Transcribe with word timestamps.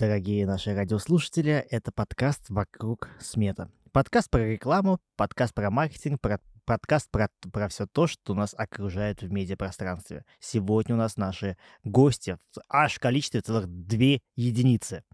дорогие 0.00 0.46
наши 0.46 0.74
радиослушатели. 0.74 1.52
Это 1.70 1.92
подкаст 1.92 2.48
«Вокруг 2.48 3.10
смета». 3.20 3.70
Подкаст 3.92 4.30
про 4.30 4.46
рекламу, 4.46 4.98
подкаст 5.14 5.52
про 5.52 5.70
маркетинг, 5.70 6.22
про, 6.22 6.40
подкаст 6.64 7.10
про, 7.10 7.28
про 7.52 7.68
все 7.68 7.86
то, 7.86 8.06
что 8.06 8.32
нас 8.32 8.54
окружает 8.56 9.20
в 9.20 9.30
медиапространстве. 9.30 10.24
Сегодня 10.38 10.94
у 10.94 10.98
нас 10.98 11.18
наши 11.18 11.58
гости, 11.84 12.38
аж 12.70 12.94
в 12.94 12.98
количестве 12.98 13.42
целых 13.42 13.66
две 13.68 14.22
единицы. 14.36 15.04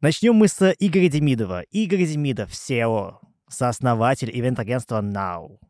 Начнем 0.00 0.34
мы 0.34 0.48
с 0.48 0.74
Игоря 0.80 1.08
Демидова. 1.08 1.60
Игорь 1.70 2.04
Демидов, 2.04 2.50
SEO, 2.50 3.18
сооснователь 3.48 4.36
ивент-агентства 4.36 5.00
Now. 5.00 5.60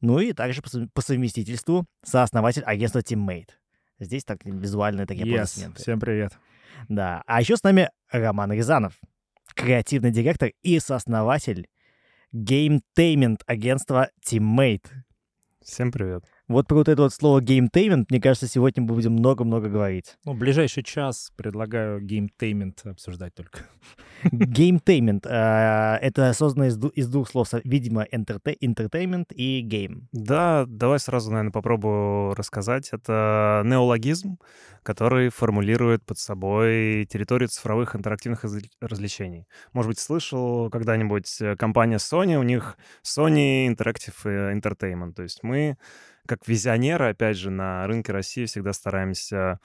Ну 0.00 0.20
и 0.20 0.32
также 0.32 0.62
по 0.62 1.02
совместительству 1.02 1.84
сооснователь 2.02 2.62
агентства 2.62 3.00
Teammate. 3.00 3.50
Здесь 3.98 4.24
так 4.24 4.42
визуальные 4.42 5.04
такие 5.04 5.26
yes. 5.26 5.34
аплодисменты. 5.34 5.82
Всем 5.82 6.00
привет. 6.00 6.32
Да. 6.88 7.22
А 7.26 7.40
еще 7.40 7.56
с 7.56 7.62
нами 7.62 7.90
Роман 8.10 8.52
Рязанов, 8.52 8.94
креативный 9.54 10.10
директор 10.10 10.50
и 10.62 10.78
сооснователь 10.78 11.68
геймтеймент 12.32 13.42
агентства 13.46 14.10
Teammate. 14.26 14.86
Всем 15.62 15.92
привет. 15.92 16.24
Вот 16.46 16.68
про 16.68 16.76
вот 16.76 16.88
это 16.90 17.00
вот 17.00 17.14
слово 17.14 17.40
геймтеймент, 17.40 18.10
мне 18.10 18.20
кажется, 18.20 18.46
сегодня 18.46 18.82
мы 18.82 18.94
будем 18.94 19.12
много-много 19.12 19.70
говорить. 19.70 20.16
Ну, 20.26 20.34
ближайший 20.34 20.82
час 20.82 21.32
предлагаю 21.36 22.02
геймтеймент 22.02 22.82
обсуждать 22.84 23.34
только. 23.34 23.60
Геймтеймент. 24.30 25.24
Э, 25.24 25.96
это 26.02 26.34
создано 26.34 26.66
из 26.66 27.08
двух 27.08 27.30
слов, 27.30 27.48
видимо, 27.64 28.04
entertainment 28.04 29.32
и 29.32 29.62
гейм. 29.62 30.08
Да, 30.12 30.66
давай 30.68 30.98
сразу, 30.98 31.30
наверное, 31.30 31.50
попробую 31.50 32.34
рассказать. 32.34 32.90
Это 32.92 33.62
неологизм, 33.64 34.38
который 34.82 35.30
формулирует 35.30 36.04
под 36.04 36.18
собой 36.18 37.08
территорию 37.10 37.48
цифровых 37.48 37.96
интерактивных 37.96 38.44
развлечений. 38.82 39.46
Может 39.72 39.88
быть, 39.88 39.98
слышал 39.98 40.68
когда-нибудь 40.68 41.40
э, 41.40 41.56
компания 41.56 41.96
Sony, 41.96 42.36
у 42.36 42.42
них 42.42 42.76
Sony 43.02 43.66
Interactive 43.66 44.14
Entertainment. 44.24 45.14
То 45.14 45.22
есть 45.22 45.42
мы 45.42 45.78
как 46.26 46.46
визионеры, 46.48 47.10
опять 47.10 47.36
же, 47.36 47.50
на 47.50 47.86
рынке 47.86 48.12
России 48.12 48.46
всегда 48.46 48.72
стараемся 48.72 49.60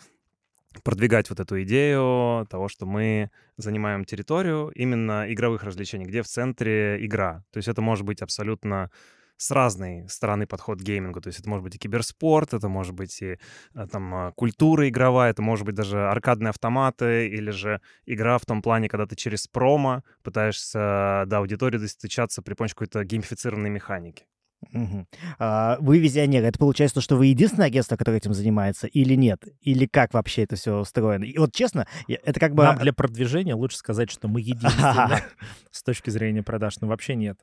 продвигать 0.84 1.30
вот 1.30 1.40
эту 1.40 1.62
идею 1.64 2.46
того, 2.50 2.68
что 2.68 2.86
мы 2.86 3.32
занимаем 3.58 4.06
территорию 4.06 4.70
именно 4.76 5.26
игровых 5.32 5.64
развлечений, 5.64 6.06
где 6.06 6.22
в 6.22 6.28
центре 6.28 7.04
игра. 7.06 7.44
То 7.52 7.58
есть 7.58 7.68
это 7.68 7.82
может 7.82 8.06
быть 8.06 8.22
абсолютно 8.22 8.92
с 9.40 9.52
разной 9.52 10.08
стороны 10.10 10.46
подход 10.46 10.80
к 10.80 10.84
геймингу. 10.84 11.22
То 11.22 11.28
есть 11.28 11.40
это 11.40 11.50
может 11.50 11.64
быть 11.64 11.76
и 11.76 11.80
киберспорт, 11.80 12.54
это 12.54 12.68
может 12.68 12.94
быть 12.94 13.22
и 13.22 13.40
э, 13.74 13.88
там 13.90 14.14
а, 14.14 14.32
культура 14.34 14.88
игровая, 14.90 15.32
это 15.32 15.42
может 15.42 15.66
быть 15.66 15.76
даже 15.76 16.10
аркадные 16.10 16.50
автоматы 16.50 17.30
или 17.30 17.50
же 17.52 17.80
игра 18.06 18.38
в 18.38 18.46
том 18.46 18.62
плане, 18.62 18.90
когда 18.90 19.06
ты 19.06 19.16
через 19.16 19.48
промо 19.48 20.04
пытаешься 20.24 21.24
до 21.26 21.38
аудитории 21.38 21.78
достучаться 21.78 22.42
при 22.42 22.54
помощи 22.54 22.74
какой-то 22.74 23.06
геймифицированной 23.06 23.70
механики. 23.70 24.26
Угу. 24.74 25.08
А, 25.40 25.78
вы 25.80 26.00
визионер. 26.00 26.44
Это 26.44 26.60
получается, 26.60 27.02
что 27.02 27.16
вы 27.16 27.28
единственное 27.28 27.68
агентство, 27.68 27.96
которое 27.96 28.18
этим 28.18 28.34
занимается, 28.34 28.88
или 28.88 29.16
нет? 29.16 29.44
Или 29.62 29.86
как 29.86 30.14
вообще 30.14 30.44
это 30.44 30.56
все 30.56 30.78
устроено? 30.78 31.24
И 31.24 31.38
вот 31.38 31.54
честно, 31.54 31.88
это 32.08 32.40
как 32.40 32.54
бы... 32.54 32.64
Нам 32.64 32.78
для 32.78 32.94
продвижения 32.94 33.56
лучше 33.56 33.78
сказать, 33.78 34.12
что 34.12 34.28
мы 34.28 34.42
единственные 34.42 35.24
с 35.72 35.84
точки 35.84 36.10
зрения 36.10 36.44
продаж, 36.44 36.80
но 36.82 36.88
вообще 36.88 37.16
нет. 37.16 37.40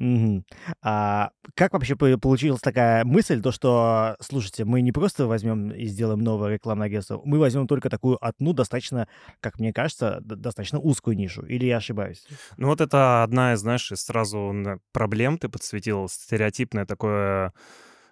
Угу. 0.00 0.44
А 0.82 1.30
как 1.54 1.72
вообще 1.72 1.96
получилась 1.96 2.60
такая 2.60 3.04
мысль, 3.04 3.42
то 3.42 3.50
что, 3.50 4.16
слушайте, 4.20 4.64
мы 4.64 4.80
не 4.80 4.92
просто 4.92 5.26
возьмем 5.26 5.70
и 5.70 5.86
сделаем 5.86 6.20
новое 6.20 6.54
рекламное 6.54 6.86
агентство, 6.86 7.20
мы 7.24 7.38
возьмем 7.38 7.66
только 7.66 7.90
такую 7.90 8.24
одну 8.24 8.52
достаточно, 8.52 9.08
как 9.40 9.58
мне 9.58 9.72
кажется, 9.72 10.18
достаточно 10.20 10.78
узкую 10.78 11.16
нишу, 11.16 11.44
или 11.44 11.66
я 11.66 11.78
ошибаюсь? 11.78 12.24
Ну 12.56 12.68
вот 12.68 12.80
это 12.80 13.24
одна 13.24 13.54
из, 13.54 13.60
знаешь, 13.60 13.90
сразу 13.94 14.54
проблем 14.92 15.38
ты 15.38 15.48
подсветил, 15.48 16.08
стереотипное 16.08 16.86
такое 16.86 17.52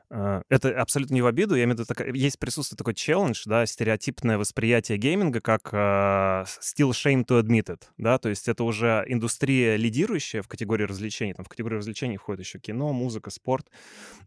это 0.09 0.81
абсолютно 0.81 1.15
не 1.15 1.23
в 1.23 1.27
обиду. 1.27 1.57
Я 1.57 1.65
имею 1.65 1.77
в 1.77 1.81
виду, 1.81 2.15
есть 2.15 2.39
присутствует 2.39 2.79
такой 2.79 2.95
челлендж, 2.95 3.43
да, 3.47 3.67
стереотипное 3.67 4.39
восприятие 4.39 4.99
гейминга 4.99 5.41
как 5.41 5.73
uh, 5.73 6.45
still 6.45 6.91
shame 6.91 7.25
to 7.25 7.43
admit 7.43 7.67
it, 7.67 7.83
да, 7.99 8.19
то 8.19 8.29
есть 8.29 8.47
это 8.49 8.63
уже 8.65 9.05
индустрия 9.09 9.77
лидирующая 9.77 10.43
в 10.43 10.49
категории 10.49 10.85
развлечений. 10.85 11.35
Там 11.35 11.45
в 11.45 11.49
категорию 11.49 11.79
развлечений 11.79 12.19
входит 12.19 12.45
еще 12.45 12.59
кино, 12.61 12.93
музыка, 12.93 13.31
спорт. 13.31 13.67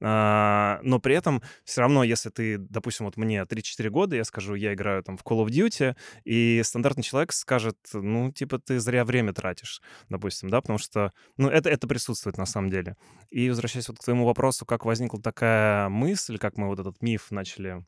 Uh, 0.02 0.80
но 0.84 1.00
при 1.00 1.16
этом 1.16 1.42
все 1.64 1.82
равно, 1.82 2.04
если 2.04 2.30
ты, 2.30 2.58
допустим, 2.58 3.06
вот 3.06 3.16
мне 3.16 3.42
3-4 3.42 3.90
года, 3.90 4.16
я 4.16 4.26
скажу, 4.26 4.56
я 4.56 4.74
играю 4.74 5.02
там 5.04 5.18
в 5.18 5.24
Call 5.24 5.46
of 5.46 5.48
Duty, 5.48 5.96
и 6.26 6.62
стандартный 6.64 7.04
человек 7.04 7.32
скажет, 7.32 7.78
ну, 7.94 8.32
типа, 8.32 8.60
ты 8.60 8.80
зря 8.80 9.06
время 9.06 9.34
тратишь, 9.34 9.82
допустим, 10.10 10.50
да, 10.50 10.60
потому 10.62 10.78
что, 10.78 11.14
ну, 11.38 11.50
это, 11.50 11.70
это 11.70 11.88
присутствует 11.88 12.38
на 12.38 12.46
самом 12.46 12.70
деле. 12.70 12.98
И 13.30 13.50
возвращаясь 13.50 13.88
вот 13.88 14.00
к 14.00 14.04
твоему 14.04 14.26
вопросу, 14.26 14.66
как 14.66 14.86
возникла 14.86 15.22
такая 15.22 15.69
мысль, 15.90 16.38
как 16.38 16.57
мы 16.57 16.68
вот 16.68 16.80
этот 16.80 17.02
миф 17.02 17.31
начали 17.31 17.85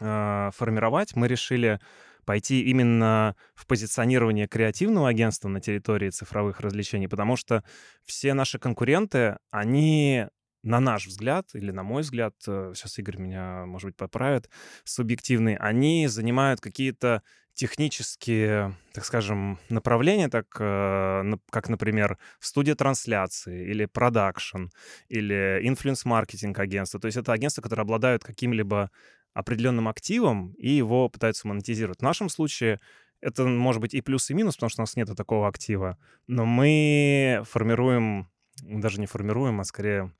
э, 0.00 0.50
формировать, 0.54 1.14
мы 1.16 1.28
решили 1.28 1.80
пойти 2.24 2.62
именно 2.62 3.34
в 3.54 3.66
позиционирование 3.66 4.46
креативного 4.46 5.08
агентства 5.08 5.48
на 5.48 5.60
территории 5.60 6.10
цифровых 6.10 6.60
развлечений, 6.60 7.08
потому 7.08 7.36
что 7.36 7.64
все 8.04 8.34
наши 8.34 8.58
конкуренты, 8.58 9.38
они 9.50 10.26
на 10.62 10.80
наш 10.80 11.06
взгляд, 11.06 11.48
или 11.54 11.70
на 11.70 11.82
мой 11.82 12.02
взгляд, 12.02 12.34
сейчас 12.44 12.98
Игорь 12.98 13.18
меня, 13.18 13.66
может 13.66 13.88
быть, 13.88 13.96
поправит, 13.96 14.48
субъективный, 14.84 15.56
они 15.56 16.06
занимают 16.08 16.60
какие-то 16.60 17.22
технические, 17.54 18.76
так 18.94 19.04
скажем, 19.04 19.58
направления, 19.68 20.28
так, 20.28 20.46
э, 20.58 21.34
как, 21.50 21.68
например, 21.68 22.18
студия 22.40 22.74
трансляции 22.74 23.68
или 23.68 23.84
продакшн, 23.84 24.66
или 25.08 25.60
инфлюенс-маркетинг 25.62 26.58
агентство. 26.58 26.98
То 26.98 27.06
есть 27.06 27.18
это 27.18 27.32
агентства, 27.32 27.60
которые 27.62 27.82
обладают 27.82 28.24
каким-либо 28.24 28.90
определенным 29.34 29.88
активом 29.88 30.52
и 30.54 30.70
его 30.70 31.08
пытаются 31.08 31.46
монетизировать. 31.48 31.98
В 32.00 32.02
нашем 32.02 32.28
случае 32.28 32.80
это 33.20 33.44
может 33.44 33.80
быть 33.80 33.94
и 33.94 34.00
плюс, 34.00 34.30
и 34.30 34.34
минус, 34.34 34.56
потому 34.56 34.70
что 34.70 34.80
у 34.80 34.84
нас 34.84 34.96
нет 34.96 35.14
такого 35.16 35.48
актива, 35.48 35.98
но 36.26 36.44
мы 36.44 37.42
формируем, 37.48 38.30
даже 38.62 39.00
не 39.00 39.06
формируем, 39.06 39.60
а 39.60 39.64
скорее 39.64 40.12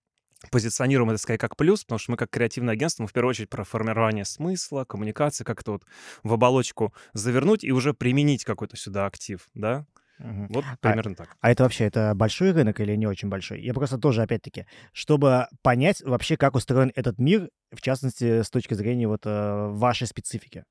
позиционируем 0.51 1.11
это 1.11 1.19
скорее 1.19 1.39
как 1.39 1.57
плюс, 1.57 1.85
потому 1.85 1.99
что 1.99 2.11
мы 2.13 2.17
как 2.17 2.31
креативное 2.31 2.75
агентство, 2.75 3.03
мы 3.03 3.09
в 3.09 3.13
первую 3.13 3.31
очередь 3.31 3.51
про 3.51 3.65
формирование 3.65 4.25
смысла, 4.25 4.85
коммуникации, 4.85 5.45
как 5.45 5.61
это 5.61 5.73
вот 5.73 5.85
в 6.23 6.33
оболочку 6.33 6.93
завернуть 7.13 7.65
и 7.65 7.73
уже 7.73 7.95
применить 7.95 8.45
какой-то 8.45 8.77
сюда 8.77 9.07
актив, 9.07 9.49
да? 9.55 9.87
Угу. 10.19 10.47
Вот 10.51 10.65
а 10.65 10.77
примерно 10.81 11.13
а, 11.13 11.15
так. 11.17 11.37
А 11.41 11.51
это 11.51 11.65
вообще, 11.65 11.85
это 11.85 12.13
большой 12.15 12.53
рынок 12.53 12.81
или 12.81 12.95
не 12.95 13.07
очень 13.07 13.29
большой? 13.29 13.61
Я 13.61 13.75
просто 13.75 13.99
тоже, 13.99 14.23
опять-таки, 14.23 14.67
чтобы 14.93 15.49
понять 15.63 16.03
вообще, 16.03 16.37
как 16.37 16.55
устроен 16.55 16.93
этот 16.95 17.19
мир, 17.19 17.51
в 17.73 17.81
частности, 17.81 18.43
с 18.43 18.51
точки 18.51 18.75
зрения 18.75 19.09
вот 19.09 19.23
э, 19.25 19.69
вашей 19.71 20.07
специфики. 20.07 20.65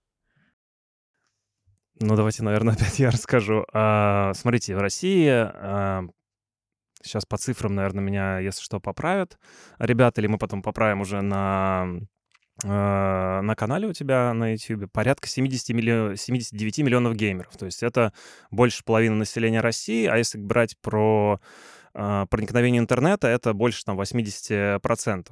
Ну, 1.99 2.15
давайте, 2.15 2.43
наверное, 2.43 2.73
опять 2.75 2.99
я 2.99 3.11
расскажу. 3.11 3.65
А, 3.73 4.33
смотрите, 4.35 4.75
в 4.75 4.79
России 4.79 5.29
а, 5.29 6.03
Сейчас 7.03 7.25
по 7.25 7.37
цифрам, 7.37 7.73
наверное, 7.73 8.03
меня, 8.03 8.39
если 8.39 8.61
что, 8.61 8.79
поправят 8.79 9.37
ребята, 9.79 10.21
или 10.21 10.27
мы 10.27 10.37
потом 10.37 10.61
поправим 10.61 11.01
уже 11.01 11.21
на 11.21 11.87
э, 12.63 12.67
на 12.67 13.55
канале 13.55 13.87
у 13.87 13.93
тебя 13.93 14.33
на 14.33 14.53
YouTube 14.53 14.91
порядка 14.91 15.27
70 15.27 15.69
миллион, 15.69 16.15
79 16.15 16.79
миллионов 16.79 17.15
геймеров. 17.15 17.55
То 17.57 17.65
есть 17.65 17.83
это 17.83 18.13
больше 18.51 18.83
половины 18.83 19.15
населения 19.15 19.61
России, 19.61 20.05
а 20.05 20.17
если 20.17 20.37
брать 20.37 20.77
про 20.79 21.39
э, 21.93 22.25
проникновение 22.29 22.79
интернета, 22.79 23.27
это 23.27 23.53
больше 23.53 23.83
там 23.83 23.99
80%. 23.99 25.27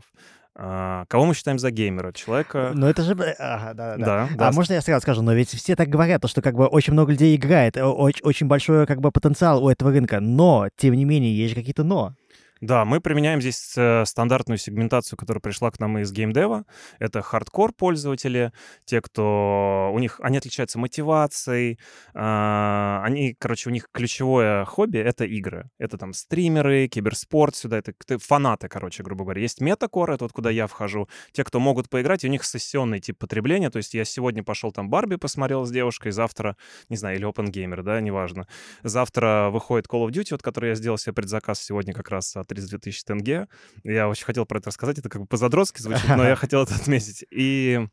А, 0.62 1.06
кого 1.08 1.26
мы 1.26 1.34
считаем 1.34 1.58
за 1.58 1.72
геймера? 1.72 2.12
Человека... 2.12 2.72
Ну 2.76 2.88
это 2.88 3.02
же... 3.04 3.14
Ага, 3.14 3.74
да, 3.74 3.96
да. 3.96 4.06
да, 4.06 4.30
да. 4.36 4.48
А 4.50 4.52
можно 4.52 4.74
я 4.74 4.82
сразу 4.82 5.02
скажу? 5.02 5.22
Но 5.22 5.32
ведь 5.32 5.50
все 5.50 5.78
так 5.78 5.88
говорят, 5.88 6.28
что 6.30 6.42
как 6.42 6.56
бы 6.56 6.66
очень 6.66 6.92
много 6.92 7.14
людей 7.14 7.34
играет, 7.38 7.78
очень, 7.78 8.22
очень 8.24 8.48
большой 8.48 8.86
как 8.86 9.00
бы 9.00 9.10
потенциал 9.10 9.64
у 9.64 9.70
этого 9.70 9.92
рынка, 9.92 10.20
но, 10.20 10.68
тем 10.76 10.96
не 10.96 11.06
менее, 11.06 11.34
есть 11.34 11.52
же 11.52 11.56
какие-то 11.56 11.86
но. 11.86 12.14
Да, 12.62 12.84
мы 12.84 13.00
применяем 13.00 13.40
здесь 13.40 13.74
э, 13.78 14.04
стандартную 14.06 14.58
сегментацию, 14.58 15.18
которая 15.18 15.42
пришла 15.42 15.72
к 15.72 15.80
нам 15.80 15.98
из 16.00 16.12
геймдева. 16.12 16.66
Это 17.00 17.22
хардкор 17.22 17.72
пользователи, 17.72 18.52
те, 18.86 19.02
кто... 19.02 19.92
У 19.94 20.00
них... 20.00 20.20
Они 20.22 20.38
отличаются 20.38 20.78
мотивацией. 20.78 21.80
Э, 22.14 23.02
они, 23.04 23.34
короче, 23.40 23.70
у 23.70 23.74
них 23.74 23.88
ключевое 23.92 24.66
хобби— 24.66 24.98
это 25.00 25.24
игры. 25.24 25.70
Это 25.78 25.98
там 25.98 26.12
стримеры, 26.12 26.90
киберспорт 26.90 27.56
сюда. 27.56 27.78
Это 27.78 27.94
фанаты, 28.20 28.68
короче, 28.68 29.04
грубо 29.04 29.24
говоря. 29.24 29.42
Есть 29.42 29.62
метакор, 29.62 30.12
это 30.12 30.26
вот 30.26 30.34
куда 30.34 30.50
я 30.50 30.68
вхожу. 30.68 31.08
Те, 31.32 31.46
кто 31.46 31.62
могут 31.62 31.90
поиграть, 31.90 32.26
у 32.26 32.28
них 32.28 32.44
сессионный 32.44 33.00
тип 33.00 33.18
потребления. 33.18 33.70
То 33.70 33.78
есть 33.78 33.94
я 33.94 34.04
сегодня 34.04 34.44
пошел 34.44 34.74
там 34.74 34.90
Барби 34.90 35.16
посмотрел 35.16 35.66
с 35.66 35.72
девушкой, 35.72 36.12
завтра, 36.12 36.58
не 36.90 36.98
знаю, 36.98 37.18
или 37.18 37.28
Open 37.28 37.52
Gamer, 37.52 37.84
да, 37.84 38.02
неважно. 38.02 38.48
Завтра 38.84 39.50
выходит 39.50 39.88
Call 39.88 40.06
of 40.06 40.12
Duty, 40.12 40.32
вот 40.32 40.42
который 40.42 40.70
я 40.70 40.76
сделал 40.76 40.98
себе 40.98 41.14
предзаказ 41.14 41.62
сегодня 41.62 41.94
как 41.94 42.10
раз 42.10 42.36
от 42.36 42.49
32 42.50 42.80
тысячи 42.80 43.04
тенге. 43.04 43.48
Я 43.84 44.10
очень 44.10 44.26
хотел 44.26 44.46
про 44.46 44.60
это 44.60 44.68
рассказать. 44.68 45.00
Это 45.00 45.10
как 45.10 45.22
бы 45.22 45.28
по-задротски 45.28 45.82
звучит, 45.82 46.10
но 46.10 46.24
я 46.24 46.36
хотел 46.38 46.64
это 46.64 46.76
отметить. 46.76 47.26
И 47.32 47.88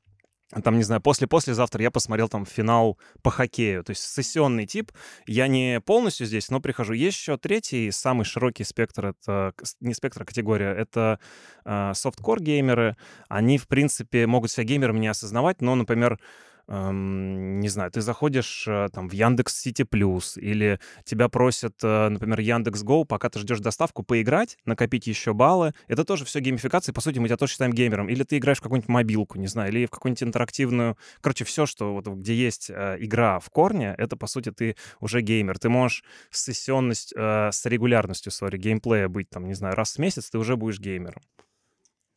там, 0.63 0.77
не 0.77 0.85
знаю, 0.85 1.01
после-послезавтра 1.01 1.83
я 1.83 1.91
посмотрел 1.91 2.29
там 2.29 2.47
финал 2.47 2.99
по 3.23 3.31
хоккею. 3.31 3.83
То 3.83 3.91
есть 3.91 4.03
сессионный 4.03 4.67
тип. 4.67 4.93
Я 5.27 5.49
не 5.49 5.81
полностью 5.81 6.27
здесь, 6.27 6.51
но 6.51 6.61
прихожу. 6.61 6.93
Есть 6.93 7.19
еще 7.19 7.37
третий, 7.37 7.91
самый 7.91 8.25
широкий 8.25 8.63
спектр, 8.63 9.07
это 9.07 9.53
не 9.81 9.93
спектр, 9.93 10.23
а 10.23 10.25
категория, 10.25 10.73
это 10.73 11.19
э, 11.65 11.93
софткор 11.95 12.41
геймеры. 12.41 12.97
Они, 13.29 13.59
в 13.59 13.67
принципе, 13.67 14.27
могут 14.27 14.53
себя 14.53 14.65
геймерами 14.65 15.01
не 15.01 15.09
осознавать, 15.09 15.61
но, 15.61 15.75
например, 15.75 16.21
эм, 16.69 17.61
не 17.61 17.69
знаю, 17.69 17.91
ты 17.91 18.01
заходишь 18.01 18.65
э, 18.67 18.89
там 18.93 19.09
в 19.09 19.13
Яндекс 19.13 19.61
Сити 19.61 19.83
Плюс, 19.83 20.37
или 20.37 20.81
тебя 21.05 21.29
просят, 21.29 21.75
э, 21.83 22.09
например, 22.09 22.41
Яндекс 22.41 22.83
Го, 22.83 23.05
пока 23.05 23.29
ты 23.31 23.39
ждешь 23.39 23.61
доставку, 23.61 24.03
поиграть, 24.03 24.59
накопить 24.65 25.07
еще 25.07 25.33
баллы. 25.33 25.73
Это 25.89 26.05
тоже 26.05 26.25
все 26.25 26.41
геймификация, 26.41 26.93
по 26.93 27.01
сути, 27.01 27.19
мы 27.19 27.29
тебя 27.29 27.37
тоже 27.37 27.53
считаем 27.53 27.73
геймером. 27.73 28.09
Или 28.09 28.23
ты 28.23 28.39
играешь 28.39 28.59
в 28.59 28.63
какую-нибудь 28.63 28.89
мобилку, 28.89 29.39
не 29.39 29.47
знаю, 29.47 29.71
или 29.71 29.87
в 29.87 29.91
какую-нибудь 29.91 30.23
интерактивную... 30.23 30.97
Короче, 31.21 31.45
все, 31.45 31.67
что 31.67 31.95
вот 31.95 32.07
где 32.07 32.35
есть 32.35 32.71
э, 32.71 32.97
игра 33.01 33.39
в 33.39 33.51
корне, 33.51 33.95
это, 33.97 34.17
по 34.17 34.27
сути, 34.27 34.51
ты 34.51 34.77
уже 35.01 35.21
геймер. 35.21 35.59
Ты 35.59 35.69
можешь 35.69 36.05
с 36.31 36.45
сессионность, 36.45 37.13
э, 37.17 37.51
с 37.53 37.65
регулярностью, 37.67 38.33
сори, 38.33 38.59
геймплея 38.59 39.09
быть, 39.09 39.31
там, 39.31 39.47
не 39.47 39.55
знаю, 39.55 39.75
раз 39.75 39.97
в 39.97 39.99
месяц, 39.99 40.31
ты 40.31 40.39
уже 40.39 40.57
будешь 40.57 40.81
геймером. 40.81 41.23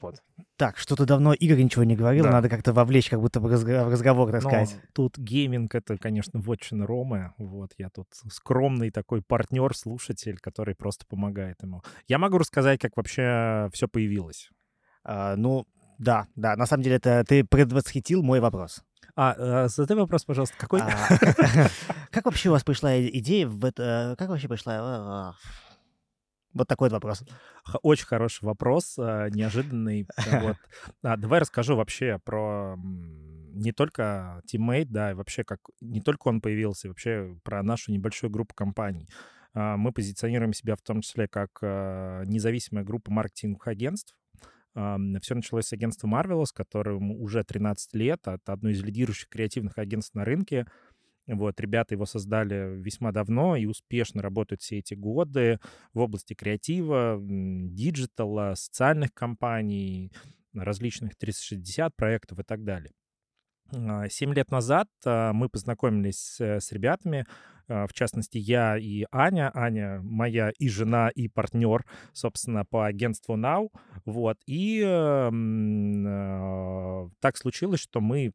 Вот. 0.01 0.21
Так, 0.55 0.77
что-то 0.77 1.05
давно 1.05 1.33
Игорь 1.33 1.61
ничего 1.61 1.83
не 1.83 1.95
говорил, 1.95 2.23
да. 2.23 2.31
надо 2.31 2.49
как-то 2.49 2.73
вовлечь 2.73 3.09
как 3.09 3.19
будто 3.19 3.39
бы 3.39 3.49
в 3.49 3.53
разговор, 3.53 4.31
так 4.31 4.43
Но 4.43 4.49
сказать. 4.49 4.77
Тут 4.93 5.17
гейминг— 5.17 5.75
это, 5.75 5.97
конечно, 5.97 6.39
вотчина 6.39 6.85
Ромы. 6.85 7.33
Вот, 7.37 7.71
я 7.77 7.89
тут 7.89 8.07
скромный 8.31 8.91
такой 8.91 9.21
партнер, 9.21 9.75
слушатель, 9.75 10.37
который 10.39 10.75
просто 10.75 11.05
помогает 11.05 11.57
ему. 11.61 11.81
Я 12.07 12.17
могу 12.17 12.37
рассказать, 12.37 12.79
как 12.79 12.95
вообще 12.95 13.69
все 13.73 13.87
появилось. 13.87 14.49
А, 15.03 15.35
ну, 15.35 15.65
да, 15.97 16.27
да, 16.35 16.55
на 16.55 16.65
самом 16.65 16.83
деле 16.83 16.95
это 16.95 17.23
ты 17.27 17.43
предвосхитил 17.43 18.23
мой 18.23 18.39
вопрос. 18.39 18.83
А, 19.15 19.35
э, 19.37 19.67
задай 19.67 19.97
вопрос, 19.97 20.23
пожалуйста, 20.23 20.55
какой? 20.57 20.81
А, 20.81 20.89
как 22.11 22.25
вообще 22.25 22.49
у 22.49 22.53
вас 22.53 22.63
пришла 22.63 22.97
идея 22.97 23.47
в 23.47 23.65
это... 23.65 24.15
Как 24.17 24.29
вообще 24.29 24.47
пришла... 24.47 25.35
Вот 26.53 26.67
такой 26.67 26.89
вопрос. 26.89 27.23
Очень 27.83 28.07
хороший 28.07 28.45
вопрос, 28.45 28.95
а, 28.97 29.29
неожиданный. 29.29 30.07
Вот. 30.41 30.57
А, 31.03 31.17
давай 31.17 31.39
расскажу 31.41 31.75
вообще 31.75 32.19
про 32.23 32.75
не 33.51 33.71
только 33.71 34.41
Teammate, 34.51 34.87
да, 34.89 35.11
и 35.11 35.13
вообще 35.13 35.43
как 35.43 35.59
не 35.81 36.01
только 36.01 36.27
он 36.27 36.41
появился, 36.41 36.87
вообще 36.87 37.35
про 37.43 37.61
нашу 37.63 37.91
небольшую 37.91 38.29
группу 38.31 38.55
компаний. 38.55 39.07
А, 39.53 39.77
мы 39.77 39.91
позиционируем 39.91 40.53
себя 40.53 40.75
в 40.75 40.81
том 40.81 41.01
числе 41.01 41.27
как 41.27 41.61
независимая 41.61 42.83
группа 42.83 43.11
маркетинговых 43.11 43.67
агентств. 43.67 44.15
Все 44.73 45.35
началось 45.35 45.65
с 45.65 45.73
агентства 45.73 46.07
Marvelous, 46.07 46.53
которому 46.53 47.19
уже 47.19 47.43
13 47.43 47.93
лет. 47.95 48.21
Это 48.25 48.53
одно 48.53 48.69
из 48.69 48.81
лидирующих 48.81 49.27
креативных 49.27 49.77
агентств 49.77 50.13
на 50.13 50.23
рынке. 50.23 50.67
Вот, 51.29 51.59
ребята 51.59 51.93
его 51.93 52.05
создали 52.05 52.75
весьма 52.75 53.11
давно 53.11 53.55
и 53.55 53.65
успешно 53.65 54.21
работают 54.23 54.61
все 54.61 54.79
эти 54.79 54.95
годы 54.95 55.59
в 55.93 55.99
области 55.99 56.33
креатива, 56.33 57.19
диджитала, 57.21 58.55
социальных 58.55 59.13
кампаний, 59.13 60.11
различных 60.53 61.15
360 61.15 61.95
проектов 61.95 62.39
и 62.39 62.43
так 62.43 62.63
далее. 62.63 62.93
А, 63.71 64.09
семь 64.09 64.33
лет 64.33 64.49
назад 64.49 64.87
а, 65.05 65.31
мы 65.33 65.49
познакомились 65.49 66.39
с 66.39 66.71
ребятами, 66.71 67.27
а, 67.67 67.85
в 67.85 67.93
частности, 67.93 68.39
я 68.39 68.77
и 68.77 69.05
Аня. 69.11 69.51
Аня 69.53 70.01
моя 70.01 70.51
и 70.57 70.67
жена, 70.67 71.09
и 71.09 71.27
партнер, 71.27 71.85
собственно, 72.11 72.65
по 72.65 72.87
агентству 72.87 73.37
Now. 73.37 73.69
Вот. 74.05 74.37
И 74.47 74.81
э, 74.83 75.29
так 77.19 77.37
случилось, 77.37 77.79
что 77.79 78.01
мы 78.01 78.31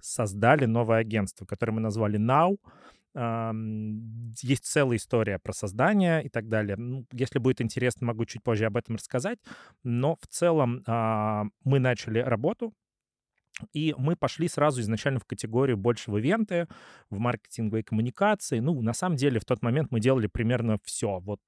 создали 0.00 0.66
новое 0.66 0.98
агентство, 0.98 1.44
которое 1.46 1.72
мы 1.72 1.80
назвали 1.80 2.18
Now. 2.18 2.56
Есть 4.42 4.66
целая 4.66 4.98
история 4.98 5.38
про 5.38 5.52
создание 5.52 6.22
и 6.22 6.28
так 6.28 6.48
далее. 6.48 6.76
Ну, 6.76 7.06
если 7.12 7.38
будет 7.38 7.62
интересно, 7.62 8.06
могу 8.06 8.26
чуть 8.26 8.42
позже 8.42 8.66
об 8.66 8.76
этом 8.76 8.96
рассказать. 8.96 9.38
Но 9.82 10.16
в 10.20 10.26
целом 10.28 10.82
а, 10.86 11.44
мы 11.64 11.78
начали 11.78 12.18
работу, 12.18 12.74
и 13.72 13.94
мы 13.96 14.16
пошли 14.16 14.48
сразу 14.48 14.80
изначально 14.80 15.20
в 15.20 15.24
категорию 15.24 15.76
больше 15.76 16.10
в 16.10 16.18
ивенты, 16.18 16.68
в 17.10 17.18
маркетинговые 17.18 17.84
коммуникации. 17.84 18.58
Ну, 18.58 18.80
на 18.82 18.92
самом 18.92 19.16
деле, 19.16 19.40
в 19.40 19.44
тот 19.44 19.62
момент 19.62 19.90
мы 19.90 20.00
делали 20.00 20.26
примерно 20.26 20.78
все. 20.84 21.20
Вот 21.20 21.40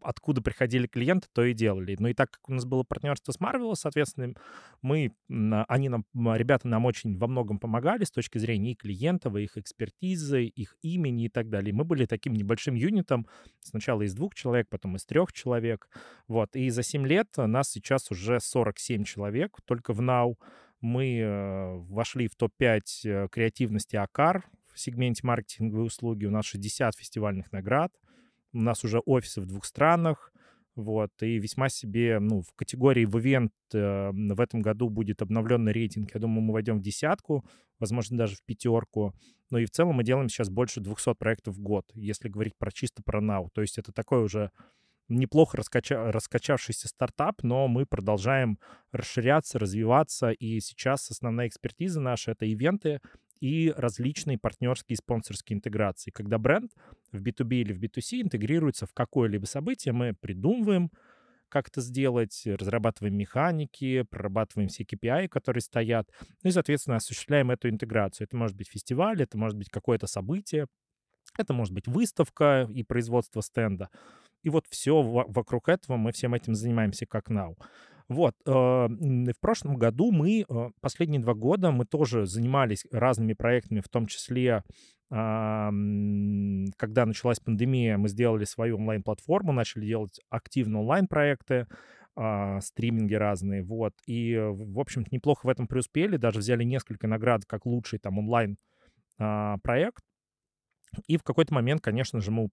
откуда 0.00 0.40
приходили 0.40 0.86
клиенты, 0.86 1.28
то 1.32 1.44
и 1.44 1.52
делали. 1.52 1.96
Ну 1.98 2.08
и 2.08 2.14
так 2.14 2.30
как 2.30 2.48
у 2.48 2.52
нас 2.52 2.64
было 2.64 2.82
партнерство 2.82 3.32
с 3.32 3.38
Marvel, 3.38 3.74
соответственно, 3.74 4.34
мы, 4.80 5.12
они 5.28 5.88
нам, 5.88 6.04
ребята 6.14 6.68
нам 6.68 6.84
очень 6.84 7.18
во 7.18 7.26
многом 7.26 7.58
помогали 7.58 8.04
с 8.04 8.10
точки 8.10 8.38
зрения 8.38 8.72
и 8.72 8.76
клиентов, 8.76 9.36
и 9.36 9.42
их 9.42 9.56
экспертизы, 9.56 10.44
их 10.44 10.76
имени 10.82 11.26
и 11.26 11.28
так 11.28 11.48
далее. 11.48 11.74
мы 11.74 11.84
были 11.84 12.06
таким 12.06 12.34
небольшим 12.34 12.74
юнитом, 12.74 13.26
сначала 13.60 14.02
из 14.02 14.14
двух 14.14 14.34
человек, 14.34 14.68
потом 14.70 14.96
из 14.96 15.04
трех 15.04 15.32
человек. 15.32 15.88
Вот. 16.28 16.54
И 16.54 16.70
за 16.70 16.82
7 16.82 17.06
лет 17.06 17.28
нас 17.36 17.70
сейчас 17.70 18.10
уже 18.10 18.40
47 18.40 19.04
человек 19.04 19.58
только 19.64 19.92
в 19.92 20.00
Now. 20.00 20.36
Мы 20.80 21.18
э, 21.18 21.76
вошли 21.88 22.28
в 22.28 22.36
топ-5 22.36 22.80
э, 23.04 23.28
креативности 23.30 23.96
АКАР 23.96 24.48
в 24.72 24.78
сегменте 24.78 25.22
маркетинговые 25.24 25.86
услуги. 25.86 26.24
У 26.26 26.30
нас 26.30 26.44
60 26.46 26.94
фестивальных 26.96 27.50
наград. 27.50 27.92
У 28.52 28.58
нас 28.58 28.84
уже 28.84 29.00
офисы 29.00 29.40
в 29.40 29.46
двух 29.46 29.64
странах. 29.64 30.32
Вот, 30.76 31.10
и 31.22 31.38
весьма 31.40 31.68
себе, 31.70 32.20
ну, 32.20 32.42
в 32.42 32.52
категории 32.54 33.04
в 33.04 33.18
ивент 33.18 33.52
э, 33.74 34.10
в 34.12 34.40
этом 34.40 34.62
году 34.62 34.88
будет 34.88 35.20
обновленный 35.22 35.72
рейтинг. 35.72 36.14
Я 36.14 36.20
думаю, 36.20 36.40
мы 36.42 36.52
войдем 36.52 36.78
в 36.78 36.82
десятку, 36.82 37.44
возможно, 37.80 38.16
даже 38.16 38.36
в 38.36 38.44
пятерку. 38.44 39.12
Но 39.50 39.58
и 39.58 39.64
в 39.64 39.70
целом 39.70 39.96
мы 39.96 40.04
делаем 40.04 40.28
сейчас 40.28 40.50
больше 40.50 40.80
200 40.80 41.14
проектов 41.14 41.56
в 41.56 41.60
год, 41.60 41.90
если 41.94 42.28
говорить 42.28 42.54
про 42.56 42.70
чисто 42.70 43.02
про 43.02 43.20
Now. 43.20 43.48
То 43.52 43.62
есть 43.62 43.76
это 43.78 43.90
такой 43.90 44.22
уже 44.22 44.52
неплохо 45.08 45.56
раскача... 45.56 46.12
раскачавшийся 46.12 46.88
стартап, 46.88 47.42
но 47.42 47.68
мы 47.68 47.86
продолжаем 47.86 48.58
расширяться, 48.92 49.58
развиваться, 49.58 50.30
и 50.30 50.60
сейчас 50.60 51.10
основная 51.10 51.48
экспертиза 51.48 52.00
наша— 52.00 52.30
это 52.32 52.46
ивенты 52.46 53.00
и 53.40 53.72
различные 53.76 54.38
партнерские 54.38 54.94
и 54.94 54.96
спонсорские 54.96 55.56
интеграции. 55.56 56.10
Когда 56.10 56.38
бренд 56.38 56.72
в 57.12 57.22
B2B 57.22 57.56
или 57.56 57.72
в 57.72 57.82
B2C 57.82 58.22
интегрируется 58.22 58.86
в 58.86 58.92
какое-либо 58.92 59.46
событие, 59.46 59.92
мы 59.92 60.14
придумываем, 60.14 60.90
как 61.48 61.68
это 61.68 61.80
сделать, 61.80 62.42
разрабатываем 62.44 63.16
механики, 63.16 64.02
прорабатываем 64.02 64.68
все 64.68 64.84
KPI, 64.84 65.28
которые 65.28 65.62
стоят, 65.62 66.08
ну 66.42 66.50
и, 66.50 66.52
соответственно, 66.52 66.96
осуществляем 66.96 67.50
эту 67.50 67.68
интеграцию. 67.68 68.26
Это 68.26 68.36
может 68.36 68.56
быть 68.56 68.68
фестиваль, 68.68 69.22
это 69.22 69.38
может 69.38 69.56
быть 69.56 69.70
какое-то 69.70 70.06
событие, 70.06 70.66
это 71.36 71.52
может 71.52 71.74
быть 71.74 71.86
выставка 71.86 72.68
и 72.72 72.82
производство 72.82 73.40
стенда. 73.40 73.90
И 74.42 74.50
вот 74.50 74.66
все 74.68 75.02
вокруг 75.02 75.68
этого 75.68 75.96
мы 75.96 76.12
всем 76.12 76.34
этим 76.34 76.54
занимаемся 76.54 77.06
как 77.06 77.30
now. 77.30 77.56
Вот. 78.08 78.34
Э, 78.46 78.50
в 78.50 79.40
прошлом 79.40 79.76
году 79.76 80.12
мы, 80.12 80.44
э, 80.48 80.70
последние 80.80 81.20
два 81.20 81.34
года, 81.34 81.70
мы 81.70 81.84
тоже 81.84 82.24
занимались 82.26 82.86
разными 82.90 83.34
проектами, 83.34 83.80
в 83.80 83.88
том 83.88 84.06
числе, 84.06 84.62
когда 85.10 85.70
началась 87.06 87.40
пандемия, 87.40 87.96
мы 87.96 88.10
сделали 88.10 88.44
свою 88.44 88.76
онлайн-платформу, 88.76 89.52
начали 89.52 89.86
делать 89.86 90.20
активно 90.28 90.80
онлайн-проекты, 90.80 91.66
а, 92.20 92.60
стриминги 92.60 93.14
разные, 93.14 93.62
вот. 93.62 93.92
И, 94.06 94.36
в 94.36 94.80
общем-то, 94.80 95.08
неплохо 95.12 95.46
в 95.46 95.48
этом 95.48 95.68
преуспели, 95.68 96.16
даже 96.16 96.40
взяли 96.40 96.64
несколько 96.64 97.06
наград 97.06 97.44
как 97.46 97.64
лучший 97.64 98.00
там 98.00 98.18
онлайн-проект. 98.18 100.02
А, 100.02 100.07
И 101.06 101.16
в 101.16 101.22
какой-то 101.22 101.54
момент, 101.54 101.80
конечно 101.80 102.20
же, 102.20 102.30
мы 102.30 102.48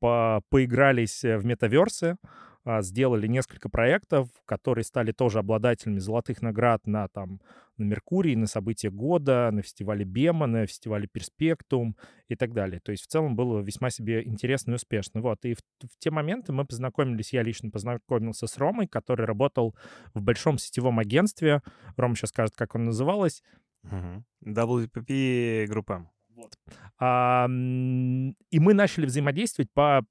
по 0.00 0.42
поигрались 0.48 1.24
э, 1.24 1.36
в 1.36 1.44
метаверсы, 1.44 2.16
а, 2.64 2.82
сделали 2.82 3.26
несколько 3.26 3.70
проектов, 3.70 4.28
которые 4.44 4.84
стали 4.84 5.12
тоже 5.12 5.38
обладателями 5.38 5.98
золотых 5.98 6.42
наград 6.42 6.86
на, 6.86 7.08
там, 7.08 7.40
на 7.78 7.84
Меркурии, 7.84 8.34
на 8.34 8.46
события 8.46 8.90
года, 8.90 9.50
на 9.50 9.62
фестивале 9.62 10.04
Бема, 10.04 10.46
на 10.46 10.66
фестивале 10.66 11.08
Перспектум 11.10 11.96
и 12.28 12.36
так 12.36 12.52
далее. 12.52 12.80
То 12.80 12.92
есть 12.92 13.04
в 13.04 13.06
целом 13.06 13.34
было 13.34 13.60
весьма 13.60 13.88
себе 13.88 14.22
интересно 14.22 14.72
и 14.72 14.74
успешно. 14.74 15.22
Вот. 15.22 15.42
И 15.46 15.54
в, 15.54 15.58
в 15.82 15.98
те 15.98 16.10
моменты 16.10 16.52
мы 16.52 16.66
познакомились, 16.66 17.32
я 17.32 17.42
лично 17.42 17.70
познакомился 17.70 18.46
с 18.46 18.58
Ромой, 18.58 18.86
который 18.86 19.24
работал 19.24 19.74
в 20.12 20.20
большом 20.20 20.58
сетевом 20.58 20.98
агентстве. 20.98 21.62
Рома 21.96 22.14
сейчас 22.14 22.28
скажет, 22.28 22.54
как 22.56 22.74
он 22.74 22.84
называлось. 22.84 23.42
Угу. 23.84 24.52
WPP 24.52 25.66
группа. 25.66 26.10
Вот. 26.40 26.58
А, 26.98 27.46
и 27.48 28.60
мы 28.60 28.74
начали 28.74 29.06
взаимодействовать 29.06 29.70
по 29.72 30.04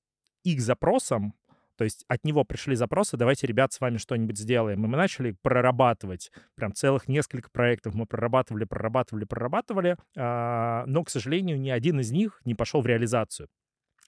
их 0.43 0.61
запросам, 0.61 1.33
то 1.79 1.85
есть 1.85 2.03
от 2.09 2.25
него 2.25 2.43
пришли 2.43 2.75
запросы, 2.75 3.15
давайте, 3.15 3.47
ребят, 3.47 3.71
с 3.71 3.79
вами 3.79 3.95
что-нибудь 3.95 4.37
сделаем. 4.37 4.83
И 4.83 4.87
мы 4.87 4.97
начали 4.97 5.31
прорабатывать 5.41 6.29
прям 6.55 6.73
целых 6.73 7.07
несколько 7.07 7.49
проектов. 7.49 7.93
Мы 7.93 8.05
прорабатывали, 8.05 8.65
прорабатывали, 8.65 9.23
прорабатывали. 9.23 9.95
А, 10.17 10.83
но, 10.87 11.05
к 11.05 11.09
сожалению, 11.09 11.57
ни 11.57 11.69
один 11.69 12.01
из 12.01 12.11
них 12.11 12.41
не 12.43 12.53
пошел 12.53 12.81
в 12.81 12.85
реализацию. 12.85 13.47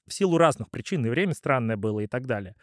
В 0.05 0.13
силу 0.13 0.37
разных 0.37 0.69
причин, 0.69 1.05
и 1.05 1.09
время 1.09 1.33
странное 1.33 1.77
было, 1.77 2.01
и 2.01 2.07
так 2.07 2.25
далее. 2.25 2.55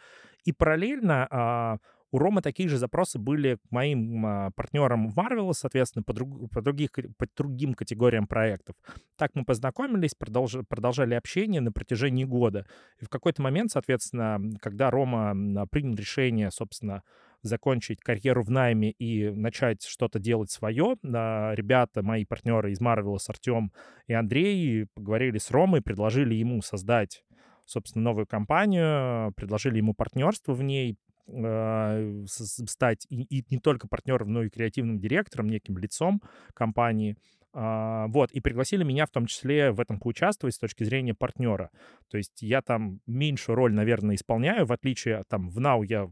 И 0.43 0.51
параллельно 0.51 1.27
а, 1.31 1.77
У 2.11 2.17
Ромы 2.17 2.41
такие 2.41 2.67
же 2.67 2.77
запросы 2.77 3.19
были 3.19 3.55
к 3.55 3.71
моим 3.71 4.25
а, 4.25 4.51
партнерам 4.55 5.09
в 5.09 5.17
Marvel, 5.17 5.53
соответственно, 5.53 6.03
по, 6.03 6.13
друг, 6.13 6.49
по, 6.49 6.61
других, 6.61 6.91
по 6.91 7.27
другим 7.37 7.75
категориям 7.75 8.25
проектов. 8.25 8.75
Так 9.15 9.31
мы 9.35 9.45
познакомились, 9.45 10.15
продолж, 10.15 10.55
продолжали 10.67 11.13
общение 11.13 11.61
на 11.61 11.71
протяжении 11.71 12.23
года. 12.23 12.65
И 12.99 13.05
в 13.05 13.09
какой-то 13.09 13.41
момент, 13.41 13.71
соответственно, 13.71 14.39
когда 14.59 14.89
Рома 14.89 15.67
принял 15.67 15.95
решение, 15.95 16.49
собственно, 16.49 17.03
закончить 17.41 18.01
карьеру 18.01 18.43
в 18.43 18.49
найме 18.49 18.91
и 18.91 19.29
начать 19.29 19.83
что-то 19.83 20.19
делать 20.19 20.51
свое. 20.51 20.97
Ребята, 21.03 22.03
мои 22.03 22.25
партнеры 22.25 22.71
из 22.71 22.81
Marvel, 22.81 23.17
с 23.17 23.29
Артем 23.29 23.71
и 24.07 24.13
Андрей, 24.13 24.87
поговорили 24.93 25.37
с 25.37 25.51
Ромой, 25.51 25.81
предложили 25.81 26.33
ему 26.33 26.61
создать, 26.61 27.23
собственно, 27.65 28.05
новую 28.05 28.27
компанию, 28.27 29.31
предложили 29.33 29.77
ему 29.77 29.93
партнерство 29.93 30.53
в 30.53 30.63
ней, 30.63 30.97
а, 31.31 32.23
стать 32.27 33.05
и, 33.09 33.23
и 33.23 33.45
не 33.49 33.59
только 33.59 33.87
партнером, 33.87 34.31
но 34.31 34.43
и 34.43 34.49
креативным 34.49 34.99
директором, 34.99 35.49
неким 35.49 35.77
лицом 35.77 36.21
компании. 36.53 37.17
Uh, 37.51 38.05
вот, 38.09 38.31
и 38.31 38.41
пригласили 38.41 38.83
меня 38.83 39.07
в 39.07 39.09
том 39.09 39.25
числе 39.25 39.71
в 39.71 39.79
этом 39.79 39.99
поучаствовать 39.99 40.53
с 40.53 40.59
точки 40.59 40.83
зрения 40.83 41.15
партнера. 41.15 41.71
То 42.07 42.17
есть 42.17 42.43
я 42.43 42.61
там 42.61 42.99
меньшую 43.07 43.55
роль, 43.55 43.73
наверное, 43.73 44.13
исполняю, 44.13 44.67
в 44.67 44.71
отличие 44.71 45.17
от 45.17 45.27
там 45.29 45.49
в 45.49 45.57
Now 45.57 45.83
я 45.83 46.11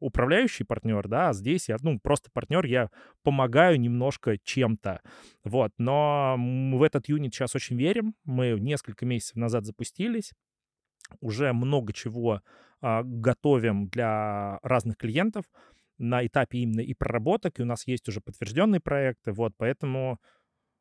управляющий 0.00 0.64
партнер, 0.64 1.08
да, 1.08 1.30
а 1.30 1.32
здесь 1.32 1.68
я, 1.68 1.76
ну, 1.80 1.98
просто 1.98 2.30
партнер, 2.32 2.64
я 2.66 2.90
помогаю 3.22 3.80
немножко 3.80 4.38
чем-то, 4.38 5.00
вот, 5.44 5.72
но 5.78 6.36
в 6.38 6.82
этот 6.82 7.08
юнит 7.08 7.34
сейчас 7.34 7.54
очень 7.54 7.76
верим, 7.76 8.14
мы 8.24 8.56
несколько 8.60 9.06
месяцев 9.06 9.36
назад 9.36 9.64
запустились, 9.64 10.32
уже 11.20 11.52
много 11.52 11.92
чего 11.92 12.42
а, 12.80 13.02
готовим 13.02 13.88
для 13.88 14.58
разных 14.62 14.96
клиентов 14.96 15.44
на 15.98 16.24
этапе 16.26 16.58
именно 16.58 16.80
и 16.80 16.94
проработок, 16.94 17.58
и 17.58 17.62
у 17.62 17.66
нас 17.66 17.86
есть 17.86 18.08
уже 18.08 18.20
подтвержденные 18.20 18.80
проекты, 18.80 19.32
вот, 19.32 19.52
поэтому 19.56 20.18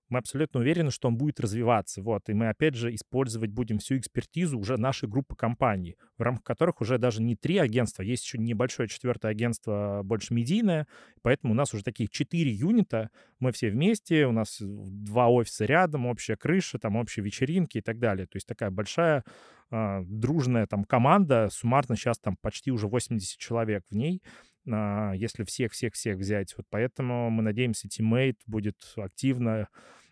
мы 0.10 0.20
абсолютно 0.20 0.60
уверены, 0.60 0.92
что 0.92 1.08
он 1.08 1.18
будет 1.18 1.40
развиваться. 1.40 2.02
Вот. 2.02 2.30
И 2.30 2.34
мы, 2.34 2.50
опять 2.50 2.76
же, 2.76 2.94
использовать 2.94 3.52
будем 3.52 3.80
всю 3.80 3.98
экспертизу 3.98 4.58
уже 4.58 4.78
нашей 4.78 5.10
группы 5.10 5.36
компаний, 5.36 5.98
в 6.18 6.22
рамках 6.22 6.44
которых 6.44 6.82
уже 6.82 6.98
даже 6.98 7.22
не 7.22 7.36
три 7.36 7.58
агентства, 7.58 8.04
есть 8.04 8.24
еще 8.24 8.38
небольшое 8.38 8.88
четвертое 8.90 9.32
агентство, 9.32 10.02
больше 10.04 10.34
медийное, 10.34 10.88
поэтому 11.22 11.54
у 11.54 11.56
нас 11.56 11.74
уже 11.74 11.84
такие 11.84 12.10
четыре 12.10 12.52
юнита, 12.52 13.10
мы 13.40 13.52
все 13.52 13.70
вместе, 13.70 14.26
у 14.26 14.32
нас 14.32 14.58
два 14.60 15.28
офиса 15.28 15.66
рядом, 15.66 16.06
общая 16.08 16.38
крыша, 16.38 16.80
там 16.80 16.96
общие 16.96 17.24
вечеринки 17.24 17.80
и 17.80 17.82
так 17.82 18.00
далее. 18.00 18.28
То 18.28 18.38
есть 18.38 18.48
такая 18.48 18.72
большая 18.72 19.24
э, 19.72 20.02
дружная 20.06 20.68
там 20.68 20.84
команда, 20.86 21.50
суммарно 21.52 21.96
сейчас 21.96 22.18
там 22.20 22.38
почти 22.42 22.72
уже 22.72 22.88
80 22.88 23.38
человек 23.38 23.84
в 23.90 23.96
ней, 23.96 24.22
а, 24.24 24.57
если 24.68 25.44
всех-всех-всех 25.44 26.18
взять. 26.18 26.56
Вот 26.58 26.66
поэтому 26.70 27.30
мы 27.30 27.42
надеемся, 27.42 27.88
Teammate 27.88 28.38
будет 28.46 28.78
активно 28.98 29.70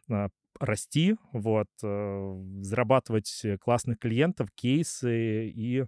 а, 0.09 0.29
расти, 0.59 1.15
вот, 1.33 1.67
э, 1.83 2.43
зарабатывать 2.61 3.45
классных 3.59 3.99
клиентов, 3.99 4.49
кейсы 4.55 5.49
и 5.49 5.85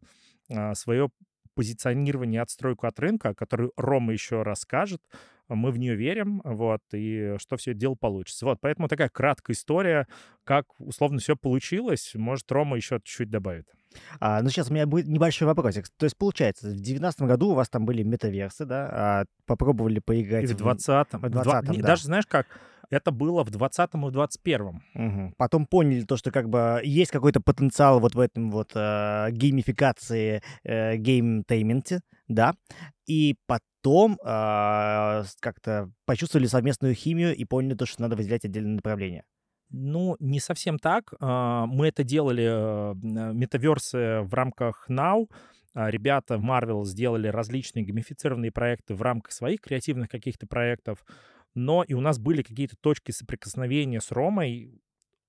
а, 0.49 0.75
свое 0.75 1.09
позиционирование, 1.55 2.41
отстройку 2.41 2.85
от 2.85 2.99
рынка, 2.99 3.33
который 3.33 3.71
Рома 3.77 4.13
еще 4.13 4.43
расскажет. 4.43 5.01
Мы 5.47 5.71
в 5.71 5.79
нее 5.79 5.95
верим, 5.95 6.41
вот, 6.43 6.81
и 6.93 7.35
что 7.39 7.55
все 7.57 7.71
это 7.71 7.79
дело 7.79 7.95
получится. 7.95 8.45
Вот, 8.45 8.59
поэтому 8.61 8.87
такая 8.87 9.09
краткая 9.09 9.55
история, 9.55 10.07
как 10.43 10.65
условно 10.79 11.19
все 11.19 11.35
получилось. 11.35 12.11
Может, 12.15 12.51
Рома 12.51 12.75
еще 12.75 12.97
чуть-чуть 12.97 13.29
добавит. 13.29 13.67
А, 14.19 14.41
ну, 14.41 14.49
сейчас 14.49 14.69
у 14.69 14.73
меня 14.73 14.85
будет 14.85 15.07
небольшой 15.07 15.47
вопросик. 15.47 15.87
То 15.97 16.05
есть, 16.05 16.17
получается, 16.17 16.67
в 16.67 16.71
2019 16.71 17.21
году 17.21 17.49
у 17.49 17.53
вас 17.53 17.69
там 17.69 17.85
были 17.85 18.03
метаверсы, 18.03 18.65
да? 18.65 18.89
А 18.91 19.25
попробовали 19.45 19.99
поиграть... 19.99 20.43
И 20.43 20.47
в 20.47 20.61
20-м. 20.61 21.21
В 21.21 21.29
20 21.29 21.81
да. 21.81 21.87
Даже, 21.87 22.03
знаешь 22.03 22.25
как, 22.27 22.47
это 22.89 23.11
было 23.11 23.43
в 23.43 23.49
20-м 23.49 24.07
и 24.07 24.11
в 24.11 24.17
21-м. 24.17 24.81
Угу. 24.95 25.33
Потом 25.37 25.65
поняли 25.65 26.03
то, 26.03 26.17
что 26.17 26.31
как 26.31 26.49
бы 26.49 26.81
есть 26.83 27.11
какой-то 27.11 27.41
потенциал 27.41 27.99
вот 27.99 28.15
в 28.15 28.19
этом 28.19 28.51
вот 28.51 28.71
э, 28.75 29.27
геймификации, 29.31 30.41
э, 30.63 30.95
геймтейменте, 30.97 32.01
да, 32.27 32.53
и 33.05 33.35
потом 33.45 34.17
э, 34.23 35.23
как-то 35.39 35.91
почувствовали 36.05 36.47
совместную 36.47 36.93
химию 36.93 37.35
и 37.35 37.45
поняли 37.45 37.75
то, 37.75 37.85
что 37.85 38.01
надо 38.01 38.15
выделять 38.15 38.45
отдельное 38.45 38.75
направление. 38.75 39.23
Ну, 39.69 40.15
не 40.19 40.39
совсем 40.39 40.79
так. 40.79 41.13
А, 41.19 41.65
мы 41.65 41.87
это 41.87 42.03
делали, 42.03 42.45
э, 42.45 43.33
метаверсы 43.33 44.21
в 44.21 44.33
рамках 44.33 44.85
Now. 44.89 45.29
А, 45.73 45.91
ребята 45.91 46.37
в 46.37 46.43
Marvel 46.43 46.85
сделали 46.85 47.27
различные 47.27 47.83
геймифицированные 47.83 48.51
проекты 48.51 48.95
в 48.95 49.01
рамках 49.01 49.31
своих 49.31 49.61
креативных 49.61 50.09
каких-то 50.09 50.47
проектов. 50.47 51.05
Но 51.53 51.83
и 51.83 51.93
у 51.93 52.01
нас 52.01 52.17
были 52.17 52.43
какие-то 52.43 52.75
точки 52.79 53.11
соприкосновения 53.11 53.99
с 53.99 54.11
Ромой, 54.11 54.79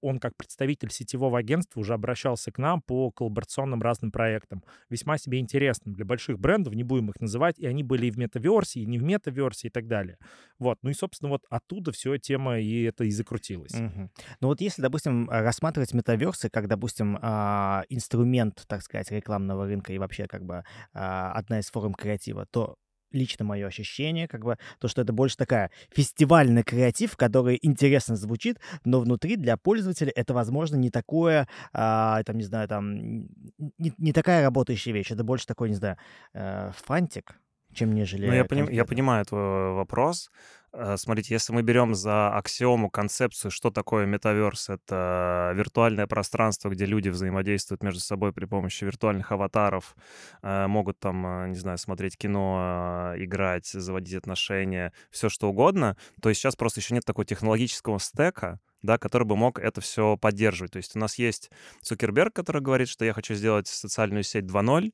он 0.01 0.19
как 0.19 0.37
представитель 0.37 0.91
сетевого 0.91 1.39
агентства 1.39 1.81
уже 1.81 1.95
обращался 1.95 2.53
к 2.53 2.59
нам 2.59 2.81
по 2.83 3.11
коллаборационным 3.11 3.83
разным 3.83 4.13
проектам. 4.13 4.63
Весьма 4.91 5.19
себе 5.19 5.39
интересным 5.39 5.95
для 5.95 6.05
больших 6.05 6.39
брендов, 6.39 6.75
не 6.75 6.85
будем 6.85 7.11
их 7.11 7.21
называть, 7.21 7.59
и 7.59 7.67
они 7.67 7.83
были 7.83 8.07
и 8.07 8.11
в 8.11 8.19
метаверсии, 8.19 8.83
и 8.83 8.87
не 8.87 8.99
в 8.99 9.03
метаверсии 9.03 9.69
и 9.69 9.71
так 9.71 9.87
далее. 9.87 10.19
Вот. 10.59 10.79
Ну 10.83 10.91
и, 10.91 10.95
собственно, 10.95 11.31
вот 11.31 11.45
оттуда 11.51 11.93
все 11.93 12.17
тема 12.19 12.59
и 12.59 12.83
это 12.83 13.05
и 13.05 13.11
закрутилось. 13.11 13.75
Угу. 13.75 14.11
Ну 14.41 14.49
вот 14.49 14.61
если, 14.61 14.83
допустим, 14.83 15.29
рассматривать 15.31 15.95
метаверсы 15.95 16.49
как, 16.51 16.69
допустим, 16.69 17.19
а, 17.21 17.85
инструмент, 17.89 18.65
так 18.67 18.83
сказать, 18.83 19.11
рекламного 19.11 19.67
рынка 19.67 19.93
и 19.93 19.99
вообще 19.99 20.27
как 20.27 20.45
бы 20.45 20.65
а, 20.93 21.33
одна 21.33 21.61
из 21.61 21.71
форм 21.71 21.95
креатива, 21.95 22.47
то 22.51 22.77
лично 23.13 23.45
мое 23.45 23.67
ощущение, 23.67 24.29
как 24.29 24.45
бы, 24.45 24.59
то, 24.79 24.89
что 24.89 25.03
это 25.03 25.13
больше 25.13 25.37
такая 25.37 25.71
фестивальный 25.91 26.63
креатив, 26.63 27.17
который 27.17 27.59
интересно 27.63 28.17
звучит, 28.17 28.59
но 28.85 29.01
внутри 29.01 29.37
для 29.37 29.57
пользователя 29.57 30.13
это, 30.15 30.35
возможно, 30.35 30.77
не 30.77 30.91
такое, 30.91 31.49
а, 31.73 32.23
там, 32.25 32.37
не 32.37 32.45
знаю, 32.45 32.69
там, 32.69 32.97
не, 33.79 33.93
не 33.99 34.13
такая 34.13 34.43
работающая 34.43 34.93
вещь, 34.93 35.11
это 35.11 35.25
больше 35.25 35.47
такой, 35.47 35.69
не 35.71 35.77
знаю, 35.77 35.97
э, 36.35 36.73
фантик, 36.85 37.41
чем 37.73 37.95
нежели... 37.95 38.27
Ну, 38.27 38.33
я, 38.33 38.45
поним, 38.45 38.69
я 38.69 38.85
понимаю 38.85 39.25
твой 39.25 39.73
вопрос. 39.73 40.31
Э, 40.73 40.97
смотрите, 40.97 41.35
если 41.35 41.53
мы 41.53 41.63
берем 41.63 41.95
за 41.95 42.29
аксиому 42.35 42.91
концепцию, 42.91 43.51
что 43.51 43.71
такое 43.71 44.07
метаверс, 44.07 44.69
это 44.69 45.53
виртуальное 45.55 46.07
пространство, 46.07 46.69
где 46.69 46.85
люди 46.85 47.09
взаимодействуют 47.09 47.83
между 47.83 48.01
собой 48.01 48.33
при 48.33 48.45
помощи 48.45 48.85
виртуальных 48.85 49.33
аватаров, 49.33 49.97
э, 50.43 50.67
могут 50.67 50.99
там, 50.99 51.27
э, 51.27 51.49
не 51.49 51.57
знаю, 51.57 51.79
смотреть 51.79 52.17
кино, 52.17 53.15
играть, 53.17 53.67
заводить 53.67 54.15
отношения, 54.15 54.93
все 55.11 55.29
что 55.29 55.49
угодно, 55.49 55.97
то 56.21 56.29
есть 56.29 56.41
сейчас 56.41 56.57
просто 56.57 56.81
еще 56.81 56.95
нет 56.95 57.05
такого 57.05 57.25
технологического 57.25 57.99
стека, 57.99 58.61
да, 58.83 58.99
который 58.99 59.25
бы 59.25 59.37
мог 59.37 59.59
это 59.59 59.81
все 59.81 60.17
поддерживать. 60.17 60.73
То 60.73 60.77
есть 60.79 60.95
у 60.97 60.99
нас 60.99 61.19
есть 61.19 61.51
Цукерберг, 61.83 62.35
который 62.35 62.63
говорит, 62.63 62.89
что 62.89 63.05
я 63.05 63.13
хочу 63.13 63.35
сделать 63.35 63.67
социальную 63.67 64.23
сеть 64.23 64.45
2.0, 64.45 64.93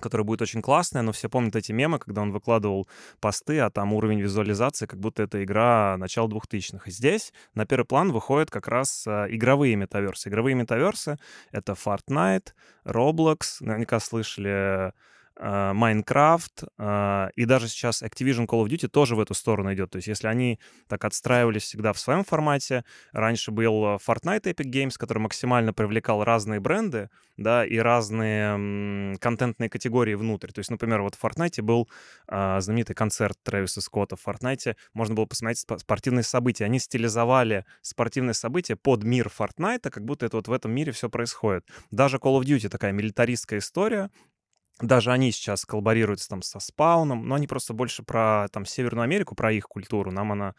которая 0.00 0.24
будет 0.24 0.42
очень 0.42 0.62
классная, 0.62 1.02
но 1.02 1.12
все 1.12 1.28
помнят 1.28 1.56
эти 1.56 1.72
мемы, 1.72 1.98
когда 1.98 2.22
он 2.22 2.32
выкладывал 2.32 2.88
посты, 3.20 3.60
а 3.60 3.70
там 3.70 3.92
уровень 3.92 4.20
визуализации, 4.20 4.86
как 4.86 5.00
будто 5.00 5.22
это 5.22 5.42
игра 5.42 5.96
начала 5.98 6.28
2000-х. 6.28 6.82
И 6.86 6.90
здесь 6.90 7.32
на 7.54 7.66
первый 7.66 7.86
план 7.86 8.12
выходят 8.12 8.50
как 8.50 8.68
раз 8.68 9.06
э, 9.06 9.26
игровые 9.30 9.76
метаверсы. 9.76 10.28
Игровые 10.28 10.54
метаверсы— 10.54 11.18
это 11.50 11.72
Fortnite, 11.72 12.48
Roblox, 12.84 13.56
наверняка 13.60 14.00
слышали 14.00 14.92
Майнкрафт, 15.38 16.64
э, 16.78 17.28
и 17.34 17.44
даже 17.44 17.68
сейчас 17.68 18.02
Activision 18.02 18.46
Call 18.46 18.64
of 18.64 18.68
Duty 18.68 18.88
тоже 18.88 19.16
в 19.16 19.20
эту 19.20 19.34
сторону 19.34 19.74
идет. 19.74 19.90
То 19.90 19.96
есть 19.96 20.08
если 20.08 20.28
они 20.28 20.58
так 20.88 21.04
отстраивались 21.04 21.64
всегда 21.64 21.92
в 21.92 21.98
своем 21.98 22.24
формате, 22.24 22.84
раньше 23.12 23.50
был 23.50 23.84
э, 23.84 23.98
Fortnite 24.06 24.44
Epic 24.44 24.70
Games, 24.70 24.94
который 24.98 25.18
максимально 25.18 25.72
привлекал 25.72 26.24
разные 26.24 26.60
бренды, 26.60 27.10
да, 27.36 27.66
и 27.66 27.76
разные 27.76 29.18
контентные 29.18 29.68
категории 29.68 30.14
внутрь. 30.14 30.52
То 30.52 30.60
есть, 30.60 30.70
например, 30.70 31.02
вот 31.02 31.14
в 31.14 31.22
Fortnite 31.22 31.60
был 31.60 31.88
знаменитый 32.26 32.94
концерт 32.94 33.36
Трэвиса 33.42 33.82
Скотта. 33.82 34.16
В 34.16 34.26
Fortnite 34.26 34.74
можно 34.94 35.14
было 35.14 35.26
посмотреть 35.26 35.58
спортивные 35.58 36.22
события. 36.22 36.64
Они 36.64 36.78
стилизовали 36.78 37.66
спортивные 37.82 38.32
события 38.32 38.76
под 38.76 39.04
мир 39.04 39.30
Fortnite, 39.38 39.90
как 39.90 40.04
будто 40.04 40.24
это 40.24 40.38
вот 40.38 40.48
в 40.48 40.52
этом 40.52 40.72
мире 40.72 40.92
все 40.92 41.10
происходит. 41.10 41.66
Даже 41.90 42.16
Call 42.16 42.40
of 42.40 42.44
Duty 42.44 42.70
такая 42.70 42.92
милитаристская 42.92 43.58
история, 43.58 44.10
даже 44.80 45.12
они 45.12 45.32
сейчас 45.32 45.64
коллаборируются 45.64 46.28
там 46.28 46.42
со 46.42 46.60
спауном, 46.60 47.26
но 47.26 47.34
они 47.36 47.46
просто 47.46 47.72
больше 47.72 48.02
про 48.02 48.48
там 48.52 48.66
Северную 48.66 49.04
Америку, 49.04 49.34
про 49.34 49.52
их 49.52 49.66
культуру. 49.68 50.10
Нам 50.10 50.32
она 50.32 50.54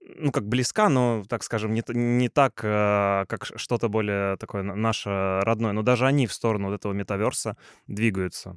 ну, 0.00 0.30
как 0.32 0.46
близка, 0.46 0.88
но, 0.88 1.24
так 1.28 1.42
скажем, 1.42 1.72
не, 1.74 1.82
не 1.88 2.28
так, 2.28 2.60
э, 2.62 3.24
как 3.28 3.44
что-то 3.44 3.88
более 3.88 4.36
такое 4.36 4.62
наше 4.62 5.40
родное. 5.42 5.72
Но 5.72 5.82
даже 5.82 6.06
они 6.06 6.26
в 6.26 6.32
сторону 6.32 6.68
вот 6.68 6.74
этого 6.74 6.92
метаверса 6.92 7.56
двигаются. 7.86 8.56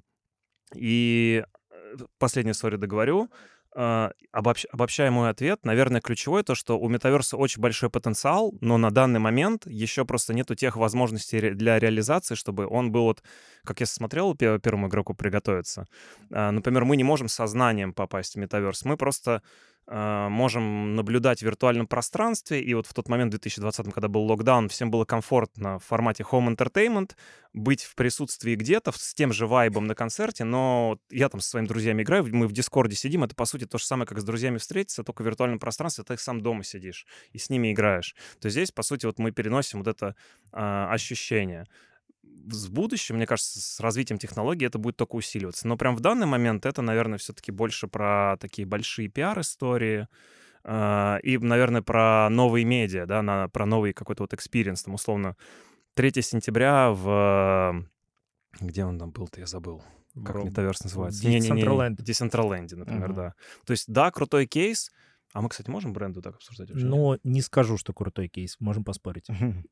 И 0.76 1.44
э, 1.72 1.96
последнюю 2.20 2.54
историю 2.54 2.80
договорю. 2.80 3.30
Э, 3.80 4.10
обобщ, 4.32 4.66
обобщая 4.72 5.12
мой 5.12 5.30
ответ, 5.30 5.66
наверное, 5.66 6.02
ключевой 6.02 6.44
то, 6.44 6.56
что 6.56 6.78
у 6.78 6.90
метаверса 6.90 7.38
очень 7.38 7.62
большой 7.62 7.90
потенциал, 7.90 8.54
но 8.62 8.78
на 8.78 8.92
данный 8.92 9.20
момент 9.20 9.66
еще 9.66 10.06
просто 10.06 10.34
нету 10.34 10.56
тех 10.56 10.76
возможностей 10.76 11.52
для 11.52 11.80
реализации, 11.80 12.36
чтобы 12.36 12.68
он 12.68 12.92
был 12.92 13.04
вот, 13.04 13.24
как 13.64 13.80
я 13.80 13.86
смотрел 13.86 14.36
первому 14.36 14.88
игроку 14.88 15.14
приготовиться. 15.14 15.86
Э, 16.32 16.52
например, 16.52 16.86
мы 16.86 16.98
не 16.98 17.04
можем 17.04 17.30
сознанием 17.30 17.94
попасть 17.94 18.36
в 18.36 18.40
метаверс, 18.40 18.86
мы 18.86 18.98
просто 18.98 19.32
а, 19.32 19.42
можем 19.90 20.96
наблюдать 20.96 21.40
в 21.40 21.42
виртуальном 21.44 21.88
пространстве. 21.88 22.62
И 22.62 22.74
вот 22.76 22.86
в 22.86 22.94
тот 22.94 23.10
момент, 23.10 23.30
в 23.30 23.38
2020, 23.38 23.92
когда 23.94 24.08
был 24.08 24.22
локдаун, 24.24 24.70
всем 24.70 24.92
было 24.92 25.06
комфортно 25.06 25.80
в 25.80 25.86
формате 25.86 26.24
home 26.30 26.56
entertainment 26.56 27.16
быть 27.54 27.84
в 27.84 27.96
присутствии 27.96 28.56
где-то 28.56 28.92
с 28.92 29.14
тем 29.14 29.34
же 29.34 29.48
вайбом 29.48 29.88
на 29.88 29.96
концерте, 29.96 30.44
но 30.44 31.00
я 31.10 31.30
там 31.30 31.42
со 31.42 31.50
своими 31.50 31.68
друзьями 31.68 32.04
играю, 32.04 32.28
мы 32.36 32.48
в 32.48 32.52
Дискорде 32.52 32.96
сидим, 32.96 33.24
это, 33.24 33.34
по 33.34 33.46
сути, 33.46 33.66
то 33.66 33.80
же 33.80 33.86
самое, 33.86 34.08
как 34.08 34.20
с 34.20 34.24
друзьями 34.24 34.60
встретиться, 34.60 35.04
только 35.04 35.24
в 35.24 35.26
виртуальном 35.26 35.58
пространстве 35.60 36.04
ты 36.04 36.18
сам 36.18 36.42
дома 36.42 36.64
сидишь 36.64 37.08
и 37.32 37.40
с 37.40 37.50
ними 37.50 37.74
играешь. 37.74 38.16
То 38.40 38.50
здесь, 38.50 38.72
по 38.72 38.84
сути, 38.84 39.08
вот 39.08 39.18
мы 39.18 39.32
переносим 39.32 39.80
вот 39.80 39.88
это 39.88 40.16
э, 40.54 40.88
ощущение 40.92 41.66
в 42.46 42.72
будущем, 42.72 43.16
мне 43.16 43.26
кажется, 43.26 43.60
с 43.60 43.80
развитием 43.80 44.18
технологий 44.18 44.66
это 44.66 44.78
будет 44.78 44.98
только 44.98 45.16
усиливаться. 45.16 45.68
Но 45.68 45.78
прям 45.78 45.96
в 45.96 46.00
данный 46.00 46.28
момент 46.28 46.66
это, 46.66 46.82
наверное, 46.82 47.18
все-таки 47.18 47.52
больше 47.52 47.88
про 47.88 48.38
такие 48.40 48.66
большие 48.68 49.10
пиар-истории, 49.10 50.08
э, 50.64 51.20
и, 51.24 51.38
наверное, 51.38 51.82
про 51.82 52.30
новые 52.30 52.66
медиа, 52.66 53.06
да, 53.06 53.22
на, 53.22 53.48
про 53.50 53.66
новый 53.66 53.94
какой-то 53.94 54.24
вот 54.24 54.34
experience, 54.34 54.84
там, 54.84 54.94
условно, 54.94 55.36
3 55.96 56.22
сентября 56.22 56.92
в... 56.92 57.86
Где 58.60 58.86
он 58.86 58.98
там 58.98 59.12
был-то, 59.12 59.40
я 59.40 59.46
забыл. 59.46 59.84
Как 60.26 60.36
Ром... 60.36 60.48
метаверс 60.48 60.84
называется? 60.84 61.28
Decentraland. 61.28 61.98
Decentraland, 61.98 62.76
например, 62.76 63.12
uh-huh. 63.12 63.16
да. 63.16 63.34
То 63.66 63.72
есть, 63.72 63.86
да, 63.88 64.12
крутой 64.12 64.48
кейс, 64.48 64.92
а 65.34 65.42
мы, 65.42 65.50
кстати, 65.50 65.70
можем 65.70 65.94
бренду 65.94 66.22
так 66.22 66.36
обсуждать 66.36 66.70
вообще? 66.70 66.86
Ну, 66.86 67.18
не 67.24 67.42
скажу, 67.42 67.78
что 67.78 67.94
крутой 67.94 68.30
кейс. 68.30 68.56
Можем 68.60 68.84
поспорить. 68.84 69.28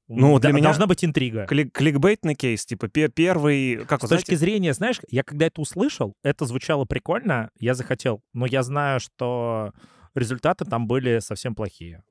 Ну, 0.07 0.39
для 0.39 0.51
меня 0.51 0.65
должна 0.65 0.87
быть 0.87 1.03
интрига. 1.03 1.45
Кликбейтный 1.47 2.35
кейс, 2.35 2.65
типа 2.65 2.87
первый... 2.87 3.85
Как, 3.85 4.03
С 4.03 4.07
точки 4.07 4.35
зрения, 4.35 4.73
знаешь, 4.73 4.99
я 5.09 5.23
когда 5.23 5.47
это 5.47 5.61
услышал, 5.61 6.15
это 6.23 6.45
звучало 6.45 6.85
прикольно, 6.85 7.49
я 7.59 7.73
захотел. 7.73 8.21
Но 8.33 8.45
я 8.45 8.63
знаю, 8.63 8.99
что 8.99 9.73
результаты 10.13 10.65
там 10.65 10.87
были 10.87 11.19
совсем 11.19 11.55
плохие. 11.55 12.03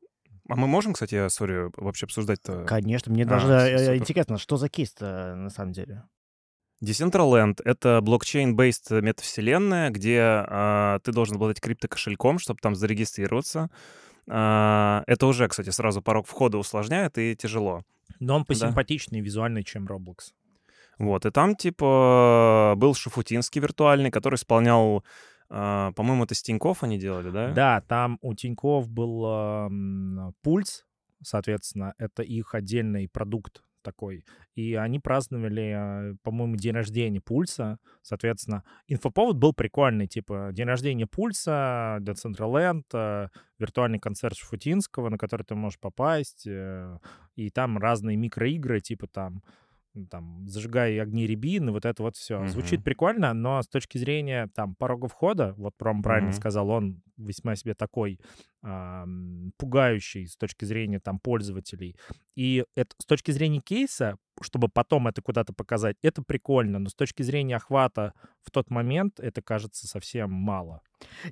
А 0.48 0.56
мы 0.56 0.66
можем, 0.66 0.92
кстати, 0.92 1.28
сори, 1.28 1.70
вообще 1.76 2.06
обсуждать-то? 2.06 2.64
Конечно, 2.64 3.12
мне 3.12 3.24
а, 3.24 3.26
даже 3.26 3.52
э, 3.52 3.96
интересно, 3.96 4.38
что 4.38 4.56
за 4.56 4.68
кейс-то 4.68 5.34
на 5.34 5.50
самом 5.50 5.72
деле? 5.72 6.04
Decentraland— 6.82 7.60
это 7.64 8.00
блокчейн-based 8.02 9.00
метавселенная, 9.00 9.90
где 9.90 10.44
э, 10.46 10.98
ты 11.02 11.12
должен 11.12 11.36
обладать 11.36 11.60
криптокошельком, 11.60 12.38
чтобы 12.38 12.60
там 12.60 12.74
зарегистрироваться. 12.74 13.70
Э, 14.26 15.02
это 15.06 15.26
уже, 15.26 15.48
кстати, 15.48 15.70
сразу 15.70 16.02
порог 16.02 16.26
входа 16.26 16.58
усложняет 16.58 17.16
и 17.16 17.34
тяжело. 17.34 17.82
Но 18.20 18.36
он 18.36 18.44
посимпатичнее 18.44 19.22
да. 19.22 19.24
визуальный, 19.24 19.64
чем 19.64 19.86
Roblox. 19.86 20.32
Вот, 20.98 21.26
и 21.26 21.30
там, 21.30 21.56
типа, 21.56 22.74
был 22.76 22.94
Шафутинский 22.94 23.60
виртуальный, 23.60 24.10
который 24.10 24.36
исполнял, 24.36 25.02
э, 25.48 25.92
по-моему, 25.96 26.24
это 26.24 26.34
с 26.34 26.42
Тинькофф 26.42 26.82
они 26.82 26.98
делали, 26.98 27.30
да? 27.30 27.52
Да, 27.52 27.80
там 27.88 28.18
у 28.20 28.34
Тинькофф 28.34 28.88
был 28.88 29.24
э, 29.26 30.32
пульс, 30.42 30.84
соответственно, 31.22 31.94
это 31.96 32.22
их 32.22 32.54
отдельный 32.54 33.08
продукт 33.08 33.62
такой. 33.86 34.24
И 34.56 34.74
они 34.74 34.98
праздновали, 34.98 36.12
э, 36.12 36.14
по-моему, 36.22 36.56
день 36.56 36.74
рождения 36.74 37.20
Пульса. 37.20 37.78
Соответственно, 38.02 38.64
инфоповод 38.88 39.36
был 39.36 39.52
прикольный. 39.52 40.08
Типа, 40.08 40.50
день 40.52 40.66
рождения 40.66 41.06
Пульса, 41.06 41.98
Decentraland, 42.00 42.82
э, 42.92 43.28
виртуальный 43.58 44.00
концерт 44.00 44.36
Шафутинского, 44.36 45.08
на 45.08 45.18
который 45.18 45.44
ты 45.44 45.54
можешь 45.54 45.78
попасть. 45.78 46.46
Э, 46.46 46.98
и 47.36 47.50
там 47.50 47.78
разные 47.78 48.16
микроигры, 48.16 48.80
типа 48.80 49.06
там 49.06 49.42
там, 50.10 50.46
зажигай 50.46 51.00
огни 51.00 51.26
рябины, 51.26 51.72
вот 51.72 51.86
это 51.86 52.02
вот 52.02 52.16
все. 52.16 52.42
Uh-huh. 52.42 52.48
Звучит 52.48 52.84
прикольно, 52.84 53.32
но 53.32 53.62
с 53.62 53.66
точки 53.66 53.96
зрения 53.96 54.48
там 54.54 54.74
порога 54.74 55.08
входа, 55.08 55.54
вот 55.56 55.74
Пром 55.78 56.02
правильно 56.02 56.30
uh-huh. 56.30 56.36
сказал, 56.36 56.68
он 56.68 57.00
весьма 57.16 57.56
себе 57.56 57.74
такой 57.74 58.20
э, 58.62 59.04
пугающий 59.56 60.26
с 60.26 60.36
точки 60.36 60.64
зрения 60.64 61.00
там 61.00 61.18
пользователей. 61.18 61.96
И 62.34 62.64
это 62.74 62.94
с 63.00 63.06
точки 63.06 63.30
зрения 63.30 63.60
кейса, 63.60 64.16
чтобы 64.42 64.68
потом 64.68 65.08
это 65.08 65.22
куда-то 65.22 65.52
показать, 65.52 65.96
это 66.02 66.22
прикольно, 66.22 66.78
но 66.78 66.88
с 66.88 66.94
точки 66.94 67.22
зрения 67.22 67.56
охвата 67.56 68.12
в 68.42 68.50
тот 68.50 68.70
момент 68.70 69.18
это 69.18 69.42
кажется 69.42 69.86
совсем 69.86 70.30
мало. 70.30 70.82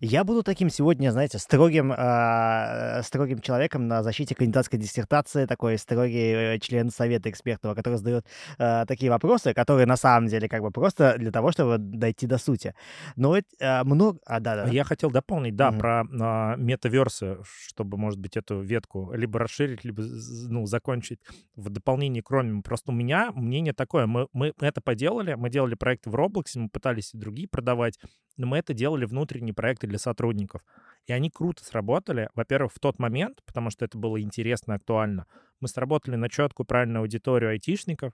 Я 0.01 0.25
буду 0.25 0.43
таким 0.43 0.69
сегодня, 0.69 1.11
знаете, 1.11 1.39
строгим, 1.39 1.93
э, 1.93 3.03
строгим 3.03 3.41
человеком 3.41 3.89
на 3.89 4.03
защите 4.03 4.35
кандидатской 4.35 4.79
диссертации, 4.79 5.47
такой 5.47 5.79
строгий 5.79 6.33
э, 6.33 6.59
член 6.59 6.91
совета 6.91 7.31
экспертов, 7.31 7.75
который 7.75 7.97
задает 7.97 8.27
э, 8.59 8.85
такие 8.87 9.11
вопросы, 9.11 9.55
которые 9.55 9.87
на 9.87 9.97
самом 9.97 10.29
деле 10.29 10.49
как 10.49 10.63
бы 10.63 10.71
просто 10.71 11.17
для 11.19 11.31
того, 11.31 11.53
чтобы 11.53 11.79
дойти 11.79 12.27
до 12.27 12.39
сути. 12.39 12.75
Но 13.17 13.37
э, 13.37 13.85
много... 13.85 14.19
А, 14.27 14.41
да, 14.41 14.65
да. 14.65 14.71
Я 14.71 14.85
хотел 14.85 15.11
дополнить, 15.11 15.57
да, 15.57 15.71
mm-hmm. 15.71 15.74
Про 15.79 16.03
э, 16.03 16.57
метаверсы, 16.59 17.39
чтобы, 17.69 17.97
может 17.97 18.19
быть, 18.19 18.37
эту 18.37 18.61
ветку 18.61 19.13
либо 19.13 19.39
расширить, 19.39 19.85
либо 19.85 20.03
ну, 20.49 20.67
закончить 20.67 21.21
в 21.57 21.71
дополнении 21.71 22.21
кроме. 22.21 22.63
Просто 22.63 22.93
у 22.93 22.95
меня 22.95 23.33
мнение 23.33 23.73
такое. 23.73 24.07
Мы, 24.07 24.29
мы 24.33 24.53
это 24.61 24.81
поделали, 24.81 25.35
мы 25.35 25.51
делали 25.51 25.75
проекты 25.75 26.11
в 26.11 26.15
Roblox, 26.15 26.45
мы 26.57 26.69
пытались 26.69 27.15
и 27.15 27.19
другие 27.19 27.49
продавать, 27.49 27.99
но 28.37 28.47
мы 28.47 28.59
это 28.59 28.75
делали 28.75 29.05
внутренние 29.05 29.55
проекты 29.55 29.87
для 29.87 29.99
сотрудников. 29.99 30.63
И 31.07 31.13
они 31.13 31.31
круто 31.31 31.65
сработали. 31.65 32.31
Во-первых, 32.35 32.73
в 32.73 32.79
тот 32.79 32.99
момент, 32.99 33.43
потому 33.45 33.71
что 33.71 33.85
это 33.85 33.99
было 33.99 34.21
интересно, 34.21 34.75
актуально. 34.75 35.27
Мы 35.61 35.69
сработали 35.69 36.17
на 36.17 36.29
четкую, 36.29 36.67
правильную 36.67 37.03
аудиторию 37.03 37.51
айтишников, 37.51 38.13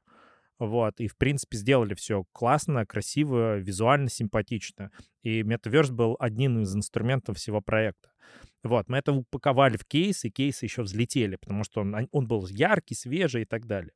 вот, 0.61 1.01
и, 1.01 1.09
в 1.09 1.16
принципе, 1.16 1.57
сделали 1.57 1.94
все 1.94 2.25
классно, 2.33 2.85
красиво, 2.85 3.57
визуально 3.57 4.09
симпатично. 4.09 4.90
И 5.23 5.40
Metaverse 5.40 5.90
был 5.90 6.16
одним 6.20 6.61
из 6.61 6.77
инструментов 6.77 7.38
всего 7.38 7.61
проекта. 7.61 8.11
Вот, 8.62 8.88
мы 8.88 8.99
это 8.99 9.12
упаковали 9.12 9.79
в 9.79 9.87
кейс, 9.87 10.25
и 10.25 10.31
кейсы 10.31 10.66
еще 10.66 10.83
взлетели, 10.83 11.37
потому 11.37 11.64
что 11.64 11.81
он, 11.81 12.09
он 12.12 12.29
был 12.29 12.46
яркий, 12.46 12.94
свежий 12.94 13.42
и 13.42 13.46
так 13.46 13.66
далее. 13.66 13.92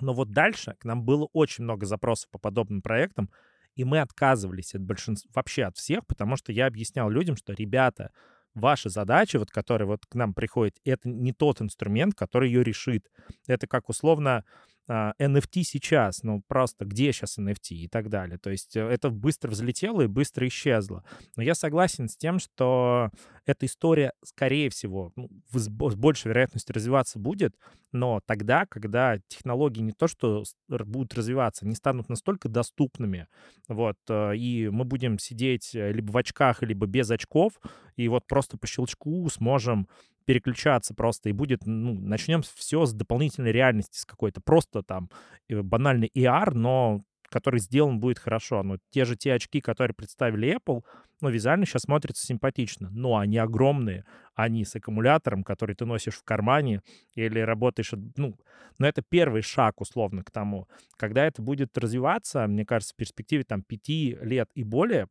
Но 0.00 0.12
вот 0.12 0.32
дальше 0.32 0.74
к 0.78 0.84
нам 0.84 1.04
было 1.04 1.28
очень 1.32 1.64
много 1.64 1.86
запросов 1.86 2.28
по 2.30 2.38
подобным 2.38 2.82
проектам, 2.82 3.30
и 3.76 3.84
мы 3.84 4.00
отказывались 4.00 4.74
от 4.74 4.82
большинства, 4.82 5.30
вообще 5.34 5.64
от 5.64 5.76
всех, 5.76 6.06
потому 6.06 6.36
что 6.36 6.50
я 6.50 6.66
объяснял 6.66 7.08
людям, 7.08 7.36
что, 7.36 7.52
ребята, 7.52 8.10
ваша 8.54 8.88
задача, 8.88 9.38
вот, 9.38 9.50
которая 9.50 9.86
вот 9.86 10.04
к 10.06 10.14
нам 10.14 10.34
приходит, 10.34 10.78
это 10.84 11.08
не 11.08 11.32
тот 11.32 11.62
инструмент, 11.62 12.14
который 12.14 12.48
ее 12.48 12.64
решит. 12.64 13.08
Это 13.46 13.66
как 13.66 13.88
условно 13.88 14.44
NFT 14.88 15.60
а, 15.60 15.64
сейчас, 15.64 16.22
ну 16.22 16.42
просто 16.46 16.84
где 16.84 17.12
сейчас 17.12 17.38
NFT 17.38 17.70
и 17.70 17.88
так 17.88 18.08
далее. 18.08 18.38
То 18.38 18.50
есть 18.50 18.76
э, 18.76 18.80
это 18.80 19.10
быстро 19.10 19.50
взлетело 19.50 20.02
и 20.02 20.06
быстро 20.06 20.46
исчезло. 20.46 21.04
Но 21.36 21.42
я 21.42 21.54
согласен 21.54 22.08
с 22.08 22.16
тем, 22.16 22.38
что 22.38 23.10
эта 23.46 23.66
история, 23.66 24.12
скорее 24.24 24.70
всего, 24.70 25.12
ну, 25.16 25.28
с 25.52 25.68
большей 25.68 26.28
вероятностью 26.28 26.74
развиваться 26.74 27.18
будет, 27.18 27.56
но 27.96 28.20
тогда, 28.24 28.66
когда 28.66 29.18
технологии 29.28 29.80
не 29.80 29.92
то 29.92 30.06
что 30.06 30.44
будут 30.68 31.14
развиваться, 31.14 31.64
они 31.64 31.74
станут 31.74 32.08
настолько 32.08 32.48
доступными, 32.48 33.26
вот, 33.68 33.96
э, 34.08 34.36
и 34.36 34.68
мы 34.68 34.84
будем 34.84 35.18
сидеть 35.18 35.74
э, 35.74 35.92
либо 35.92 36.12
в 36.12 36.16
очках, 36.16 36.62
либо 36.62 36.86
без 36.86 37.10
очков, 37.10 37.54
и 37.96 38.08
вот 38.08 38.26
просто 38.26 38.58
по 38.58 38.66
щелчку 38.66 39.28
сможем 39.30 39.88
переключаться 40.26 40.94
просто, 40.94 41.28
и 41.28 41.32
будет, 41.32 41.66
ну, 41.66 41.94
начнем 41.94 42.42
все 42.42 42.84
с 42.84 42.92
дополнительной 42.92 43.52
реальности, 43.52 43.98
с 43.98 44.04
какой-то 44.04 44.40
просто 44.40 44.82
там 44.82 45.10
э, 45.48 45.62
банальный 45.62 46.10
AR, 46.14 46.52
но 46.54 47.02
который 47.36 47.60
сделан 47.60 48.00
будет 48.00 48.18
хорошо. 48.18 48.62
Но 48.62 48.78
те 48.88 49.04
же 49.04 49.14
те 49.14 49.34
очки, 49.34 49.60
которые 49.60 49.94
представили 49.94 50.56
Apple, 50.56 50.82
ну, 51.20 51.28
визуально 51.28 51.66
сейчас 51.66 51.82
смотрятся 51.82 52.26
симпатично, 52.26 52.88
но 52.90 53.18
они 53.18 53.36
огромные, 53.36 54.06
они 54.34 54.64
с 54.64 54.74
аккумулятором, 54.74 55.44
который 55.44 55.74
ты 55.74 55.84
носишь 55.84 56.14
в 56.14 56.24
кармане 56.24 56.80
или 57.14 57.38
работаешь, 57.40 57.92
ну, 58.16 58.38
но 58.78 58.86
это 58.86 59.02
первый 59.06 59.42
шаг, 59.42 59.82
условно, 59.82 60.24
к 60.24 60.30
тому. 60.30 60.66
Когда 60.96 61.26
это 61.26 61.42
будет 61.42 61.76
развиваться, 61.76 62.46
мне 62.46 62.64
кажется, 62.64 62.94
в 62.94 62.96
перспективе 62.96 63.44
там 63.44 63.62
пяти 63.62 64.16
лет 64.22 64.48
и 64.54 64.64
более, 64.64 65.06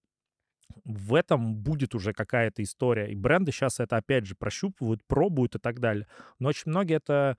в 0.84 1.14
этом 1.14 1.54
будет 1.56 1.94
уже 1.94 2.12
какая-то 2.12 2.64
история. 2.64 3.12
И 3.12 3.16
бренды 3.16 3.52
сейчас 3.52 3.80
это, 3.80 3.98
опять 3.98 4.26
же, 4.26 4.34
прощупывают, 4.34 5.06
пробуют 5.06 5.54
и 5.54 5.60
так 5.60 5.80
далее. 5.80 6.08
Но 6.40 6.50
очень 6.50 6.72
многие 6.72 6.96
это 6.96 7.38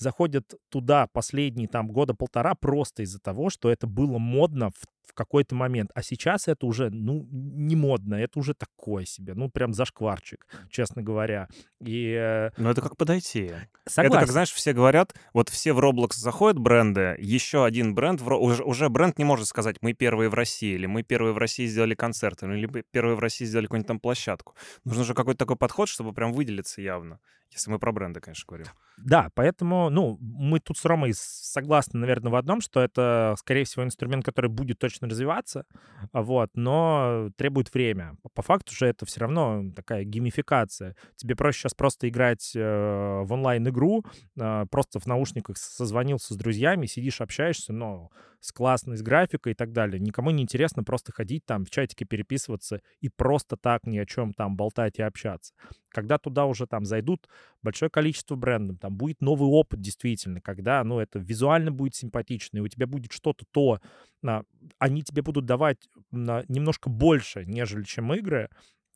заходят 0.00 0.54
туда 0.70 1.06
последние 1.06 1.68
там 1.68 1.88
года 1.88 2.14
полтора 2.14 2.54
просто 2.54 3.02
из-за 3.02 3.20
того, 3.20 3.50
что 3.50 3.70
это 3.70 3.86
было 3.86 4.18
модно 4.18 4.70
в 4.70 4.86
в 5.10 5.14
какой-то 5.14 5.54
момент. 5.54 5.90
А 5.94 6.02
сейчас 6.02 6.48
это 6.48 6.66
уже, 6.66 6.88
ну, 6.90 7.26
не 7.30 7.74
модно, 7.76 8.14
это 8.14 8.38
уже 8.38 8.54
такое 8.54 9.04
себе, 9.04 9.34
ну, 9.34 9.50
прям 9.50 9.74
зашкварчик, 9.74 10.46
честно 10.70 11.02
говоря. 11.02 11.48
И... 11.80 12.12
Э, 12.12 12.50
ну, 12.56 12.70
это 12.70 12.80
как 12.80 12.96
подойти. 12.96 13.52
Согласен. 13.86 14.12
Это 14.12 14.20
как, 14.20 14.30
знаешь, 14.30 14.52
все 14.52 14.72
говорят, 14.72 15.14
вот 15.34 15.48
все 15.48 15.72
в 15.72 15.80
Roblox 15.80 16.14
заходят 16.14 16.58
бренды, 16.58 17.16
еще 17.18 17.64
один 17.64 17.94
бренд, 17.94 18.22
уже, 18.22 18.62
уже 18.62 18.88
бренд 18.88 19.18
не 19.18 19.24
может 19.24 19.48
сказать, 19.48 19.76
мы 19.80 19.94
первые 19.94 20.30
в 20.30 20.34
России, 20.34 20.74
или 20.74 20.86
мы 20.86 21.02
первые 21.02 21.34
в 21.34 21.38
России 21.38 21.66
сделали 21.66 21.94
концерт, 21.94 22.42
или 22.44 22.84
первые 22.92 23.16
в 23.16 23.20
России 23.20 23.44
сделали 23.44 23.66
какую-нибудь 23.66 23.88
там 23.88 24.00
площадку. 24.00 24.54
Нужно 24.84 25.04
же 25.04 25.14
какой-то 25.14 25.38
такой 25.38 25.56
подход, 25.56 25.88
чтобы 25.88 26.12
прям 26.12 26.32
выделиться 26.32 26.80
явно. 26.80 27.18
Если 27.52 27.70
мы 27.70 27.78
про 27.78 27.92
бренды, 27.92 28.20
конечно, 28.20 28.44
говорим. 28.46 28.66
Да, 28.96 29.30
поэтому, 29.34 29.90
ну, 29.90 30.18
мы 30.20 30.60
тут 30.60 30.76
с 30.78 30.84
Ромой 30.84 31.12
согласны, 31.14 31.98
наверное, 31.98 32.30
в 32.30 32.36
одном, 32.36 32.60
что 32.60 32.80
это, 32.80 33.34
скорее 33.38 33.64
всего, 33.64 33.84
инструмент, 33.84 34.24
который 34.24 34.50
будет 34.50 34.78
точно 34.78 35.08
развиваться, 35.08 35.64
вот, 36.12 36.50
но 36.54 37.30
требует 37.36 37.72
время. 37.72 38.16
По 38.34 38.42
факту 38.42 38.74
же 38.74 38.86
это 38.86 39.06
все 39.06 39.20
равно 39.20 39.64
такая 39.74 40.04
геймификация. 40.04 40.96
Тебе 41.16 41.34
проще 41.34 41.60
сейчас 41.60 41.74
просто 41.74 42.08
играть 42.08 42.52
э, 42.54 42.60
в 42.60 43.32
онлайн-игру, 43.32 44.04
э, 44.38 44.66
просто 44.70 45.00
в 45.00 45.06
наушниках 45.06 45.56
созвонился 45.56 46.34
с 46.34 46.36
друзьями, 46.36 46.86
сидишь, 46.86 47.20
общаешься, 47.20 47.72
но 47.72 48.10
с 48.40 48.52
классной, 48.52 48.96
с 48.96 49.02
графикой 49.02 49.52
и 49.52 49.54
так 49.54 49.72
далее. 49.72 50.00
Никому 50.00 50.30
не 50.30 50.42
интересно 50.42 50.82
просто 50.82 51.12
ходить 51.12 51.44
там 51.44 51.64
в 51.64 51.70
чатике 51.70 52.04
переписываться 52.04 52.80
и 53.00 53.08
просто 53.08 53.56
так 53.56 53.86
ни 53.86 53.98
о 53.98 54.06
чем 54.06 54.32
там 54.32 54.56
болтать 54.56 54.98
и 54.98 55.02
общаться. 55.02 55.54
Когда 55.90 56.18
туда 56.18 56.46
уже 56.46 56.66
там 56.66 56.84
зайдут 56.84 57.28
большое 57.62 57.90
количество 57.90 58.36
брендов, 58.36 58.78
там 58.80 58.96
будет 58.96 59.20
новый 59.20 59.48
опыт 59.48 59.80
действительно, 59.80 60.40
когда, 60.40 60.82
ну, 60.84 60.98
это 60.98 61.18
визуально 61.18 61.70
будет 61.70 61.94
симпатично, 61.94 62.58
и 62.58 62.60
у 62.60 62.68
тебя 62.68 62.86
будет 62.86 63.12
что-то 63.12 63.44
то, 63.50 63.80
на, 64.22 64.44
они 64.78 65.02
тебе 65.02 65.22
будут 65.22 65.46
давать 65.46 65.88
на, 66.10 66.44
немножко 66.48 66.88
больше, 66.88 67.44
нежели 67.44 67.84
чем 67.84 68.12
игры, 68.14 68.48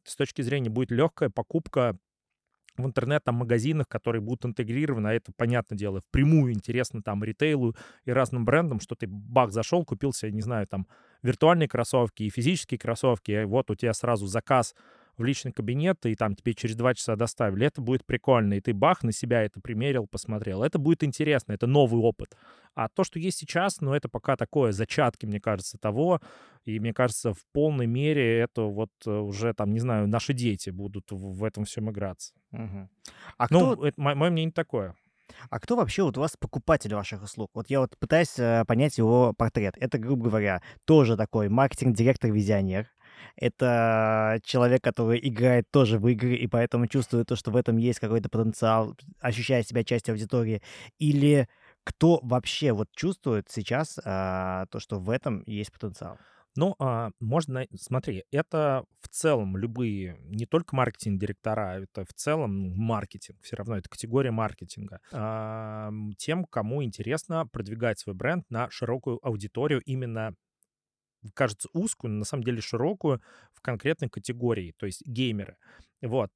с 0.04 0.16
точки 0.16 0.42
зрения 0.42 0.70
будет 0.70 0.90
легкая 0.90 1.30
покупка 1.30 1.96
в 2.76 2.86
интернет-магазинах, 2.86 3.88
которые 3.88 4.20
будут 4.20 4.46
интегрированы, 4.46 5.08
а 5.08 5.12
это, 5.12 5.32
понятное 5.36 5.78
дело, 5.78 6.00
впрямую 6.00 6.52
интересно 6.52 7.02
там 7.02 7.22
ритейлу 7.22 7.76
и 8.04 8.10
разным 8.10 8.44
брендам, 8.44 8.80
что 8.80 8.96
ты 8.96 9.06
бах 9.06 9.52
зашел, 9.52 9.84
купил 9.84 10.12
себе, 10.12 10.32
не 10.32 10.42
знаю, 10.42 10.66
там 10.66 10.88
виртуальные 11.22 11.68
кроссовки 11.68 12.24
и 12.24 12.30
физические 12.30 12.78
кроссовки, 12.78 13.30
и 13.30 13.44
вот 13.44 13.70
у 13.70 13.74
тебя 13.74 13.92
сразу 13.92 14.26
заказ 14.26 14.74
в 15.16 15.24
личный 15.24 15.52
кабинет, 15.52 16.04
и 16.06 16.14
там 16.14 16.34
тебе 16.34 16.54
через 16.54 16.76
два 16.76 16.94
часа 16.94 17.16
доставили. 17.16 17.66
Это 17.66 17.80
будет 17.80 18.04
прикольно, 18.04 18.54
и 18.54 18.60
ты 18.60 18.72
бах 18.72 19.02
на 19.02 19.12
себя 19.12 19.42
это 19.42 19.60
примерил, 19.60 20.06
посмотрел. 20.06 20.62
Это 20.62 20.78
будет 20.78 21.04
интересно, 21.04 21.52
это 21.52 21.66
новый 21.66 22.00
опыт. 22.00 22.36
А 22.74 22.88
то, 22.88 23.04
что 23.04 23.18
есть 23.18 23.38
сейчас, 23.38 23.80
ну, 23.80 23.94
это 23.94 24.08
пока 24.08 24.36
такое, 24.36 24.72
зачатки, 24.72 25.26
мне 25.26 25.40
кажется, 25.40 25.78
того. 25.78 26.20
И 26.64 26.80
мне 26.80 26.92
кажется, 26.92 27.32
в 27.32 27.44
полной 27.52 27.86
мере 27.86 28.40
это 28.40 28.62
вот 28.62 28.90
э, 29.06 29.10
уже, 29.10 29.54
там, 29.54 29.72
не 29.72 29.80
знаю, 29.80 30.08
наши 30.08 30.32
дети 30.32 30.70
будут 30.70 31.06
в 31.10 31.44
этом 31.44 31.64
всем 31.64 31.90
играться. 31.90 32.34
Угу. 32.52 32.88
А 33.38 33.46
ну, 33.50 33.74
кто... 33.74 33.86
это, 33.86 34.00
мое 34.00 34.30
мнение 34.30 34.52
такое. 34.52 34.94
А 35.50 35.60
кто 35.60 35.76
вообще 35.76 36.02
вот 36.02 36.16
у 36.18 36.20
вас 36.20 36.36
покупатель 36.38 36.94
ваших 36.94 37.22
услуг? 37.22 37.50
Вот 37.54 37.70
я 37.70 37.80
вот 37.80 37.96
пытаюсь 37.98 38.38
э, 38.38 38.64
понять 38.66 38.98
его 38.98 39.32
портрет. 39.32 39.74
Это, 39.78 39.98
грубо 39.98 40.28
говоря, 40.28 40.62
тоже 40.84 41.16
такой 41.16 41.48
маркетинг-директор-визионер, 41.48 42.88
это 43.36 44.40
человек, 44.44 44.82
который 44.82 45.20
играет 45.22 45.70
тоже 45.70 45.98
в 45.98 46.08
игры, 46.08 46.34
и 46.36 46.46
поэтому 46.46 46.86
чувствует 46.86 47.28
то, 47.28 47.36
что 47.36 47.50
в 47.50 47.56
этом 47.56 47.76
есть 47.76 48.00
какой-то 48.00 48.28
потенциал, 48.28 48.96
ощущает 49.20 49.68
себя 49.68 49.84
частью 49.84 50.12
аудитории. 50.12 50.62
Или 50.98 51.48
кто 51.84 52.20
вообще 52.22 52.72
вот 52.72 52.88
чувствует 52.92 53.48
сейчас 53.50 53.98
а, 54.04 54.66
то, 54.70 54.80
что 54.80 54.98
в 54.98 55.10
этом 55.10 55.42
есть 55.46 55.72
потенциал? 55.72 56.18
Ну, 56.56 56.76
а, 56.78 57.10
можно, 57.18 57.66
смотри, 57.74 58.24
это 58.30 58.84
в 59.00 59.08
целом 59.08 59.56
любые, 59.56 60.16
не 60.26 60.46
только 60.46 60.76
маркетинг-директора, 60.76 61.82
это 61.82 62.04
в 62.04 62.12
целом 62.14 62.72
маркетинг, 62.76 63.38
все 63.42 63.56
равно 63.56 63.76
это 63.76 63.88
категория 63.88 64.30
маркетинга. 64.30 65.00
А, 65.12 65.90
тем, 66.16 66.44
кому 66.44 66.84
интересно 66.84 67.46
продвигать 67.46 67.98
свой 67.98 68.14
бренд 68.14 68.44
на 68.50 68.70
широкую 68.70 69.18
аудиторию 69.26 69.80
именно 69.84 70.34
кажется 71.32 71.68
узкую, 71.72 72.12
но 72.12 72.18
на 72.20 72.24
самом 72.24 72.44
деле 72.44 72.60
широкую 72.60 73.22
в 73.52 73.60
конкретной 73.60 74.08
категории, 74.08 74.74
то 74.76 74.86
есть 74.86 75.02
геймеры. 75.06 75.56
Вот. 76.02 76.30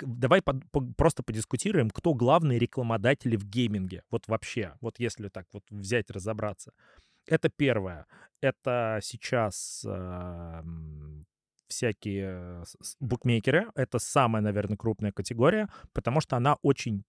Давай 0.00 0.42
под, 0.42 0.70
по, 0.70 0.80
просто 0.96 1.22
подискутируем, 1.22 1.90
кто 1.90 2.14
главные 2.14 2.58
рекламодатели 2.58 3.36
в 3.36 3.44
гейминге. 3.44 4.04
Вот 4.10 4.28
вообще, 4.28 4.74
вот 4.80 5.00
если 5.00 5.28
так 5.28 5.46
вот 5.52 5.64
взять, 5.70 6.10
разобраться. 6.10 6.72
Это 7.26 7.48
первое. 7.48 8.06
Это 8.40 9.00
сейчас 9.02 9.84
э, 9.84 10.62
всякие 11.66 12.64
букмекеры. 13.00 13.70
Это 13.74 13.98
самая, 13.98 14.42
наверное, 14.42 14.76
крупная 14.76 15.12
категория, 15.12 15.68
потому 15.92 16.20
что 16.20 16.36
она 16.36 16.56
очень 16.62 17.04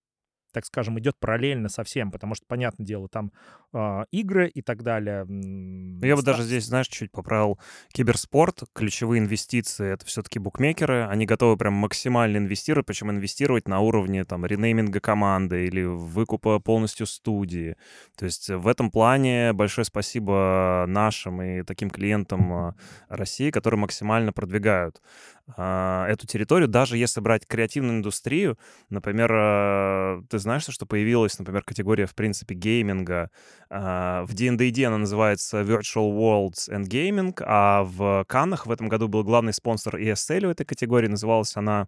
так 0.51 0.65
скажем, 0.65 0.99
идет 0.99 1.17
параллельно 1.19 1.69
со 1.69 1.83
всем, 1.83 2.11
потому 2.11 2.35
что, 2.35 2.45
понятное 2.47 2.85
дело, 2.85 3.07
там 3.07 3.31
э, 3.73 4.03
игры 4.11 4.47
и 4.47 4.61
так 4.61 4.83
далее. 4.83 5.25
Я 6.05 6.15
бы 6.15 6.21
даже 6.21 6.43
здесь, 6.43 6.65
знаешь, 6.65 6.87
чуть 6.87 7.11
поправил 7.11 7.59
киберспорт. 7.91 8.63
Ключевые 8.73 9.19
инвестиции— 9.19 9.91
это 9.93 10.05
все-таки 10.05 10.39
букмекеры. 10.39 11.05
Они 11.07 11.25
готовы 11.25 11.57
прям 11.57 11.73
максимально 11.73 12.37
инвестировать, 12.37 12.85
причем 12.85 13.11
инвестировать 13.11 13.67
на 13.67 13.79
уровне 13.79 14.25
там 14.25 14.45
ренейминга 14.45 14.99
команды 14.99 15.65
или 15.65 15.83
выкупа 15.83 16.59
полностью 16.59 17.05
студии. 17.05 17.75
То 18.17 18.25
есть 18.25 18.49
в 18.49 18.67
этом 18.67 18.91
плане 18.91 19.53
большое 19.53 19.85
спасибо 19.85 20.85
нашим 20.87 21.41
и 21.41 21.63
таким 21.63 21.89
клиентам 21.89 22.53
а, 22.53 22.75
России, 23.07 23.51
которые 23.51 23.79
максимально 23.79 24.33
продвигают 24.33 25.01
эту 25.57 26.27
территорию, 26.27 26.67
даже 26.67 26.97
если 26.97 27.21
брать 27.21 27.47
креативную 27.47 27.97
индустрию, 27.97 28.57
например, 28.89 29.31
а, 29.33 30.21
ты 30.29 30.37
знаешь, 30.37 30.65
что 30.67 30.85
появилась, 30.85 31.39
например, 31.39 31.63
категория, 31.63 32.05
в 32.05 32.13
принципе, 32.15 32.55
гейминга. 32.55 33.31
А, 33.69 34.23
в 34.25 34.33
D&D 34.33 34.85
она 34.85 34.97
называется 34.97 35.61
Virtual 35.61 36.11
Worlds 36.11 36.69
and 36.69 36.87
Gaming, 36.87 37.33
а 37.41 37.83
в 37.83 38.25
Каннах 38.27 38.67
в 38.67 38.71
этом 38.71 38.89
году 38.89 39.07
был 39.07 39.23
главный 39.23 39.53
спонсор 39.53 39.97
ESL 39.97 40.45
у 40.45 40.51
этой 40.51 40.65
категории, 40.65 41.07
называлась 41.07 41.55
она 41.55 41.87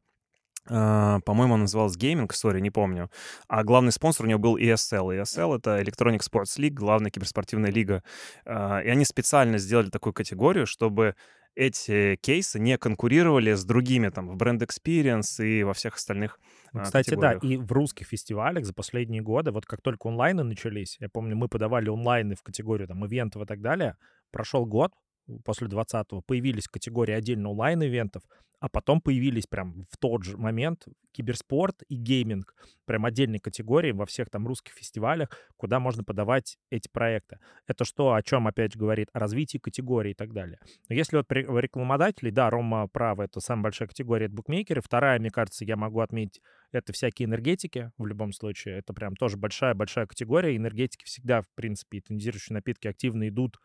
по-моему, 0.67 1.56
он 1.56 1.62
назывался 1.62 1.97
Gaming 1.97 2.28
Story, 2.28 2.60
не 2.60 2.69
помню. 2.69 3.10
А 3.47 3.63
главный 3.63 3.91
спонсор 3.91 4.28
у 4.28 4.30
него 4.30 4.38
был 4.38 4.58
ESL. 4.58 5.19
ESL— 5.19 5.58
это 5.58 5.82
Electronic 5.82 6.19
Sports 6.19 6.60
League, 6.60 6.76
главная 6.76 7.10
киберспортивная 7.10 7.71
лига. 7.71 8.04
И 8.45 8.50
они 8.52 9.04
специально 9.04 9.58
сделали 9.58 9.89
такую 9.89 10.13
категорию, 10.13 10.67
чтобы 10.67 11.15
эти 11.56 12.16
кейсы 12.18 12.60
не 12.60 12.78
конкурировали 12.78 13.54
с 13.54 13.66
другими 13.66 14.10
там 14.10 14.30
в 14.30 14.36
бренд 14.36 14.62
experience 14.62 15.44
и 15.44 15.64
во 15.64 15.74
всех 15.74 15.96
остальных 15.96 16.40
ну, 16.74 16.84
Кстати, 16.84 17.16
да, 17.16 17.34
и 17.34 17.58
в 17.58 17.72
русских 17.72 18.08
фестивалях 18.08 18.66
за 18.66 18.74
последние 18.74 19.22
годы, 19.22 19.52
вот 19.52 19.66
как 19.66 19.82
только 19.82 20.08
онлайны 20.08 20.44
начались, 20.44 20.98
я 21.00 21.10
помню, 21.10 21.36
мы 21.36 21.50
подавали 21.50 21.90
онлайны 21.90 22.36
в 22.36 22.44
категорию 22.44 22.88
там 22.88 23.06
ивентов 23.06 23.44
и 23.44 23.46
так 23.46 23.62
далее, 23.62 23.98
прошел 24.32 24.66
год, 24.66 24.94
после 25.43 25.67
20-го 25.67 26.21
появились 26.21 26.67
категории 26.67 27.13
отдельно 27.13 27.49
онлайн-ивентов, 27.49 28.23
а 28.62 28.69
потом 28.69 29.01
появились 29.01 29.47
прям 29.47 29.84
в 29.89 29.97
тот 29.97 30.23
же 30.23 30.38
момент 30.38 30.86
киберспорт 31.13 31.81
и 31.89 31.95
гейминг, 31.95 32.53
прям 32.86 33.05
отдельные 33.05 33.39
категории 33.39 33.91
во 33.91 34.05
всех 34.05 34.29
там 34.29 34.47
русских 34.47 34.73
фестивалях, 34.73 35.29
куда 35.57 35.79
можно 35.79 36.03
подавать 36.03 36.57
эти 36.69 36.88
проекты. 36.88 37.39
Это 37.67 37.86
что, 37.86 38.13
о 38.13 38.21
чем 38.21 38.47
опять 38.47 38.77
говорит? 38.77 39.10
О 39.13 39.19
развитии 39.19 39.57
категории 39.57 40.12
и 40.12 40.13
так 40.13 40.31
далее. 40.31 40.60
Но 40.89 40.95
если 40.95 41.17
вот 41.17 41.25
рекламодателей, 41.31 42.31
да, 42.31 42.51
Рома 42.51 42.88
прав, 42.88 43.19
это 43.19 43.39
самая 43.39 43.63
большая 43.63 43.88
категория, 43.88 44.27
это 44.27 44.36
букмекеры. 44.36 44.81
Вторая, 44.81 45.19
мне 45.19 45.31
кажется, 45.31 45.65
я 45.65 45.75
могу 45.75 45.99
отметить, 45.99 46.41
это 46.71 46.93
всякие 46.93 47.25
энергетики 47.25 47.91
в 47.97 48.05
любом 48.05 48.31
случае. 48.31 48.77
Это 48.77 48.93
прям 48.93 49.15
тоже 49.15 49.38
большая-большая 49.38 50.05
категория. 50.05 50.55
Энергетики 50.55 51.03
всегда, 51.05 51.41
в 51.41 51.49
принципе, 51.55 51.97
и 51.97 52.01
тонизирующие 52.01 52.53
напитки 52.53 52.88
активно 52.88 53.27
идут 53.27 53.57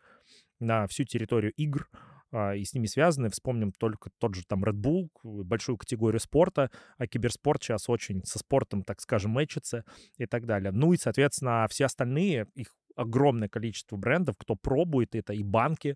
на 0.59 0.87
всю 0.87 1.03
территорию 1.03 1.53
игр, 1.53 1.89
а, 2.31 2.55
и 2.55 2.63
с 2.63 2.73
ними 2.73 2.87
связаны. 2.87 3.29
Вспомним 3.29 3.71
только 3.71 4.09
тот 4.17 4.35
же 4.35 4.43
там 4.45 4.63
Red 4.63 4.73
Bull, 4.73 5.09
большую 5.23 5.77
категорию 5.77 6.19
спорта, 6.19 6.71
а 6.97 7.07
киберспорт 7.07 7.63
сейчас 7.63 7.89
очень 7.89 8.23
со 8.25 8.39
спортом, 8.39 8.83
так 8.83 9.01
скажем, 9.01 9.31
мэчится 9.31 9.83
и 10.17 10.25
так 10.25 10.45
далее. 10.45 10.71
Ну 10.71 10.93
и, 10.93 10.97
соответственно, 10.97 11.67
все 11.69 11.85
остальные, 11.85 12.47
их 12.53 12.75
огромное 12.95 13.47
количество 13.47 13.95
брендов, 13.95 14.35
кто 14.37 14.55
пробует, 14.55 15.15
это 15.15 15.33
и 15.33 15.43
банки, 15.43 15.95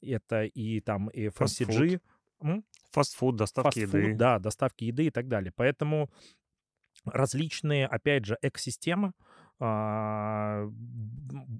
это 0.00 0.44
и 0.44 0.80
там 0.80 1.08
и 1.08 1.28
FMCG. 1.28 2.00
Фастфуд, 2.90 3.36
доставки 3.36 3.78
Fast 3.78 3.82
еды. 3.82 4.14
Да, 4.14 4.38
доставки 4.38 4.84
еды 4.84 5.06
и 5.06 5.10
так 5.10 5.28
далее. 5.28 5.52
Поэтому 5.54 6.10
различные, 7.04 7.86
опять 7.86 8.26
же, 8.26 8.36
экосистемы, 8.42 9.12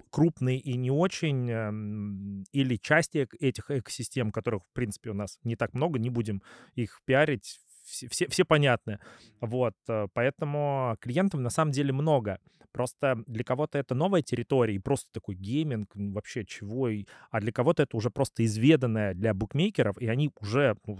крупные 0.09 0.59
и 0.59 0.75
не 0.75 0.91
очень, 0.91 1.49
эм, 1.49 2.43
или 2.51 2.75
части 2.75 3.27
этих 3.39 3.71
экосистем, 3.71 4.31
которых, 4.31 4.63
в 4.63 4.73
принципе, 4.73 5.11
у 5.11 5.13
нас 5.13 5.39
не 5.43 5.55
так 5.55 5.73
много, 5.73 5.99
не 5.99 6.09
будем 6.09 6.41
их 6.75 7.01
пиарить, 7.05 7.59
все, 7.85 8.07
все, 8.09 8.27
все 8.27 8.45
понятны. 8.45 8.99
Вот, 9.41 9.75
э, 9.87 10.07
поэтому 10.13 10.97
клиентов 10.99 11.39
на 11.39 11.49
самом 11.49 11.71
деле 11.71 11.93
много. 11.93 12.39
Просто 12.71 13.23
для 13.27 13.43
кого-то 13.43 13.77
это 13.77 13.93
новая 13.93 14.23
территория, 14.23 14.75
и 14.75 14.79
просто 14.79 15.07
такой 15.13 15.35
гейминг, 15.35 15.91
вообще 15.93 16.43
чего, 16.43 16.89
а 17.29 17.39
для 17.39 17.51
кого-то 17.51 17.83
это 17.83 17.95
уже 17.95 18.09
просто 18.09 18.43
изведанное 18.45 19.13
для 19.13 19.33
букмекеров, 19.35 19.97
и 19.99 20.07
они 20.07 20.31
уже 20.41 20.75
ну, 20.87 20.97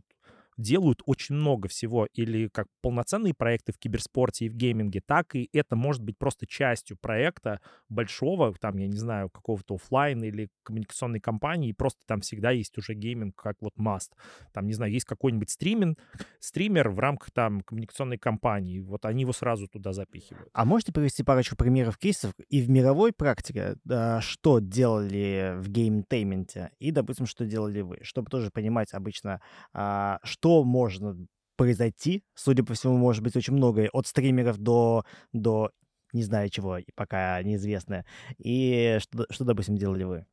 делают 0.57 1.01
очень 1.05 1.35
много 1.35 1.67
всего, 1.67 2.07
или 2.13 2.47
как 2.47 2.67
полноценные 2.81 3.33
проекты 3.33 3.71
в 3.71 3.77
киберспорте 3.77 4.45
и 4.45 4.49
в 4.49 4.55
гейминге, 4.55 5.01
так 5.05 5.35
и 5.35 5.49
это 5.53 5.75
может 5.75 6.01
быть 6.03 6.17
просто 6.17 6.45
частью 6.47 6.97
проекта 6.99 7.59
большого, 7.89 8.53
там, 8.59 8.77
я 8.77 8.87
не 8.87 8.97
знаю, 8.97 9.29
какого-то 9.29 9.75
офлайн 9.75 10.23
или 10.23 10.49
коммуникационной 10.63 11.19
кампании, 11.19 11.69
и 11.69 11.73
просто 11.73 11.99
там 12.05 12.21
всегда 12.21 12.51
есть 12.51 12.77
уже 12.77 12.93
гейминг 12.93 13.35
как 13.35 13.55
вот 13.61 13.73
must. 13.77 14.11
Там, 14.53 14.67
не 14.67 14.73
знаю, 14.73 14.91
есть 14.91 15.05
какой-нибудь 15.05 15.49
стриминг, 15.49 15.97
стример 16.39 16.89
в 16.89 16.99
рамках 16.99 17.31
там 17.31 17.61
коммуникационной 17.61 18.17
кампании, 18.17 18.79
вот 18.79 19.05
они 19.05 19.21
его 19.21 19.33
сразу 19.33 19.67
туда 19.67 19.93
запихивают. 19.93 20.49
А 20.53 20.65
можете 20.65 20.91
привести 20.91 21.23
парочку 21.23 21.55
примеров 21.55 21.97
кейсов 21.97 22.33
и 22.49 22.61
в 22.61 22.69
мировой 22.69 23.13
практике, 23.13 23.75
что 24.19 24.59
делали 24.59 25.55
в 25.57 25.69
геймтейменте, 25.69 26.71
и, 26.79 26.91
допустим, 26.91 27.25
что 27.25 27.45
делали 27.45 27.81
вы, 27.81 27.99
чтобы 28.03 28.29
тоже 28.29 28.51
понимать 28.51 28.93
обычно, 28.93 29.41
а, 29.73 30.19
что 30.23 30.42
что 30.43 30.65
можно 30.65 31.15
произойти, 31.55 32.21
судя 32.35 32.65
по 32.65 32.73
всему, 32.73 32.97
может 32.97 33.23
быть 33.23 33.37
очень 33.37 33.53
многое, 33.53 33.89
от 33.93 34.07
стримеров 34.07 34.57
до, 34.57 35.05
до 35.31 35.71
не 36.11 36.23
знаю 36.23 36.49
чего, 36.49 36.79
пока 36.95 37.41
неизвестное. 37.43 38.05
И 38.39 38.97
что, 38.99 39.25
что 39.29 39.45
допустим, 39.45 39.77
делали 39.77 40.03
вы? 40.03 40.25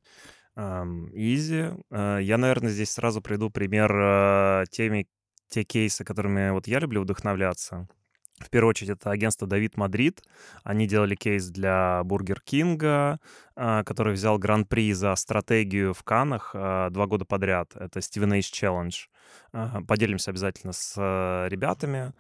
Easy. 0.57 1.70
Э, 1.92 2.20
я, 2.20 2.38
наверное, 2.38 2.70
здесь 2.73 2.90
сразу 2.90 3.23
приведу 3.23 3.51
пример 3.51 3.92
э, 3.92 4.64
теми, 4.68 5.07
те 5.49 5.62
кейсы, 5.62 6.03
которыми 6.03 6.51
вот 6.51 6.66
я 6.66 6.81
люблю 6.81 7.03
вдохновляться. 7.03 7.87
В 8.40 8.51
первую 8.51 8.70
очередь, 8.70 8.90
это 8.90 9.12
агентство 9.12 9.46
«David 9.46 9.77
Madrid». 9.77 10.25
Они 10.64 10.88
делали 10.88 11.14
кейс 11.14 11.51
для 11.51 12.03
Бургер 12.05 12.40
Кинга, 12.40 13.20
а, 13.55 13.85
который 13.85 14.14
взял 14.14 14.38
гран-при 14.38 14.94
за 14.94 15.14
стратегию 15.14 15.92
в 15.92 16.03
Каннах 16.05 16.53
два 16.55 17.07
года 17.07 17.27
подряд. 17.27 17.77
Это 17.77 17.99
Stevenage 17.99 18.51
Challenge. 18.51 18.94
Поделимся 19.87 20.31
обязательно 20.31 20.73
с 20.73 20.95
э, 20.97 21.49
ребятами. 21.49 22.12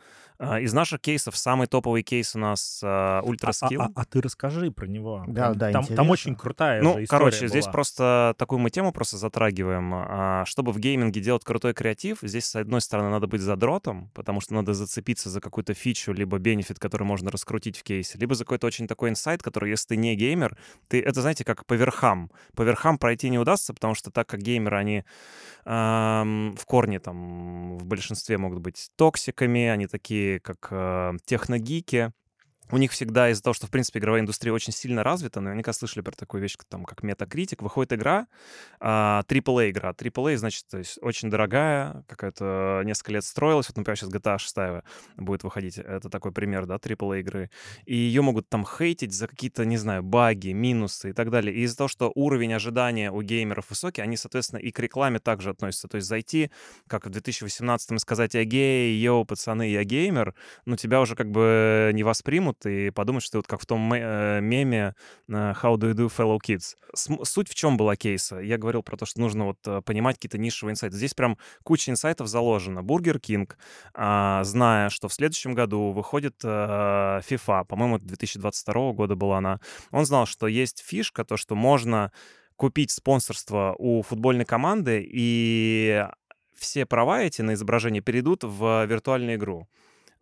А, 0.42 0.58
из 0.58 0.72
наших 0.72 1.02
кейсов 1.02 1.36
самый 1.36 1.66
топовый 1.66 2.02
кейс 2.02 2.34
у 2.34 2.38
нас 2.38 2.80
Ультра 2.82 3.50
э, 3.50 3.76
а, 3.78 3.84
а, 3.84 3.90
а, 3.94 4.04
ты 4.06 4.22
расскажи 4.22 4.70
про 4.70 4.86
него. 4.86 5.22
Да, 5.28 5.52
да, 5.52 5.70
там, 5.70 5.84
там 5.84 6.08
очень 6.08 6.34
крутая 6.34 6.80
Ну, 6.80 6.98
же 6.98 7.06
короче, 7.06 7.40
была. 7.40 7.48
здесь 7.48 7.66
просто 7.66 8.34
такую 8.38 8.58
мы 8.58 8.70
тему 8.70 8.90
просто 8.90 9.18
затрагиваем. 9.18 10.46
Чтобы 10.46 10.72
в 10.72 10.78
гейминге 10.78 11.20
делать 11.20 11.44
крутой 11.44 11.74
креатив, 11.74 12.20
здесь, 12.22 12.46
с 12.46 12.56
одной 12.56 12.80
стороны, 12.80 13.10
надо 13.10 13.26
быть 13.26 13.42
задротом, 13.42 14.10
потому 14.14 14.40
что 14.40 14.54
надо 14.54 14.72
зацепиться 14.72 15.28
за 15.28 15.42
какую-то 15.42 15.74
фичу, 15.74 16.12
либо 16.12 16.38
бенефит, 16.38 16.78
который 16.78 17.04
можно 17.04 17.30
раскрутить 17.30 17.76
в 17.76 17.82
кейсе, 17.82 18.16
либо 18.16 18.34
за 18.34 18.44
какой-то 18.44 18.66
очень 18.66 18.86
такой 18.88 19.10
инсайт, 19.10 19.42
который, 19.42 19.68
если 19.68 19.88
ты 19.88 19.96
не 19.96 20.16
геймер, 20.16 20.56
ты, 20.88 21.02
это, 21.02 21.20
знаете, 21.20 21.44
как 21.44 21.66
по 21.66 21.74
верхам. 21.74 22.30
По 22.54 22.62
верхам 22.62 22.96
пройти 22.96 23.28
не 23.28 23.38
удастся, 23.38 23.74
потому 23.74 23.94
что 23.94 24.10
так 24.10 24.26
как 24.26 24.40
геймеры, 24.40 24.78
они 24.78 25.04
эм, 25.66 26.56
в 26.56 26.64
корне 26.64 26.98
там 27.00 27.78
в 27.78 27.84
большинстве 27.84 28.38
могут 28.38 28.60
быть 28.60 28.90
токсиками, 28.96 29.66
они 29.66 29.86
такие, 29.86 30.40
как 30.40 30.68
э, 30.70 31.12
техногики, 31.24 32.12
у 32.72 32.76
них 32.76 32.92
всегда 32.92 33.30
из-за 33.30 33.42
того, 33.42 33.54
что, 33.54 33.66
в 33.66 33.70
принципе, 33.70 33.98
игровая 33.98 34.20
индустрия 34.20 34.52
очень 34.52 34.72
сильно 34.72 35.02
развита, 35.02 35.40
наверняка 35.40 35.72
слышали 35.72 36.02
про 36.02 36.12
такую 36.12 36.42
вещь, 36.42 36.56
там, 36.68 36.84
как 36.84 37.02
Metacritic, 37.02 37.62
выходит 37.62 37.92
игра, 37.92 38.26
а, 38.80 39.22
AAA 39.28 39.70
игра. 39.70 39.90
AAA, 39.90 40.36
значит, 40.36 40.66
то 40.68 40.78
есть 40.78 40.98
очень 41.02 41.30
дорогая, 41.30 42.04
какая-то 42.08 42.82
несколько 42.84 43.12
лет 43.12 43.24
строилась. 43.24 43.68
Вот, 43.68 43.76
например, 43.76 43.96
сейчас 43.98 44.10
GTA 44.10 44.38
6 44.38 44.56
будет 45.16 45.44
выходить. 45.44 45.78
Это 45.78 46.08
такой 46.08 46.32
пример, 46.32 46.66
да, 46.66 46.76
AAA 46.76 47.20
игры. 47.20 47.50
И 47.84 47.94
ее 47.94 48.22
могут 48.22 48.48
там 48.48 48.64
хейтить 48.64 49.12
за 49.12 49.28
какие-то, 49.28 49.64
не 49.64 49.76
знаю, 49.76 50.02
баги, 50.02 50.52
минусы 50.52 51.10
и 51.10 51.12
так 51.12 51.30
далее. 51.30 51.54
И 51.54 51.62
из-за 51.62 51.76
того, 51.76 51.88
что 51.88 52.12
уровень 52.14 52.52
ожидания 52.54 53.10
у 53.10 53.22
геймеров 53.22 53.70
высокий, 53.70 54.02
они, 54.02 54.16
соответственно, 54.16 54.60
и 54.60 54.70
к 54.70 54.78
рекламе 54.78 55.18
также 55.18 55.50
относятся. 55.50 55.88
То 55.88 55.96
есть 55.96 56.08
зайти, 56.08 56.50
как 56.86 57.06
в 57.06 57.10
2018-м 57.10 57.98
сказать 57.98 58.34
«я 58.34 58.44
гей», 58.44 58.96
«йоу, 58.96 59.24
пацаны, 59.24 59.70
я 59.70 59.84
геймер», 59.84 60.34
ну, 60.64 60.76
тебя 60.76 61.00
уже 61.00 61.16
как 61.16 61.30
бы 61.30 61.90
не 61.94 62.02
воспримут, 62.02 62.59
и 62.66 62.90
подумать, 62.90 63.22
что 63.22 63.32
ты 63.32 63.38
вот 63.38 63.46
как 63.46 63.60
в 63.60 63.66
том 63.66 63.92
э, 63.92 64.40
меме 64.40 64.94
э, 65.28 65.32
«How 65.32 65.76
do 65.76 65.90
you 65.90 65.94
do, 65.94 66.08
fellow 66.08 66.38
kids?». 66.38 66.76
Суть 66.94 67.48
в 67.48 67.54
чем 67.54 67.76
была 67.76 67.96
кейса? 67.96 68.38
Я 68.38 68.58
говорил 68.58 68.82
про 68.82 68.96
то, 68.96 69.06
что 69.06 69.20
нужно 69.20 69.46
вот 69.46 69.58
э, 69.66 69.82
понимать 69.82 70.16
какие-то 70.16 70.38
нишевые 70.38 70.72
инсайты. 70.72 70.96
Здесь 70.96 71.14
прям 71.14 71.38
куча 71.62 71.90
инсайтов 71.90 72.28
заложена. 72.28 72.82
Бургер 72.82 73.18
Кинг, 73.20 73.58
а, 73.94 74.42
зная, 74.44 74.88
что 74.90 75.08
в 75.08 75.12
следующем 75.12 75.54
году 75.54 75.92
выходит 75.92 76.42
FIFA, 76.42 77.64
по-моему, 77.66 77.98
2022 77.98 78.92
года 78.92 79.14
была 79.14 79.38
она, 79.38 79.60
он 79.90 80.04
знал, 80.04 80.26
что 80.26 80.46
есть 80.46 80.82
фишка, 80.84 81.24
то, 81.24 81.36
что 81.36 81.54
можно 81.54 82.12
купить 82.56 82.90
спонсорство 82.90 83.74
у 83.78 84.02
футбольной 84.02 84.44
команды, 84.44 85.06
и 85.10 86.06
все 86.60 86.84
права 86.84 87.22
эти 87.22 87.40
на 87.40 87.54
изображение 87.54 88.02
перейдут 88.02 88.44
в 88.44 88.84
виртуальную 88.84 89.36
игру. 89.36 89.66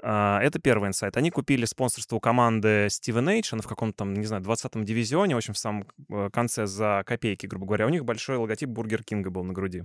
А, 0.02 0.40
это 0.42 0.58
первый 0.58 0.88
инсайт. 0.88 1.16
Они 1.16 1.30
купили 1.30 1.64
спонсорство 1.64 2.16
у 2.16 2.20
команды 2.20 2.86
Stevenage, 2.86 3.48
она 3.52 3.62
в 3.62 3.66
каком-то 3.66 3.98
там, 3.98 4.14
не 4.14 4.26
знаю, 4.26 4.42
20-м 4.42 4.84
дивизионе, 4.84 5.34
в 5.34 5.38
общем, 5.38 5.54
в 5.54 5.58
самом 5.58 5.86
э, 6.08 6.30
конце 6.32 6.66
за 6.66 7.02
копейки, 7.06 7.46
грубо 7.46 7.66
говоря. 7.66 7.86
У 7.86 7.90
них 7.90 8.04
большой 8.04 8.36
логотип 8.36 8.68
Бургер 8.68 9.02
Кинга 9.02 9.30
был 9.30 9.44
на 9.44 9.52
груди. 9.52 9.84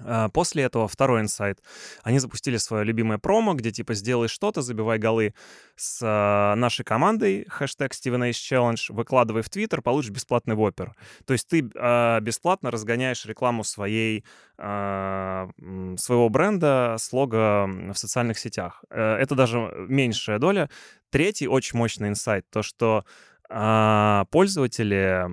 А, 0.00 0.28
после 0.28 0.64
этого 0.64 0.88
второй 0.88 1.20
инсайт. 1.20 1.62
Они 2.02 2.18
запустили 2.18 2.56
свое 2.56 2.84
любимое 2.84 3.18
промо, 3.18 3.54
где 3.54 3.70
типа 3.70 3.94
сделай 3.94 4.28
что-то, 4.28 4.62
забивай 4.62 4.98
голы 4.98 5.34
с 5.76 6.00
а, 6.02 6.54
нашей 6.56 6.84
командой, 6.84 7.46
хэштег 7.48 7.92
Steven 7.92 8.30
Ace 8.30 8.32
Challenge, 8.32 8.92
выкладывай 8.92 9.42
в 9.42 9.50
Твиттер, 9.50 9.82
получишь 9.82 10.10
бесплатный 10.10 10.54
вопер. 10.54 10.94
То 11.24 11.32
есть 11.32 11.48
ты 11.48 11.68
а, 11.76 12.20
бесплатно 12.20 12.70
разгоняешь 12.70 13.24
рекламу 13.26 13.64
своей, 13.64 14.24
а, 14.56 15.48
своего 15.96 16.28
бренда 16.28 16.96
с 16.98 17.12
лого 17.12 17.68
в 17.92 17.98
социальных 17.98 18.38
сетях. 18.38 18.84
А, 18.90 19.18
это 19.18 19.34
даже 19.34 19.58
меньшая 19.88 20.38
доля. 20.38 20.70
Третий 21.10 21.48
очень 21.48 21.78
мощный 21.78 22.08
инсайт, 22.08 22.44
то 22.50 22.62
что 22.62 23.04
пользователи, 23.48 25.26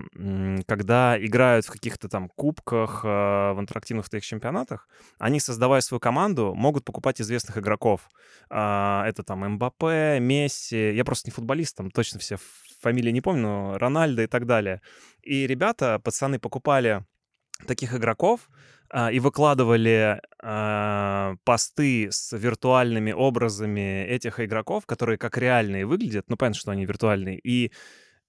когда 0.67 1.17
играют 1.19 1.65
в 1.65 1.71
каких-то 1.71 2.08
там 2.08 2.30
кубках, 2.30 3.01
а, 3.04 3.54
в 3.54 3.60
интерактивных 3.60 4.08
таких 4.10 4.25
чемпионатах, 4.25 4.88
они, 5.19 5.41
создавая 5.41 5.82
свою 5.82 5.99
команду, 5.99 6.54
могут 6.56 6.86
покупать 6.86 7.19
известных 7.19 7.58
игроков. 7.58 8.10
А, 8.49 9.06
это 9.06 9.23
там 9.23 9.39
Мбаппе, 9.39 10.19
Месси. 10.21 10.93
Я 10.93 11.04
просто 11.04 11.30
не 11.30 11.34
футболист, 11.34 11.75
там 11.75 11.91
точно 11.91 12.19
все 12.19 12.38
фамилии 12.82 13.12
не 13.12 13.19
помню, 13.19 13.41
но 13.41 13.78
Рональдо 13.78 14.23
и 14.23 14.28
так 14.28 14.45
далее. 14.45 14.82
И 15.21 15.45
ребята, 15.45 15.99
пацаны, 15.99 16.39
покупали 16.39 17.06
таких 17.67 17.93
игроков, 17.93 18.49
и 19.12 19.19
выкладывали 19.19 20.21
э, 20.43 21.36
посты 21.43 22.08
с 22.12 22.38
виртуальными 22.38 23.12
образами 23.12 24.06
этих 24.06 24.39
игроков, 24.39 24.86
которые 24.86 25.17
как 25.17 25.38
реальные 25.39 25.88
выглядят. 25.88 26.30
Ну, 26.30 26.38
понятно, 26.38 26.60
что 26.60 26.71
они 26.71 26.86
виртуальные. 26.86 27.39
И 27.39 27.71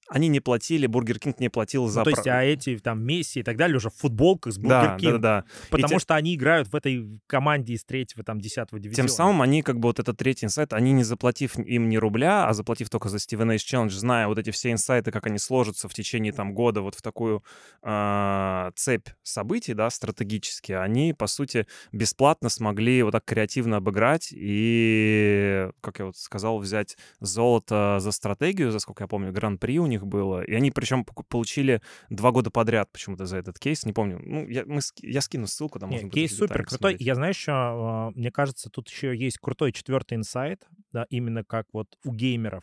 они 0.09 0.29
не 0.29 0.41
платили, 0.41 0.87
Бургер 0.87 1.19
Кинг 1.19 1.41
не 1.41 1.49
платил 1.49 1.85
ну, 1.85 1.89
за... 1.89 2.01
Ну, 2.01 2.05
то 2.05 2.11
есть, 2.11 2.27
а 2.27 2.43
эти 2.43 2.77
там 2.79 3.03
Месси 3.03 3.41
и 3.41 3.43
так 3.43 3.57
далее 3.57 3.77
уже 3.77 3.91
в 3.91 3.95
футболках 3.95 4.53
с 4.53 4.59
Бургер 4.59 4.97
Кинг. 4.97 5.13
Да, 5.15 5.19
да, 5.19 5.41
да. 5.41 5.45
Потому 5.71 5.97
и 5.97 5.99
что 5.99 6.15
они 6.15 6.35
играют 6.35 6.69
в 6.69 6.77
этой 6.77 7.21
команде 7.27 7.75
из 7.75 7.85
третьего, 7.85 8.25
там, 8.25 8.41
десятого 8.41 8.81
дивизиона. 8.81 9.09
Тем 9.09 9.15
самым 9.15 9.43
они, 9.43 9.63
как 9.63 9.79
бы, 9.79 9.89
вот 9.89 9.99
этот 9.99 10.17
третий 10.17 10.47
инсайт, 10.47 10.73
они 10.73 10.93
не 10.93 11.05
заплатив 11.05 11.59
им 11.59 11.89
ни 11.89 11.97
рубля, 11.97 12.47
а 12.49 12.53
заплатив 12.53 12.91
только 12.91 13.09
за 13.09 13.17
Stevenage 13.17 13.57
Challenge, 13.57 13.91
зная 13.91 14.29
вот 14.29 14.39
эти 14.39 14.51
все 14.51 14.73
инсайты, 14.73 15.11
как 15.11 15.27
они 15.27 15.39
сложатся 15.39 15.89
в 15.89 15.95
течение, 15.95 16.33
там, 16.33 16.55
года 16.55 16.81
вот 16.83 16.95
в 16.95 17.03
такую 17.03 17.43
э, 17.83 18.71
цепь 18.75 19.09
событий, 19.23 19.75
да, 19.75 19.91
стратегически, 19.91 20.73
они, 20.73 21.13
по 21.13 21.27
сути, 21.27 21.67
бесплатно 21.93 22.49
смогли 22.49 23.03
вот 23.03 23.13
так 23.13 23.25
креативно 23.25 23.79
обыграть 23.79 24.29
и, 24.33 25.69
как 25.81 25.99
я 25.99 26.07
вот 26.07 26.17
сказал, 26.17 26.59
взять 26.59 26.97
золото 27.21 27.97
за 28.01 28.13
стратегию, 28.13 28.71
за 28.71 28.79
сколько 28.79 29.05
я 29.05 29.09
помню, 29.09 29.33
гран-при 29.33 29.79
у 29.79 29.87
них 29.87 29.96
них 29.97 30.07
было. 30.07 30.43
И 30.43 30.55
они 30.55 30.71
причем 30.71 31.05
получили 31.05 31.81
два 32.11 32.31
года 32.31 32.51
подряд 32.51 32.91
почему-то 32.93 33.27
за 33.27 33.39
этот 33.39 33.59
кейс. 33.59 33.85
Не 33.85 33.93
помню. 33.93 34.21
Ну, 34.23 34.49
я, 34.49 34.65
мы, 34.67 34.81
я 35.03 35.21
скину 35.21 35.47
ссылку, 35.47 35.79
там 35.79 35.91
можно 35.91 36.11
Кейс 36.11 36.37
супер 36.37 36.65
крутой. 36.65 36.97
Я 36.99 37.15
знаю 37.15 37.31
еще, 37.31 37.53
а, 37.53 38.11
мне 38.15 38.31
кажется, 38.31 38.71
тут 38.71 38.89
еще 38.89 39.17
есть 39.17 39.39
крутой 39.39 39.73
четвертый 39.73 40.15
инсайт, 40.15 40.67
да, 40.93 41.07
именно 41.11 41.45
как 41.45 41.67
вот 41.73 41.89
у 42.05 42.13
геймеров. 42.13 42.63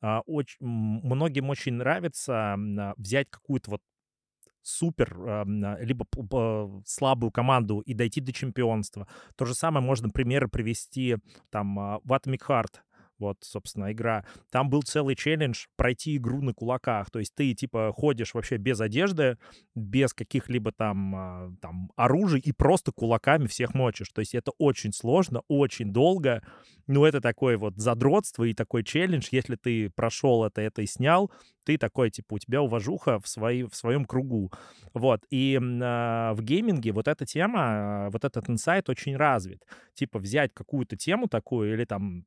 А, 0.00 0.20
очень, 0.26 0.58
многим 0.60 1.50
очень 1.50 1.74
нравится 1.74 2.54
а, 2.54 2.94
взять 2.96 3.28
какую-то 3.30 3.72
вот 3.72 3.82
супер, 4.66 5.14
либо 5.80 6.06
слабую 6.86 7.30
команду 7.30 7.80
и 7.80 7.92
дойти 7.92 8.22
до 8.22 8.32
чемпионства. 8.32 9.06
То 9.36 9.44
же 9.44 9.54
самое 9.54 9.84
можно 9.84 10.08
примеры 10.08 10.48
привести 10.48 11.18
там 11.50 11.74
в 12.02 12.10
Atomic 12.10 12.40
Heart 12.48 12.76
вот, 13.24 13.38
собственно, 13.40 13.90
игра, 13.90 14.24
там 14.50 14.68
был 14.68 14.82
целый 14.82 15.16
челлендж 15.16 15.66
пройти 15.76 16.16
игру 16.16 16.42
на 16.42 16.52
кулаках. 16.52 17.10
То 17.10 17.18
есть 17.18 17.34
ты, 17.34 17.54
типа, 17.54 17.92
ходишь 17.96 18.34
вообще 18.34 18.58
без 18.58 18.80
одежды, 18.80 19.38
без 19.74 20.12
каких-либо 20.12 20.72
там, 20.72 21.14
а, 21.16 21.52
там 21.60 21.90
оружий 21.96 22.40
и 22.40 22.52
просто 22.52 22.92
кулаками 22.92 23.46
всех 23.46 23.74
мочишь. 23.74 24.10
То 24.10 24.20
есть 24.20 24.34
это 24.34 24.52
очень 24.58 24.92
сложно, 24.92 25.42
очень 25.48 25.92
долго. 25.92 26.42
Ну, 26.86 27.04
это 27.04 27.20
такое 27.20 27.56
вот 27.56 27.76
задротство 27.76 28.44
и 28.44 28.52
такой 28.52 28.84
челлендж. 28.84 29.28
Если 29.30 29.56
ты 29.56 29.90
прошел 29.90 30.44
это, 30.44 30.60
это 30.60 30.82
и 30.82 30.86
снял, 30.86 31.30
ты 31.64 31.78
такой, 31.78 32.10
типа, 32.10 32.34
у 32.34 32.38
тебя 32.38 32.60
уважуха 32.60 33.18
в, 33.18 33.26
свои, 33.26 33.62
в 33.62 33.74
своем 33.74 34.04
кругу. 34.04 34.52
Вот. 34.92 35.22
И 35.30 35.54
э, 35.54 35.58
в 35.58 36.36
гейминге 36.42 36.92
вот 36.92 37.08
эта 37.08 37.24
тема, 37.24 38.08
вот 38.10 38.24
этот 38.24 38.48
инсайт 38.50 38.88
очень 38.90 39.16
развит. 39.16 39.62
Типа 39.94 40.18
взять 40.18 40.52
какую-то 40.52 40.96
тему 40.96 41.26
такую 41.28 41.72
или 41.72 41.84
там 41.84 42.26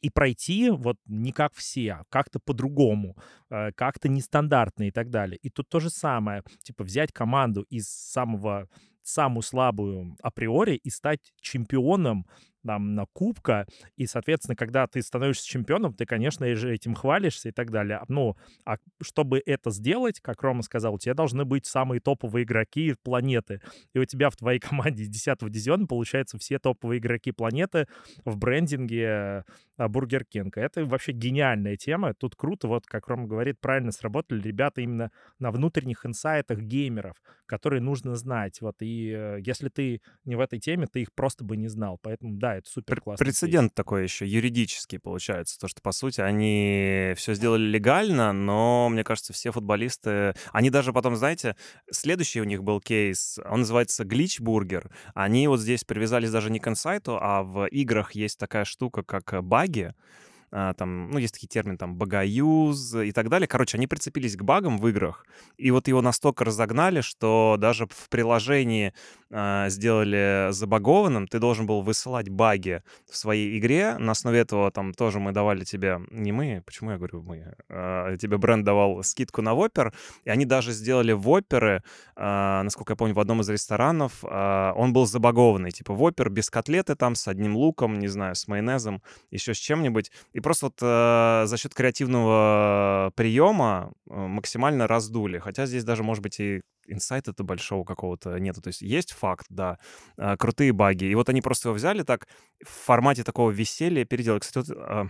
и 0.00 0.10
пройти 0.10 0.70
вот 0.70 0.96
не 1.06 1.32
как 1.32 1.54
все, 1.54 1.92
а 1.92 2.04
как-то 2.08 2.40
по-другому, 2.40 3.16
э, 3.50 3.72
как-то 3.72 4.08
нестандартно 4.08 4.84
и 4.84 4.90
так 4.90 5.10
далее. 5.10 5.38
И 5.42 5.50
тут 5.50 5.68
то 5.68 5.80
же 5.80 5.90
самое, 5.90 6.42
типа 6.62 6.84
взять 6.84 7.12
команду 7.12 7.62
из 7.70 7.88
самого 7.88 8.68
самую 9.02 9.42
слабую 9.42 10.16
априори 10.22 10.76
и 10.76 10.90
стать 10.90 11.32
чемпионом 11.40 12.26
там, 12.64 13.06
кубка, 13.12 13.66
и, 13.96 14.06
соответственно, 14.06 14.56
когда 14.56 14.86
ты 14.86 15.02
становишься 15.02 15.46
чемпионом, 15.46 15.94
ты, 15.94 16.06
конечно 16.06 16.52
же, 16.54 16.72
этим 16.72 16.94
хвалишься 16.94 17.48
и 17.48 17.52
так 17.52 17.70
далее. 17.70 18.02
Ну, 18.08 18.36
а 18.64 18.76
чтобы 19.02 19.42
это 19.44 19.70
сделать, 19.70 20.20
как 20.20 20.42
Рома 20.42 20.62
сказал, 20.62 20.94
у 20.94 20.98
тебя 20.98 21.14
должны 21.14 21.44
быть 21.44 21.66
самые 21.66 22.00
топовые 22.00 22.44
игроки 22.44 22.94
планеты, 23.02 23.60
и 23.94 23.98
у 23.98 24.04
тебя 24.04 24.30
в 24.30 24.36
твоей 24.36 24.58
команде 24.60 25.04
из 25.04 25.08
10 25.08 25.38
дивизиона, 25.40 25.86
получается, 25.86 26.38
все 26.38 26.58
топовые 26.58 26.98
игроки 26.98 27.32
планеты 27.32 27.86
в 28.24 28.36
брендинге 28.36 29.44
Бургер 29.78 30.24
Кинг. 30.24 30.58
Это 30.58 30.84
вообще 30.84 31.12
гениальная 31.12 31.76
тема, 31.76 32.14
тут 32.14 32.36
круто, 32.36 32.68
вот, 32.68 32.86
как 32.86 33.08
Рома 33.08 33.26
говорит, 33.26 33.60
правильно 33.60 33.92
сработали 33.92 34.40
ребята 34.42 34.80
именно 34.80 35.10
на 35.38 35.50
внутренних 35.50 36.04
инсайтах 36.04 36.60
геймеров, 36.60 37.16
которые 37.46 37.80
нужно 37.80 38.14
знать, 38.14 38.60
вот, 38.60 38.76
и 38.80 39.10
э, 39.10 39.38
если 39.44 39.68
ты 39.68 40.02
не 40.24 40.36
в 40.36 40.40
этой 40.40 40.58
теме, 40.58 40.86
ты 40.86 41.02
их 41.02 41.12
просто 41.14 41.44
бы 41.44 41.56
не 41.56 41.68
знал, 41.68 41.98
поэтому, 42.02 42.36
да, 42.36 42.49
это 42.56 42.68
супер 42.70 43.00
классно. 43.00 43.24
Прецедент 43.24 43.74
такой 43.74 44.04
еще 44.04 44.26
юридический 44.26 44.98
получается, 44.98 45.58
то, 45.58 45.68
что, 45.68 45.80
по 45.82 45.92
сути, 45.92 46.20
они 46.20 47.12
все 47.16 47.34
сделали 47.34 47.62
легально, 47.62 48.32
но, 48.32 48.88
мне 48.88 49.04
кажется, 49.04 49.32
все 49.32 49.52
футболисты... 49.52 50.34
Они 50.52 50.70
даже 50.70 50.92
потом, 50.92 51.16
знаете, 51.16 51.56
следующий 51.90 52.40
у 52.40 52.44
них 52.44 52.62
был 52.62 52.80
кейс, 52.80 53.38
он 53.44 53.60
называется 53.60 54.04
глич-бургер. 54.04 54.90
Они 55.14 55.48
вот 55.48 55.60
здесь 55.60 55.84
привязались 55.84 56.30
даже 56.30 56.50
не 56.50 56.60
к 56.60 56.68
инсайту, 56.68 57.18
а 57.20 57.42
в 57.42 57.66
играх 57.66 58.12
есть 58.12 58.38
такая 58.38 58.64
штука, 58.64 59.02
как 59.02 59.42
баги, 59.44 59.92
а, 59.92 60.29
там, 60.50 61.10
ну, 61.10 61.18
есть 61.18 61.34
такие 61.34 61.48
термины, 61.48 61.76
там, 61.76 61.94
багаюз 61.96 62.94
и 62.94 63.12
так 63.12 63.28
далее. 63.28 63.46
Короче, 63.46 63.76
они 63.76 63.86
прицепились 63.86 64.36
к 64.36 64.42
багам 64.42 64.78
в 64.78 64.88
играх, 64.88 65.26
и 65.56 65.70
вот 65.70 65.88
его 65.88 66.02
настолько 66.02 66.44
разогнали, 66.44 67.00
что 67.00 67.56
даже 67.58 67.86
в 67.86 68.08
приложении 68.08 68.92
э, 69.30 69.66
сделали 69.68 70.48
забагованным, 70.50 71.26
ты 71.26 71.38
должен 71.38 71.66
был 71.66 71.82
высылать 71.82 72.28
баги 72.28 72.82
в 73.08 73.16
своей 73.16 73.58
игре, 73.58 73.96
на 73.98 74.12
основе 74.12 74.40
этого 74.40 74.70
там 74.70 74.92
тоже 74.94 75.20
мы 75.20 75.32
давали 75.32 75.64
тебе, 75.64 76.00
не 76.10 76.32
мы, 76.32 76.62
почему 76.64 76.90
я 76.90 76.96
говорю 76.96 77.22
мы, 77.22 77.54
э, 77.68 78.16
тебе 78.20 78.38
бренд 78.38 78.64
давал 78.64 79.02
скидку 79.02 79.42
на 79.42 79.54
Вопер, 79.54 79.92
и 80.24 80.30
они 80.30 80.44
даже 80.44 80.72
сделали 80.72 81.12
Воперы, 81.12 81.82
э, 82.16 82.62
насколько 82.62 82.92
я 82.92 82.96
помню, 82.96 83.14
в 83.14 83.20
одном 83.20 83.40
из 83.40 83.48
ресторанов, 83.48 84.24
э, 84.24 84.72
он 84.76 84.92
был 84.92 85.06
забагованный, 85.06 85.70
типа 85.70 85.94
Вопер 85.94 86.30
без 86.30 86.50
котлеты 86.50 86.94
там, 86.96 87.14
с 87.14 87.28
одним 87.28 87.56
луком, 87.56 87.98
не 87.98 88.08
знаю, 88.08 88.34
с 88.34 88.48
майонезом, 88.48 89.02
еще 89.30 89.54
с 89.54 89.58
чем-нибудь, 89.58 90.10
и 90.32 90.39
просто 90.40 90.66
вот 90.66 90.78
э, 90.82 91.46
за 91.46 91.56
счет 91.56 91.74
креативного 91.74 93.12
приема 93.14 93.92
э, 94.08 94.14
максимально 94.14 94.86
раздули. 94.86 95.38
Хотя 95.38 95.66
здесь 95.66 95.84
даже, 95.84 96.02
может 96.02 96.22
быть, 96.22 96.40
и 96.40 96.62
инсайта-то 96.86 97.44
большого 97.44 97.84
какого-то 97.84 98.38
нету. 98.38 98.60
То 98.60 98.68
есть 98.68 98.82
есть 98.82 99.12
факт, 99.12 99.46
да, 99.48 99.78
э, 100.18 100.36
крутые 100.36 100.72
баги. 100.72 101.04
И 101.04 101.14
вот 101.14 101.28
они 101.28 101.40
просто 101.40 101.68
его 101.68 101.76
взяли 101.76 102.02
так 102.02 102.28
в 102.64 102.68
формате 102.68 103.24
такого 103.24 103.50
веселья 103.50 104.04
переделали. 104.04 104.40
Кстати, 104.40 104.68
вот, 104.68 104.76
э, 104.76 105.04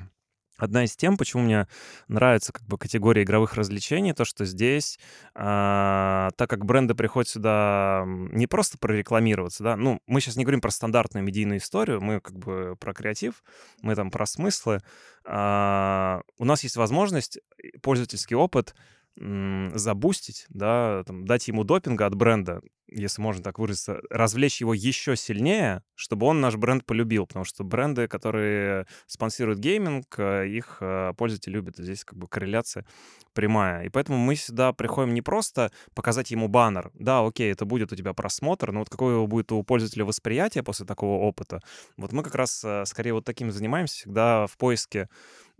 Одна 0.61 0.85
из 0.85 0.95
тем, 0.95 1.17
почему 1.17 1.43
мне 1.43 1.67
нравится 2.09 2.53
как 2.53 2.65
бы 2.67 2.77
категория 2.77 3.23
игровых 3.23 3.55
развлечений, 3.55 4.13
то, 4.13 4.25
что 4.25 4.45
здесь, 4.45 4.99
э, 5.35 6.29
так 6.37 6.51
как 6.51 6.67
бренды 6.67 6.95
приходят 6.95 7.29
сюда 7.29 8.05
не 8.07 8.47
просто 8.47 8.77
прорекламироваться, 8.79 9.65
да, 9.65 9.77
ну, 9.77 10.03
мы 10.07 10.21
сейчас 10.21 10.37
не 10.37 10.45
говорим 10.45 10.61
про 10.61 10.71
стандартную 10.71 11.25
медийную 11.25 11.59
историю, 11.59 12.01
мы 12.03 12.21
как 12.21 12.39
бы 12.39 12.77
про 12.79 12.93
креатив, 12.93 13.43
мы 13.81 13.95
там 13.95 14.11
про 14.11 14.27
смыслы. 14.27 14.83
Э, 15.25 16.21
у 16.39 16.45
нас 16.45 16.63
есть 16.63 16.77
возможность, 16.77 17.39
пользовательский 17.83 18.37
опыт 18.37 18.75
забустить, 19.17 20.47
да, 20.49 21.03
там, 21.07 21.27
дать 21.27 21.49
ему 21.49 21.65
допинга 21.65 22.07
от 22.07 22.15
бренда, 22.15 22.63
если 22.91 23.23
можно 23.23 23.43
так 23.43 23.59
выразиться, 23.59 24.01
развлечь 24.11 24.61
его 24.61 24.75
еще 24.75 25.17
сильнее, 25.17 25.83
чтобы 25.95 26.27
он 26.27 26.41
наш 26.41 26.57
бренд 26.57 26.85
полюбил, 26.85 27.27
потому 27.27 27.45
что 27.45 27.65
бренды, 27.65 28.09
которые 28.09 28.87
спонсируют 29.07 29.59
гейминг, 29.59 30.07
э, 30.19 30.49
их 30.49 30.79
э, 30.81 31.13
пользователи 31.17 31.53
любят. 31.53 31.77
Здесь 31.77 32.05
как 32.05 32.19
бы 32.19 32.27
корреляция 32.27 32.87
прямая. 33.33 33.85
И 33.85 33.89
поэтому 33.89 34.19
мы 34.19 34.37
сюда 34.37 34.73
приходим 34.73 35.15
не 35.15 35.23
просто 35.23 35.71
показать 35.95 36.31
ему 36.31 36.49
баннер. 36.49 36.91
Да, 36.95 37.25
окей, 37.25 37.53
это 37.53 37.65
будет 37.65 37.93
у 37.93 37.97
тебя 37.97 38.13
просмотр, 38.13 38.73
но 38.73 38.81
вот 38.81 38.91
какое 38.91 39.25
будет 39.27 39.53
у 39.53 39.63
пользователя 39.63 40.05
восприятие 40.05 40.65
после 40.65 40.87
такого 40.87 41.23
опыта. 41.23 41.61
Вот 41.97 42.13
мы 42.13 42.23
как 42.23 42.35
раз 42.35 42.63
э, 42.65 42.85
скорее 42.87 43.15
вот 43.15 43.25
таким 43.25 43.51
занимаемся 43.53 43.97
всегда 43.97 44.47
в 44.47 44.57
поиске 44.57 45.09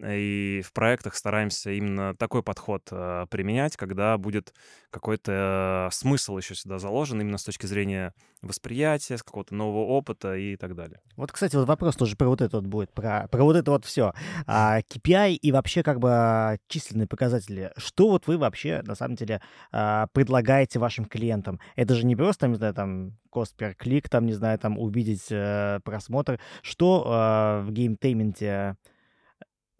и 0.05 0.63
в 0.65 0.73
проектах 0.73 1.15
стараемся 1.15 1.71
именно 1.71 2.15
такой 2.15 2.43
подход 2.43 2.89
э, 2.91 3.27
применять, 3.31 3.77
когда 3.77 4.17
будет 4.19 4.55
какой-то 4.91 5.89
э, 5.91 5.95
смысл 5.95 6.39
еще 6.39 6.55
сюда 6.55 6.79
заложен 6.79 7.21
именно 7.21 7.39
с 7.39 7.45
точки 7.45 7.67
зрения 7.67 8.15
восприятия, 8.43 9.19
с 9.19 9.23
какого-то 9.23 9.55
нового 9.55 9.85
опыта 9.87 10.35
и 10.37 10.57
так 10.57 10.75
далее. 10.75 11.01
Вот, 11.17 11.33
кстати, 11.33 11.57
вот 11.57 11.69
вопрос 11.69 11.97
тоже 11.97 12.17
про 12.17 12.29
вот 12.29 12.41
это 12.41 12.57
вот 12.57 12.67
будет, 12.67 12.93
про, 12.93 13.29
про 13.29 13.45
вот 13.45 13.57
это 13.57 13.71
вот 13.71 13.85
все. 13.85 14.13
А, 14.47 14.81
KPI 14.81 15.35
и 15.35 15.53
вообще 15.53 15.83
как 15.83 16.01
бы 16.01 16.59
численные 16.69 17.07
показатели. 17.07 17.73
Что 17.77 18.09
вот 18.11 18.27
вы 18.27 18.39
вообще 18.39 18.83
на 18.85 18.95
самом 18.95 19.17
деле 19.17 19.41
а, 19.73 20.07
предлагаете 20.13 20.79
вашим 20.79 21.05
клиентам? 21.05 21.61
Это 21.77 21.95
же 21.95 22.07
не 22.07 22.17
просто, 22.17 22.49
не 22.49 22.55
знаю, 22.55 22.75
там, 22.75 23.19
cost 23.31 23.61
per 23.61 23.75
click, 23.75 24.09
там, 24.09 24.27
не 24.27 24.33
знаю, 24.33 24.59
там, 24.59 24.79
увидеть 24.79 25.27
э, 25.31 25.81
просмотр. 25.85 26.41
Что 26.63 27.05
э, 27.07 27.67
в 27.67 27.73
gametainment 27.73 28.69
е 28.69 28.77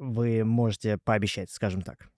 вы 0.01 0.45
можете 0.45 0.99
пообещать, 0.99 1.51
скажем 1.51 1.83
так? 1.83 2.09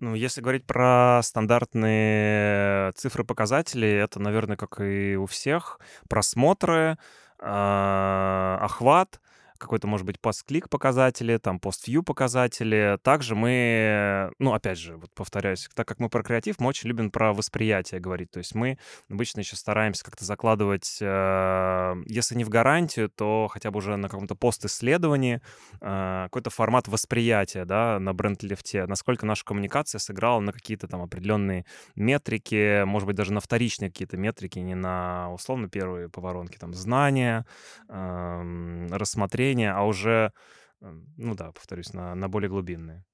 Ну, 0.00 0.14
если 0.14 0.40
говорить 0.40 0.66
про 0.66 1.20
стандартные 1.22 2.92
цифры-показатели, 2.92 3.88
это, 3.88 4.20
наверное, 4.20 4.56
как 4.56 4.80
и 4.80 5.16
у 5.16 5.26
всех. 5.26 5.80
Просмотры, 6.08 6.98
а, 7.40 8.58
охват, 8.60 9.20
какой-то, 9.58 9.86
может 9.88 10.06
быть, 10.06 10.20
пост-клик 10.20 10.68
показатели, 10.68 11.36
там, 11.36 11.58
пост-вью 11.58 12.02
показатели. 12.02 12.98
Также 13.02 13.34
мы, 13.34 14.30
ну, 14.38 14.54
опять 14.54 14.78
же, 14.78 14.96
вот 14.96 15.12
повторяюсь, 15.14 15.68
так 15.74 15.86
как 15.86 15.98
мы 15.98 16.08
про 16.08 16.22
креатив, 16.22 16.60
мы 16.60 16.68
очень 16.68 16.88
любим 16.88 17.10
про 17.10 17.32
восприятие 17.32 18.00
говорить. 18.00 18.30
То 18.30 18.38
есть 18.38 18.54
мы 18.54 18.78
обычно 19.10 19.40
еще 19.40 19.56
стараемся 19.56 20.04
как-то 20.04 20.24
закладывать, 20.24 20.98
э, 21.00 21.94
если 22.06 22.36
не 22.36 22.44
в 22.44 22.48
гарантию, 22.48 23.10
то 23.10 23.48
хотя 23.50 23.70
бы 23.70 23.78
уже 23.78 23.96
на 23.96 24.08
каком-то 24.08 24.34
пост-исследовании 24.34 25.40
э, 25.80 26.24
какой-то 26.24 26.50
формат 26.50 26.86
восприятия, 26.88 27.64
да, 27.64 27.98
на 27.98 28.14
бренд-лифте, 28.14 28.86
насколько 28.86 29.26
наша 29.26 29.44
коммуникация 29.44 29.98
сыграла 29.98 30.40
на 30.40 30.52
какие-то 30.52 30.86
там 30.86 31.02
определенные 31.02 31.64
метрики, 31.96 32.84
может 32.84 33.06
быть, 33.06 33.16
даже 33.16 33.32
на 33.32 33.40
вторичные 33.40 33.90
какие-то 33.90 34.16
метрики, 34.16 34.58
не 34.60 34.74
на, 34.74 35.32
условно, 35.32 35.68
первые 35.68 36.08
поворонки, 36.08 36.58
там, 36.58 36.74
знания, 36.74 37.44
э, 37.88 38.86
рассмотрение 38.90 39.47
мышления, 39.48 39.72
а 39.72 39.84
уже, 39.84 40.32
ну 40.80 41.34
да, 41.34 41.52
повторюсь, 41.52 41.92
на, 41.92 42.14
на 42.14 42.28
более 42.28 42.48
глубинные. 42.48 43.04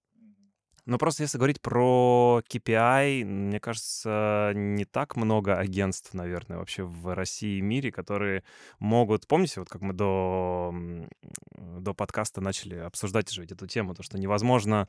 Но 0.87 0.99
просто 0.99 1.23
если 1.23 1.39
говорить 1.39 1.63
про 1.63 2.43
KPI, 2.47 3.25
мне 3.25 3.59
кажется, 3.59 4.53
не 4.55 4.85
так 4.85 5.17
много 5.17 5.59
агентств, 5.59 6.13
наверное, 6.13 6.59
вообще 6.59 6.83
в 6.83 7.15
России 7.15 7.57
и 7.57 7.63
мире, 7.63 7.91
которые 7.91 8.43
могут... 8.79 9.27
Помните, 9.27 9.61
вот 9.61 9.71
как 9.71 9.81
мы 9.81 9.95
до, 9.95 10.75
до 11.57 11.95
подкаста 11.95 12.43
начали 12.43 12.77
обсуждать 12.77 13.31
же 13.31 13.41
ведь 13.41 13.53
эту 13.53 13.67
тему, 13.67 13.95
то, 13.95 14.03
что 14.03 14.19
невозможно 14.19 14.87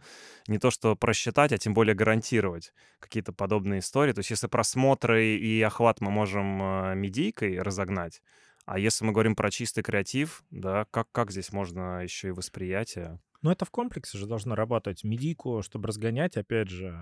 не 0.50 0.58
то 0.58 0.70
что 0.70 0.98
просчитать, 0.98 1.54
а 1.54 1.58
тем 1.58 1.74
более 1.74 1.96
гарантировать 1.96 2.74
какие-то 3.00 3.32
подобные 3.32 3.80
истории. 3.80 4.12
То 4.12 4.20
есть 4.20 4.32
если 4.32 4.48
просмотры 4.48 5.38
и 5.38 5.62
охват 5.62 6.02
мы 6.02 6.12
можем 6.12 6.62
э, 6.62 6.96
медийкой 6.96 7.62
разогнать, 7.62 8.22
а 8.66 8.80
если 8.80 9.06
мы 9.06 9.12
говорим 9.12 9.36
про 9.36 9.52
чистый 9.52 9.84
креатив, 9.84 10.44
да, 10.50 10.86
как, 10.92 11.12
как 11.12 11.32
здесь 11.32 11.52
можно 11.52 12.02
еще 12.04 12.30
и 12.30 12.32
восприятие? 12.32 13.20
Ну, 13.42 13.52
это 13.52 13.64
в 13.64 13.70
комплексе 13.70 14.18
же 14.18 14.26
должно 14.26 14.56
работать. 14.56 15.04
Медийку, 15.04 15.62
чтобы 15.62 15.88
разгонять, 15.88 16.36
опять 16.36 16.70
же, 16.70 16.98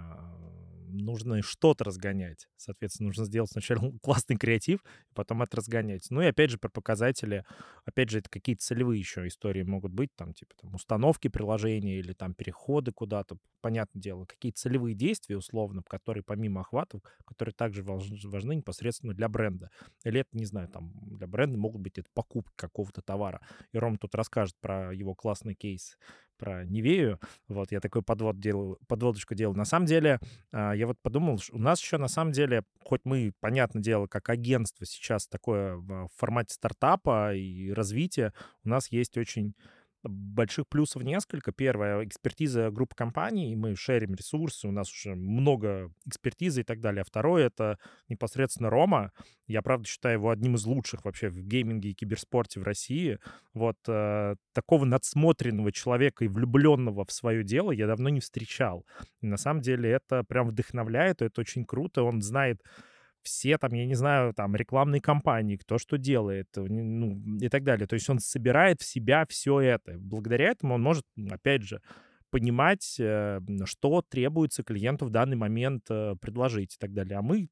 нужно 0.93 1.41
что-то 1.41 1.83
разгонять. 1.83 2.47
Соответственно, 2.57 3.07
нужно 3.07 3.25
сделать 3.25 3.51
сначала 3.51 3.91
классный 4.01 4.37
креатив, 4.37 4.79
потом 5.13 5.41
это 5.43 5.57
разгонять. 5.57 6.07
Ну 6.09 6.21
и 6.21 6.25
опять 6.25 6.49
же, 6.51 6.57
про 6.57 6.69
показатели, 6.69 7.45
опять 7.85 8.09
же, 8.09 8.19
это 8.19 8.29
какие-то 8.29 8.63
целевые 8.63 8.99
еще 8.99 9.27
истории 9.27 9.63
могут 9.63 9.91
быть, 9.91 10.09
там, 10.15 10.33
типа, 10.33 10.53
там, 10.61 10.75
установки 10.75 11.27
приложения 11.27 11.99
или 11.99 12.13
там 12.13 12.33
переходы 12.33 12.91
куда-то, 12.91 13.37
понятное 13.61 14.01
дело, 14.01 14.25
какие 14.25 14.51
целевые 14.51 14.95
действия, 14.95 15.37
условно, 15.37 15.83
которые 15.87 16.23
помимо 16.23 16.61
охватов, 16.61 17.01
которые 17.25 17.53
также 17.53 17.83
важны 17.83 18.55
непосредственно 18.55 19.13
для 19.13 19.29
бренда. 19.29 19.69
Или 20.03 20.21
это, 20.21 20.29
не 20.37 20.45
знаю, 20.45 20.67
там, 20.69 20.93
для 21.17 21.27
бренда 21.27 21.57
могут 21.57 21.81
быть 21.81 21.97
это 21.97 22.09
покупки 22.13 22.53
какого-то 22.55 23.01
товара. 23.01 23.41
И 23.71 23.77
Ром 23.77 23.97
тут 23.97 24.15
расскажет 24.15 24.55
про 24.59 24.93
его 24.93 25.15
классный 25.15 25.55
кейс 25.55 25.97
про 26.37 26.65
Невею. 26.65 27.19
Вот, 27.47 27.71
я 27.71 27.79
такой 27.79 28.01
подвод 28.01 28.39
делал, 28.39 28.77
подводочку 28.87 29.35
делал. 29.35 29.55
На 29.55 29.65
самом 29.65 29.85
деле, 29.85 30.19
а, 30.51 30.73
я 30.73 30.87
вот 30.87 30.97
подумал, 31.01 31.39
у 31.51 31.59
нас 31.59 31.81
еще 31.81 31.97
на 31.97 32.07
самом 32.07 32.31
деле, 32.31 32.63
хоть 32.81 33.01
мы, 33.03 33.33
понятное 33.39 33.81
дело, 33.81 34.07
как 34.07 34.29
агентство 34.29 34.85
сейчас 34.85 35.27
такое 35.27 35.75
в 35.75 36.09
формате 36.15 36.53
стартапа 36.53 37.33
и 37.33 37.71
развития, 37.71 38.33
у 38.63 38.69
нас 38.69 38.91
есть 38.91 39.17
очень 39.17 39.55
больших 40.03 40.67
плюсов 40.67 41.03
несколько. 41.03 41.51
Первое— 41.51 42.03
экспертиза 42.05 42.69
группы 42.71 42.95
компаний, 42.95 43.55
мы 43.55 43.75
шерим 43.75 44.15
ресурсы, 44.15 44.67
у 44.67 44.71
нас 44.71 44.91
уже 44.91 45.15
много 45.15 45.91
экспертизы 46.05 46.61
и 46.61 46.63
так 46.63 46.81
далее. 46.81 47.01
А 47.01 47.05
второе— 47.05 47.45
это 47.47 47.77
непосредственно 48.09 48.69
Рома. 48.69 49.11
Я, 49.47 49.61
правда, 49.61 49.87
считаю 49.87 50.15
его 50.15 50.29
одним 50.29 50.55
из 50.55 50.65
лучших 50.65 51.05
вообще 51.05 51.29
в 51.29 51.41
гейминге 51.41 51.89
и 51.89 51.93
киберспорте 51.93 52.59
в 52.59 52.63
России. 52.63 53.19
Вот 53.53 53.77
э, 53.87 54.35
такого 54.53 54.85
надсмотренного 54.85 55.71
человека 55.71 56.25
и 56.25 56.27
влюбленного 56.27 57.05
в 57.05 57.11
свое 57.11 57.43
дело 57.43 57.71
я 57.71 57.87
давно 57.87 58.09
не 58.09 58.19
встречал. 58.19 58.85
И 59.21 59.27
на 59.27 59.37
самом 59.37 59.61
деле 59.61 59.89
это 59.89 60.23
прям 60.23 60.47
вдохновляет, 60.47 61.21
это 61.21 61.41
очень 61.41 61.65
круто. 61.65 62.03
Он 62.03 62.21
знает 62.21 62.61
все 63.23 63.57
там, 63.57 63.73
я 63.73 63.85
не 63.85 63.95
знаю, 63.95 64.33
там 64.33 64.55
рекламные 64.55 65.01
кампании, 65.01 65.57
кто 65.57 65.77
что 65.77 65.97
делает, 65.97 66.47
ну, 66.55 67.21
и 67.39 67.49
так 67.49 67.63
далее. 67.63 67.87
То 67.87 67.95
есть 67.95 68.09
он 68.09 68.19
собирает 68.19 68.81
в 68.81 68.85
себя 68.85 69.25
все 69.27 69.59
это. 69.59 69.97
Благодаря 69.97 70.49
этому 70.49 70.75
он 70.75 70.81
может, 70.81 71.05
опять 71.29 71.63
же, 71.63 71.81
понимать, 72.29 72.95
э, 72.99 73.39
что 73.65 74.01
требуется 74.01 74.63
клиенту 74.63 75.05
в 75.05 75.09
данный 75.11 75.35
момент 75.35 75.83
э, 75.89 76.15
предложить 76.19 76.75
и 76.75 76.77
так 76.79 76.93
далее. 76.93 77.19
А 77.19 77.21
мы 77.21 77.49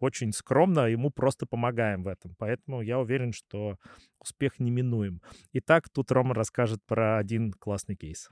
очень 0.00 0.32
скромно 0.32 0.86
ему 0.86 1.10
просто 1.10 1.46
помогаем 1.46 2.02
в 2.02 2.08
этом. 2.08 2.34
Поэтому 2.38 2.82
я 2.82 2.98
уверен, 2.98 3.32
что 3.32 3.76
успех 4.18 4.58
неминуем. 4.58 5.20
Итак, 5.52 5.88
тут 5.88 6.10
Рома 6.12 6.34
расскажет 6.34 6.80
про 6.86 7.18
один 7.18 7.52
классный 7.52 7.96
кейс. 7.96 8.30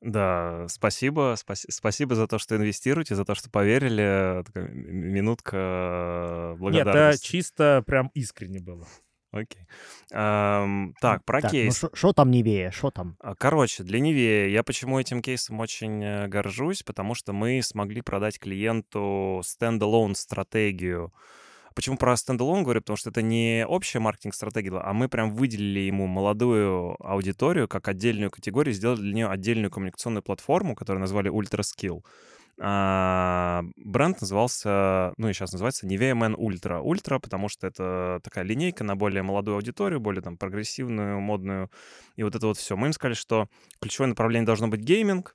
Да, 0.00 0.66
спасибо. 0.68 1.34
спаси- 1.36 1.70
Спасибо 1.70 2.14
за 2.14 2.26
то, 2.26 2.38
что 2.38 2.56
инвестируете, 2.56 3.14
за 3.14 3.24
то, 3.24 3.34
что 3.34 3.50
поверили. 3.50 4.42
Такая 4.44 4.68
минутка 4.68 6.56
Нет, 6.60 6.86
это 6.86 7.16
чисто 7.20 7.82
прям 7.86 8.10
искренне 8.14 8.60
было. 8.60 8.86
Окей. 9.32 9.66
Ам, 10.12 10.94
так, 11.00 11.24
про 11.24 11.40
Так, 11.40 11.52
ну 11.52 11.58
кейс. 11.58 11.84
что 11.94 12.12
там 12.12 12.30
Nivea, 12.30 12.70
что 12.70 12.90
там? 12.90 13.16
А, 13.18 13.34
короче, 13.34 13.82
для 13.82 13.98
Nivea 13.98 14.48
я 14.48 14.62
почему 14.62 15.00
этим 15.00 15.22
кейсом 15.22 15.58
очень 15.60 16.04
э, 16.04 16.28
горжусь, 16.28 16.82
потому 16.82 17.14
что 17.14 17.32
мы 17.32 17.62
смогли 17.62 18.02
продать 18.02 18.38
клиенту 18.38 19.40
standalone 19.42 20.14
стратегию 20.16 21.14
Почему 21.74 21.96
про 21.96 22.16
standalone 22.16 22.62
говорю? 22.62 22.80
Потому 22.80 22.96
что 22.96 23.10
это 23.10 23.22
не 23.22 23.64
общая 23.66 24.00
маркетинг-стратегия, 24.00 24.78
а 24.78 24.92
мы 24.92 25.08
прям 25.08 25.34
выделили 25.34 25.80
ему 25.80 26.06
молодую 26.06 26.96
аудиторию 27.00 27.68
как 27.68 27.88
отдельную 27.88 28.30
категорию, 28.30 28.74
сделали 28.74 29.00
для 29.00 29.14
нее 29.14 29.28
отдельную 29.28 29.70
коммуникационную 29.70 30.22
платформу, 30.22 30.74
которую 30.74 31.00
назвали 31.00 31.30
Ultra 31.30 31.62
Skill. 31.62 32.02
А, 32.60 33.62
бренд 33.76 34.20
назывался, 34.20 35.14
ну 35.16 35.28
и 35.28 35.32
сейчас 35.32 35.52
называется 35.52 35.86
Nivea 35.86 36.12
Men 36.12 36.36
Ultra. 36.36 36.82
Ultra, 36.82 37.18
потому 37.18 37.48
что 37.48 37.66
это 37.66 38.20
такая 38.22 38.44
линейка 38.44 38.84
на 38.84 38.94
более 38.94 39.22
молодую 39.22 39.56
аудиторию, 39.56 40.00
более 40.00 40.22
там 40.22 40.36
прогрессивную, 40.36 41.20
модную. 41.20 41.70
И 42.16 42.22
вот 42.22 42.34
это 42.34 42.46
вот 42.46 42.58
все. 42.58 42.76
Мы 42.76 42.88
им 42.88 42.92
сказали, 42.92 43.14
что 43.14 43.48
ключевое 43.80 44.08
направление 44.08 44.46
должно 44.46 44.68
быть 44.68 44.80
гейминг, 44.80 45.34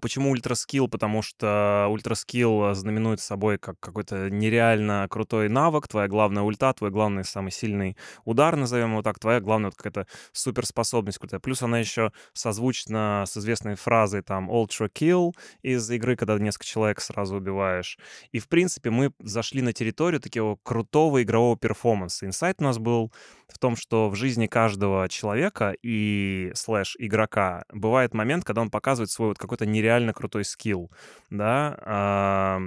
Почему 0.00 0.30
Ultra 0.30 0.56
Skill? 0.56 0.88
Потому 0.88 1.22
что 1.22 1.86
Ultra 1.90 2.32
Skill 2.32 2.74
знаменует 2.74 3.20
собой 3.20 3.58
как 3.58 3.78
какой-то 3.80 4.30
нереально 4.30 5.06
крутой 5.10 5.48
навык, 5.48 5.88
твоя 5.88 6.08
главная 6.08 6.42
ульта, 6.42 6.72
твой 6.72 6.90
главный 6.90 7.24
самый 7.24 7.50
сильный 7.50 7.96
удар, 8.24 8.56
назовем 8.56 8.92
его 8.92 9.02
так, 9.02 9.18
твоя 9.18 9.40
главная 9.40 9.70
вот 9.70 9.76
какая-то 9.76 10.06
суперспособность 10.32 11.18
крутая. 11.18 11.40
Плюс 11.40 11.62
она 11.62 11.78
еще 11.78 12.12
созвучна 12.32 13.24
с 13.26 13.36
известной 13.36 13.74
фразой 13.74 14.22
там 14.22 14.50
ultra 14.50 14.90
kill 14.92 15.32
из 15.62 15.90
игры, 15.90 16.16
когда 16.16 16.38
несколько 16.38 16.66
человек 16.66 17.00
сразу 17.00 17.36
убиваешь. 17.36 17.98
И, 18.30 18.38
в 18.38 18.48
принципе, 18.48 18.90
мы 18.90 19.12
зашли 19.20 19.62
на 19.62 19.72
территорию 19.72 20.20
такого 20.20 20.58
крутого 20.62 21.22
игрового 21.22 21.56
перформанса. 21.56 22.26
Инсайт 22.26 22.56
у 22.60 22.64
нас 22.64 22.78
был 22.78 23.12
в 23.52 23.58
том, 23.58 23.76
что 23.76 24.08
в 24.10 24.14
жизни 24.16 24.46
каждого 24.46 25.08
человека 25.08 25.74
и 25.82 26.52
слэш 26.54 26.96
игрока 26.98 27.64
бывает 27.72 28.14
момент, 28.14 28.44
когда 28.44 28.62
он 28.62 28.70
показывает 28.70 29.10
свой 29.10 29.28
вот 29.28 29.38
какой-то 29.38 29.66
нереально 29.66 30.12
крутой 30.12 30.44
скилл, 30.44 30.90
да, 31.30 32.58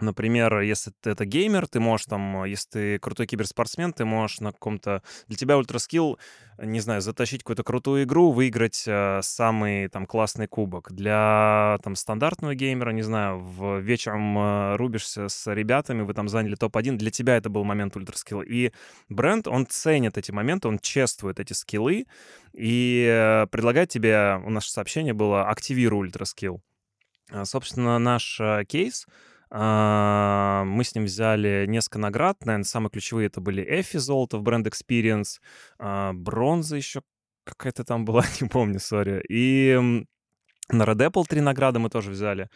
Например, 0.00 0.60
если 0.60 0.92
ты 1.00 1.10
это 1.10 1.24
геймер, 1.24 1.66
ты 1.66 1.80
можешь 1.80 2.06
там, 2.06 2.44
если 2.44 2.68
ты 2.70 2.98
крутой 2.98 3.26
киберспортсмен, 3.26 3.92
ты 3.92 4.04
можешь 4.04 4.40
на 4.40 4.52
каком-то... 4.52 5.02
Для 5.26 5.36
тебя 5.36 5.58
ультраскилл, 5.58 6.18
не 6.58 6.78
знаю, 6.80 7.00
затащить 7.00 7.42
какую-то 7.42 7.64
крутую 7.64 8.04
игру, 8.04 8.30
выиграть 8.30 8.84
э, 8.86 9.20
самый 9.22 9.88
там 9.88 10.06
классный 10.06 10.46
кубок. 10.46 10.92
Для 10.92 11.78
там 11.82 11.96
стандартного 11.96 12.54
геймера, 12.54 12.90
не 12.90 13.02
знаю, 13.02 13.40
в 13.40 13.80
вечером 13.80 14.38
э, 14.38 14.76
рубишься 14.76 15.28
с 15.28 15.52
ребятами, 15.52 16.02
вы 16.02 16.14
там 16.14 16.28
заняли 16.28 16.54
топ-1, 16.54 16.96
для 16.96 17.10
тебя 17.10 17.36
это 17.36 17.50
был 17.50 17.64
момент 17.64 17.96
ультраскилла. 17.96 18.42
И 18.42 18.72
бренд, 19.08 19.48
он 19.48 19.66
ценит 19.66 20.16
эти 20.16 20.30
моменты, 20.30 20.68
он 20.68 20.78
чествует 20.78 21.40
эти 21.40 21.54
скиллы 21.54 22.06
и 22.52 23.04
э, 23.08 23.46
предлагает 23.48 23.88
тебе, 23.88 24.40
у 24.44 24.50
нас 24.50 24.66
сообщение 24.66 25.12
было 25.12 25.48
«активируй 25.48 26.06
ультраскилл». 26.06 26.62
А, 27.30 27.44
собственно, 27.44 27.98
наш 27.98 28.40
э, 28.40 28.64
кейс— 28.64 29.06
мы 29.50 30.84
с 30.84 30.94
ним 30.94 31.04
взяли 31.04 31.64
несколько 31.66 31.98
наград. 31.98 32.44
Наверное, 32.44 32.64
самые 32.64 32.90
ключевые 32.90 33.26
это 33.28 33.40
были 33.40 33.62
Эфи 33.62 33.98
золото 33.98 34.38
в 34.38 34.42
бренд 34.42 34.66
Experience, 34.66 35.38
а, 35.78 36.12
бронза 36.12 36.76
еще 36.76 37.02
какая-то 37.44 37.84
там 37.84 38.04
была, 38.04 38.24
не 38.40 38.48
помню, 38.48 38.78
сори. 38.78 39.24
И 39.28 40.04
на 40.70 40.82
Red 40.82 41.10
Apple 41.10 41.24
три 41.26 41.40
награды 41.40 41.78
мы 41.78 41.88
тоже 41.88 42.10
взяли. 42.10 42.48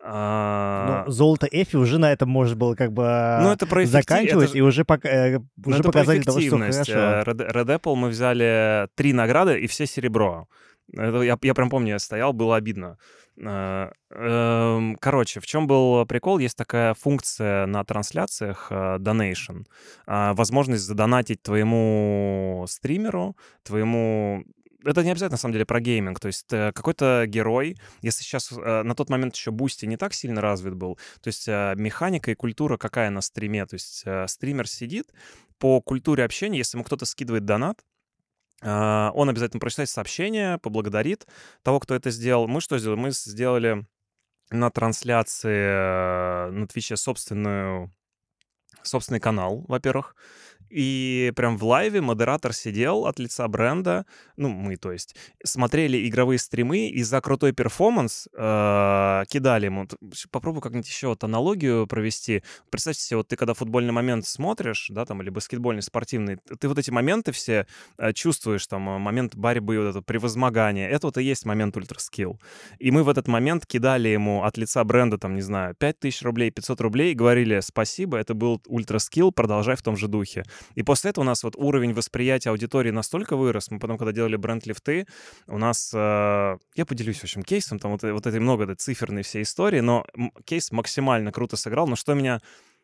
А... 0.00 1.04
Ну, 1.06 1.12
золото 1.12 1.46
Effie 1.50 1.76
уже 1.76 1.98
на 1.98 2.12
этом 2.12 2.30
можно 2.30 2.56
было 2.56 2.74
как 2.74 2.92
бы 2.92 3.02
ну, 3.42 3.52
это 3.52 3.66
про 3.66 3.84
заканчивать, 3.84 4.50
это... 4.50 4.58
и 4.58 4.60
уже, 4.60 4.84
пока, 4.84 5.08
э, 5.08 5.38
ну, 5.56 5.72
уже 5.72 5.82
показали 5.82 6.22
того, 6.22 6.40
что 6.40 6.58
хорошо. 6.58 6.92
Э, 6.92 7.22
Red, 7.24 7.52
Red 7.52 7.80
Apple 7.80 7.94
мы 7.94 8.08
взяли 8.08 8.88
три 8.94 9.12
награды 9.12 9.60
и 9.60 9.66
все 9.66 9.86
серебро. 9.86 10.48
Это, 10.92 11.20
я, 11.20 11.36
я 11.42 11.54
прям 11.54 11.68
помню, 11.68 11.90
я 11.90 11.98
стоял, 11.98 12.32
было 12.32 12.56
обидно. 12.56 12.96
Э, 13.40 13.90
эм, 14.10 14.96
короче, 14.96 15.40
в 15.40 15.46
чем 15.46 15.66
был 15.66 16.04
прикол? 16.06 16.38
Есть 16.38 16.56
такая 16.56 16.94
функция 16.94 17.66
на 17.66 17.84
трансляциях 17.84 18.68
э, 18.70 18.96
donation. 18.98 19.64
А, 20.06 20.34
возможность 20.34 20.84
задонатить 20.84 21.42
твоему 21.42 22.64
стримеру, 22.68 23.36
твоему 23.62 24.44
это 24.84 25.02
не 25.02 25.10
обязательно, 25.10 25.34
на 25.34 25.38
самом 25.38 25.52
деле, 25.54 25.66
про 25.66 25.80
гейминг. 25.80 26.20
То 26.20 26.28
есть 26.28 26.52
э, 26.52 26.72
какой-то 26.72 27.24
герой, 27.26 27.76
если 28.00 28.22
сейчас 28.22 28.50
на 28.50 28.94
тот 28.94 29.10
момент 29.10 29.36
еще 29.36 29.50
Boosty 29.50 29.86
не 29.86 29.96
так 29.96 30.14
сильно 30.14 30.40
развит 30.40 30.74
был, 30.74 30.98
то 31.20 31.28
есть 31.28 31.48
механика 31.48 32.30
и 32.30 32.34
культура 32.34 32.76
какая 32.76 33.10
на 33.10 33.20
стриме. 33.20 33.66
То 33.66 33.74
есть 33.74 34.04
стример 34.26 34.68
сидит, 34.68 35.12
по 35.58 35.80
культуре 35.80 36.24
общения, 36.24 36.58
если 36.58 36.76
ему 36.76 36.84
кто-то 36.84 37.04
скидывает 37.06 37.44
донат, 37.44 37.80
он 38.60 39.28
обязательно 39.28 39.60
прочитает 39.60 39.88
сообщение, 39.88 40.58
поблагодарит 40.58 41.26
того, 41.62 41.78
кто 41.80 41.94
это 41.94 42.10
сделал. 42.10 42.48
Мы 42.48 42.60
что 42.60 42.78
сделали? 42.78 42.98
Мы 42.98 43.10
сделали 43.12 43.86
на 44.50 44.70
трансляции 44.70 46.48
э, 46.48 46.50
на 46.50 46.66
Твиче 46.66 46.96
собственную, 46.96 47.92
собственный 48.82 49.20
канал, 49.20 49.64
во-первых. 49.68 50.16
И 50.70 51.32
прям 51.36 51.56
в 51.56 51.64
лайве 51.64 52.00
модератор 52.00 52.52
сидел 52.52 53.06
от 53.06 53.18
лица 53.18 53.46
бренда, 53.48 54.06
ну, 54.36 54.48
мы, 54.48 54.76
то 54.76 54.92
есть, 54.92 55.16
смотрели 55.44 56.08
игровые 56.08 56.38
стримы 56.38 56.88
и 56.88 57.02
за 57.02 57.20
крутой 57.20 57.52
перформанс 57.52 58.28
э, 58.32 59.24
кидали 59.28 59.66
ему. 59.66 59.88
Попробую 60.30 60.62
как-нибудь 60.62 60.88
еще 60.88 61.08
вот 61.08 61.24
аналогию 61.24 61.86
провести. 61.86 62.42
Представьте 62.70 63.02
себе, 63.02 63.16
вот 63.18 63.28
ты 63.28 63.36
когда 63.36 63.54
футбольный 63.54 63.92
момент 63.92 64.26
смотришь, 64.26 64.88
да, 64.90 65.04
там, 65.04 65.22
или 65.22 65.30
баскетбольный, 65.30 65.82
спортивный, 65.82 66.38
ты 66.60 66.68
вот 66.68 66.78
эти 66.78 66.90
моменты 66.90 67.32
все 67.32 67.66
э, 67.98 68.12
чувствуешь, 68.12 68.66
там, 68.66 68.88
э, 68.88 68.98
момент 68.98 69.34
борьбы, 69.34 69.78
вот 69.78 69.90
это 69.90 70.02
превозмогание. 70.02 70.88
Это 70.88 71.06
вот 71.06 71.18
и 71.18 71.22
есть 71.22 71.44
момент 71.44 71.76
ультраскилл. 71.76 72.40
И 72.78 72.90
мы 72.90 73.02
в 73.02 73.08
этот 73.08 73.28
момент 73.28 73.66
кидали 73.66 74.08
ему 74.08 74.44
от 74.44 74.56
лица 74.56 74.84
бренда, 74.84 75.18
там, 75.18 75.34
не 75.34 75.42
знаю, 75.42 75.74
5000 75.78 76.22
рублей, 76.22 76.50
500 76.50 76.80
рублей 76.80 77.12
и 77.12 77.14
говорили 77.14 77.60
спасибо, 77.60 78.18
это 78.18 78.34
был 78.34 78.60
ультраскилл, 78.66 79.32
продолжай 79.32 79.76
в 79.76 79.82
том 79.82 79.96
же 79.96 80.08
духе. 80.08 80.44
И 80.74 80.82
после 80.82 81.10
этого 81.10 81.24
у 81.24 81.26
нас 81.26 81.42
вот 81.42 81.54
уровень 81.56 81.94
восприятия 81.94 82.50
аудитории 82.50 82.90
настолько 82.90 83.36
вырос. 83.36 83.70
Мы 83.70 83.78
потом, 83.78 83.98
когда 83.98 84.12
делали 84.12 84.36
бренд-лифты, 84.36 85.06
у 85.46 85.58
нас... 85.58 85.92
Э, 85.94 86.56
я 86.74 86.86
поделюсь, 86.86 87.18
в 87.18 87.24
общем, 87.24 87.42
кейсом, 87.42 87.78
там 87.78 87.92
вот, 87.92 88.02
вот 88.02 88.26
этой 88.26 88.40
много 88.40 88.64
этой 88.64 88.76
циферной 88.76 89.22
всей 89.22 89.42
истории, 89.42 89.80
но 89.80 90.04
кейс 90.44 90.72
максимально 90.72 91.32
круто 91.32 91.56
сыграл. 91.56 91.86
Но 91.86 91.96
что 91.96 92.14
меня 92.14 92.40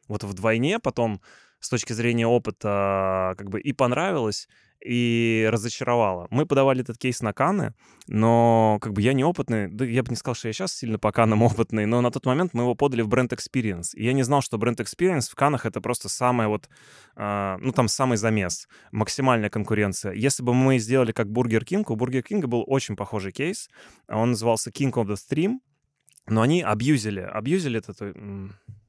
вот 0.09 0.25
вдвойне 0.25 0.79
потом 0.79 1.20
с 1.61 1.68
точки 1.68 1.93
зрения 1.93 2.27
опыта 2.27 3.35
как 3.39 3.49
бы 3.49 3.61
и 3.61 3.72
понравилось, 3.72 4.49
и 4.85 5.49
разочаровало. 5.51 6.28
Мы 6.30 6.47
подавали 6.47 6.82
этот 6.82 6.99
кейс 6.99 7.22
на 7.22 7.32
Каны, 7.32 7.74
но 8.07 8.78
как 8.80 8.93
бы 8.93 9.01
я 9.01 9.14
неопытный, 9.14 9.68
да 9.68 9.85
я 9.85 10.03
бы 10.03 10.11
не 10.11 10.16
сказал, 10.16 10.35
что 10.35 10.49
я 10.49 10.53
сейчас 10.53 10.76
сильно 10.76 10.99
по 10.99 11.11
Канам 11.11 11.43
опытный, 11.43 11.87
но 11.87 12.01
на 12.01 12.11
тот 12.11 12.26
момент 12.26 12.53
мы 12.53 12.62
его 12.62 12.74
подали 12.74 13.03
в 13.03 13.09
бренд 13.09 13.32
Experience. 13.32 13.95
И 13.95 14.05
я 14.05 14.12
не 14.12 14.22
знал, 14.22 14.43
что 14.43 14.59
бренд 14.59 14.80
Experience 14.80 15.30
в 15.30 15.35
Канах 15.35 15.64
это 15.64 15.80
просто 15.80 16.09
самое 16.09 16.49
вот, 16.49 16.68
э, 17.16 17.57
ну 17.61 17.72
там 17.72 17.89
самый 17.89 18.18
замес, 18.18 18.68
максимальная 18.93 19.51
конкуренция. 19.51 20.12
Если 20.12 20.43
бы 20.43 20.53
мы 20.55 20.78
сделали 20.78 21.12
как 21.12 21.28
Burger 21.28 21.64
King, 21.64 21.85
у 21.89 21.97
Burger 21.97 22.22
King 22.22 22.47
был 22.47 22.64
очень 22.66 22.95
похожий 22.95 23.32
кейс, 23.32 23.70
он 24.09 24.30
назывался 24.30 24.70
King 24.70 24.93
of 24.93 25.07
the 25.07 25.16
Stream, 25.16 25.61
но 26.26 26.43
они 26.43 26.62
абьюзили. 26.62 27.20
Абьюзили 27.20 27.78
это... 27.78 28.14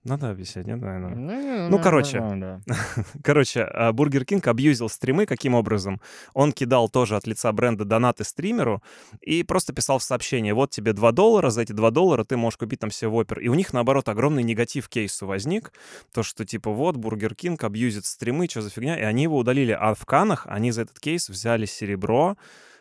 Надо 0.06 0.30
объяснять, 0.30 0.68
нет, 0.68 0.80
наверное? 0.80 1.16
Ну, 1.16 1.70
ну 1.78 1.80
короче. 1.80 2.20
Да. 2.20 2.62
короче, 3.24 3.64
а, 3.64 3.92
Бургер 3.92 4.24
Кинг 4.24 4.48
абьюзил 4.48 4.88
стримы 4.88 5.26
каким 5.26 5.56
образом? 5.56 6.00
Он 6.36 6.52
кидал 6.52 6.90
тоже 6.90 7.16
от 7.16 7.26
лица 7.26 7.52
бренда 7.52 7.86
донаты 7.86 8.24
стримеру 8.24 8.84
и 9.22 9.42
просто 9.42 9.74
писал 9.74 9.98
в 9.98 10.04
сообщение, 10.04 10.54
вот 10.54 10.70
тебе 10.70 10.94
2 10.94 11.12
доллара, 11.12 11.50
за 11.50 11.64
эти 11.64 11.72
2 11.72 11.90
доллара 11.90 12.24
ты 12.24 12.38
можешь 12.38 12.58
купить 12.58 12.82
там 12.82 12.92
все 12.92 13.08
Whopper. 13.08 13.40
И 13.40 13.48
у 13.48 13.56
них, 13.56 13.74
наоборот, 13.74 14.08
огромный 14.08 14.44
негатив 14.44 14.90
кейсу 14.90 15.26
возник, 15.26 15.74
то, 16.14 16.22
что 16.22 16.46
типа 16.46 16.70
вот, 16.70 16.98
Бургер 16.98 17.34
Кинг 17.34 17.64
абьюзит 17.64 18.06
стримы, 18.06 18.48
что 18.48 18.62
за 18.62 18.70
фигня, 18.70 19.00
и 19.00 19.02
они 19.02 19.24
его 19.24 19.40
удалили. 19.40 19.72
А 19.72 19.96
в 19.96 20.06
Каннах 20.06 20.46
они 20.46 20.72
за 20.72 20.84
этот 20.84 21.00
кейс 21.00 21.30
взяли 21.30 21.66
серебро, 21.66 22.38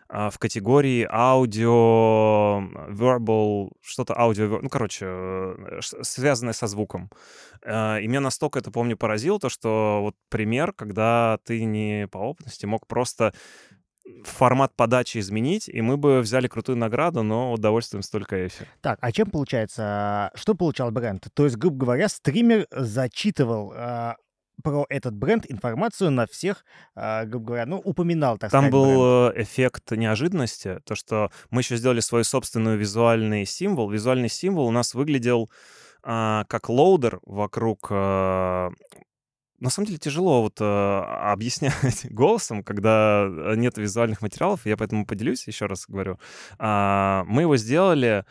в 0.09 0.39
категории 0.39 1.07
аудио, 1.11 2.61
verbal, 2.89 3.73
что-то 3.81 4.19
аудио, 4.19 4.61
ну, 4.61 4.69
короче, 4.69 5.07
э, 5.07 5.81
связанное 6.03 6.53
со 6.53 6.67
звуком. 6.67 7.11
А, 7.65 7.99
и 7.99 8.07
меня 8.07 8.21
настолько 8.21 8.59
это, 8.59 8.71
помню, 8.71 8.97
поразило, 8.97 9.39
то, 9.39 9.49
что 9.49 10.01
вот 10.03 10.15
пример, 10.29 10.73
когда 10.73 11.39
ты 11.45 11.65
не 11.65 12.07
по 12.09 12.19
опытности 12.19 12.67
мог 12.67 12.87
просто 12.87 13.33
формат 14.23 14.75
подачи 14.77 15.19
изменить, 15.19 15.69
и 15.69 15.81
мы 15.81 15.97
бы 15.97 16.21
взяли 16.21 16.47
крутую 16.47 16.77
награду, 16.77 17.23
но 17.23 17.53
удовольствием 17.53 18.03
столько 18.03 18.47
эфир. 18.47 18.69
Так, 18.81 18.99
а 19.01 19.13
чем 19.13 19.31
получается, 19.31 20.31
что 20.35 20.55
получал 20.55 20.91
бренд? 20.91 21.27
То 21.33 21.45
есть, 21.45 21.57
грубо 21.57 21.79
говоря, 21.79 22.09
стример 22.09 22.67
зачитывал 22.71 23.73
а, 23.75 24.17
про 24.63 24.87
этот 24.89 25.15
бренд 25.15 25.45
информацию 25.51 26.11
на 26.11 26.27
всех, 26.27 26.65
э, 26.95 27.25
грубо 27.27 27.47
говоря, 27.47 27.67
ну, 27.67 27.79
упоминал, 27.79 28.39
так 28.39 28.51
Там 28.51 28.69
сказать, 28.69 28.73
был 28.73 29.29
бренд. 29.31 29.47
эффект 29.49 29.91
неожиданности, 29.93 30.81
то, 30.85 30.95
что 30.95 31.31
мы 31.51 31.61
еще 31.61 31.77
сделали 31.77 32.01
свой 32.01 32.25
собственный 32.25 32.77
визуальный 32.77 33.45
символ. 33.47 33.91
Визуальный 33.91 34.29
символ 34.29 34.67
у 34.67 34.71
нас 34.71 34.95
выглядел 34.95 35.51
э, 36.05 36.45
как 36.49 36.69
loader 36.69 37.21
вокруг... 37.25 37.89
Э, 37.91 38.71
на 39.61 39.71
самом 39.71 39.87
деле 39.87 39.99
тяжело 39.99 40.43
вот 40.43 40.61
э, 40.61 40.65
объяснять 40.65 42.07
голосом, 42.11 42.63
когда 42.63 43.27
нет 43.57 43.79
визуальных 43.79 44.21
материалов, 44.21 44.67
я 44.67 44.77
поэтому 44.77 45.07
поделюсь, 45.07 45.47
еще 45.47 45.67
раз 45.67 45.87
говорю. 45.89 46.19
Э, 46.59 47.23
мы 47.27 47.43
его 47.43 47.57
сделали 47.57 48.25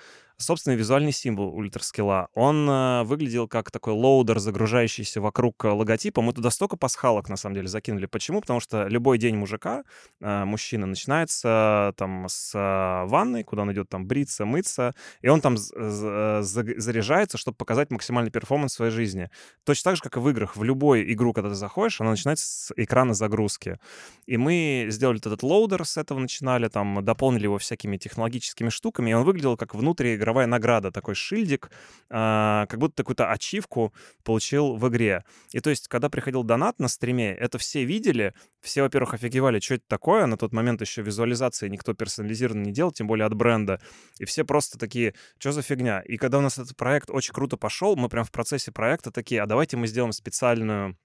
собственный 0.44 0.76
визуальный 0.76 1.12
символ 1.12 1.54
Ultra 1.56 1.86
Skill 1.86 2.16
а. 2.16 2.28
Он 2.34 2.70
э, 2.70 3.04
выглядел 3.04 3.48
как 3.48 3.72
такой 3.72 3.94
loader, 3.94 4.40
загружающийся 4.40 5.22
вокруг 5.22 5.64
э, 5.66 5.70
логотипа. 5.70 6.22
Мы 6.22 6.34
туда 6.34 6.52
столько 6.52 6.78
пасхалок, 6.78 7.30
на 7.30 7.36
самом 7.36 7.56
деле, 7.56 7.68
закинули. 7.68 8.06
Почему? 8.06 8.42
Потому 8.42 8.60
что 8.60 8.88
любой 8.88 9.18
день 9.18 9.36
мужика, 9.36 9.84
э, 10.22 10.46
мужчины, 10.46 10.86
начинается 10.86 11.94
там 11.98 12.26
с 12.30 12.54
э, 12.54 13.08
ванной, 13.08 13.44
куда 13.44 13.64
он 13.64 13.72
идет 13.72 13.90
там 13.90 14.06
бриться, 14.06 14.46
мыться, 14.46 14.94
и 15.22 15.30
он 15.30 15.42
там 15.42 15.56
э, 15.56 16.40
заряжается, 16.44 17.38
чтобы 17.38 17.58
показать 17.58 17.90
максимальный 17.92 18.32
перформанс 18.32 18.74
в 18.74 18.76
своей 18.76 18.92
жизни. 18.92 19.30
Точно 19.64 19.92
так 19.92 19.96
же, 19.98 20.04
как 20.04 20.18
и 20.18 20.20
в 20.20 20.30
играх. 20.30 20.56
В 20.56 20.64
любой 20.64 21.12
игру, 21.14 21.34
когда 21.34 21.50
ты 21.50 21.56
заходишь, 21.56 22.02
она 22.02 22.12
начинается 22.12 22.46
с 22.46 22.74
экрана 22.76 23.14
загрузки. 23.14 23.80
И 24.26 24.38
мы 24.38 24.88
сделали 24.90 25.20
этот 25.20 25.44
loader, 25.44 25.86
с 25.86 25.98
этого 25.98 26.20
начинали, 26.20 26.68
там, 26.68 27.04
дополнили 27.04 27.44
его 27.44 27.58
всякими 27.58 27.98
технологическими 27.98 28.70
штуками, 28.70 29.12
и 29.12 29.14
он 29.14 29.24
выглядел 29.24 29.58
как 29.58 29.76
внутриигровой 29.76 30.33
игровая 30.34 30.48
награда, 30.48 30.92
такой 30.92 31.16
шильдик, 31.16 31.70
э, 32.10 32.66
как 32.68 32.80
будто 32.80 33.04
какую-то 33.04 33.32
ачивку 33.32 33.94
получил 34.24 34.76
в 34.76 34.88
игре. 34.90 35.24
И 35.52 35.60
то 35.60 35.70
есть, 35.70 35.88
когда 35.88 36.10
приходил 36.10 36.44
донат 36.44 36.80
на 36.80 36.88
стриме, 36.88 37.34
это 37.34 37.58
все 37.58 37.86
видели, 37.86 38.34
все, 38.62 38.82
во-первых, 38.82 39.14
офигевали, 39.14 39.60
что 39.60 39.76
это 39.76 39.84
такое, 39.88 40.26
на 40.26 40.38
тот 40.38 40.54
момент 40.54 40.82
еще 40.82 41.04
визуализации 41.04 41.70
никто 41.70 41.94
персонализированно 41.94 42.64
не 42.64 42.72
делал, 42.72 42.92
тем 42.92 43.08
более 43.08 43.26
от 43.26 43.34
бренда, 43.34 43.80
и 44.20 44.26
все 44.26 44.44
просто 44.44 44.80
такие, 44.80 45.14
что 45.38 45.52
за 45.52 45.62
фигня? 45.62 46.02
И 46.02 46.18
когда 46.18 46.40
у 46.40 46.42
нас 46.42 46.58
этот 46.58 46.76
проект 46.76 47.10
очень 47.10 47.34
круто 47.34 47.58
пошел, 47.58 47.96
мы 47.96 48.10
прям 48.10 48.26
в 48.26 48.32
процессе 48.32 48.72
проекта 48.72 49.12
такие, 49.12 49.42
а 49.42 49.46
давайте 49.46 49.78
мы 49.78 49.88
сделаем 49.88 50.14
специальную 50.14 50.98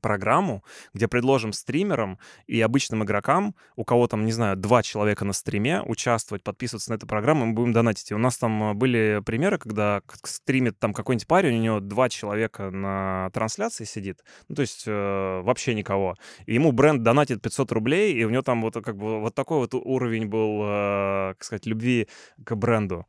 программу, 0.00 0.64
где 0.94 1.08
предложим 1.08 1.52
стримерам 1.52 2.18
и 2.46 2.60
обычным 2.60 3.04
игрокам, 3.04 3.54
у 3.76 3.84
кого 3.84 4.06
там, 4.06 4.24
не 4.24 4.32
знаю, 4.32 4.56
два 4.56 4.82
человека 4.82 5.24
на 5.24 5.32
стриме, 5.32 5.82
участвовать, 5.82 6.42
подписываться 6.42 6.90
на 6.90 6.96
эту 6.96 7.06
программу, 7.06 7.46
мы 7.46 7.52
будем 7.52 7.72
донатить. 7.72 8.10
И 8.10 8.14
у 8.14 8.18
нас 8.18 8.36
там 8.36 8.70
э, 8.70 8.74
были 8.74 9.22
примеры, 9.24 9.58
когда 9.58 10.02
стримит 10.24 10.78
там 10.78 10.92
какой-нибудь 10.92 11.26
парень, 11.26 11.58
у 11.58 11.62
него 11.62 11.80
два 11.80 12.08
человека 12.08 12.70
на 12.70 13.30
трансляции 13.32 13.84
сидит, 13.84 14.24
ну, 14.48 14.54
то 14.54 14.62
есть 14.62 14.84
э, 14.86 15.40
вообще 15.42 15.74
никого. 15.74 16.16
И 16.46 16.54
ему 16.54 16.72
бренд 16.72 17.02
донатит 17.02 17.40
500 17.42 17.72
рублей, 17.72 18.14
и 18.14 18.24
у 18.24 18.30
него 18.30 18.42
там 18.42 18.62
вот 18.62 18.74
как 18.74 18.96
бы 18.96 19.20
вот 19.20 19.34
такой 19.34 19.58
вот 19.58 19.74
уровень 19.74 20.26
был, 20.26 20.62
э, 20.62 21.34
как 21.34 21.44
сказать, 21.44 21.66
любви 21.66 22.08
к 22.44 22.54
бренду. 22.54 23.06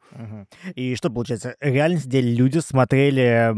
И 0.75 0.95
что 0.95 1.09
получается? 1.09 1.55
Реально 1.59 1.99
сидели 1.99 2.35
люди, 2.35 2.59
смотрели 2.59 3.55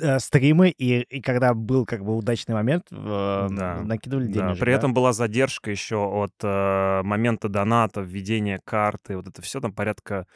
э, 0.00 0.18
стримы, 0.18 0.70
и, 0.70 1.02
и 1.02 1.20
когда 1.20 1.54
был 1.54 1.86
как 1.86 2.04
бы 2.04 2.16
удачный 2.16 2.54
момент, 2.54 2.86
э, 2.90 3.48
да. 3.50 3.82
накидывали 3.82 4.26
деньги. 4.26 4.38
Да. 4.38 4.54
При 4.54 4.70
да? 4.70 4.76
этом 4.78 4.94
была 4.94 5.12
задержка 5.12 5.70
еще 5.70 5.96
от 5.96 6.34
э, 6.42 7.02
момента 7.02 7.48
доната, 7.48 8.00
введения 8.00 8.60
карты, 8.64 9.16
вот 9.16 9.28
это 9.28 9.42
все 9.42 9.60
там 9.60 9.72
порядка 9.72 10.26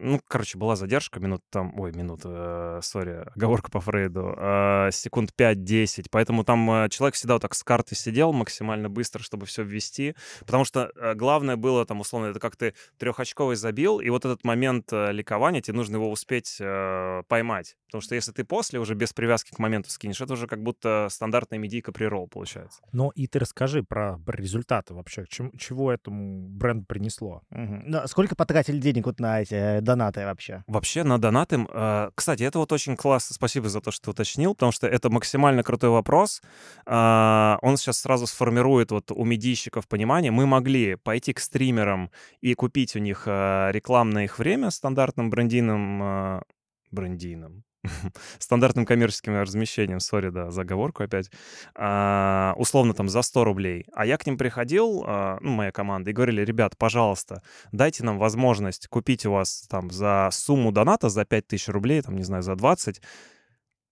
ну, 0.00 0.20
короче, 0.26 0.58
была 0.58 0.76
задержка 0.76 1.20
минут 1.20 1.42
там, 1.50 1.78
ой, 1.78 1.92
минут, 1.92 2.22
э, 2.24 2.80
сори, 2.82 3.24
оговорка 3.34 3.70
по 3.70 3.80
Фрейду, 3.80 4.34
э, 4.36 4.88
секунд 4.92 5.32
5-10, 5.36 6.06
поэтому 6.10 6.42
там 6.44 6.70
э, 6.70 6.88
человек 6.88 7.14
всегда 7.14 7.34
вот 7.34 7.42
так 7.42 7.54
с 7.54 7.62
карты 7.62 7.94
сидел 7.94 8.32
максимально 8.32 8.88
быстро, 8.88 9.22
чтобы 9.22 9.46
все 9.46 9.62
ввести, 9.62 10.14
потому 10.40 10.64
что 10.64 10.90
э, 10.96 11.14
главное 11.14 11.56
было 11.56 11.84
там, 11.84 12.00
условно, 12.00 12.26
это 12.26 12.40
как 12.40 12.56
ты 12.56 12.74
трехочковый 12.98 13.56
забил, 13.56 14.00
и 14.00 14.08
вот 14.08 14.24
этот 14.24 14.42
момент 14.44 14.92
э, 14.92 15.12
ликования, 15.12 15.60
тебе 15.60 15.76
нужно 15.76 15.96
его 15.96 16.10
успеть 16.10 16.56
э, 16.60 17.22
поймать, 17.28 17.76
потому 17.86 18.00
что 18.00 18.14
если 18.14 18.32
ты 18.32 18.44
после 18.44 18.80
уже 18.80 18.94
без 18.94 19.12
привязки 19.12 19.50
к 19.54 19.58
моменту 19.58 19.90
скинешь, 19.90 20.20
это 20.20 20.32
уже 20.32 20.46
как 20.46 20.62
будто 20.62 21.08
стандартная 21.10 21.58
медийка 21.58 21.92
при 21.92 22.04
ролл 22.04 22.26
получается. 22.26 22.80
Ну 22.92 23.10
и 23.10 23.26
ты 23.26 23.38
расскажи 23.38 23.82
про, 23.82 24.18
про 24.18 24.36
результаты 24.36 24.94
вообще, 24.94 25.26
чем, 25.28 25.56
чего 25.58 25.92
этому 25.92 26.48
бренд 26.48 26.88
принесло. 26.88 27.42
Угу. 27.50 27.82
Ну, 27.84 28.06
сколько 28.06 28.34
потратили 28.34 28.78
денег 28.78 29.06
вот 29.06 29.20
на 29.20 29.42
эти 29.42 29.54
э, 29.54 29.80
донаты 29.90 30.24
вообще? 30.24 30.62
Вообще 30.66 31.04
на 31.04 31.18
донаты... 31.18 31.66
Э, 31.68 32.10
кстати, 32.14 32.42
это 32.42 32.58
вот 32.58 32.72
очень 32.72 32.96
классно. 32.96 33.34
Спасибо 33.34 33.68
за 33.68 33.80
то, 33.80 33.90
что 33.90 34.10
уточнил, 34.10 34.54
потому 34.54 34.72
что 34.72 34.86
это 34.86 35.10
максимально 35.10 35.62
крутой 35.62 35.90
вопрос. 35.90 36.42
Э, 36.86 37.56
он 37.62 37.76
сейчас 37.76 37.98
сразу 37.98 38.26
сформирует 38.26 38.90
вот 38.90 39.10
у 39.10 39.24
медийщиков 39.24 39.88
понимание. 39.88 40.30
Мы 40.30 40.46
могли 40.46 40.96
пойти 40.96 41.32
к 41.32 41.40
стримерам 41.40 42.10
и 42.40 42.54
купить 42.54 42.96
у 42.96 42.98
них 42.98 43.24
э, 43.26 43.70
рекламное 43.72 44.24
их 44.24 44.38
время 44.38 44.70
стандартным 44.70 45.30
брендином... 45.30 46.42
Брендином 46.90 47.62
стандартным 48.38 48.84
коммерческим 48.86 49.34
размещением, 49.40 50.00
сори, 50.00 50.30
да, 50.30 50.50
заговорку 50.50 51.02
опять, 51.02 51.30
а, 51.74 52.54
условно 52.56 52.94
там 52.94 53.08
за 53.08 53.22
100 53.22 53.44
рублей. 53.44 53.86
А 53.92 54.06
я 54.06 54.16
к 54.18 54.26
ним 54.26 54.36
приходил, 54.36 55.04
а, 55.06 55.38
ну, 55.40 55.50
моя 55.50 55.72
команда, 55.72 56.10
и 56.10 56.12
говорили, 56.12 56.42
ребят, 56.42 56.76
пожалуйста, 56.76 57.42
дайте 57.72 58.04
нам 58.04 58.18
возможность 58.18 58.88
купить 58.88 59.26
у 59.26 59.32
вас 59.32 59.66
там 59.68 59.90
за 59.90 60.28
сумму 60.32 60.72
доната, 60.72 61.08
за 61.08 61.24
5000 61.24 61.68
рублей, 61.68 62.02
там, 62.02 62.16
не 62.16 62.24
знаю, 62.24 62.42
за 62.42 62.54
20, 62.54 63.00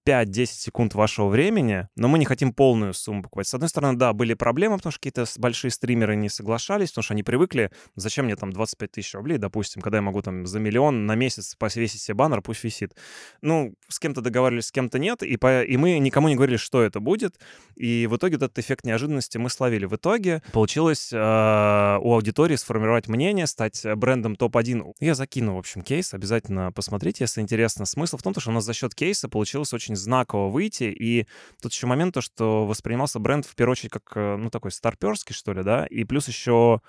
5-10 0.09 0.47
секунд 0.47 0.95
вашего 0.95 1.29
времени, 1.29 1.87
но 1.95 2.09
мы 2.09 2.19
не 2.19 2.25
хотим 2.25 2.55
полную 2.55 2.95
сумму 2.95 3.23
покупать. 3.23 3.47
С 3.47 3.53
одной 3.53 3.69
стороны, 3.69 3.99
да, 3.99 4.15
были 4.15 4.33
проблемы, 4.33 4.79
потому 4.79 4.91
что 4.91 5.01
какие-то 5.01 5.27
большие 5.37 5.71
стримеры 5.71 6.17
не 6.17 6.31
соглашались, 6.31 6.89
потому 6.89 7.03
что 7.03 7.13
они 7.13 7.23
привыкли, 7.23 7.71
зачем 7.95 8.25
мне 8.25 8.35
там 8.35 8.51
25 8.51 8.91
тысяч 8.91 9.13
рублей, 9.15 9.37
допустим, 9.37 9.83
когда 9.83 9.99
я 9.99 10.03
могу 10.03 10.23
там 10.23 10.47
за 10.47 10.61
миллион 10.61 11.05
на 11.05 11.15
месяц 11.15 11.55
повесить 11.57 12.01
себе 12.01 12.15
баннер, 12.15 12.41
пусть 12.41 12.65
висит. 12.65 12.95
Ну, 13.43 13.75
с 13.89 13.99
кем-то 13.99 14.23
договаривались, 14.23 14.69
с 14.69 14.73
кем-то 14.73 14.99
нет, 14.99 15.23
и, 15.23 15.37
по, 15.37 15.63
и 15.63 15.77
мы 15.77 15.99
никому 15.99 16.29
не 16.29 16.37
говорили, 16.37 16.57
что 16.57 16.83
это 16.83 17.01
будет, 17.01 17.39
и 17.77 18.07
в 18.07 18.17
итоге 18.17 18.37
этот 18.37 18.59
эффект 18.59 18.87
неожиданности 18.87 19.37
мы 19.37 19.51
словили. 19.51 19.85
В 19.85 19.97
итоге 19.97 20.43
получилось 20.53 21.11
э, 21.13 21.17
у 21.17 22.15
аудитории 22.15 22.57
сформировать 22.57 23.09
мнение, 23.09 23.47
стать 23.47 23.85
брендом 23.97 24.37
топ-1. 24.37 24.95
Я 25.01 25.15
закину, 25.15 25.57
в 25.57 25.59
общем, 25.59 25.83
кейс, 25.83 26.15
обязательно 26.15 26.73
посмотрите, 26.73 27.25
если 27.25 27.43
интересно. 27.43 27.85
Смысл 27.85 28.17
в 28.17 28.23
том, 28.23 28.33
что 28.35 28.49
у 28.49 28.55
нас 28.55 28.65
за 28.65 28.73
счет 28.73 28.95
кейса 28.95 29.29
получилось 29.29 29.75
очень 29.75 29.98
знаково 29.99 30.49
выйти. 30.49 30.85
И 30.85 31.27
тут 31.61 31.73
еще 31.73 31.87
момент 31.87 32.15
то, 32.15 32.21
что 32.21 32.67
воспринимался 32.67 33.19
бренд 33.19 33.47
в 33.47 33.55
первую 33.55 33.73
очередь 33.73 33.93
как, 33.93 34.13
э, 34.15 34.37
ну, 34.37 34.51
такой 34.51 34.71
старперский, 34.71 35.35
что 35.35 35.53
ли, 35.53 35.63
да, 35.63 35.87
и 35.87 36.05
плюс 36.05 36.29
еще 36.29 36.81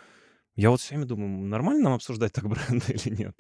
я 0.56 0.72
вот 0.72 0.82
все 0.82 0.96
время 0.96 1.06
думаю, 1.06 1.48
нормально 1.48 1.84
нам 1.84 1.94
обсуждать 1.94 2.34
так 2.34 2.48
бренды 2.50 2.92
или 2.92 3.16
нет? 3.16 3.36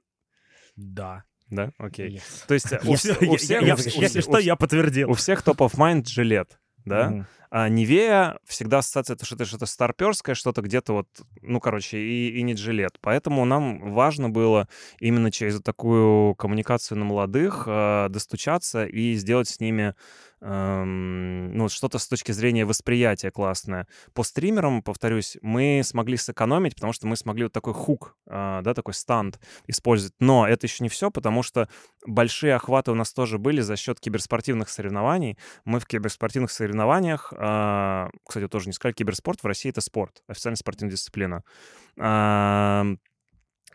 Да. 0.77 1.25
Да? 1.49 1.71
Окей. 1.77 2.15
Yes. 2.15 2.47
То 2.47 2.53
есть 2.53 2.71
э, 2.71 2.79
у, 2.85 2.95
всех... 2.95 3.21
Если 3.21 4.21
что, 4.21 4.37
я 4.37 4.55
подтвердил. 4.55 5.09
у 5.09 5.13
всех 5.15 5.41
топ 5.41 5.61
of 5.61 5.75
mind 5.75 6.05
жилет, 6.07 6.59
да? 6.85 7.09
Мгм. 7.09 7.27
А 7.51 7.67
Невея 7.67 8.37
всегда 8.45 8.79
ассоциация, 8.79 9.15
это 9.15 9.25
что-то 9.25 9.45
что-то 9.45 9.65
старперское, 9.65 10.35
что-то 10.35 10.61
где-то 10.61 10.93
вот, 10.93 11.07
ну, 11.41 11.59
короче, 11.59 11.97
и, 11.97 12.29
и 12.37 12.43
не 12.43 12.53
джилет. 12.53 12.97
Поэтому 13.01 13.43
нам 13.45 13.91
важно 13.93 14.29
было 14.29 14.67
именно 14.99 15.31
через 15.31 15.59
такую 15.61 16.35
коммуникацию 16.35 16.97
на 16.99 17.05
молодых 17.05 17.63
э, 17.65 18.07
достучаться 18.09 18.85
и 18.85 19.15
сделать 19.15 19.49
с 19.49 19.59
ними 19.59 19.95
эм, 20.41 21.53
ну, 21.53 21.69
что-то 21.69 21.97
с 21.97 22.07
точки 22.07 22.31
зрения 22.31 22.65
восприятия 22.65 23.31
классное. 23.31 23.87
По 24.13 24.23
стримерам, 24.23 24.81
повторюсь, 24.81 25.37
мы 25.41 25.81
смогли 25.83 26.17
сэкономить, 26.17 26.75
потому 26.75 26.93
что 26.93 27.07
мы 27.07 27.15
смогли 27.15 27.43
вот 27.43 27.53
такой 27.53 27.73
хук, 27.73 28.15
э, 28.27 28.61
да, 28.63 28.73
такой 28.73 28.93
станд 28.93 29.39
использовать. 29.67 30.13
Но 30.19 30.47
это 30.47 30.67
еще 30.67 30.83
не 30.83 30.89
все, 30.89 31.11
потому 31.11 31.43
что 31.43 31.67
большие 32.05 32.55
охваты 32.55 32.91
у 32.91 32.95
нас 32.95 33.13
тоже 33.13 33.37
были 33.37 33.61
за 33.61 33.75
счет 33.75 33.99
киберспортивных 33.99 34.69
соревнований. 34.69 35.37
Мы 35.65 35.79
в 35.79 35.85
киберспортивных 35.85 36.51
соревнованиях, 36.51 37.33
а, 37.39 38.09
кстати, 38.27 38.47
тоже 38.47 38.67
не 38.67 38.73
сказали, 38.73 38.93
киберспорт 38.93 39.41
в 39.41 39.47
России— 39.47 39.69
это 39.71 39.81
спорт, 39.81 40.21
официальная 40.27 40.57
спортивная 40.57 40.91
дисциплина. 40.91 41.43
А, 41.99 42.85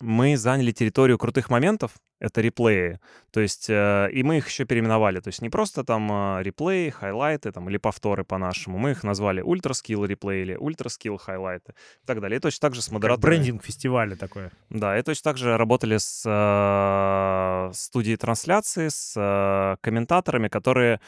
Мы 0.01 0.37
заняли 0.37 0.73
территорию 0.73 1.19
крутых 1.19 1.51
моментов, 1.51 1.93
это 2.19 2.41
реплеи, 2.41 2.99
то 3.33 3.41
есть, 3.41 3.67
э, 3.69 4.09
и 4.13 4.23
мы 4.23 4.39
их 4.39 4.49
еще 4.49 4.65
переименовали, 4.65 5.21
то 5.21 5.29
есть 5.29 5.43
не 5.43 5.51
просто 5.51 5.85
там 5.85 6.09
а, 6.11 6.41
реплеи, 6.43 6.89
хайлайты 6.91 7.53
там, 7.53 7.69
или 7.69 7.77
повторы 7.77 8.25
по-нашему, 8.25 8.79
мы 8.79 8.91
их 8.93 9.05
назвали 9.05 9.41
ультраскилл 9.43 10.05
реплеи 10.05 10.43
или 10.43 10.55
ультраскилл 10.57 11.17
хайлайты 11.19 11.73
и 12.03 12.07
так 12.07 12.21
далее. 12.21 12.39
И 12.39 12.41
точно 12.41 12.61
так 12.69 12.75
же 12.75 12.81
с 12.83 12.87
Как 12.87 12.95
модераторами. 12.95 13.37
брендинг 13.37 13.63
фестиваля 13.65 14.17
такое. 14.17 14.51
Да, 14.71 14.99
и 14.99 15.03
точно 15.03 15.31
так 15.31 15.37
же 15.39 15.57
работали 15.57 15.99
с 15.99 16.23
э, 16.27 17.73
студией 17.75 18.17
трансляции, 18.17 18.89
с 18.89 19.15
э, 19.17 19.77
комментаторами, 19.81 20.49
которые... 20.49 21.01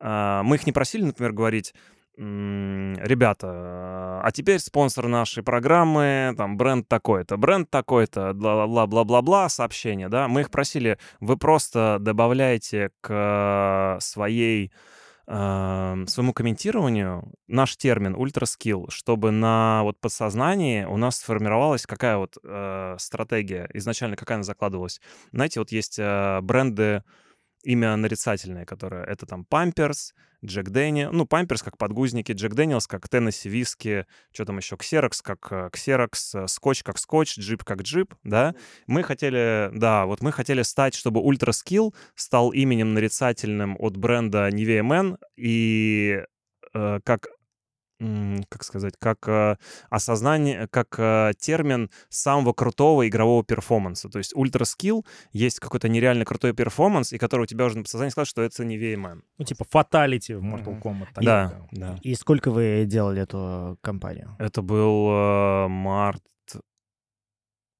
э, 0.00 0.40
мы 0.44 0.56
их 0.56 0.66
не 0.66 0.72
просили, 0.72 1.02
например, 1.04 1.32
говорить, 1.32 1.74
«М, 1.74 1.80
ребята, 2.20 4.20
а 4.22 4.30
теперь 4.32 4.58
спонсор 4.58 5.08
нашей 5.08 5.42
программы, 5.42 6.34
там, 6.36 6.58
бренд 6.58 6.86
такой-то, 6.86 7.38
бренд 7.38 7.70
такой-то, 7.70 8.34
бла-бла-бла-бла-бла, 8.34 9.48
сообщение, 9.48 10.08
да. 10.08 10.28
Мы 10.28 10.42
их 10.42 10.50
просили, 10.50 10.98
вы 11.20 11.38
просто 11.38 11.96
добавляете 11.98 12.90
к 13.00 13.96
своей 14.00 14.70
э, 15.26 16.04
своему 16.06 16.34
комментированию 16.34 17.32
наш 17.48 17.76
термин 17.76 18.14
ultra 18.14 18.48
skill, 18.48 18.88
чтобы 18.90 19.30
на 19.30 19.80
вот 19.84 19.98
подсознании 19.98 20.84
у 20.84 20.98
нас 20.98 21.18
сформировалась 21.18 21.86
какая 21.86 22.18
вот 22.18 22.36
э, 22.44 22.96
стратегия, 22.98 23.70
изначально 23.72 24.16
какая 24.16 24.34
она 24.34 24.44
закладывалась. 24.44 25.00
Знаете, 25.32 25.60
вот 25.60 25.72
есть 25.72 25.98
э, 25.98 26.40
бренды, 26.42 27.02
имя 27.62 27.96
нарицательное, 27.96 28.64
которое 28.64 29.04
это 29.04 29.26
там 29.26 29.46
Pampers, 29.48 30.12
Jack 30.44 30.70
Daniel, 30.70 31.12
ну, 31.12 31.24
Pampers 31.24 31.62
как 31.62 31.76
подгузники, 31.76 32.32
Jack 32.32 32.54
Daniel's 32.54 32.86
как 32.86 33.08
Теннесси 33.08 33.48
виски, 33.48 34.06
что 34.32 34.44
там 34.44 34.56
еще, 34.56 34.76
Ксерокс 34.76 35.20
как 35.20 35.46
э, 35.50 35.68
Ксерокс, 35.72 36.34
э, 36.34 36.46
Скотч 36.46 36.82
как 36.82 36.98
Скотч, 36.98 37.38
Джип 37.38 37.62
как 37.62 37.82
Джип, 37.82 38.14
да. 38.24 38.54
Мы 38.86 39.02
хотели, 39.02 39.70
да, 39.74 40.06
вот 40.06 40.22
мы 40.22 40.32
хотели 40.32 40.62
стать, 40.62 40.94
чтобы 40.94 41.20
Ultra 41.20 41.52
Skill 41.52 41.94
стал 42.14 42.50
именем 42.50 42.94
нарицательным 42.94 43.76
от 43.78 43.96
бренда 43.96 44.48
Nivea 44.48 44.82
Men 44.82 45.18
и 45.36 46.24
э, 46.72 47.00
как 47.04 47.28
как 48.48 48.64
сказать, 48.64 48.94
как 48.98 49.28
э, 49.28 49.56
осознание, 49.90 50.66
как 50.68 50.98
э, 50.98 51.32
термин 51.38 51.90
самого 52.08 52.52
крутого 52.52 53.06
игрового 53.06 53.44
перформанса. 53.44 54.08
То 54.08 54.18
есть 54.18 54.34
ultra 54.34 54.64
skill 54.64 55.04
есть 55.32 55.60
какой-то 55.60 55.88
нереально 55.88 56.24
крутой 56.24 56.54
перформанс, 56.54 57.12
и 57.12 57.18
который 57.18 57.42
у 57.42 57.46
тебя 57.46 57.66
уже 57.66 57.76
на 57.76 57.82
подсознании 57.82 58.10
сказать, 58.10 58.28
что 58.28 58.42
это 58.42 58.64
Nivea 58.64 58.78
Men. 58.78 59.20
Ну, 59.38 59.44
типа 59.44 59.64
fatality 59.68 60.32
в 60.32 60.42
Mortal 60.42 60.80
Kombat. 60.80 61.08
так 61.14 61.24
Да, 61.24 61.66
да. 61.72 61.98
И 62.02 62.14
сколько 62.14 62.50
вы 62.50 62.84
делали 62.86 63.22
эту 63.22 63.78
кампанию? 63.82 64.34
Это 64.38 64.62
был 64.62 65.10
э, 65.10 65.68
март. 65.68 66.22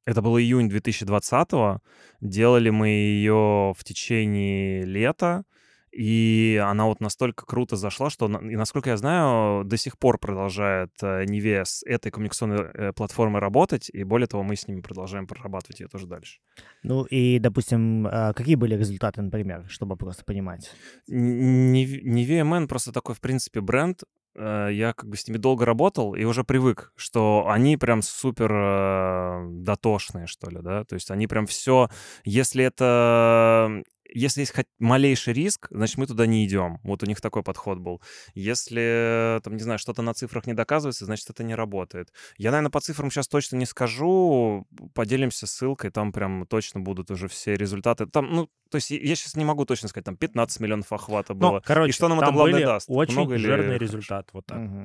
Это 0.07 0.23
был 0.23 0.39
июнь 0.39 0.69
2020-го. 0.69 1.81
Делали 2.21 2.71
мы 2.71 2.89
ее 2.89 3.73
в 3.77 3.85
течение 3.85 4.85
лета. 4.85 5.45
И 5.93 6.63
она 6.65 6.87
вот 6.87 7.01
настолько 7.01 7.47
круто 7.47 7.77
зашла, 7.77 8.11
что, 8.11 8.27
и 8.27 8.57
насколько 8.57 8.91
я 8.91 8.97
знаю, 8.97 9.65
до 9.65 9.77
сих 9.77 9.99
пор 9.99 10.19
продолжает 10.19 10.91
э, 11.03 11.25
Nivea 11.25 11.65
с 11.65 11.83
этой 11.85 12.11
коммуникационной 12.13 12.59
э, 12.73 12.93
платформой 12.93 13.41
работать. 13.41 13.91
И 13.93 14.05
более 14.05 14.29
того, 14.29 14.43
мы 14.45 14.55
с 14.55 14.69
ними 14.69 14.81
продолжаем 14.81 15.27
прорабатывать 15.27 15.81
ее 15.81 15.89
тоже 15.89 16.07
дальше. 16.07 16.39
Ну 16.83 17.05
и, 17.05 17.39
допустим, 17.41 18.07
а, 18.07 18.33
какие 18.33 18.55
были 18.55 18.77
результаты, 18.77 19.21
например, 19.23 19.65
чтобы 19.69 19.97
просто 19.97 20.25
понимать? 20.25 20.71
Н- 21.11 21.73
Nive- 21.75 22.03
Nivea 22.05 22.43
Men 22.45 22.69
просто 22.69 22.93
такой, 22.93 23.15
в 23.15 23.21
принципе, 23.21 23.61
бренд. 23.61 24.03
Э, 24.37 24.69
Я 24.73 24.93
как 24.93 25.09
бы 25.11 25.17
с 25.17 25.27
ними 25.27 25.39
долго 25.39 25.65
работал 25.65 26.15
и 26.15 26.23
уже 26.25 26.45
привык, 26.45 26.93
что 26.95 27.47
они 27.49 27.77
прям 27.77 28.01
супер 28.03 28.53
э, 28.53 29.49
дотошные, 29.51 30.27
что 30.29 30.49
ли, 30.51 30.59
да. 30.63 30.85
То 30.85 30.95
есть 30.95 31.11
они 31.11 31.27
прям 31.27 31.47
все, 31.47 31.89
если 32.25 32.65
это 32.65 33.83
если 34.15 34.41
есть 34.41 34.55
хоть 34.55 34.67
малейший 34.79 35.33
риск, 35.35 35.69
значит, 35.71 35.97
мы 35.99 36.07
туда 36.07 36.27
не 36.27 36.45
идем. 36.47 36.79
Вот 36.83 37.03
у 37.03 37.07
них 37.07 37.21
такой 37.21 37.43
подход 37.43 37.79
был. 37.79 38.01
Если, 38.35 39.41
там, 39.43 39.55
не 39.57 39.63
знаю, 39.63 39.79
что-то 39.79 40.03
на 40.03 40.15
цифрах 40.15 40.47
не 40.47 40.55
доказывается, 40.55 41.05
значит, 41.05 41.29
это 41.31 41.45
не 41.45 41.55
работает. 41.55 42.13
Я, 42.37 42.51
наверное, 42.51 42.71
по 42.71 42.81
цифрам 42.81 43.11
сейчас 43.11 43.29
точно 43.29 43.57
не 43.57 43.67
скажу. 43.67 44.67
Поделимся 44.95 45.47
ссылкой, 45.47 45.91
там 45.91 46.13
прям 46.13 46.47
точно 46.47 46.81
будут 46.81 47.11
уже 47.11 47.29
все 47.29 47.55
результаты. 47.57 48.07
Там, 48.07 48.31
ну, 48.33 48.49
то 48.71 48.77
есть 48.77 48.91
я 48.91 49.15
сейчас 49.15 49.37
не 49.37 49.45
могу 49.45 49.65
точно 49.65 49.89
сказать, 49.89 50.05
там 50.05 50.17
15 50.17 50.61
миллионов 50.61 50.93
охвата 50.93 51.35
было. 51.35 51.53
Ну, 51.55 51.63
короче, 51.65 51.91
И 51.91 51.93
что 51.93 52.09
нам 52.09 52.19
это 52.19 52.27
там 52.27 52.35
главное 52.35 52.55
были 52.55 52.65
даст? 52.65 52.87
очень 52.89 53.15
Много 53.15 53.35
или 53.35 53.43
жирный 53.43 53.65
хорошо? 53.75 53.85
результат. 53.85 54.29
Вот 54.33 54.47
так. 54.47 54.59
Мгм. 54.59 54.85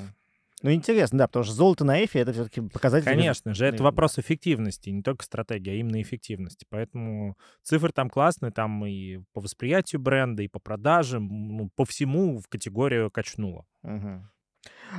Ну, 0.66 0.72
интересно, 0.72 1.20
да, 1.20 1.28
потому 1.28 1.46
что 1.46 1.54
золото 1.54 1.86
на 1.86 2.04
эфе— 2.04 2.20
это 2.22 2.34
все-таки 2.34 2.60
показатель... 2.60 3.06
Конечно 3.06 3.54
же, 3.54 3.68
это 3.68 3.84
вопрос 3.84 4.18
эффективности, 4.18 4.90
не 4.90 5.04
только 5.04 5.24
стратегии, 5.24 5.70
а 5.70 5.76
именно 5.76 6.02
эффективности. 6.02 6.66
Поэтому 6.68 7.38
цифры 7.62 7.92
там 7.92 8.10
классные, 8.10 8.52
там 8.52 8.84
и 8.84 9.20
по 9.34 9.42
восприятию 9.42 10.02
бренда, 10.02 10.42
и 10.42 10.48
по 10.48 10.58
продажам, 10.58 11.28
ну, 11.28 11.70
по 11.76 11.86
всему 11.86 12.40
в 12.40 12.48
категорию 12.48 13.12
качнуло. 13.12 13.68
Мгм. 13.84 14.28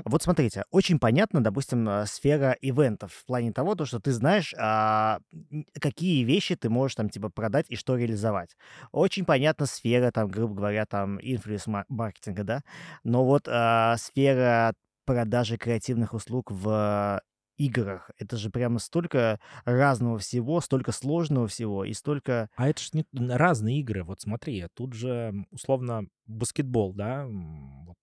Вот 0.04 0.22
смотрите, 0.22 0.62
очень 0.70 1.00
понятно, 1.00 1.42
допустим, 1.42 1.88
э, 1.88 2.06
сфера 2.06 2.56
ивентов 2.60 3.12
в 3.12 3.26
плане 3.26 3.52
того, 3.52 3.74
то, 3.74 3.86
что 3.86 3.98
ты 3.98 4.12
знаешь, 4.12 4.54
а, 4.56 5.18
какие 5.80 6.22
вещи 6.22 6.54
ты 6.54 6.70
можешь 6.70 6.94
там 6.94 7.08
типа 7.08 7.28
продать 7.28 7.66
и 7.68 7.74
что 7.74 7.96
реализовать. 7.96 8.56
Очень 8.92 9.24
понятна 9.24 9.66
сфера, 9.66 10.12
там, 10.12 10.28
грубо 10.28 10.54
говоря, 10.54 10.86
там, 10.86 11.18
инфлюенс-маркетинга, 11.20 12.44
да, 12.44 12.60
но 13.02 13.24
вот 13.24 13.48
а, 13.48 13.96
сфера 13.96 14.74
продажи 15.06 15.56
креативных 15.56 16.12
услуг 16.12 16.50
в 16.50 17.22
играх, 17.56 18.10
это 18.18 18.36
же 18.36 18.50
прямо 18.50 18.78
столько 18.78 19.40
разного 19.64 20.18
всего, 20.18 20.60
столько 20.60 20.92
сложного 20.92 21.48
всего 21.48 21.84
и 21.84 21.94
столько... 21.94 22.50
А 22.56 22.68
это 22.68 22.82
же 22.82 22.90
не 22.92 23.06
разные 23.28 23.80
игры. 23.80 24.04
Вот 24.04 24.20
смотри, 24.20 24.66
тут 24.74 24.92
же 24.92 25.32
условно 25.50 26.06
баскетбол, 26.26 26.92
да, 26.92 27.26
вот, 27.26 27.96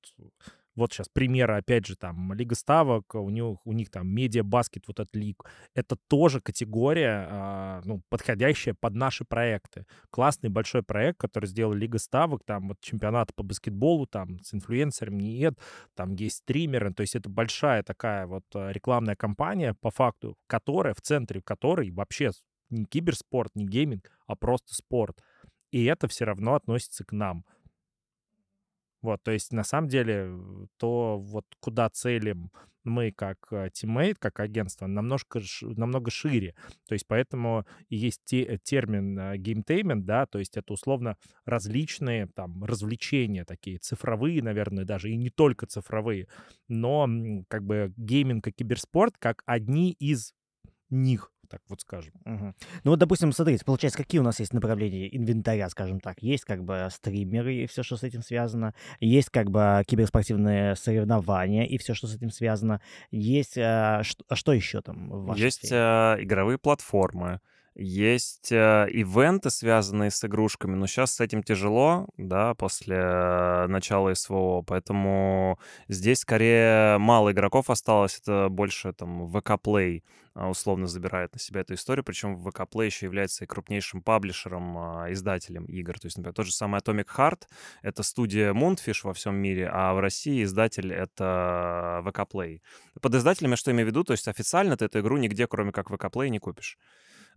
вот 0.75 0.91
сейчас 0.91 1.07
примеры, 1.09 1.57
опять 1.57 1.85
же, 1.85 1.95
там, 1.95 2.33
Лига 2.33 2.55
Ставок, 2.55 3.15
у 3.15 3.29
них, 3.29 3.57
у 3.65 3.73
них 3.73 3.89
там 3.89 4.07
медиа-баскет, 4.07 4.87
вот 4.87 4.99
этот 4.99 5.15
лиг. 5.15 5.43
Это 5.75 5.97
тоже 6.07 6.41
категория, 6.41 7.27
а, 7.29 7.81
ну, 7.85 8.01
подходящая 8.09 8.75
под 8.79 8.95
наши 8.95 9.23
проекты. 9.25 9.85
Классный 10.09 10.49
большой 10.49 10.83
проект, 10.83 11.19
который 11.19 11.45
сделал 11.45 11.73
Лига 11.73 11.99
Ставок, 11.99 12.43
там 12.45 12.69
вот 12.69 12.77
чемпионат 12.81 13.33
по 13.35 13.43
баскетболу, 13.43 14.07
там 14.07 14.39
с 14.43 14.53
инфлюенсерами 14.53 15.21
нет, 15.21 15.59
там 15.95 16.13
есть 16.13 16.37
стримеры, 16.37 16.93
то 16.93 17.01
есть 17.01 17.15
это 17.15 17.29
большая 17.29 17.83
такая 17.83 18.25
вот 18.25 18.45
а, 18.55 18.71
рекламная 18.71 19.15
кампания, 19.15 19.75
по 19.79 19.91
факту, 19.91 20.37
которая, 20.47 20.93
в 20.93 21.01
центре 21.01 21.41
которой 21.41 21.91
вообще 21.91 22.31
не 22.69 22.85
киберспорт, 22.85 23.51
не 23.55 23.65
гейминг, 23.65 24.09
а 24.25 24.35
просто 24.35 24.73
спорт. 24.73 25.21
И 25.71 25.85
это 25.85 26.07
все 26.07 26.25
равно 26.25 26.55
относится 26.55 27.03
к 27.03 27.11
нам. 27.11 27.45
Вот, 29.03 29.21
то 29.21 29.31
есть 29.31 29.51
на 29.53 29.63
самом 29.63 29.89
деле 29.89 30.29
э, 30.29 30.65
то 30.77 31.19
вот 31.19 31.45
куда 31.59 31.89
целим 31.89 32.51
мы 32.85 33.11
как 33.11 33.37
э, 33.51 33.69
Teammate, 33.71 34.17
как 34.19 34.39
агентство, 34.39 34.87
намножко, 34.87 35.41
намного 35.61 36.09
шире. 36.09 36.55
То 36.87 36.93
есть 36.93 37.05
поэтому 37.07 37.65
есть 37.89 38.21
те- 38.25 38.43
э, 38.43 38.57
термин 38.63 39.19
э, 39.19 39.37
gametainment, 39.37 40.05
да, 40.05 40.25
то 40.25 40.39
есть 40.39 40.57
это 40.57 40.73
условно 40.73 41.17
различные 41.45 42.27
там 42.33 42.63
развлечения 42.63 43.45
такие, 43.45 43.77
цифровые, 43.77 44.41
наверное, 44.41 44.85
даже, 44.85 45.11
и 45.11 45.17
не 45.17 45.29
только 45.29 45.67
цифровые, 45.67 46.27
но 46.69 47.07
как 47.49 47.63
бы 47.65 47.93
гейминг 47.97 48.47
и 48.47 48.51
киберспорт 48.51 49.15
как 49.19 49.43
одни 49.45 49.91
из 49.91 50.33
них, 50.89 51.32
так 51.53 51.61
вот 51.69 51.81
скажем. 51.81 52.13
Мгм. 52.25 52.55
Ну 52.83 52.91
вот, 52.91 52.99
допустим, 52.99 53.31
смотрите, 53.31 53.63
получается, 53.63 53.99
какие 53.99 54.19
у 54.19 54.23
нас 54.23 54.39
есть 54.39 54.53
направления 54.53 55.15
инвентаря, 55.15 55.69
скажем 55.69 55.99
так? 55.99 56.19
Есть 56.23 56.45
как 56.45 56.63
бы 56.63 56.87
стримеры 56.91 57.53
и 57.53 57.67
все, 57.67 57.83
что 57.83 57.95
с 57.95 58.01
этим 58.01 58.23
связано. 58.23 58.73
Есть 58.99 59.29
как 59.29 59.51
бы 59.51 59.83
киберспортивные 59.85 60.75
соревнования 60.75 61.65
и 61.65 61.77
все, 61.77 61.93
что 61.93 62.07
с 62.07 62.15
этим 62.15 62.31
связано. 62.31 62.81
Есть... 63.11 63.57
а, 63.59 64.01
что, 64.01 64.23
а 64.27 64.35
что 64.35 64.51
еще 64.51 64.81
там 64.81 65.09
в 65.09 65.35
Есть 65.35 65.71
э, 65.71 65.75
игровые 66.19 66.57
платформы, 66.57 67.39
есть 67.75 68.51
э, 68.51 68.87
ивенты, 68.91 69.49
связанные 69.49 70.11
с 70.11 70.23
игрушками, 70.23 70.75
но 70.75 70.85
сейчас 70.85 71.15
с 71.15 71.19
этим 71.21 71.41
тяжело, 71.41 72.07
да, 72.17 72.53
после 72.53 72.97
э, 72.97 73.67
начала 73.67 74.13
СВО, 74.13 74.61
поэтому 74.61 75.59
здесь 75.87 76.19
скорее 76.19 76.97
мало 76.99 77.31
игроков 77.31 77.69
осталось, 77.69 78.19
это 78.21 78.49
больше 78.49 78.93
там 78.93 79.25
VK 79.25 79.59
Play 79.63 80.03
а, 80.35 80.49
условно 80.49 80.87
забирает 80.87 81.33
на 81.33 81.39
себя 81.39 81.61
эту 81.61 81.73
историю, 81.73 82.03
причем 82.03 82.35
VK 82.35 82.67
Play 82.69 82.85
еще 82.85 83.05
является 83.05 83.43
и 83.43 83.47
крупнейшим 83.47 84.01
паблишером, 84.01 84.77
а, 84.77 85.11
издателем 85.11 85.65
игр, 85.65 85.99
то 85.99 86.05
есть, 86.07 86.17
например, 86.17 86.33
тот 86.35 86.45
же 86.45 86.51
самый 86.51 86.79
Atomic 86.79 87.07
Heart— 87.17 87.43
это 87.81 88.03
студия 88.03 88.53
Moonfish 88.53 89.01
во 89.03 89.13
всем 89.13 89.35
мире, 89.35 89.69
а 89.71 89.93
в 89.93 89.99
России 89.99 90.43
издатель— 90.43 90.91
это 90.93 92.01
VK 92.05 92.27
Play. 92.31 92.61
Под 93.01 93.15
издателем 93.15 93.51
я 93.51 93.57
что 93.57 93.71
имею 93.71 93.87
в 93.87 93.89
виду? 93.89 94.03
То 94.03 94.13
есть 94.13 94.27
официально 94.27 94.77
ты 94.77 94.85
эту 94.85 94.99
игру 94.99 95.17
нигде, 95.17 95.47
кроме 95.47 95.71
как 95.71 95.89
VK 95.89 96.11
Play, 96.11 96.29
не 96.29 96.39
купишь. 96.39 96.77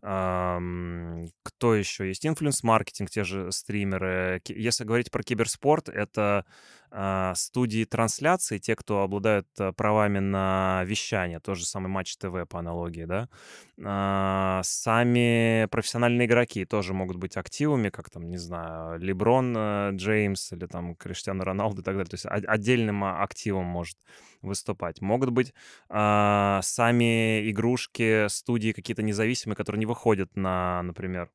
Кто 0.01 1.75
еще 1.75 2.07
есть? 2.07 2.27
Influence-маркетинг, 2.27 3.11
те 3.11 3.25
же 3.25 3.51
стримеры. 3.53 4.41
Если 4.49 4.85
говорить 4.85 5.11
про 5.11 5.23
киберспорт, 5.23 5.89
это 5.89 6.45
студии 7.35 7.85
трансляции, 7.85 8.59
те, 8.59 8.77
кто 8.77 9.03
обладают 9.03 9.49
а, 9.59 9.73
правами 9.73 10.19
на 10.19 10.83
вещание, 10.85 11.41
тот 11.41 11.59
же 11.59 11.67
самый 11.67 11.89
Матч 11.89 12.17
ТВ 12.17 12.49
по 12.49 12.59
аналогии, 12.59 13.05
да. 13.05 13.29
А, 13.85 14.61
Сами 14.65 15.67
профессиональные 15.67 16.27
игроки 16.27 16.65
тоже 16.65 16.95
могут 16.95 17.17
быть 17.17 17.37
активами, 17.37 17.91
как 17.91 18.11
там, 18.11 18.29
не 18.29 18.39
знаю, 18.39 18.99
Леброн 18.99 19.55
э, 19.57 19.91
Джеймс 19.93 20.53
или 20.53 20.67
там 20.67 20.95
Криштиану 20.95 21.45
Роналду 21.45 21.83
и 21.83 21.85
так 21.85 21.95
далее. 21.95 22.09
То 22.09 22.15
есть 22.15 22.27
отдельным 22.27 23.05
а, 23.05 23.23
активом 23.23 23.65
может 23.65 23.99
выступать. 24.43 25.01
Могут 25.01 25.31
быть 25.31 25.53
а, 25.89 26.61
сами 26.63 27.51
игрушки, 27.51 28.29
студии 28.29 28.73
какие-то 28.73 29.03
независимые, 29.03 29.57
которые 29.57 29.81
не 29.81 29.87
выходят 29.87 30.35
на, 30.37 30.83
например, 30.83 31.31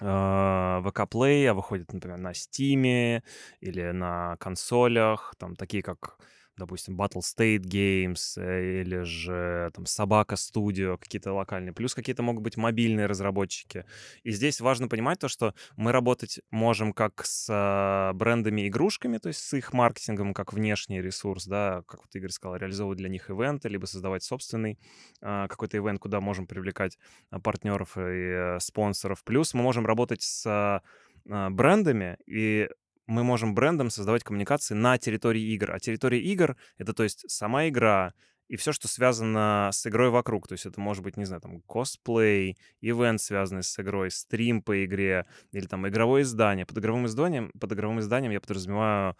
а, 0.00 0.80
VK 0.82 1.08
Play, 1.08 1.46
а 1.46 1.54
выходят, 1.54 1.92
например, 1.92 2.18
на 2.18 2.32
Steam 2.32 3.22
или 3.60 3.90
на 3.92 4.36
консолях, 4.38 5.34
там 5.38 5.56
такие 5.56 5.82
как, 5.82 6.18
допустим, 6.58 7.00
Battle 7.00 7.20
State 7.20 7.62
Games 7.62 8.36
э, 8.36 8.80
или 8.80 9.02
же 9.02 9.70
там 9.74 9.86
Собака 9.86 10.34
Studio, 10.34 10.98
какие-то 10.98 11.32
локальные. 11.32 11.72
Плюс 11.72 11.94
какие-то 11.94 12.22
могут 12.22 12.42
быть 12.42 12.56
мобильные 12.56 13.06
разработчики. 13.06 13.84
И 14.22 14.30
здесь 14.30 14.60
важно 14.60 14.88
понимать 14.88 15.18
то, 15.18 15.28
что 15.28 15.54
мы 15.76 15.92
работать 15.92 16.40
можем 16.50 16.92
как 16.92 17.24
с 17.24 17.46
а, 17.50 18.12
брендами-игрушками, 18.12 19.18
то 19.18 19.28
есть 19.28 19.40
с 19.40 19.54
их 19.54 19.72
маркетингом 19.72 20.34
как 20.34 20.52
внешний 20.52 21.00
ресурс, 21.00 21.46
да, 21.46 21.82
как 21.86 22.00
вот 22.00 22.14
Игорь 22.14 22.30
сказал, 22.30 22.56
реализовывать 22.56 22.98
для 22.98 23.08
них 23.08 23.30
ивенты, 23.30 23.68
либо 23.68 23.86
создавать 23.86 24.22
собственный 24.22 24.78
а, 25.22 25.48
какой-то 25.48 25.78
ивент, 25.78 26.00
куда 26.00 26.20
можем 26.20 26.46
привлекать 26.46 26.98
а, 27.30 27.40
партнеров 27.40 27.96
и 27.96 28.00
э, 28.00 28.58
спонсоров. 28.60 29.22
Плюс 29.24 29.54
мы 29.54 29.62
можем 29.62 29.86
работать 29.86 30.22
с 30.22 30.82
брендами, 31.24 32.16
и 32.26 32.68
мы 33.08 33.24
можем 33.24 33.54
брендом 33.54 33.90
создавать 33.90 34.22
коммуникации 34.22 34.74
на 34.74 34.98
территории 34.98 35.42
игр. 35.54 35.72
А 35.72 35.80
территория 35.80 36.20
игр— 36.20 36.56
это, 36.78 36.92
то 36.92 37.02
есть, 37.02 37.28
сама 37.28 37.68
игра 37.68 38.12
и 38.48 38.56
все, 38.56 38.72
что 38.72 38.88
связано 38.88 39.70
с 39.72 39.86
игрой 39.86 40.10
вокруг. 40.10 40.48
То 40.48 40.54
есть 40.54 40.66
это 40.66 40.80
может 40.80 41.02
быть, 41.02 41.16
не 41.16 41.24
знаю, 41.24 41.42
там, 41.42 41.60
косплей, 41.62 42.56
ивент, 42.80 43.20
связанный 43.20 43.62
с 43.62 43.78
игрой, 43.78 44.10
стрим 44.10 44.62
по 44.62 44.84
игре, 44.84 45.26
или 45.52 45.66
там 45.66 45.86
игровое 45.86 46.22
издание. 46.22 46.64
Под 46.64 46.78
игровым 46.78 47.06
изданием, 47.06 47.50
под 47.58 47.72
игровым 47.72 48.00
изданием 48.00 48.32
я 48.32 48.40
подразумеваю 48.40 49.16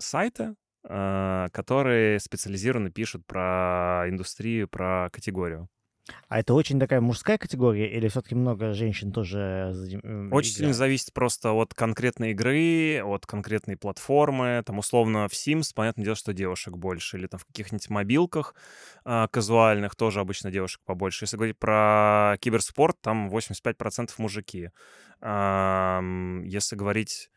сайты, 0.00 0.54
а, 0.82 1.48
которые 1.50 2.20
специализированно 2.20 2.90
пишут 2.90 3.26
про 3.26 4.04
индустрию, 4.08 4.68
про 4.68 5.08
категорию. 5.10 5.68
А 6.28 6.40
это 6.40 6.54
очень 6.54 6.78
такая 6.78 7.00
мужская 7.00 7.38
категория 7.38 7.90
или 7.90 8.08
все-таки 8.08 8.34
много 8.34 8.72
женщин 8.72 9.12
тоже 9.12 9.72
Очень 10.30 10.52
сильно 10.52 10.72
зависит 10.72 11.12
просто 11.12 11.52
от 11.52 11.74
конкретной 11.74 12.30
игры, 12.30 13.02
от 13.02 13.26
конкретной 13.26 13.76
платформы. 13.76 14.62
Там, 14.64 14.78
условно, 14.78 15.28
в 15.28 15.32
Sims, 15.32 15.72
понятное 15.74 16.04
дело, 16.04 16.16
что 16.16 16.32
девушек 16.32 16.76
больше. 16.76 17.16
Или 17.16 17.26
там 17.26 17.40
в 17.40 17.46
каких-нибудь 17.46 17.90
мобилках 17.90 18.54
а, 19.04 19.28
казуальных 19.28 19.96
тоже 19.96 20.20
обычно 20.20 20.50
девушек 20.50 20.80
побольше. 20.84 21.24
Если 21.24 21.36
говорить 21.36 21.58
про 21.58 22.36
киберспорт, 22.40 23.00
там 23.00 23.28
85% 23.28 24.10
мужики. 24.18 24.70
Ам, 25.20 26.44
Если 26.44 26.76
говорить 26.76 27.30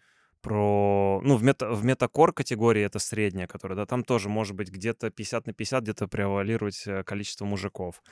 про... 0.43 1.21
Ну, 1.23 1.37
в, 1.37 1.43
мета, 1.43 1.71
в 1.71 1.83
метакор 1.83 2.33
категории 2.33 2.83
это 2.83 2.99
средняя, 2.99 3.47
которая, 3.47 3.77
да, 3.77 3.85
там 3.85 4.03
тоже 4.03 4.29
может 4.29 4.55
быть 4.55 4.69
где-то 4.69 5.09
50 5.09 5.47
на 5.47 5.53
50, 5.53 5.83
где-то 5.83 6.07
превалировать 6.07 6.83
э, 6.85 7.03
количество 7.03 7.45
мужиков. 7.45 8.03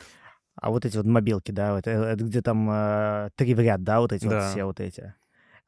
А 0.62 0.70
вот 0.70 0.86
эти 0.86 0.96
вот 0.96 1.08
мобилки, 1.08 1.52
да, 1.52 1.74
вот, 1.74 1.88
э, 1.88 1.92
это 1.92 2.24
где 2.24 2.42
там 2.44 2.70
э, 2.72 3.30
три 3.36 3.56
в 3.56 3.60
ряд, 3.60 3.84
да, 3.84 4.00
вот 4.00 4.14
эти 4.14 4.26
вот 4.26 4.32
Да. 4.32 4.50
все 4.52 4.64
вот 4.64 4.80
эти. 4.80 5.16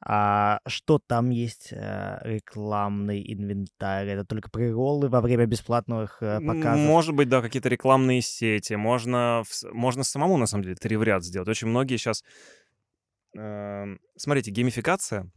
А 0.06 0.60
что 0.66 1.00
там 1.04 1.30
есть 1.30 1.70
э, 1.72 2.18
рекламный 2.22 3.20
инвентарь? 3.26 4.08
Это 4.08 4.24
только 4.24 4.50
приролы 4.50 5.08
во 5.08 5.20
время 5.20 5.46
бесплатных 5.46 6.18
э, 6.20 6.40
показов? 6.40 6.86
Может 6.86 7.14
быть, 7.16 7.28
да, 7.28 7.42
какие-то 7.42 7.68
рекламные 7.68 8.22
сети. 8.22 8.74
Можно, 8.74 9.42
можно 9.72 10.04
самому, 10.04 10.36
на 10.36 10.46
самом 10.46 10.62
деле, 10.62 10.76
три 10.76 10.96
в 10.96 11.02
ряд 11.02 11.24
сделать. 11.24 11.48
Очень 11.48 11.68
многие 11.68 11.96
сейчас... 11.96 12.22
Смотрите, 14.16 14.52
геймификация 14.52 15.28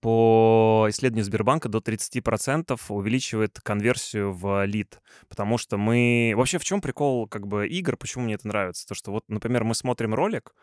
по 0.00 0.86
исследованию 0.88 1.24
Сбербанка 1.24 1.68
до 1.68 1.78
30% 1.78 2.80
увеличивает 2.88 3.60
конверсию 3.60 4.32
в 4.32 4.64
лид. 4.64 5.00
Потому 5.28 5.58
что 5.58 5.76
мы... 5.76 6.32
Вообще, 6.36 6.58
в 6.58 6.64
чем 6.64 6.80
прикол 6.80 7.28
как 7.28 7.46
бы 7.46 7.66
игр, 7.68 7.96
почему 7.96 8.24
мне 8.24 8.34
это 8.34 8.48
нравится? 8.48 8.86
То, 8.86 8.94
что 8.94 9.12
вот, 9.12 9.24
например, 9.28 9.64
мы 9.64 9.74
смотрим 9.74 10.14
ролик, 10.14 10.54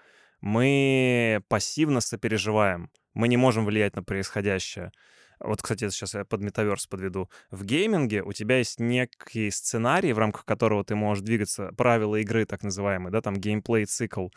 мы 0.42 1.42
пассивно 1.48 2.02
сопереживаем. 2.02 2.90
Мы 3.14 3.28
не 3.28 3.38
можем 3.38 3.66
влиять 3.66 3.96
на 3.96 4.04
происходящее. 4.04 4.92
Вот, 5.40 5.62
кстати, 5.62 5.90
сейчас 5.90 6.16
я 6.16 6.26
под 6.26 6.42
метаверс 6.42 6.86
подведу. 6.86 7.30
В 7.50 7.64
гейминге 7.64 8.24
у 8.24 8.34
тебя 8.34 8.58
есть 8.58 8.80
некий 8.80 9.52
сценарий, 9.52 10.12
в 10.12 10.20
рамках 10.20 10.44
которого 10.44 10.84
ты 10.84 10.96
можешь 10.96 11.24
двигаться, 11.24 11.72
правила 11.78 12.18
игры 12.18 12.46
так 12.46 12.62
называемые, 12.64 13.12
да, 13.12 13.22
там 13.22 13.36
геймплей-цикл. 13.36 14.28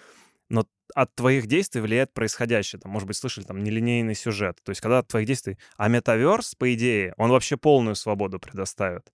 Но 0.53 0.67
от 0.95 1.15
твоих 1.15 1.47
действий 1.47 1.81
влияет 1.81 2.13
происходящее. 2.13 2.79
Там, 2.79 2.93
может 2.93 3.09
быть, 3.09 3.17
слышали, 3.17 3.45
там, 3.45 3.65
нелинейный 3.65 4.15
сюжет. 4.15 4.59
То 4.63 4.69
есть, 4.71 4.83
когда 4.83 4.99
от 4.99 5.09
твоих 5.09 5.27
действий... 5.27 5.57
А 5.79 5.89
метаверс, 5.89 6.55
по 6.55 6.73
идее, 6.75 7.15
он 7.17 7.31
вообще 7.31 7.57
полную 7.57 7.95
свободу 7.95 8.39
предоставит. 8.39 9.11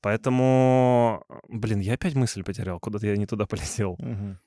Поэтому... 0.00 1.24
Блин, 1.48 1.78
я 1.78 1.94
опять 1.94 2.14
мысль 2.14 2.42
потерял. 2.42 2.80
Куда-то 2.80 3.06
я 3.06 3.16
не 3.16 3.26
туда 3.26 3.46
полетел. 3.50 3.94
Мгм. 4.00 4.40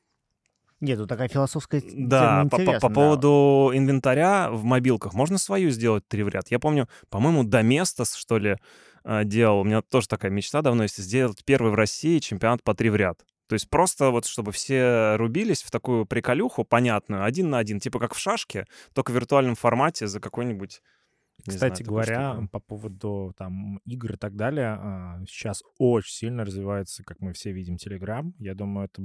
Нет, 0.82 0.98
тут 0.98 1.08
такая 1.08 1.30
философская 1.30 1.82
Да, 1.94 2.46
по, 2.52 2.58
по- 2.58 2.66
по 2.66 2.90
да. 2.90 2.90
поводу 2.90 3.72
инвентаря 3.74 4.50
в 4.50 4.66
мобилках. 4.66 5.14
Можно 5.14 5.38
свою 5.38 5.70
сделать 5.70 6.06
три 6.10 6.24
в 6.24 6.28
ряд. 6.28 6.52
Я 6.52 6.60
помню, 6.60 6.90
по-моему, 7.10 7.46
Доместос, 7.46 8.16
что 8.16 8.38
ли, 8.38 8.58
э, 9.06 9.24
делал. 9.24 9.62
У 9.62 9.64
меня 9.64 9.82
тоже 9.82 10.10
такая 10.10 10.32
мечта 10.32 10.62
давно 10.62 10.84
есть. 10.84 10.98
Сделать 10.98 11.46
первый 11.46 11.72
в 11.72 11.76
России 11.76 12.20
чемпионат 12.20 12.64
по 12.64 12.74
три 12.74 12.90
в 12.90 12.98
ряд. 12.98 13.24
То 13.52 13.56
есть 13.56 13.70
просто 13.70 14.12
вот, 14.12 14.26
чтобы 14.26 14.54
все 14.54 15.18
рубились 15.18 15.62
в 15.62 15.72
такую 15.72 16.06
приколюху 16.06 16.64
понятную, 16.64 17.26
один 17.26 17.50
на 17.50 17.58
один, 17.58 17.82
типа 17.82 18.00
как 18.00 18.14
в 18.14 18.18
шашке, 18.18 18.66
только 18.94 19.12
в 19.12 19.16
виртуальном 19.16 19.56
формате 19.56 20.08
за 20.08 20.22
какой-нибудь... 20.22 20.82
не 21.46 21.52
знаю, 21.58 21.74
Кстати 21.74 21.84
такую 21.84 22.02
говоря, 22.02 22.32
штуку. 22.32 22.48
по 22.48 22.60
поводу 22.62 23.34
там 23.38 23.80
игр 23.80 24.14
и 24.14 24.16
так 24.16 24.38
далее, 24.38 24.78
а, 24.80 25.20
сейчас 25.28 25.64
очень 25.78 26.14
сильно 26.14 26.46
развивается, 26.46 27.04
как 27.04 27.20
мы 27.20 27.34
все 27.34 27.52
видим, 27.52 27.76
Telegram. 27.76 28.32
Я 28.40 28.56
думаю, 28.56 28.86
это 28.86 29.02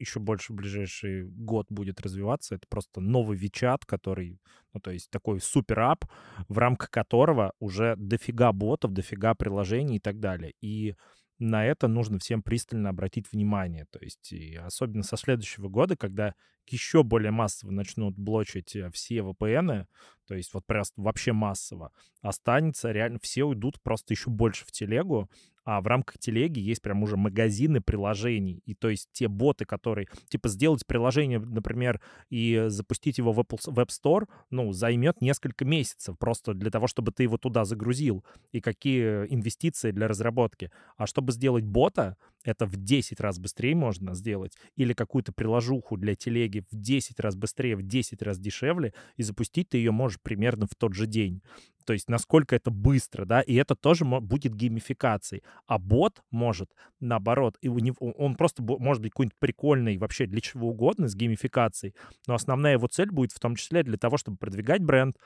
еще 0.00 0.18
больше 0.18 0.54
в 0.54 0.56
ближайший 0.56 1.28
год 1.28 1.66
будет 1.70 2.00
развиваться. 2.00 2.56
Это 2.56 2.66
просто 2.68 3.00
новый 3.00 3.38
Вичат, 3.38 3.84
который, 3.86 4.40
ну, 4.72 4.80
то 4.80 4.90
есть 4.90 5.08
такой 5.08 5.40
супер-ап, 5.40 6.04
в 6.48 6.58
рамках 6.58 6.90
которого 6.90 7.52
уже 7.60 7.94
дофига 7.96 8.50
ботов, 8.50 8.92
дофига 8.92 9.36
приложений 9.36 9.98
и 9.98 10.00
так 10.00 10.18
далее. 10.18 10.52
И 10.60 10.96
на 11.44 11.64
это 11.66 11.88
нужно 11.88 12.18
всем 12.18 12.42
пристально 12.42 12.90
обратить 12.90 13.30
внимание. 13.30 13.86
То 13.90 13.98
есть 14.00 14.32
и 14.32 14.56
особенно 14.56 15.02
со 15.02 15.16
следующего 15.16 15.68
года, 15.68 15.96
когда 15.96 16.34
еще 16.72 17.02
более 17.02 17.30
массово 17.30 17.70
начнут 17.70 18.16
блочить 18.16 18.74
э, 18.76 18.90
все 18.90 19.18
VPN, 19.18 19.86
то 20.26 20.34
есть 20.34 20.54
вот 20.54 20.64
просто 20.66 21.00
вообще 21.00 21.32
массово, 21.32 21.92
останется 22.22 22.90
реально, 22.92 23.18
все 23.22 23.44
уйдут 23.44 23.80
просто 23.82 24.14
еще 24.14 24.30
больше 24.30 24.64
в 24.64 24.72
телегу, 24.72 25.28
а 25.64 25.80
в 25.80 25.86
рамках 25.86 26.18
телеги 26.18 26.60
есть 26.60 26.82
прям 26.82 27.02
уже 27.02 27.16
магазины 27.16 27.80
приложений, 27.80 28.60
и 28.66 28.74
то 28.74 28.90
есть 28.90 29.08
те 29.12 29.28
боты, 29.28 29.64
которые, 29.64 30.08
типа, 30.28 30.48
сделать 30.48 30.86
приложение, 30.86 31.38
например, 31.38 32.00
и 32.28 32.64
запустить 32.68 33.18
его 33.18 33.32
в 33.32 33.40
Apple 33.40 33.60
с- 33.60 33.68
Web 33.68 33.88
Store, 33.88 34.28
ну, 34.50 34.72
займет 34.72 35.22
несколько 35.22 35.64
месяцев 35.64 36.18
просто 36.18 36.52
для 36.52 36.70
того, 36.70 36.86
чтобы 36.86 37.12
ты 37.12 37.22
его 37.22 37.38
туда 37.38 37.64
загрузил, 37.64 38.24
и 38.52 38.60
какие 38.60 39.26
инвестиции 39.32 39.90
для 39.90 40.06
разработки. 40.06 40.70
А 40.96 41.06
чтобы 41.06 41.32
сделать 41.32 41.64
бота, 41.64 42.18
это 42.44 42.66
в 42.66 42.76
10 42.76 43.20
раз 43.20 43.38
быстрее 43.38 43.74
можно 43.74 44.14
сделать, 44.14 44.56
или 44.76 44.92
какую-то 44.92 45.32
приложуху 45.32 45.96
для 45.96 46.14
телеги 46.14 46.64
в 46.70 46.76
10 46.76 47.18
раз 47.20 47.34
быстрее, 47.36 47.76
в 47.76 47.82
10 47.82 48.22
раз 48.22 48.38
дешевле, 48.38 48.94
и 49.16 49.22
запустить 49.22 49.70
ты 49.70 49.78
ее 49.78 49.90
можешь 49.90 50.20
примерно 50.22 50.66
в 50.66 50.74
тот 50.76 50.94
же 50.94 51.06
день. 51.06 51.42
То 51.86 51.92
есть 51.92 52.08
насколько 52.08 52.56
это 52.56 52.70
быстро, 52.70 53.24
да, 53.24 53.40
и 53.40 53.54
это 53.54 53.74
тоже 53.74 54.04
будет 54.04 54.54
геймификацией. 54.54 55.42
А 55.66 55.78
бот 55.78 56.22
может, 56.30 56.70
наоборот, 57.00 57.56
и 57.60 57.68
у 57.68 57.78
него, 57.78 57.96
он 57.98 58.36
просто 58.36 58.62
может 58.62 59.02
быть 59.02 59.12
какой-нибудь 59.12 59.38
прикольный 59.38 59.98
вообще 59.98 60.26
для 60.26 60.40
чего 60.40 60.70
угодно 60.70 61.08
с 61.08 61.14
геймификацией, 61.14 61.94
но 62.26 62.34
основная 62.34 62.72
его 62.74 62.86
цель 62.86 63.10
будет 63.10 63.32
в 63.32 63.38
том 63.40 63.56
числе 63.56 63.82
для 63.82 63.98
того, 63.98 64.16
чтобы 64.16 64.38
продвигать 64.38 64.82
бренд, 64.82 65.16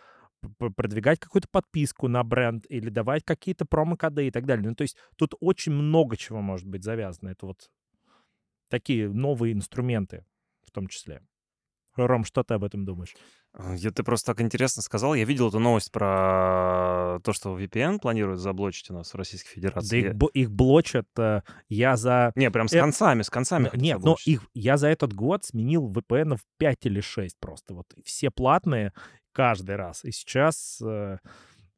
продвигать 0.76 1.18
какую-то 1.18 1.48
подписку 1.50 2.08
на 2.08 2.22
бренд 2.22 2.64
или 2.68 2.90
давать 2.90 3.24
какие-то 3.24 3.64
промокоды 3.64 4.26
и 4.26 4.30
так 4.30 4.46
далее. 4.46 4.68
Ну, 4.68 4.74
то 4.74 4.82
есть 4.82 4.96
тут 5.16 5.34
очень 5.40 5.72
много 5.72 6.16
чего 6.16 6.40
может 6.40 6.66
быть 6.66 6.84
завязано. 6.84 7.30
Это 7.30 7.46
вот 7.46 7.70
такие 8.68 9.08
новые 9.08 9.52
инструменты 9.52 10.24
в 10.64 10.70
том 10.70 10.86
числе. 10.88 11.22
Ром, 11.96 12.24
что 12.24 12.44
ты 12.44 12.54
об 12.54 12.64
этом 12.64 12.84
думаешь? 12.84 13.16
Э, 13.54 13.74
я, 13.76 13.90
ты 13.90 14.02
просто 14.02 14.32
так 14.32 14.40
интересно 14.40 14.82
сказал. 14.82 15.14
Я 15.14 15.24
видел 15.24 15.48
эту 15.48 15.58
новость 15.58 15.90
про 15.90 17.18
то, 17.24 17.32
что 17.32 17.58
VPN 17.58 17.98
планируют 17.98 18.40
заблочить 18.40 18.90
у 18.90 18.94
нас 18.94 19.12
в 19.12 19.16
Российской 19.16 19.50
Федерации. 19.50 20.12
Да 20.12 20.26
их, 20.26 20.46
их 20.46 20.50
блочат. 20.50 21.08
Э, 21.18 21.42
я 21.68 21.96
за... 21.96 22.32
Не, 22.36 22.50
прям 22.50 22.68
с 22.68 22.72
э... 22.72 22.80
концами, 22.80 23.22
с 23.22 23.30
концами. 23.30 23.70
Нет, 23.74 23.98
но 24.00 24.16
их, 24.24 24.46
я 24.54 24.76
за 24.76 24.88
этот 24.88 25.12
год 25.12 25.44
сменил 25.44 25.90
VPN 25.90 26.36
в 26.36 26.42
5 26.58 26.86
или 26.86 27.00
6 27.00 27.36
просто. 27.40 27.74
Вот 27.74 27.86
все 28.04 28.30
платные, 28.30 28.92
каждый 29.32 29.76
раз. 29.76 30.04
И 30.04 30.12
сейчас 30.12 30.80
э, 30.84 31.18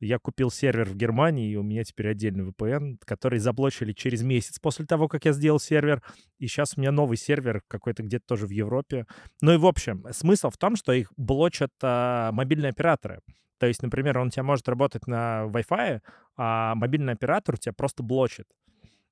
я 0.01 0.19
купил 0.19 0.51
сервер 0.51 0.89
в 0.89 0.97
Германии, 0.97 1.51
и 1.51 1.57
у 1.57 1.63
меня 1.63 1.85
теперь 1.85 2.09
отдельный 2.09 2.49
VPN, 2.49 2.97
который 3.05 3.39
заблочили 3.39 3.93
через 3.93 4.23
месяц 4.23 4.59
после 4.59 4.87
того, 4.87 5.09
как 5.09 5.27
я 5.27 5.33
сделал 5.33 5.61
сервер. 5.61 6.03
И 6.39 6.47
сейчас 6.47 6.75
у 6.77 6.81
меня 6.81 6.91
новый 6.91 7.19
сервер 7.19 7.63
какой-то 7.69 8.03
где-то 8.03 8.25
тоже 8.27 8.47
в 8.47 8.51
Европе. 8.51 9.07
Ну 9.43 9.53
и 9.53 9.59
в 9.59 9.67
общем, 9.67 10.07
смысл 10.13 10.49
в 10.49 10.57
том, 10.57 10.77
что 10.77 10.93
их 10.93 11.13
блочат 11.17 11.73
а, 11.83 12.33
мобильные 12.33 12.71
операторы. 12.71 13.21
То 13.59 13.67
есть, 13.67 13.83
например, 13.83 14.19
он 14.19 14.29
у 14.29 14.31
тебя 14.31 14.43
может 14.43 14.67
работать 14.71 15.07
на 15.07 15.45
Wi-Fi, 15.49 16.01
а 16.39 16.75
мобильный 16.77 17.13
оператор 17.13 17.57
у 17.57 17.59
тебя 17.59 17.75
просто 17.75 18.03
блочит 18.03 18.47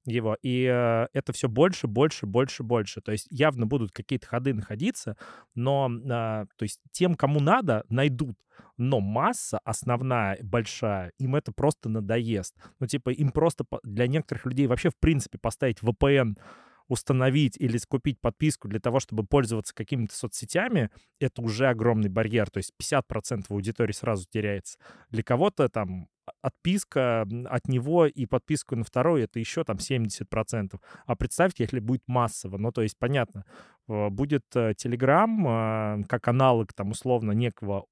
его. 0.04 0.36
И 0.42 0.64
э, 0.64 1.06
это 1.12 1.32
все 1.32 1.48
больше, 1.48 1.86
больше, 1.86 2.26
больше, 2.26 2.62
больше. 2.62 3.00
То 3.00 3.12
есть 3.12 3.26
явно 3.30 3.66
будут 3.66 3.92
какие-то 3.92 4.26
ходы 4.26 4.54
находиться, 4.54 5.16
но 5.54 5.90
э, 5.90 6.08
то 6.08 6.62
есть 6.62 6.80
тем, 6.92 7.14
кому 7.14 7.40
надо, 7.40 7.84
найдут. 7.88 8.36
Но 8.76 9.00
масса 9.00 9.58
основная, 9.64 10.38
большая, 10.42 11.12
им 11.18 11.36
это 11.36 11.52
просто 11.52 11.88
надоест. 11.88 12.56
Ну, 12.80 12.86
типа, 12.86 13.10
им 13.10 13.30
просто 13.30 13.64
для 13.82 14.06
некоторых 14.06 14.46
людей 14.46 14.66
вообще, 14.66 14.90
в 14.90 14.96
принципе, 14.98 15.38
поставить 15.38 15.80
VPN 15.80 16.36
установить 16.88 17.56
или 17.58 17.76
скупить 17.76 18.20
подписку 18.20 18.66
для 18.66 18.80
того, 18.80 18.98
чтобы 18.98 19.24
пользоваться 19.24 19.74
какими-то 19.74 20.14
соцсетями, 20.14 20.90
это 21.20 21.42
уже 21.42 21.68
огромный 21.68 22.08
барьер. 22.08 22.50
То 22.50 22.58
есть 22.58 22.72
50% 22.82 23.44
аудитории 23.50 23.92
сразу 23.92 24.26
теряется. 24.28 24.78
Для 25.10 25.22
кого-то 25.22 25.68
там 25.68 26.08
отписка 26.42 27.26
от 27.46 27.68
него 27.68 28.06
и 28.06 28.26
подписку 28.26 28.76
на 28.76 28.84
второй, 28.84 29.22
это 29.22 29.38
еще 29.38 29.64
там 29.64 29.76
70%. 29.76 30.80
А 31.06 31.16
представьте, 31.16 31.64
если 31.64 31.80
будет 31.80 32.02
массово, 32.06 32.58
ну, 32.58 32.72
то 32.72 32.82
есть, 32.82 32.98
понятно, 32.98 33.44
будет 33.86 34.44
Telegram 34.54 36.04
как 36.04 36.28
аналог 36.28 36.72
там 36.72 36.90
условно 36.90 37.32
некого 37.32 37.86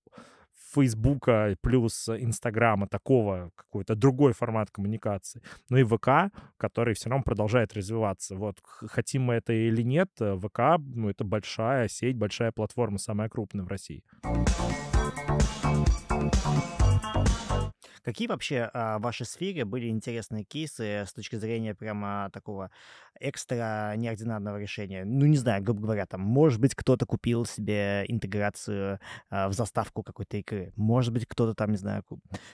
Фейсбука 0.74 1.56
плюс 1.62 2.08
Инстаграма, 2.08 2.86
такого 2.86 3.50
какой-то 3.54 3.94
другой 3.94 4.32
формат 4.32 4.70
коммуникации. 4.70 5.40
Ну 5.70 5.78
и 5.78 5.84
ВК, 5.84 6.34
который 6.58 6.94
все 6.94 7.08
равно 7.08 7.22
продолжает 7.22 7.72
развиваться. 7.72 8.36
Вот, 8.36 8.58
хотим 8.62 9.22
мы 9.22 9.34
это 9.34 9.52
или 9.52 9.82
нет, 9.82 10.10
ВК, 10.18 10.78
ну, 10.78 11.08
это 11.08 11.24
большая 11.24 11.88
сеть, 11.88 12.16
большая 12.16 12.52
платформа, 12.52 12.98
самая 12.98 13.28
крупная 13.28 13.64
в 13.64 13.68
России. 13.68 14.02
Какие 18.06 18.28
вообще 18.28 18.70
а, 18.72 19.00
в 19.00 19.02
вашей 19.02 19.26
сфере 19.26 19.64
были 19.64 19.88
интересные 19.88 20.44
кейсы 20.44 21.02
с 21.08 21.12
точки 21.12 21.34
зрения 21.34 21.74
прямо 21.74 22.30
такого 22.32 22.70
экстра 23.18 23.94
неординарного 23.96 24.60
решения? 24.60 25.04
Ну, 25.04 25.26
не 25.26 25.36
знаю, 25.36 25.60
грубо 25.60 25.82
говоря, 25.82 26.06
там, 26.06 26.20
может 26.20 26.60
быть, 26.60 26.76
кто-то 26.76 27.04
купил 27.04 27.44
себе 27.44 28.04
интеграцию 28.06 29.00
а, 29.28 29.48
в 29.48 29.54
заставку 29.54 30.04
какой-то 30.04 30.36
игры. 30.36 30.72
Может 30.76 31.12
быть, 31.12 31.26
кто-то 31.26 31.54
там, 31.54 31.72
не 31.72 31.78
знаю, 31.78 32.04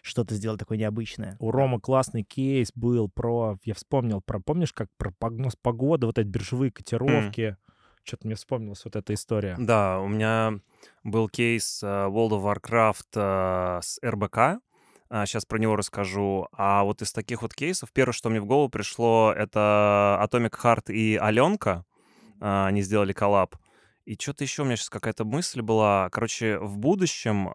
что-то 0.01 0.35
сделал 0.37 0.57
такое 0.57 0.79
необычное. 0.79 1.37
У 1.39 1.51
Рома 1.51 1.81
классный 1.81 2.23
кейс 2.23 2.73
был 2.75 3.11
про, 3.11 3.59
я 3.65 3.75
вспомнил, 3.75 4.23
про, 4.23 4.41
помнишь, 4.41 4.73
как 4.73 4.89
про 4.97 5.11
прогноз 5.11 5.55
погоды, 5.55 6.07
вот 6.07 6.19
эти 6.19 6.29
биржевые 6.29 6.73
котировки. 6.73 7.41
Mm. 7.41 7.57
Что-то 8.05 8.27
мне 8.27 8.37
вспомнилась 8.37 8.83
вот 8.87 8.97
эта 8.97 9.13
история. 9.13 9.57
Да, 9.59 10.01
у 10.01 10.09
меня 10.09 10.61
был 11.05 11.29
кейс 11.29 11.83
uh, 11.83 12.11
World 12.11 12.41
of 12.41 12.57
Warcraft 12.57 13.17
uh, 13.17 13.83
с 13.83 14.01
РБК 14.03 14.63
сейчас 15.27 15.45
а, 15.45 15.47
про 15.47 15.59
него 15.59 15.77
расскажу. 15.77 16.49
А 16.53 16.85
вот 16.85 17.03
из 17.03 17.13
таких 17.13 17.43
вот 17.43 17.55
кейсов, 17.55 17.93
первое, 17.93 18.13
что 18.13 18.31
мне 18.31 18.41
в 18.41 18.47
голову 18.47 18.69
пришло, 18.69 19.33
это 19.37 20.19
Atomic 20.23 20.59
Heart 20.63 20.93
и 20.93 21.17
Аленка. 21.17 21.85
А, 22.41 22.67
они 22.67 22.83
сделали 22.83 23.13
коллаб. 23.13 23.57
И 24.05 24.15
что-то 24.15 24.43
еще 24.45 24.63
у 24.63 24.65
меня 24.65 24.77
сейчас 24.77 24.91
какая-то 24.91 25.25
мысль 25.25 25.61
была. 25.61 26.09
Короче, 26.11 26.59
в 26.59 26.79
будущем 26.79 27.49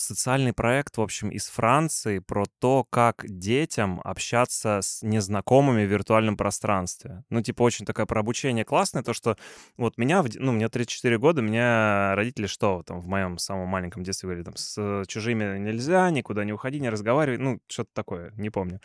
социальный 0.00 0.52
проект, 0.52 0.96
в 0.96 1.00
общем, 1.00 1.30
из 1.30 1.48
Франции 1.48 2.18
про 2.18 2.44
то, 2.60 2.84
как 2.88 3.24
детям 3.26 4.00
общаться 4.04 4.80
с 4.82 5.02
незнакомыми 5.02 5.84
в 5.84 5.90
виртуальном 5.90 6.36
пространстве. 6.36 7.24
Ну, 7.30 7.42
типа, 7.42 7.62
очень 7.62 7.86
такая 7.86 8.06
про 8.06 8.20
обучение 8.20 8.64
классное, 8.64 9.02
то, 9.02 9.12
что 9.12 9.36
вот 9.76 9.98
меня, 9.98 10.24
ну, 10.34 10.52
мне 10.52 10.68
34 10.68 11.18
года, 11.18 11.42
меня 11.42 12.14
родители 12.14 12.46
что, 12.46 12.82
там, 12.84 13.00
в 13.00 13.06
моем 13.06 13.38
самом 13.38 13.68
маленьком 13.68 14.02
детстве 14.02 14.28
говорили, 14.28 14.44
там, 14.44 14.56
с 14.56 15.04
чужими 15.06 15.58
нельзя, 15.58 16.10
никуда 16.10 16.44
не 16.44 16.52
уходи, 16.52 16.80
не 16.80 16.90
разговаривай, 16.90 17.38
ну, 17.38 17.60
что-то 17.68 17.90
такое, 17.92 18.32
не 18.36 18.50
помню. 18.50 18.80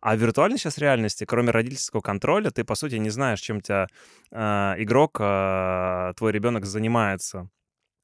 А 0.00 0.14
в 0.16 0.18
виртуальной 0.18 0.58
сейчас 0.58 0.78
реальности, 0.78 1.24
кроме 1.24 1.50
родительского 1.50 2.00
контроля, 2.00 2.50
ты, 2.50 2.64
по 2.64 2.74
сути, 2.74 2.96
не 2.96 3.10
знаешь, 3.10 3.40
чем 3.40 3.60
тебя 3.60 3.86
э, 4.30 4.74
игрок, 4.78 5.18
э, 5.20 6.12
твой 6.16 6.32
ребенок 6.32 6.66
занимается 6.66 7.48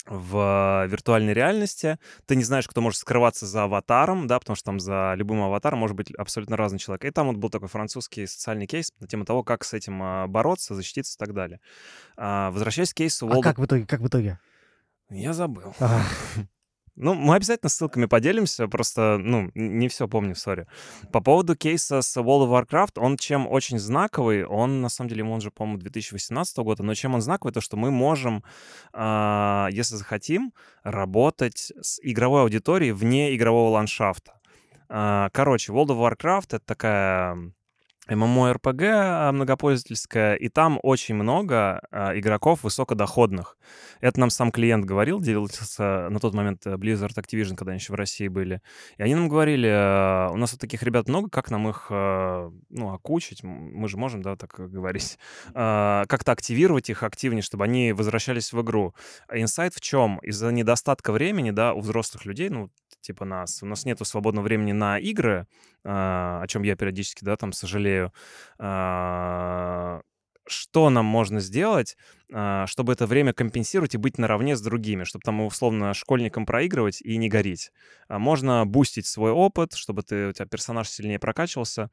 в 0.06 0.86
виртуальной 0.88 1.32
реальности. 1.32 1.98
Ты 2.26 2.36
не 2.36 2.44
знаешь, 2.44 2.66
кто 2.66 2.80
может 2.80 2.98
скрываться 2.98 3.46
за 3.46 3.64
аватаром, 3.64 4.26
да, 4.26 4.38
потому 4.38 4.56
что 4.56 4.66
там 4.66 4.80
за 4.80 5.14
любым 5.16 5.42
аватаром 5.42 5.78
может 5.78 5.96
быть 5.96 6.12
абсолютно 6.14 6.56
разный 6.56 6.78
человек. 6.78 7.04
И 7.04 7.10
там 7.10 7.28
вот 7.28 7.36
был 7.36 7.50
такой 7.50 7.68
французский 7.68 8.26
социальный 8.26 8.66
кейс 8.66 8.92
на 9.00 9.06
тему 9.06 9.24
того, 9.24 9.42
как 9.42 9.64
с 9.64 9.72
этим 9.72 10.02
а, 10.02 10.26
бороться, 10.26 10.74
защититься 10.74 11.16
и 11.16 11.18
так 11.18 11.34
далее. 11.34 11.60
А, 12.16 12.50
возвращаясь 12.50 12.92
к 12.92 12.96
кейсу... 12.96 13.28
А 13.30 13.40
как 13.40 13.58
в 13.58 13.64
итоге? 13.64 13.86
Как 13.86 14.00
в 14.00 14.06
итоге? 14.06 14.38
Я 15.10 15.32
забыл. 15.32 15.74
Ага. 15.78 16.02
Ну, 16.94 17.14
мы 17.14 17.36
обязательно 17.36 17.70
ссылками 17.70 18.04
поделимся, 18.04 18.68
просто, 18.68 19.16
ну, 19.18 19.50
не 19.54 19.88
все 19.88 20.08
помню, 20.08 20.34
сори. 20.34 20.66
По 21.10 21.20
поводу 21.20 21.56
кейса 21.56 22.02
с 22.02 22.16
World 22.18 22.46
of 22.46 22.66
Warcraft, 22.66 22.92
он 22.96 23.16
чем 23.16 23.46
очень 23.46 23.78
знаковый, 23.78 24.44
он, 24.44 24.82
на 24.82 24.90
самом 24.90 25.08
деле, 25.08 25.24
он 25.24 25.40
же, 25.40 25.50
по-моему, 25.50 25.78
2018 25.78 26.58
года, 26.58 26.82
но 26.82 26.94
чем 26.94 27.14
он 27.14 27.22
знаковый, 27.22 27.54
то, 27.54 27.62
что 27.62 27.78
мы 27.78 27.90
можем, 27.90 28.44
э, 28.92 29.68
если 29.70 29.96
захотим, 29.96 30.52
работать 30.82 31.72
с 31.80 31.98
игровой 32.02 32.42
аудиторией 32.42 32.92
вне 32.92 33.34
игрового 33.34 33.70
ландшафта. 33.70 34.34
Э, 34.90 35.28
короче, 35.32 35.72
World 35.72 35.88
of 35.88 35.98
Warcraft— 35.98 36.46
это 36.50 36.60
такая 36.60 37.52
MMORPG 38.12 38.84
а, 38.84 39.32
многопользовательская, 39.32 40.34
и 40.34 40.48
там 40.48 40.78
очень 40.82 41.14
много 41.14 41.80
а, 41.90 42.18
игроков 42.18 42.62
высокодоходных. 42.64 43.56
Это 44.00 44.20
нам 44.20 44.30
сам 44.30 44.50
клиент 44.50 44.84
говорил, 44.84 45.20
делился 45.20 46.08
на 46.08 46.18
тот 46.18 46.34
момент 46.34 46.66
э, 46.66 46.74
Blizzard 46.74 47.14
Activision, 47.16 47.54
когда 47.54 47.72
они 47.72 47.78
еще 47.78 47.92
в 47.92 47.96
России 47.96 48.28
были. 48.28 48.60
И 48.96 49.02
они 49.02 49.14
нам 49.14 49.28
говорили, 49.28 49.68
«А, 49.70 50.30
у 50.32 50.36
нас 50.36 50.52
вот 50.52 50.60
таких 50.60 50.82
ребят 50.82 51.08
много, 51.08 51.30
как 51.30 51.50
нам 51.50 51.68
их, 51.68 51.86
а, 51.90 52.50
ну, 52.68 52.92
окучить? 52.92 53.42
Мы 53.42 53.88
же 53.88 53.96
можем, 53.96 54.22
да, 54.22 54.36
так 54.36 54.54
говорить. 54.58 55.18
А, 55.54 56.04
как-то 56.06 56.32
активировать 56.32 56.90
их 56.90 57.02
активнее, 57.02 57.42
чтобы 57.42 57.64
они 57.64 57.92
возвращались 57.92 58.52
в 58.52 58.60
игру. 58.62 58.94
Инсайт 59.32 59.74
в 59.74 59.80
чем? 59.80 60.18
Из-за 60.18 60.50
недостатка 60.50 61.12
времени, 61.12 61.50
да, 61.50 61.74
у 61.74 61.80
взрослых 61.80 62.24
людей, 62.24 62.48
ну, 62.48 62.70
типа 63.02 63.24
нас. 63.24 63.62
У 63.62 63.66
нас 63.66 63.84
нет 63.84 63.98
свободного 64.02 64.44
времени 64.44 64.72
на 64.72 64.98
игры, 64.98 65.46
а, 65.84 66.40
о 66.42 66.46
чем 66.46 66.62
я 66.62 66.76
периодически, 66.76 67.24
да, 67.24 67.36
там 67.36 67.52
сожалею. 67.52 68.12
А, 68.58 70.00
что 70.46 70.90
нам 70.90 71.04
можно 71.04 71.40
сделать, 71.40 71.96
а, 72.32 72.66
чтобы 72.66 72.92
это 72.92 73.06
время 73.06 73.32
компенсировать 73.32 73.94
и 73.94 73.98
быть 73.98 74.18
наравне 74.18 74.56
с 74.56 74.60
другими, 74.60 75.04
чтобы 75.04 75.22
там 75.22 75.40
условно 75.42 75.94
школьникам 75.94 76.46
проигрывать 76.46 77.00
и 77.02 77.16
не 77.16 77.28
гореть. 77.28 77.70
Можно 78.08 78.66
бустить 78.66 79.06
свой 79.06 79.30
опыт, 79.30 79.74
чтобы 79.74 80.02
ты, 80.02 80.28
у 80.28 80.32
тебя 80.32 80.46
персонаж 80.46 80.88
сильнее 80.88 81.18
прокачивался, 81.18 81.90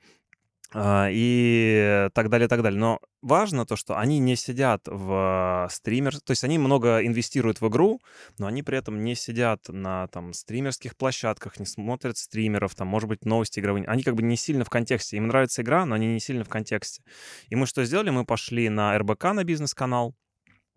и 0.76 2.10
так 2.14 2.30
далее, 2.30 2.48
так 2.48 2.62
далее. 2.62 2.80
Но 2.80 3.00
важно 3.22 3.66
то, 3.66 3.76
что 3.76 3.98
они 3.98 4.20
не 4.20 4.36
сидят 4.36 4.82
в 4.86 5.68
стример, 5.72 6.20
то 6.20 6.32
есть 6.32 6.44
они 6.44 6.60
много 6.60 7.06
инвестируют 7.06 7.60
в 7.60 7.68
игру, 7.68 8.00
но 8.38 8.48
они 8.48 8.62
при 8.62 8.78
этом 8.78 9.04
не 9.04 9.16
сидят 9.16 9.68
на 9.68 10.08
там 10.08 10.34
стримерских 10.34 10.96
площадках, 10.96 11.60
не 11.60 11.66
смотрят 11.66 12.18
стримеров, 12.18 12.76
там, 12.76 12.88
может 12.88 13.10
быть, 13.10 13.26
новости 13.26 13.60
игровые. 13.60 13.86
Они 13.86 14.04
как 14.04 14.16
бы 14.16 14.22
не 14.22 14.36
сильно 14.36 14.64
в 14.64 14.70
контексте. 14.70 15.18
Им 15.18 15.28
нравится 15.28 15.64
игра, 15.64 15.86
но 15.86 15.96
они 15.96 16.08
не 16.08 16.20
сильно 16.20 16.44
в 16.44 16.50
контексте. 16.50 17.04
И 17.48 17.56
мы 17.56 17.66
что 17.66 17.84
сделали? 17.84 18.12
Мы 18.12 18.26
пошли 18.26 18.70
на 18.70 18.98
РБК, 18.98 19.24
на 19.34 19.44
бизнес-канал, 19.44 20.16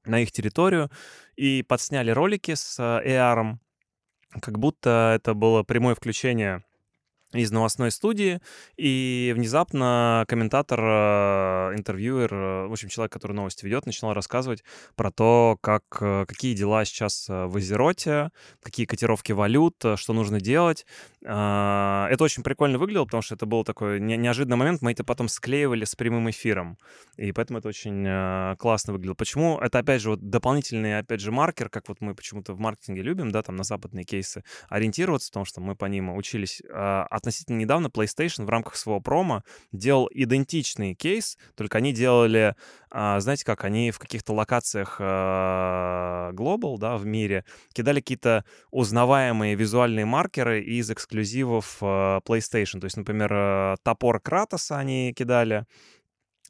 на 0.06 0.20
их 0.20 0.32
территорию 0.32 0.90
и 1.36 1.62
подсняли 1.62 2.10
ролики 2.10 2.54
с 2.54 2.78
AR, 2.80 3.56
как 4.40 4.58
будто 4.58 5.12
это 5.14 5.34
было 5.34 5.62
прямое 5.62 5.94
включение 5.94 6.64
из 7.40 7.50
новостной 7.50 7.90
студии, 7.90 8.40
и 8.76 9.32
внезапно 9.36 10.24
комментатор, 10.28 10.80
э, 10.80 11.74
интервьюер, 11.76 12.32
э, 12.32 12.66
в 12.66 12.72
общем, 12.72 12.88
человек, 12.88 13.12
который 13.12 13.32
новости 13.32 13.64
ведет, 13.64 13.86
начинал 13.86 14.14
рассказывать 14.14 14.64
про 14.96 15.10
то, 15.10 15.58
как, 15.60 15.82
э, 16.00 16.24
какие 16.26 16.54
дела 16.54 16.84
сейчас 16.84 17.28
в 17.28 17.56
Азероте, 17.56 18.30
какие 18.62 18.86
котировки 18.86 19.32
валют, 19.32 19.76
что 19.96 20.12
нужно 20.12 20.40
делать. 20.40 20.86
А, 21.24 22.08
это 22.10 22.24
очень 22.24 22.42
прикольно 22.42 22.78
выглядело, 22.78 23.04
потому 23.04 23.22
что 23.22 23.34
это 23.34 23.46
был 23.46 23.64
такой 23.64 24.00
неожиданный 24.00 24.56
момент, 24.56 24.82
мы 24.82 24.92
это 24.92 25.04
потом 25.04 25.28
склеивали 25.28 25.84
с 25.84 25.94
прямым 25.94 26.30
эфиром, 26.30 26.78
и 27.16 27.32
поэтому 27.32 27.60
это 27.60 27.68
очень 27.68 28.56
классно 28.56 28.92
выглядело. 28.92 29.14
Почему? 29.14 29.58
Это, 29.58 29.78
опять 29.78 30.02
же, 30.02 30.10
вот 30.10 30.30
дополнительный, 30.30 30.98
опять 30.98 31.20
же, 31.20 31.30
маркер, 31.30 31.68
как 31.68 31.88
вот 31.88 32.00
мы 32.00 32.14
почему-то 32.14 32.54
в 32.54 32.58
маркетинге 32.58 33.02
любим, 33.02 33.30
да, 33.30 33.42
там 33.42 33.56
на 33.56 33.64
западные 33.64 34.04
кейсы 34.04 34.42
ориентироваться, 34.68 35.30
потому 35.30 35.44
что 35.44 35.60
мы 35.60 35.76
по 35.76 35.86
ним 35.86 36.14
учились 36.14 36.62
а, 36.70 37.06
относительно 37.22 37.58
недавно 37.58 37.86
PlayStation 37.86 38.44
в 38.44 38.50
рамках 38.50 38.74
своего 38.76 39.00
промо 39.00 39.44
делал 39.70 40.10
идентичный 40.12 40.94
кейс, 40.94 41.38
только 41.54 41.78
они 41.78 41.92
делали, 41.92 42.56
а, 42.90 43.20
знаете 43.20 43.44
как, 43.44 43.64
они 43.64 43.92
в 43.92 44.00
каких-то 44.00 44.32
локациях 44.32 44.96
а, 44.98 46.32
Global, 46.32 46.78
да, 46.78 46.96
в 46.96 47.06
мире, 47.06 47.44
кидали 47.72 48.00
какие-то 48.00 48.44
узнаваемые 48.72 49.54
визуальные 49.54 50.04
маркеры 50.04 50.62
из 50.62 50.90
эксклюзивов 50.90 51.78
а, 51.80 52.20
PlayStation. 52.26 52.80
То 52.80 52.86
есть, 52.86 52.96
например, 52.96 53.78
топор 53.84 54.18
Кратоса 54.18 54.76
они 54.78 55.14
кидали, 55.16 55.64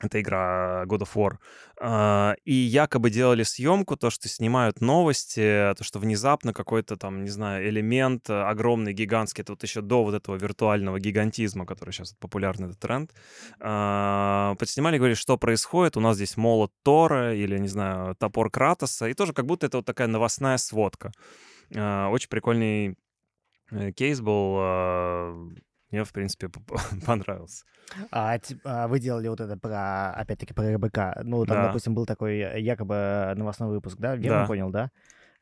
это 0.03 0.21
игра 0.21 0.85
God 0.87 1.01
of 1.01 1.11
War. 1.15 1.39
А, 1.81 2.35
и 2.45 2.53
якобы 2.53 3.11
делали 3.11 3.43
съемку, 3.43 3.97
то, 3.97 4.11
что 4.11 4.29
снимают 4.29 4.81
новости, 4.81 5.75
то, 5.77 5.83
что 5.83 5.99
внезапно 5.99 6.53
какой-то 6.53 6.97
там, 6.97 7.25
не 7.25 7.31
знаю, 7.31 7.69
элемент 7.69 8.29
э, 8.29 8.43
огромный, 8.43 8.93
гигантский, 8.93 9.43
это 9.43 9.53
вот 9.53 9.63
еще 9.63 9.81
до 9.81 10.05
вот 10.05 10.15
этого 10.15 10.37
виртуального 10.37 10.99
гигантизма, 10.99 11.67
который 11.67 11.91
сейчас 11.91 12.15
популярный 12.15 12.69
этот 12.69 12.81
тренд, 12.81 13.13
а, 13.61 14.55
подснимали, 14.59 14.99
говорили, 14.99 15.17
что 15.17 15.39
происходит, 15.39 15.97
у 15.97 16.01
нас 16.01 16.17
здесь 16.17 16.37
молот 16.37 16.73
Тора 16.83 17.35
или, 17.35 17.59
не 17.59 17.69
знаю, 17.69 18.15
топор 18.17 18.51
Кратоса, 18.51 19.09
и 19.09 19.15
тоже 19.15 19.33
как 19.33 19.47
будто 19.47 19.67
это 19.67 19.79
вот 19.79 19.87
такая 19.87 20.09
новостная 20.09 20.57
сводка. 20.57 21.13
А, 21.75 22.09
очень 22.11 22.29
прикольный 22.29 22.97
э, 23.71 23.93
кейс 23.93 24.21
был 24.21 25.53
мне, 25.93 26.05
в 26.05 26.13
принципе, 26.13 26.49
понравился. 27.07 27.65
А, 28.11 28.39
а 28.65 28.89
вы 28.89 28.99
делали 28.99 29.29
вот 29.29 29.41
это 29.41 29.57
про, 29.57 30.11
опять-таки, 30.13 30.55
про 30.55 30.75
РБК. 30.75 31.23
Ну, 31.25 31.45
там, 31.45 31.57
да. 31.57 31.67
допустим, 31.67 31.95
был 31.95 32.07
такой 32.07 32.39
э, 32.39 32.61
якобы 32.61 33.33
новостной 33.37 33.69
выпуск, 33.69 33.99
да? 33.99 34.17
Верно 34.17 34.41
да. 34.41 34.47
понял, 34.47 34.71
да? 34.71 34.91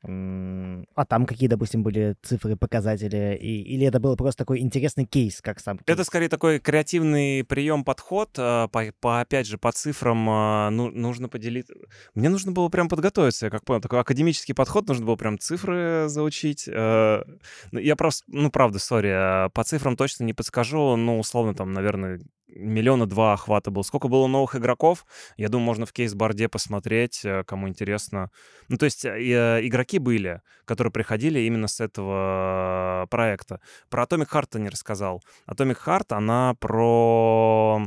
А 0.03 1.05
там 1.05 1.27
какие, 1.27 1.49
допустим, 1.49 1.83
были 1.83 2.17
цифры, 2.23 2.57
показатели? 2.57 3.37
И, 3.39 3.63
или 3.63 3.87
это 3.87 4.01
был 4.01 4.17
просто 4.17 4.45
такой 4.45 4.61
интересный 4.61 5.05
кейс, 5.05 5.43
как 5.43 5.61
сам 5.61 5.77
кейс? 5.77 5.85
Это 5.87 6.05
скорее 6.05 6.29
такой 6.29 6.59
креативный 6.59 7.45
прием, 7.45 7.85
подход. 7.85 8.31
А, 8.39 8.69
по, 8.69 8.85
по, 9.01 9.21
опять 9.21 9.47
же, 9.47 9.59
по 9.59 9.73
цифрам 9.73 10.27
а, 10.31 10.71
ну, 10.71 10.91
нужно 10.91 11.29
поделиться. 11.29 11.75
Мне 12.15 12.31
нужно 12.31 12.53
было 12.53 12.71
прям 12.71 12.89
подготовиться, 12.89 13.47
я 13.47 13.51
как 13.51 13.65
понял. 13.65 13.83
Такой 13.83 14.01
академический 14.01 14.55
подход, 14.55 14.89
нужно 14.89 15.05
было 15.05 15.17
прям 15.17 15.39
цифры 15.39 16.05
заучить. 16.09 16.67
Э, 16.67 17.23
ну, 17.71 17.79
я 17.79 17.95
просто, 17.95 18.25
ну, 18.29 18.51
правда, 18.51 18.79
сори, 18.79 19.51
по 19.51 19.65
цифрам 19.65 19.97
точно 19.97 20.25
не 20.25 20.33
подскажу. 20.33 20.97
Ну, 20.97 21.19
условно, 21.19 21.55
там, 21.55 21.75
наверное, 21.75 22.21
миллиона 22.55 23.07
два 23.07 23.33
охвата 23.35 23.71
был. 23.71 23.85
Сколько 23.85 24.09
было 24.09 24.27
новых 24.27 24.57
игроков? 24.57 25.07
Я 25.37 25.49
думаю, 25.49 25.67
можно 25.67 25.87
в 25.87 25.93
кейс-барде 25.93 26.49
посмотреть, 26.49 27.25
э, 27.25 27.45
кому 27.45 27.69
интересно. 27.69 28.31
Ну, 28.69 28.77
то 28.77 28.85
есть 28.85 29.05
э, 29.05 29.61
игроки 29.63 29.99
были, 29.99 30.43
которые 30.65 30.93
приходили 30.93 31.41
именно 31.41 31.69
с 31.69 31.81
этого 31.81 33.07
проекта. 33.11 33.61
Про 33.89 34.05
Atomic 34.05 34.31
Heart 34.31 34.49
я 34.55 34.61
не 34.61 34.69
рассказал. 34.69 35.23
Atomic 35.49 35.79
Heart, 35.85 36.07
она 36.17 36.55
про 36.59 37.83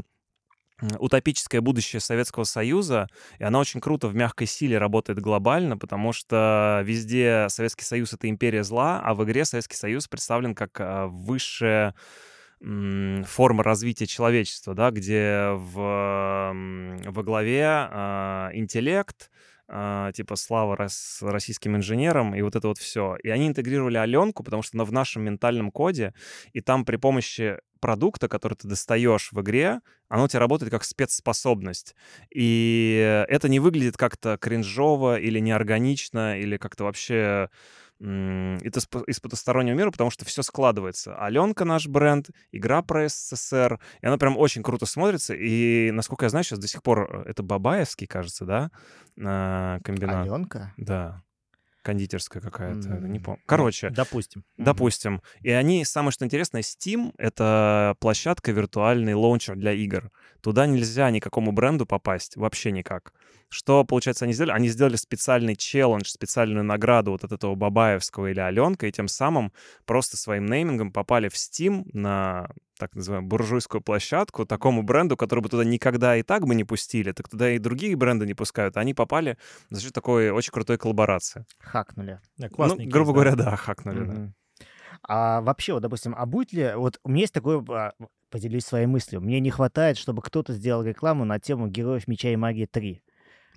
утопическое 1.00 1.62
будущее 1.62 2.00
Советского 2.00 2.44
Союза, 2.44 3.08
и 3.40 3.44
она 3.44 3.60
очень 3.60 3.80
круто 3.80 4.08
в 4.08 4.16
мягкой 4.16 4.48
силе 4.48 4.78
работает 4.78 5.20
глобально, 5.20 5.78
потому 5.78 6.14
что 6.14 6.82
везде 6.84 7.48
Советский 7.50 7.86
Союз— 7.86 8.14
это 8.14 8.30
империя 8.30 8.64
зла, 8.64 9.02
а 9.04 9.14
в 9.14 9.24
игре 9.24 9.46
Советский 9.46 9.78
Союз 9.78 10.08
представлен 10.08 10.56
как 10.56 10.80
э, 10.80 11.06
высшее 11.08 11.94
форма 12.64 13.64
развития 13.64 14.08
человечества, 14.08 14.74
да, 14.74 14.92
где 14.92 15.50
в, 15.52 16.54
во 17.06 17.24
главе 17.24 17.90
э, 17.92 18.50
интеллект, 18.54 19.30
э, 19.68 20.12
типа 20.16 20.38
слава 20.38 20.78
российским 20.78 21.76
инженерам 21.76 22.34
и 22.34 22.42
вот 22.42 22.56
это 22.56 22.70
вот 22.70 22.78
все. 22.78 23.18
И 23.22 23.30
они 23.30 23.48
интегрировали 23.48 23.98
Аленку, 23.98 24.44
потому 24.44 24.62
что 24.64 24.78
она 24.78 24.86
в 24.86 24.94
нашем 24.94 25.24
ментальном 25.24 25.72
коде, 25.72 26.14
и 26.54 26.62
там 26.62 26.86
при 26.86 26.96
помощи 26.96 27.58
продукта, 27.82 28.30
который 28.30 28.54
ты 28.54 28.70
достаешь 28.70 29.34
в 29.34 29.42
игре, 29.42 29.82
оно 30.08 30.24
у 30.24 30.28
тебя 30.30 30.40
работает 30.40 30.72
как 30.72 30.86
спецспособность. 30.86 31.96
И 32.34 33.26
это 33.28 33.50
не 33.50 33.60
выглядит 33.60 33.98
как-то 33.98 34.38
кринжово 34.38 35.20
или 35.20 35.40
неорганично, 35.40 36.40
или 36.40 36.56
как-то 36.56 36.86
вообще 36.86 37.50
это 38.04 38.82
из 39.08 39.20
потустороннего 39.22 39.76
мира, 39.76 39.92
потому 39.92 40.10
что 40.10 40.26
все 40.26 40.44
складывается. 40.44 41.16
Аленка 41.16 41.64
наш 41.64 41.88
бренд, 41.88 42.30
игра 42.52 42.82
про 42.82 43.08
СССР, 43.08 43.80
и 44.02 44.06
она 44.06 44.18
прям 44.18 44.38
очень 44.38 44.62
круто 44.62 44.86
смотрится. 44.86 45.34
И, 45.34 45.90
насколько 45.92 46.26
я 46.26 46.30
знаю, 46.30 46.44
сейчас 46.44 46.60
до 46.60 46.68
сих 46.68 46.84
пор 46.84 47.10
э, 47.10 47.30
это 47.30 47.44
Бабаевский, 47.44 48.08
кажется, 48.08 48.46
да, 48.46 48.72
комбинат? 49.16 50.28
Аленка? 50.28 50.74
Да 50.78 51.24
кондитерская 51.84 52.42
какая-то, 52.42 52.88
mm. 52.88 53.08
не 53.10 53.20
помню. 53.20 53.42
Короче. 53.46 53.90
Допустим. 53.90 54.44
Допустим. 54.58 55.22
И 55.42 55.52
они, 55.52 55.86
самое 55.86 56.12
что 56.12 56.26
интересное, 56.26 56.62
Steam— 56.62 57.14
это 57.18 57.96
площадка, 58.00 58.52
виртуальный 58.52 59.14
лаунчер 59.14 59.56
для 59.56 59.74
игр. 59.74 60.10
Туда 60.44 60.66
нельзя 60.66 61.10
никакому 61.10 61.54
бренду 61.54 61.86
попасть, 61.86 62.36
вообще 62.36 62.72
никак. 62.72 63.14
Что, 63.48 63.86
получается, 63.86 64.26
они 64.26 64.34
сделали? 64.34 64.52
Они 64.52 64.68
сделали 64.68 64.98
специальный 64.98 65.56
челлендж, 65.56 66.04
специальную 66.08 66.66
награду 66.66 67.12
вот 67.12 67.24
от 67.24 67.32
этого 67.32 67.56
Бабаевского 67.56 68.30
или 68.30 68.42
Аленка, 68.42 68.88
и 68.88 68.92
тем 68.92 69.08
самым 69.08 69.54
просто 69.86 70.18
своим 70.18 70.46
неймингом 70.48 70.92
попали 70.92 71.30
в 71.30 71.36
Steam 71.36 71.86
на 71.94 72.50
так 72.78 72.94
называемую 72.94 73.30
буржуйскую 73.30 73.80
площадку 73.80 74.46
такому 74.46 74.84
бренду, 74.84 75.16
который 75.16 75.40
бы 75.40 75.48
туда 75.48 75.64
никогда 75.64 76.18
и 76.18 76.24
так 76.24 76.46
бы 76.46 76.56
не 76.56 76.66
пустили, 76.66 77.14
так 77.14 77.30
туда 77.30 77.52
и 77.52 77.58
другие 77.58 77.96
бренды 77.96 78.26
не 78.26 78.34
пускают. 78.34 78.76
Они 78.76 78.94
попали 78.94 79.38
за 79.70 79.80
счет 79.80 79.94
такой 79.94 80.30
очень 80.30 80.52
крутой 80.52 80.78
коллаборации. 80.78 81.46
Хакнули. 81.60 82.20
Да, 82.38 82.50
ну, 82.58 82.76
кейс, 82.76 82.92
грубо 82.92 83.12
да? 83.12 83.14
говоря, 83.14 83.36
да, 83.36 83.56
хакнули, 83.56 84.02
mm-hmm. 84.02 84.26
да. 84.28 84.34
А 85.08 85.42
вообще, 85.42 85.74
вот, 85.74 85.82
допустим, 85.82 86.14
а 86.18 86.26
будет 86.26 86.52
ли... 86.52 86.74
Вот 86.76 87.00
у 87.04 87.10
меня 87.10 87.22
есть 87.22 87.34
такое... 87.34 87.64
Поделюсь 88.34 88.66
своей 88.66 88.88
мыслью. 88.88 89.22
Мне 89.22 89.40
не 89.40 89.52
хватает, 89.52 89.96
чтобы 89.96 90.24
кто-то 90.24 90.54
сделал 90.54 90.82
рекламу 90.82 91.24
на 91.24 91.40
тему 91.40 91.68
«Героев 91.68 92.08
Меча 92.08 92.30
и 92.30 92.36
Магии 92.36 92.66
3». 92.66 93.00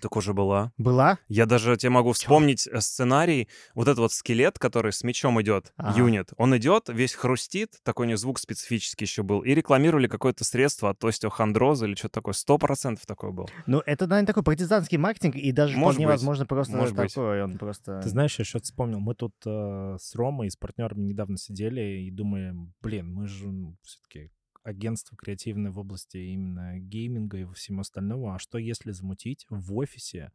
Так 0.03 0.17
уже 0.17 0.35
была. 0.35 0.71
Была? 0.77 1.19
Я 1.29 1.47
даже 1.47 1.79
тебе 1.79 1.89
могу 1.89 2.13
вспомнить 2.13 2.65
Чё? 2.65 2.73
Э, 2.73 2.81
сценарий. 2.83 3.49
Вот 3.75 3.89
этот 3.89 4.01
вот 4.01 4.13
скелет, 4.13 4.59
который 4.59 4.93
с 4.93 5.03
мечом 5.03 5.41
идет, 5.41 5.73
ага. 5.79 5.99
юнит, 5.99 6.35
он 6.37 6.55
идет, 6.59 6.91
весь 6.91 7.15
хрустит, 7.15 7.81
такой 7.85 8.05
у 8.05 8.09
него 8.11 8.19
звук 8.19 8.39
специфический 8.39 9.07
еще 9.07 9.23
был, 9.23 9.41
и 9.41 9.55
рекламировали 9.55 10.09
какое-то 10.09 10.45
средство 10.45 10.91
от 10.91 11.03
остеохондроза 11.03 11.87
или 11.87 11.95
что-то 11.95 12.17
такое. 12.17 12.35
Сто 12.35 12.59
процентов 12.59 13.07
такой 13.07 13.33
был. 13.33 13.49
Ну, 13.67 13.83
это, 13.87 14.07
наверное, 14.07 14.27
такой 14.27 14.43
партизанский 14.43 14.99
маркетинг, 14.99 15.37
и 15.37 15.53
даже 15.53 15.75
Может 15.79 15.95
вполне 15.95 16.07
быть. 16.07 16.17
возможно 16.17 16.45
просто 16.45 16.77
Может 16.77 16.97
такой, 16.97 17.43
быть. 17.43 17.51
он 17.51 17.57
просто... 17.57 18.01
Ты 18.03 18.11
знаешь, 18.11 18.39
я 18.39 18.45
что-то 18.45 18.67
вспомнил. 18.67 19.01
Мы 19.01 19.15
тут 19.15 19.33
э, 19.47 19.97
с 19.99 20.15
Ромой, 20.15 20.51
с 20.51 20.57
партнерами 20.57 21.01
недавно 21.01 21.39
сидели 21.39 22.03
и 22.03 22.11
думаем, 22.11 22.75
блин, 22.83 23.11
мы 23.15 23.27
же 23.27 23.49
все-таки 23.83 24.31
агентство 24.67 25.17
креативное 25.17 25.71
в 25.71 25.79
области 25.79 26.17
именно 26.17 26.79
гейминга 26.79 27.39
и 27.39 27.53
всему 27.53 27.81
остальному. 27.81 28.35
А 28.35 28.39
что 28.39 28.59
если 28.59 28.91
замутить 28.91 29.47
в 29.49 29.77
офисе 29.77 30.33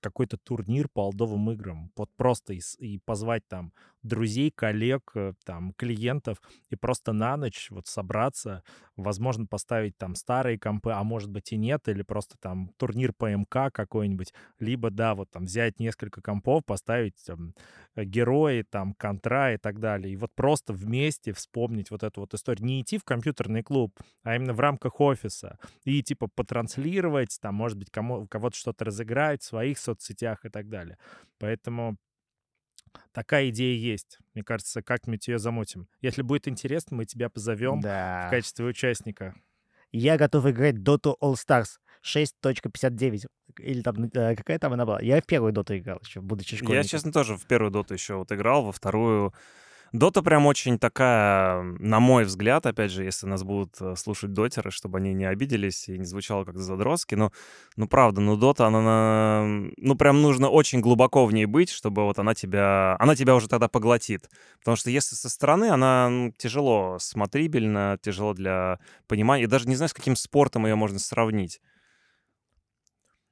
какой-то 0.00 0.38
турнир 0.38 0.88
по 0.88 1.02
алдовым 1.02 1.50
играм, 1.50 1.90
вот 1.96 2.10
просто 2.16 2.54
и, 2.54 2.60
и 2.78 2.98
позвать 2.98 3.46
там 3.48 3.72
друзей, 4.02 4.50
коллег, 4.50 5.10
э, 5.14 5.34
там 5.44 5.72
клиентов 5.74 6.40
и 6.70 6.76
просто 6.76 7.12
на 7.12 7.36
ночь 7.36 7.68
вот 7.70 7.88
собраться, 7.88 8.62
возможно, 9.02 9.46
поставить 9.46 9.96
там 9.96 10.14
старые 10.14 10.58
компы, 10.58 10.92
а 10.92 11.02
может 11.04 11.30
быть 11.30 11.52
и 11.52 11.56
нет, 11.56 11.88
или 11.88 12.02
просто 12.02 12.36
там 12.38 12.70
турнир 12.76 13.12
по 13.12 13.30
МК 13.30 13.70
какой-нибудь, 13.70 14.32
либо, 14.58 14.90
да, 14.90 15.14
вот 15.14 15.30
там 15.30 15.44
взять 15.44 15.80
несколько 15.80 16.20
компов, 16.20 16.64
поставить 16.64 17.14
там 17.24 17.54
э, 17.94 18.04
герои, 18.04 18.64
там, 18.68 18.94
контра 18.94 19.54
и 19.54 19.56
так 19.56 19.80
далее, 19.80 20.12
и 20.12 20.16
вот 20.16 20.32
просто 20.34 20.72
вместе 20.72 21.32
вспомнить 21.32 21.90
вот 21.90 22.02
эту 22.02 22.20
вот 22.20 22.34
историю. 22.34 22.66
Не 22.66 22.82
идти 22.82 22.98
в 22.98 23.04
компьютерный 23.04 23.62
клуб, 23.62 23.98
а 24.22 24.36
именно 24.36 24.52
в 24.52 24.60
рамках 24.60 25.00
офиса, 25.00 25.58
и 25.84 26.02
типа 26.02 26.28
потранслировать, 26.34 27.38
там, 27.40 27.54
может 27.54 27.78
быть, 27.78 27.90
кому, 27.90 28.26
кого-то 28.26 28.56
что-то 28.56 28.84
разыграть 28.84 29.42
в 29.42 29.46
своих 29.46 29.78
соцсетях 29.78 30.44
и 30.44 30.48
так 30.48 30.68
далее. 30.68 30.98
Поэтому 31.38 31.96
Такая 33.12 33.48
идея 33.50 33.76
есть. 33.76 34.18
Мне 34.34 34.44
кажется, 34.44 34.82
как-нибудь 34.82 35.26
ее 35.28 35.38
замутим. 35.38 35.88
Если 36.00 36.22
будет 36.22 36.48
интересно, 36.48 36.96
мы 36.96 37.04
тебя 37.04 37.28
позовем 37.28 37.80
Да. 37.80 38.26
в 38.26 38.30
качестве 38.30 38.64
участника. 38.66 39.34
Я 39.90 40.16
готов 40.18 40.46
играть 40.46 40.76
Dota 40.76 41.14
All 41.22 41.34
Stars 41.34 41.78
6.59. 42.04 43.26
Или 43.58 43.82
там, 43.82 44.04
э, 44.04 44.36
какая 44.36 44.58
там 44.58 44.72
она 44.72 44.84
была? 44.86 45.00
Я 45.00 45.20
в 45.20 45.26
первую 45.26 45.52
доту 45.52 45.76
играл 45.76 45.98
еще, 46.04 46.20
будучи 46.20 46.56
школьником. 46.56 46.76
Я, 46.76 46.84
честно, 46.84 47.12
тоже 47.12 47.36
в 47.36 47.46
первую 47.46 47.70
доту 47.70 47.94
еще 47.94 48.14
вот 48.16 48.30
играл, 48.32 48.64
во 48.64 48.72
вторую... 48.72 49.32
Дота 49.92 50.22
прям 50.22 50.44
очень 50.46 50.78
такая, 50.78 51.62
на 51.62 51.98
мой 52.00 52.24
взгляд, 52.24 52.66
опять 52.66 52.90
же, 52.90 53.04
если 53.04 53.26
нас 53.26 53.42
будут 53.42 53.80
э, 53.80 53.96
слушать 53.96 54.32
дотеры, 54.34 54.70
чтобы 54.70 54.98
они 54.98 55.14
не 55.14 55.24
обиделись 55.24 55.88
и 55.88 55.96
не 55.98 56.04
звучало 56.04 56.44
как 56.44 56.58
задротски, 56.58 57.14
но, 57.14 57.32
ну, 57.76 57.88
правда, 57.88 58.20
ну, 58.20 58.36
Дота, 58.36 58.66
она, 58.66 58.82
на- 58.82 59.70
ну, 59.78 59.94
прям 59.96 60.20
нужно 60.20 60.50
очень 60.50 60.80
глубоко 60.80 61.24
в 61.24 61.32
ней 61.32 61.46
быть, 61.46 61.70
чтобы 61.70 62.04
вот 62.04 62.18
она 62.18 62.34
тебя, 62.34 62.96
она 62.98 63.16
тебя 63.16 63.34
уже 63.34 63.48
тогда 63.48 63.68
поглотит. 63.68 64.28
Потому 64.58 64.76
что 64.76 64.90
если 64.90 65.14
со 65.14 65.30
стороны, 65.30 65.70
она 65.70 66.08
ну, 66.10 66.32
тяжело 66.36 66.98
смотрибельна, 67.00 67.98
тяжело 68.02 68.34
для 68.34 68.80
понимания. 69.06 69.42
Я 69.42 69.48
даже 69.48 69.68
не 69.68 69.76
знаю, 69.76 69.88
с 69.88 69.94
каким 69.94 70.16
спортом 70.16 70.66
ее 70.66 70.74
можно 70.74 70.98
сравнить. 70.98 71.60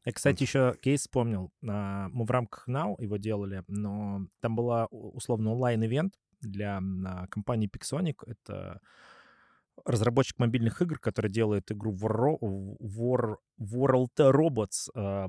Я, 0.07 0.13
кстати, 0.13 0.45
еще 0.45 0.75
кейс 0.81 1.01
вспомнил. 1.01 1.51
А, 1.69 2.09
Мы 2.13 2.25
в 2.25 2.31
рамках 2.31 2.69
Now 2.69 2.95
его 2.99 3.17
делали, 3.17 3.65
но 3.67 4.23
там 4.41 4.55
была 4.55 4.87
условно 4.91 5.51
онлайн-ивент 5.53 6.15
для 6.41 6.81
а, 6.81 7.27
компании 7.29 7.69
Pixonic. 7.69 8.17
Это 8.27 8.81
разработчик 9.85 10.39
мобильных 10.39 10.81
игр, 10.81 10.99
который 10.99 11.31
делает 11.31 11.71
игру 11.71 11.95
War, 11.95 12.39
War, 12.41 13.37
World 13.61 14.17
Robots. 14.19 14.91
А, 14.95 15.29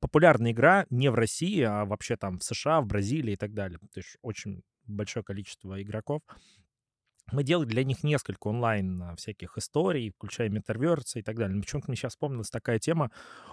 Популярная 0.00 0.52
игра 0.52 0.86
не 0.90 1.10
в 1.10 1.14
России, 1.14 1.60
а 1.60 1.84
вообще 1.84 2.16
там 2.16 2.38
в 2.38 2.44
США, 2.44 2.80
в 2.80 2.86
Бразилии 2.86 3.34
и 3.34 3.36
так 3.36 3.54
далее. 3.54 3.78
То 3.92 4.00
есть 4.00 4.16
очень 4.22 4.62
большое 4.86 5.24
количество 5.24 5.80
игроков. 5.80 6.22
Мы 7.32 7.42
делали 7.42 7.66
для 7.66 7.84
них 7.84 8.04
несколько 8.04 8.48
онлайн 8.48 9.02
а, 9.02 9.16
всяких 9.16 9.56
историй, 9.56 10.10
включая 10.10 10.50
метаверсы 10.50 11.20
и 11.20 11.22
так 11.22 11.36
далее. 11.36 11.60
Почему-то 11.60 11.86
мне 11.88 11.96
сейчас 11.96 12.12
вспомнилась 12.12 12.50
такая 12.50 12.78
тема. 12.78 13.10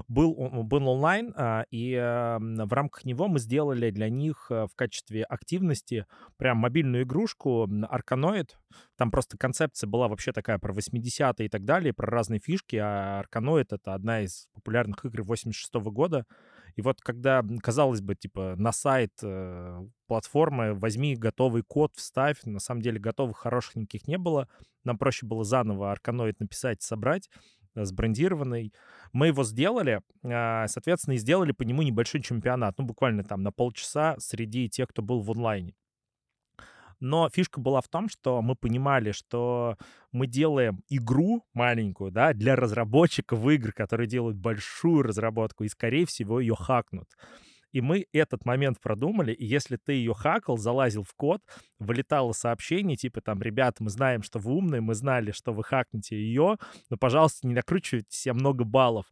Был, 0.08 0.34
был 0.64 0.88
онлайн, 0.90 1.34
а, 1.36 1.66
и 1.72 1.96
в 1.96 2.74
рамках 2.74 3.06
него 3.06 3.28
мы 3.28 3.40
сделали 3.40 3.90
для 3.92 4.10
них 4.10 4.48
а, 4.50 4.68
в 4.68 4.76
качестве 4.76 5.24
активности 5.24 6.06
прям 6.38 6.58
мобильную 6.58 7.04
игрушку 7.04 7.68
Arkanoid. 7.68 8.50
Там 8.98 9.10
просто 9.10 9.38
концепция 9.38 9.88
была 9.88 10.08
вообще 10.08 10.34
такая 10.34 10.60
про 10.60 10.74
80-е 10.74 11.46
и 11.46 11.50
так 11.50 11.64
далее, 11.64 11.94
про 11.94 12.08
разные 12.08 12.40
фишки. 12.40 12.76
А 12.76 13.24
Arkanoid— 13.24 13.68
это 13.72 13.94
одна 13.94 14.22
из 14.22 14.48
популярных 14.54 15.06
игр 15.06 15.24
86 15.24 15.74
года. 15.92 16.26
И 16.76 16.82
вот 16.82 17.02
когда, 17.02 17.44
казалось 17.62 18.02
бы, 18.02 18.16
типа 18.16 18.56
на 18.58 18.72
сайт 18.72 19.12
э, 19.22 19.86
платформы 20.08 20.74
возьми 20.74 21.16
готовый 21.16 21.64
код, 21.64 21.94
вставь, 21.96 22.44
на 22.44 22.60
самом 22.60 22.82
деле 22.82 23.00
готовых 23.00 23.38
хороших 23.38 23.76
никаких 23.76 24.08
не 24.08 24.18
было. 24.18 24.48
Нам 24.84 24.98
проще 24.98 25.26
было 25.26 25.44
заново 25.44 25.94
Arkanoid 25.94 26.36
написать, 26.40 26.82
собрать 26.82 27.30
э, 27.76 27.86
сбрендированный. 27.86 28.74
Мы 29.14 29.28
его 29.28 29.44
сделали, 29.44 30.02
а, 30.24 30.68
соответственно, 30.68 31.16
и 31.16 31.18
сделали 31.18 31.52
по 31.52 31.64
нему 31.64 31.82
небольшой 31.82 32.22
чемпионат, 32.22 32.78
ну, 32.78 32.86
буквально 32.86 33.24
там 33.24 33.44
на 33.44 33.52
полчаса 33.52 34.16
среди 34.20 34.70
тех, 34.70 34.88
кто 34.90 35.02
был 35.02 35.22
в 35.22 35.32
онлайне. 35.32 35.76
Но 37.02 37.30
фишка 37.30 37.60
была 37.60 37.82
в 37.82 37.90
том, 37.90 38.08
что 38.08 38.42
мы 38.42 38.56
понимали, 38.56 39.12
что 39.12 39.76
мы 40.12 40.28
делаем 40.28 40.84
игру 40.88 41.44
маленькую, 41.54 42.12
да, 42.12 42.32
для 42.34 42.56
разработчиков 42.56 43.46
игр, 43.48 43.74
которые 43.74 44.08
делают 44.08 44.38
большую 44.38 45.02
разработку, 45.02 45.64
и, 45.64 45.68
скорее 45.70 46.06
всего, 46.06 46.40
ее 46.40 46.56
хакнут. 46.56 47.10
И 47.72 47.82
мы 47.82 48.06
этот 48.12 48.46
момент 48.46 48.80
продумали, 48.82 49.34
и 49.34 49.46
если 49.46 49.78
ты 49.78 49.94
ее 49.94 50.14
хакал, 50.14 50.58
залазил 50.58 51.04
в 51.04 51.14
код, 51.16 51.42
вылетало 51.80 52.34
сообщение, 52.34 52.98
типа 52.98 53.22
там, 53.22 53.42
ребята, 53.42 53.84
мы 53.84 53.90
знаем, 53.90 54.24
что 54.24 54.40
вы 54.40 54.54
умные, 54.54 54.82
мы 54.82 54.94
знали, 54.94 55.32
что 55.32 55.54
вы 55.54 55.64
хакнете 55.64 56.16
ее, 56.16 56.58
но, 56.90 56.98
пожалуйста, 56.98 57.48
не 57.48 57.54
накручивайте 57.54 58.16
себе 58.16 58.34
много 58.34 58.64
баллов. 58.64 59.06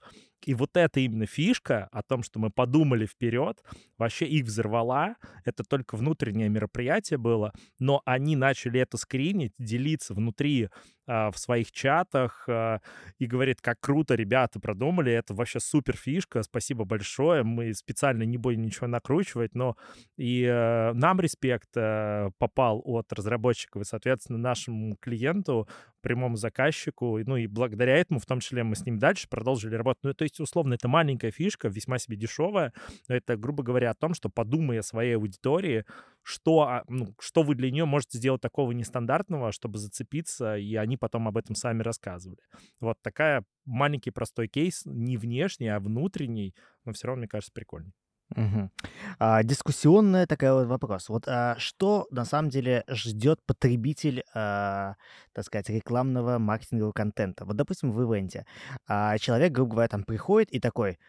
И 0.46 0.54
вот 0.54 0.78
эта 0.78 1.00
именно 1.00 1.26
фишка 1.26 1.90
о 1.92 2.02
том, 2.02 2.24
что 2.24 2.40
мы 2.40 2.50
подумали 2.50 3.06
вперед, 3.06 3.62
вообще 3.98 4.26
их 4.26 4.46
взорвала. 4.46 5.16
Это 5.46 5.64
только 5.64 5.96
внутреннее 5.96 6.50
мероприятие 6.50 7.18
было, 7.18 7.54
но 7.80 8.02
они 8.06 8.36
начали 8.36 8.80
это 8.80 8.98
скринить, 8.98 9.54
делиться 9.58 10.14
внутри 10.14 10.70
а, 11.12 11.32
в 11.32 11.40
своих 11.40 11.72
чатах 11.72 12.46
а, 12.48 12.82
и 13.18 13.26
говорит, 13.26 13.62
как 13.62 13.80
круто 13.80 14.14
ребята 14.14 14.60
продумали, 14.60 15.12
это 15.12 15.34
вообще 15.34 15.60
супер 15.60 15.98
фишка, 15.98 16.44
спасибо 16.44 16.86
большое, 16.86 17.42
мы 17.42 17.74
специально 17.74 18.22
не 18.22 18.38
будем 18.38 18.62
ничего 18.62 18.86
накручивать, 18.86 19.56
но 19.56 19.76
и 20.18 20.44
э, 20.44 20.94
нам 20.94 21.20
респект 21.20 21.70
э, 21.76 22.30
попал 22.38 22.82
от 22.86 23.12
разработчиков 23.12 23.82
и, 23.82 23.86
соответственно, 23.86 24.38
нашему 24.38 24.98
клиенту, 24.98 25.68
прямому 26.02 26.36
заказчику, 26.36 27.20
ну 27.26 27.38
и 27.38 27.48
благодаря 27.48 27.98
этому, 27.98 28.20
в 28.20 28.26
том 28.26 28.40
числе, 28.40 28.64
мы 28.64 28.76
с 28.76 28.86
ним 28.86 29.00
дальше 29.00 29.28
продолжили 29.30 29.76
работать. 29.76 30.04
Ну, 30.04 30.14
то 30.14 30.24
есть, 30.24 30.40
условно, 30.40 30.76
это 30.76 30.88
маленькая 30.88 31.32
фишка, 31.32 31.68
весьма 31.68 31.98
себе 32.00 32.18
дешевая, 32.18 32.74
но 33.08 33.16
это, 33.16 33.38
грубо 33.38 33.64
говоря, 33.64 33.92
о 33.92 33.96
том, 33.96 34.14
что 34.14 34.30
подумай 34.30 34.80
о 34.80 34.84
своей 34.84 35.16
аудитории, 35.16 35.86
что, 36.24 36.62
а, 36.62 36.84
ну, 36.88 37.14
что 37.20 37.44
вы 37.44 37.56
для 37.56 37.72
нее 37.72 37.86
можете 37.86 38.18
сделать 38.18 38.42
такого 38.42 38.72
нестандартного, 38.72 39.52
чтобы 39.52 39.80
зацепиться, 39.80 40.58
и 40.58 40.76
они 40.76 40.98
потом 40.98 41.28
об 41.28 41.38
этом 41.38 41.56
сами 41.56 41.82
рассказывали. 41.82 42.42
Вот 42.80 42.98
такая 43.02 43.44
маленький 43.66 44.12
простой 44.12 44.48
кейс, 44.48 44.84
не 44.86 45.18
внешний, 45.18 45.68
а 45.68 45.80
внутренний, 45.80 46.56
но 46.86 46.94
все 46.94 47.08
равно, 47.08 47.22
мне 47.22 47.28
кажется, 47.28 47.52
прикольный. 47.54 47.94
Мгм. 48.36 48.72
А, 49.18 49.44
дискуссионная 49.44 50.28
такая 50.28 50.54
вот 50.54 50.68
вопрос. 50.68 51.10
Вот 51.10 51.24
а, 51.28 51.56
что 51.58 52.08
на 52.12 52.26
самом 52.26 52.50
деле 52.50 52.84
ждет 52.88 53.40
потребитель, 53.46 54.24
а, 54.36 54.96
так 55.34 55.46
сказать, 55.46 55.70
рекламного 55.70 56.38
маркетингового 56.38 56.92
контента? 56.92 57.46
Вот, 57.46 57.56
допустим, 57.56 57.92
в 57.92 58.02
ивенте 58.04 58.46
а, 58.88 59.18
человек, 59.18 59.52
грубо 59.52 59.72
говоря, 59.74 59.88
там 59.90 60.04
приходит 60.04 60.52
и 60.54 60.60
такой, 60.60 61.00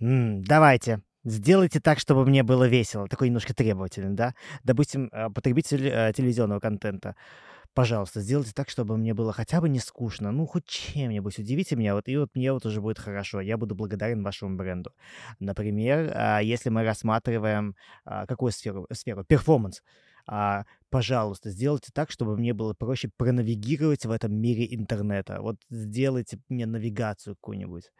«М, 0.00 0.44
давайте, 0.44 1.02
сделайте 1.24 1.80
так, 1.80 1.98
чтобы 2.00 2.24
мне 2.26 2.42
было 2.44 2.68
весело. 2.68 3.08
Такой 3.08 3.28
немножко 3.28 3.54
требовательный, 3.54 4.14
да? 4.16 4.34
Допустим, 4.64 5.10
а, 5.12 5.30
потребитель 5.30 5.88
а, 5.92 6.12
телевизионного 6.12 6.60
контента. 6.60 7.16
Пожалуйста, 7.74 8.20
сделайте 8.20 8.52
так, 8.52 8.70
чтобы 8.70 8.96
мне 8.96 9.14
было 9.14 9.32
хотя 9.32 9.60
бы 9.60 9.68
не 9.68 9.78
скучно. 9.78 10.32
Ну, 10.32 10.46
хоть 10.46 10.66
чем-нибудь 10.66 11.38
удивите 11.38 11.76
меня, 11.76 11.94
вот, 11.94 12.08
и 12.08 12.16
вот 12.16 12.30
мне 12.34 12.52
вот 12.52 12.66
уже 12.66 12.80
будет 12.80 12.98
хорошо. 12.98 13.40
Я 13.40 13.56
буду 13.56 13.74
благодарен 13.76 14.22
вашему 14.24 14.56
бренду. 14.56 14.92
Например, 15.38 16.12
а, 16.14 16.40
если 16.40 16.70
мы 16.70 16.82
рассматриваем 16.82 17.76
а, 18.04 18.26
какую 18.26 18.50
сферу? 18.52 18.86
Сферу 18.92 19.24
перформанс. 19.24 19.82
А, 20.26 20.64
Пожалуйста, 20.90 21.50
сделайте 21.50 21.90
так, 21.92 22.10
чтобы 22.10 22.36
мне 22.36 22.54
было 22.54 22.72
проще 22.72 23.10
пронавигировать 23.16 24.06
в 24.06 24.10
этом 24.10 24.34
мире 24.34 24.66
интернета. 24.74 25.42
Вот 25.42 25.56
сделайте 25.68 26.38
мне 26.48 26.64
навигацию 26.64 27.36
какую-нибудь. 27.36 27.92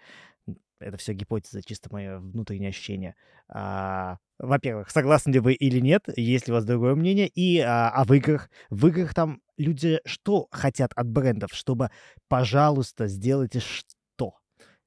Это 0.80 0.96
все 0.96 1.12
гипотеза, 1.12 1.60
чисто 1.62 1.90
мое 1.92 2.18
внутреннее 2.18 2.70
ощущение. 2.70 3.14
А, 3.48 4.16
Во-первых, 4.38 4.90
согласны 4.90 5.32
ли 5.32 5.40
вы 5.40 5.52
или 5.54 5.80
нет, 5.80 6.04
есть 6.16 6.46
ли 6.46 6.52
у 6.52 6.56
вас 6.56 6.64
другое 6.64 6.94
мнение? 6.94 7.28
И 7.28 7.58
а, 7.58 7.90
а 7.90 8.04
в 8.04 8.12
играх? 8.14 8.48
В 8.70 8.86
играх 8.86 9.12
там 9.12 9.40
люди 9.58 10.00
что 10.06 10.48
хотят 10.50 10.92
от 10.94 11.08
брендов? 11.08 11.50
Чтобы, 11.52 11.90
пожалуйста, 12.28 13.06
сделайте 13.08 13.60
что? 13.60 14.34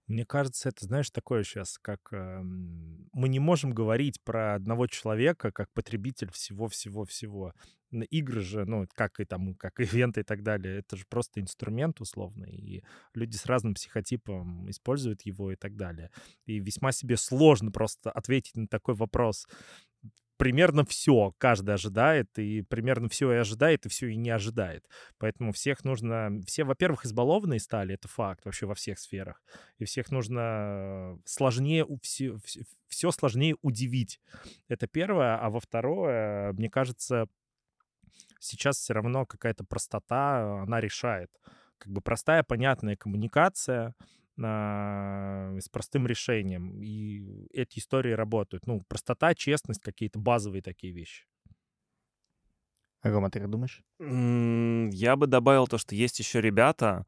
Мне 0.07 0.25
кажется, 0.25 0.69
это, 0.69 0.85
знаешь, 0.85 1.09
такое 1.09 1.43
сейчас, 1.43 1.77
как 1.81 1.99
эм, 2.11 3.07
мы 3.13 3.29
не 3.29 3.39
можем 3.39 3.71
говорить 3.73 4.21
про 4.23 4.55
одного 4.55 4.87
человека 4.87 5.51
как 5.53 5.71
потребитель 5.73 6.29
всего-всего-всего. 6.31 7.53
Игры 8.09 8.41
же, 8.41 8.65
ну, 8.65 8.85
как 8.93 9.19
и 9.21 9.25
там, 9.25 9.55
как 9.55 9.79
ивенты 9.79 10.21
и 10.21 10.23
так 10.23 10.43
далее, 10.43 10.79
это 10.79 10.97
же 10.97 11.05
просто 11.09 11.39
инструмент 11.41 12.01
условный, 12.01 12.51
и 12.51 12.83
люди 13.13 13.35
с 13.37 13.45
разным 13.45 13.73
психотипом 13.73 14.69
используют 14.69 15.21
его 15.23 15.51
и 15.51 15.55
так 15.55 15.75
далее. 15.77 16.11
И 16.45 16.59
весьма 16.59 16.91
себе 16.91 17.15
сложно 17.17 17.71
просто 17.71 18.11
ответить 18.11 18.55
на 18.55 18.67
такой 18.67 18.95
вопрос. 18.95 19.45
Примерно 20.41 20.83
все 20.85 21.35
каждый 21.37 21.75
ожидает, 21.75 22.39
и 22.39 22.63
примерно 22.63 23.07
все 23.09 23.31
и 23.31 23.35
ожидает, 23.35 23.85
и 23.85 23.89
все 23.89 24.07
и 24.07 24.15
не 24.15 24.31
ожидает. 24.31 24.89
Поэтому 25.19 25.51
всех 25.51 25.83
нужно... 25.83 26.41
Все, 26.47 26.63
во-первых, 26.63 27.05
избалованные 27.05 27.59
стали, 27.59 27.93
это 27.93 28.07
факт 28.07 28.43
вообще 28.43 28.65
во 28.65 28.73
всех 28.73 28.97
сферах. 28.97 29.43
И 29.77 29.85
всех 29.85 30.09
нужно 30.09 31.19
сложнее, 31.25 31.85
все, 32.01 32.37
все 32.87 33.11
сложнее 33.11 33.55
удивить. 33.61 34.19
Это 34.67 34.87
первое. 34.87 35.37
А 35.37 35.51
во 35.51 35.59
второе, 35.59 36.53
мне 36.53 36.71
кажется, 36.71 37.27
сейчас 38.39 38.77
все 38.77 38.93
равно 38.93 39.27
какая-то 39.27 39.63
простота, 39.63 40.63
она 40.63 40.81
решает. 40.81 41.29
как 41.77 41.91
бы 41.91 42.01
простая, 42.01 42.41
понятная 42.41 42.95
коммуникация 42.95 43.93
с 44.41 45.69
простым 45.69 46.07
решением. 46.07 46.81
И 46.81 47.47
эти 47.53 47.79
истории 47.79 48.11
работают. 48.11 48.67
Ну, 48.67 48.81
простота, 48.87 49.33
честность, 49.35 49.81
какие-то 49.81 50.19
базовые 50.19 50.61
такие 50.61 50.93
вещи. 50.93 51.25
Рома, 53.03 53.31
ты 53.31 53.39
как 53.39 53.49
думаешь? 53.49 53.81
Я 53.99 55.15
бы 55.15 55.27
добавил 55.27 55.67
то, 55.67 55.77
что 55.77 55.95
есть 55.95 56.19
еще 56.19 56.39
ребята, 56.39 57.05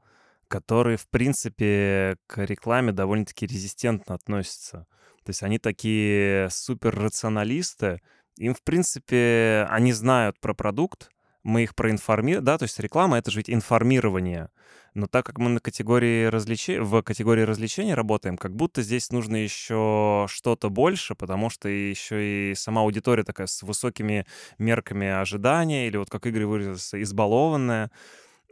которые, 0.48 0.98
в 0.98 1.08
принципе, 1.08 2.18
к 2.28 2.44
рекламе 2.44 2.92
довольно-таки 2.92 3.46
резистентно 3.46 4.16
относятся. 4.16 4.88
То 5.24 5.30
есть 5.30 5.44
они 5.44 5.60
такие 5.60 6.50
супер 6.50 6.96
рационалисты. 6.96 8.02
Им, 8.38 8.54
в 8.56 8.64
принципе, 8.64 9.68
они 9.70 9.94
знают 9.94 10.40
про 10.40 10.54
продукт, 10.54 11.12
мы 11.44 11.64
их 11.64 11.76
проинформируем, 11.76 12.44
да, 12.44 12.58
то 12.58 12.64
есть 12.64 12.80
реклама— 12.80 13.18
это 13.20 13.32
же 13.32 13.40
ведь 13.40 13.50
информирование. 13.50 14.50
Но 14.94 15.08
так 15.08 15.26
как 15.26 15.40
мы 15.40 15.50
на 15.50 15.60
категории 15.60 16.26
развлечения, 16.26 16.82
в 16.82 17.02
категории 17.02 17.42
развлечений 17.42 17.96
работаем, 17.96 18.38
как 18.38 18.56
будто 18.56 18.82
здесь 18.84 19.12
нужно 19.12 19.38
еще 19.38 20.28
что-то 20.30 20.70
больше, 20.70 21.16
потому 21.16 21.50
что 21.50 21.68
еще 21.68 22.52
и 22.52 22.56
сама 22.56 22.82
аудитория 22.82 23.24
такая 23.24 23.48
с 23.48 23.64
высокими 23.64 24.26
мерками 24.60 25.08
ожидания, 25.08 25.88
или 25.88 25.98
вот 25.98 26.10
как 26.10 26.26
Игорь 26.28 26.46
выразился, 26.46 27.02
избалованная. 27.02 27.90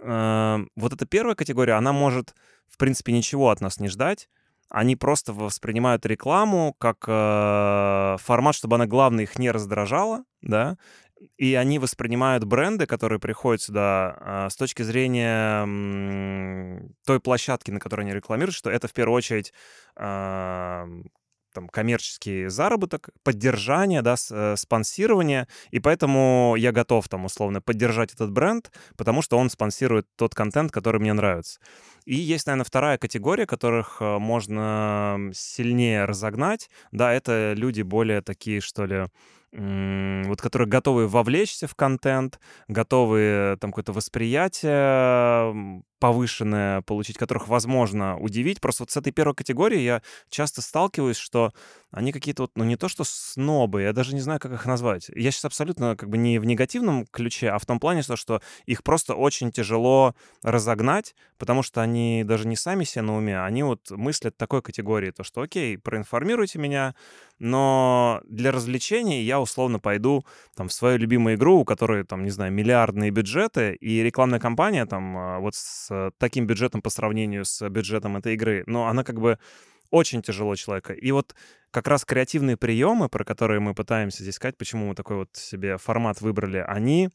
Эм, 0.02 0.70
вот 0.76 0.94
эта 0.94 1.06
первая 1.06 1.36
категория, 1.36 1.74
она 1.74 1.94
может, 1.94 2.34
в 2.68 2.78
принципе, 2.78 3.14
ничего 3.14 3.52
от 3.52 3.62
нас 3.62 3.80
не 3.80 3.88
ждать, 3.88 4.28
они 4.72 4.96
просто 4.96 5.34
воспринимают 5.34 6.06
рекламу 6.06 6.74
как 6.80 7.04
э, 7.06 8.16
формат, 8.20 8.56
чтобы 8.56 8.78
она, 8.78 8.88
главное, 8.88 9.26
их 9.26 9.38
не 9.38 9.52
раздражала, 9.52 10.24
да, 10.42 10.78
и 11.38 11.56
они 11.56 11.80
воспринимают 11.80 12.44
бренды, 12.44 12.86
которые 12.86 13.20
приходят 13.20 13.62
сюда, 13.62 14.18
э, 14.20 14.50
с 14.50 14.56
точки 14.56 14.84
зрения 14.84 15.66
той 17.06 17.20
площадки, 17.20 17.72
на 17.72 17.80
которой 17.80 18.02
они 18.02 18.14
рекламируют, 18.14 18.56
что 18.56 18.70
это 18.70 18.88
в 18.88 18.94
первую 18.94 19.18
очередь 19.18 19.54
э, 19.98 20.86
там, 21.54 21.70
коммерческий 21.70 22.48
заработок, 22.48 23.10
поддержание, 23.24 24.02
да, 24.02 24.16
э, 24.32 24.56
спонсирование, 24.58 25.48
и 25.70 25.80
поэтому 25.80 26.56
я 26.58 26.72
готов 26.72 27.08
там 27.10 27.26
условно 27.26 27.62
поддержать 27.62 28.14
этот 28.14 28.32
бренд, 28.32 28.72
потому 28.98 29.22
что 29.22 29.38
он 29.38 29.50
спонсирует 29.50 30.08
тот 30.16 30.34
контент, 30.34 30.72
который 30.72 31.00
мне 31.00 31.14
нравится. 31.14 31.60
И 32.06 32.16
есть, 32.16 32.48
наверное, 32.48 32.66
вторая 32.66 32.98
категория, 32.98 33.46
которых 33.46 33.98
э, 34.00 34.18
можно 34.18 35.32
сильнее 35.34 36.06
разогнать, 36.06 36.70
да, 36.92 37.14
это 37.14 37.54
люди 37.56 37.82
более 37.82 38.22
такие, 38.22 38.62
что 38.62 38.86
ли, 38.86 39.08
вот 39.54 40.42
которые 40.42 40.70
готовы 40.70 41.10
вовлечься 41.10 41.68
в 41.68 41.76
контент, 41.76 42.40
готовы 42.70 43.58
там 43.60 43.72
какое-то 43.72 43.92
восприятие 43.92 45.84
повышенное 46.00 46.82
получить, 46.82 47.18
которых 47.18 47.50
возможно 47.50 48.18
удивить. 48.18 48.62
Просто 48.62 48.84
вот 48.84 48.92
с 48.92 48.98
этой 48.98 49.12
первой 49.12 49.36
категорией 49.36 49.84
я 49.84 50.02
часто 50.30 50.62
сталкиваюсь, 50.62 51.18
что 51.18 51.52
они 51.92 52.12
какие-то 52.12 52.44
вот, 52.44 52.52
ну 52.56 52.64
не 52.64 52.78
то 52.78 52.88
что 52.88 53.04
снобы, 53.04 53.82
я 53.82 53.94
даже 53.94 54.14
не 54.16 54.22
знаю, 54.22 54.40
как 54.40 54.54
их 54.54 54.66
назвать. 54.66 55.10
Я 55.14 55.32
сейчас 55.32 55.46
абсолютно 55.46 55.96
как 55.96 56.10
бы 56.10 56.18
не 56.18 56.40
в 56.40 56.46
негативном 56.46 57.06
ключе, 57.08 57.50
а 57.50 57.60
в 57.60 57.66
том 57.66 57.80
плане, 57.80 58.02
что, 58.02 58.16
что 58.16 58.42
их 58.66 58.84
просто 58.84 59.14
очень 59.14 59.52
тяжело 59.52 60.16
разогнать, 60.42 61.16
потому 61.38 61.64
что 61.64 61.82
они 61.82 62.24
даже 62.26 62.48
не 62.48 62.56
сами 62.56 62.86
себе 62.86 63.04
на 63.04 63.18
уме, 63.18 63.42
они 63.42 63.64
вот 63.64 63.92
мыслят 63.92 64.38
такой 64.38 64.62
категории, 64.62 65.12
то 65.12 65.24
что 65.24 65.42
окей, 65.42 65.78
проинформируйте 65.78 66.60
меня, 66.60 66.96
но 67.40 68.22
для 68.26 68.52
развлечений 68.52 69.24
я 69.24 69.42
условно 69.42 69.80
пойду 69.80 70.24
там 70.56 70.70
в 70.70 70.74
свою 70.74 70.98
любимую 70.98 71.36
игру, 71.36 71.60
у 71.60 71.66
которой 71.66 72.04
там, 72.06 72.24
не 72.24 72.30
знаю, 72.30 72.54
миллиардные 72.54 73.12
бюджеты, 73.12 73.74
и 73.74 74.02
рекламная 74.02 74.40
кампания 74.40 74.86
там 74.86 75.18
а, 75.18 75.40
вот 75.40 75.56
с 75.56 76.12
таким 76.20 76.46
бюджетом 76.46 76.82
по 76.82 76.90
сравнению 76.90 77.44
с 77.44 77.68
бюджетом 77.70 78.16
этой 78.16 78.36
игры, 78.36 78.64
но 78.68 78.88
она 78.88 79.04
как 79.04 79.20
бы 79.20 79.40
очень 79.92 80.22
тяжело 80.22 80.56
человека. 80.56 80.94
И 80.94 81.12
вот 81.12 81.36
как 81.70 81.88
раз 81.88 82.04
креативные 82.04 82.58
приемы, 82.58 83.10
про 83.10 83.24
которые 83.24 83.60
мы 83.60 83.76
пытаемся 83.76 84.24
здесь 84.24 84.36
сказать, 84.36 84.58
почему 84.58 84.88
мы 84.88 84.96
такой 84.96 85.18
вот 85.18 85.36
себе 85.36 85.78
формат 85.78 86.22
выбрали, 86.22 86.58
они 86.58 87.10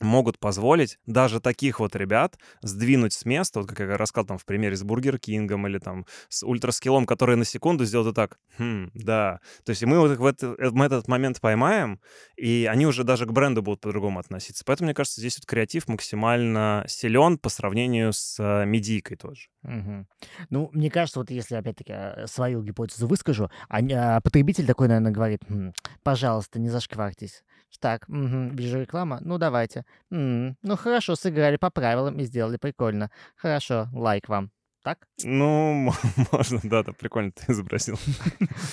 могут 0.00 0.38
позволить 0.38 0.98
даже 1.06 1.40
таких 1.40 1.80
вот 1.80 1.96
ребят 1.96 2.38
сдвинуть 2.62 3.12
с 3.12 3.24
места, 3.24 3.60
вот 3.60 3.68
как 3.68 3.80
я 3.80 3.96
рассказал 3.96 4.26
там 4.26 4.38
в 4.38 4.44
примере 4.44 4.76
с 4.76 4.82
Burger 4.82 5.18
King 5.18 5.50
ом 5.50 5.66
или 5.66 5.78
там 5.78 6.06
с 6.28 6.44
ultra 6.44 6.68
skill 6.68 6.92
ом, 6.92 7.06
которые 7.06 7.36
на 7.36 7.44
секунду 7.44 7.84
сделают 7.84 8.16
так, 8.16 8.38
хм, 8.58 8.90
да. 8.94 9.40
То 9.64 9.70
есть 9.70 9.84
мы 9.84 9.98
вот 9.98 10.18
в 10.18 10.26
это, 10.26 10.54
э, 10.58 10.70
мы 10.70 10.86
этот 10.86 11.08
момент 11.08 11.40
поймаем, 11.40 12.00
и 12.36 12.68
они 12.70 12.86
уже 12.86 13.04
даже 13.04 13.26
к 13.26 13.32
бренду 13.32 13.62
будут 13.62 13.80
по-другому 13.80 14.18
относиться. 14.18 14.64
Поэтому, 14.64 14.86
мне 14.86 14.94
кажется, 14.94 15.20
здесь 15.20 15.38
вот 15.38 15.46
креатив 15.46 15.88
максимально 15.88 16.84
силен 16.86 17.38
по 17.38 17.48
сравнению 17.48 18.12
с 18.12 18.36
э, 18.38 18.64
медийкой 18.66 19.16
тоже. 19.16 19.48
Угу. 19.64 20.06
Ну, 20.50 20.70
мне 20.72 20.90
кажется, 20.90 21.18
вот 21.18 21.30
если 21.30 21.56
опять-таки 21.56 21.92
э, 21.92 22.26
свою 22.26 22.62
гипотезу 22.62 23.06
выскажу, 23.06 23.50
а, 23.68 23.78
а 23.78 24.20
потребитель 24.20 24.66
такой, 24.66 24.88
наверное, 24.88 25.12
говорит, 25.12 25.40
«М, 25.48 25.72
пожалуйста, 26.02 26.58
не 26.58 26.68
зашквартесь. 26.68 27.42
Так, 27.80 28.08
угу, 28.08 28.50
вижу 28.54 28.80
реклама. 28.80 29.20
Ну, 29.20 29.38
давайте. 29.38 29.84
М, 30.10 30.56
ну, 30.62 30.76
хорошо, 30.76 31.16
сыграли 31.16 31.56
по 31.56 31.70
правилам 31.70 32.18
и 32.18 32.24
сделали 32.24 32.56
прикольно. 32.56 33.10
Хорошо, 33.36 33.88
лайк 33.92 34.28
вам. 34.28 34.50
Так? 34.82 35.06
Ну, 35.24 35.92
можно, 36.32 36.60
да, 36.62 36.82
да, 36.82 36.92
прикольно 36.92 37.32
ты 37.32 37.52
изобразил. 37.52 37.98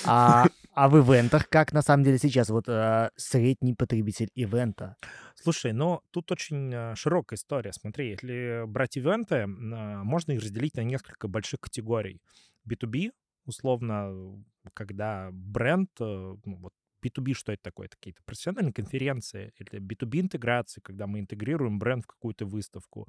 А, 0.06 0.46
а 0.74 0.88
в 0.90 0.98
ивентах 0.98 1.50
как 1.50 1.74
на 1.74 1.82
самом 1.82 2.04
деле 2.04 2.18
сейчас 2.18 2.50
вот 2.50 2.70
э, 2.70 3.10
средний 3.16 3.74
потребитель 3.74 4.30
ивента? 4.36 4.96
Слушай, 5.36 5.74
ну 5.74 6.02
тут 6.12 6.32
очень 6.32 6.74
э, 6.74 6.96
широкая 6.96 7.38
история. 7.38 7.74
Смотри, 7.74 8.12
если 8.12 8.66
брать 8.66 8.98
ивенты, 8.98 9.36
э, 9.36 9.46
можно 9.46 10.32
их 10.32 10.42
разделить 10.42 10.76
на 10.76 10.82
несколько 10.82 11.28
больших 11.28 11.60
категорий. 11.60 12.22
B2B, 12.68 13.12
условно, 13.46 14.44
когда 14.74 15.30
бренд, 15.32 15.90
э, 16.00 16.36
ну, 16.46 16.58
вот 16.58 16.74
B2B 17.06 17.34
что 17.34 17.52
это 17.52 17.64
такое? 17.64 17.88
Это 17.88 17.98
какие-то 17.98 18.22
профессиональные 18.24 18.74
конференции 18.74 19.54
или 19.58 19.80
B2B 19.80 20.22
интеграции, 20.22 20.82
когда 20.82 21.08
мы 21.08 21.20
интегрируем 21.20 21.80
бренд 21.80 22.04
в 22.04 22.08
какую-то 22.08 22.46
выставку 22.46 23.08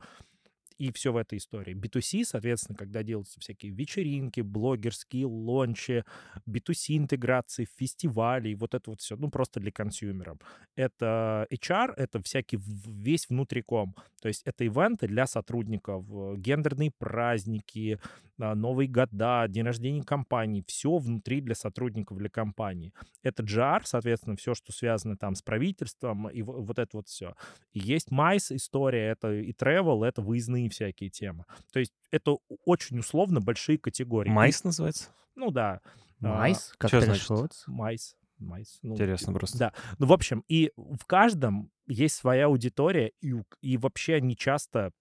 и 0.78 0.93
все 0.93 1.12
в 1.12 1.16
этой 1.16 1.39
истории. 1.39 1.74
B2C, 1.74 2.24
соответственно, 2.24 2.77
когда 2.77 3.03
делаются 3.03 3.40
всякие 3.40 3.73
вечеринки, 3.73 4.40
блогерские 4.40 5.27
лончи, 5.27 6.05
B2C 6.48 6.97
интеграции, 6.97 7.66
фестивали, 7.78 8.51
и 8.51 8.55
вот 8.55 8.74
это 8.74 8.90
вот 8.90 9.01
все, 9.01 9.16
ну, 9.16 9.31
просто 9.31 9.61
для 9.61 9.73
консюмеров. 9.73 10.39
Это 10.77 11.47
HR, 11.51 11.94
это 11.97 12.23
всякий 12.23 12.59
весь 12.59 13.28
внутриком. 13.28 13.94
То 14.20 14.28
есть 14.28 14.43
это 14.44 14.65
ивенты 14.65 15.07
для 15.07 15.27
сотрудников, 15.27 16.05
гендерные 16.39 16.90
праздники, 16.98 17.98
а, 18.39 18.55
Новые 18.55 18.89
года, 18.89 19.47
день 19.48 19.65
рождения 19.65 20.03
компании, 20.03 20.65
все 20.66 20.98
внутри 20.98 21.40
для 21.40 21.55
сотрудников, 21.55 22.19
для 22.19 22.28
компании. 22.28 22.93
Это 23.23 23.43
GR, 23.43 23.82
соответственно, 23.85 24.36
все, 24.36 24.55
что 24.55 24.73
связано 24.73 25.16
там 25.16 25.35
с 25.35 25.43
правительством, 25.43 26.28
и 26.28 26.43
вот 26.43 26.78
это 26.78 26.98
вот 26.98 27.09
все. 27.09 27.35
И 27.73 27.78
есть 27.78 28.11
MICE 28.11 28.57
история, 28.57 29.11
это 29.11 29.32
и 29.32 29.53
travel, 29.53 30.05
это 30.05 30.20
выездные 30.20 30.65
всякие 30.68 31.10
темы. 31.10 31.44
То 31.72 31.78
есть 31.78 31.93
это 32.10 32.36
очень 32.64 32.98
условно 32.98 33.40
большие 33.40 33.78
категории. 33.78 34.32
MICE 34.32 34.60
называется? 34.64 35.10
Ну 35.34 35.51
да. 35.51 35.80
MICE? 36.20 36.72
Как 36.78 36.90
что 36.90 37.01
значит? 37.01 37.28
MICE. 37.68 38.14
MICE. 38.40 38.78
Ну, 38.82 38.94
Интересно 38.94 39.32
просто. 39.32 39.59
Да. 39.59 39.72
Ну, 39.98 40.06
в 40.06 40.12
общем, 40.12 40.44
и 40.48 40.72
в 40.76 41.05
каждом 41.06 41.70
есть 41.86 42.16
своя 42.16 42.47
аудитория, 42.47 43.12
и, 43.20 43.34
и 43.62 43.76
вообще 43.76 44.14
они 44.14 44.36
часто 44.36 44.93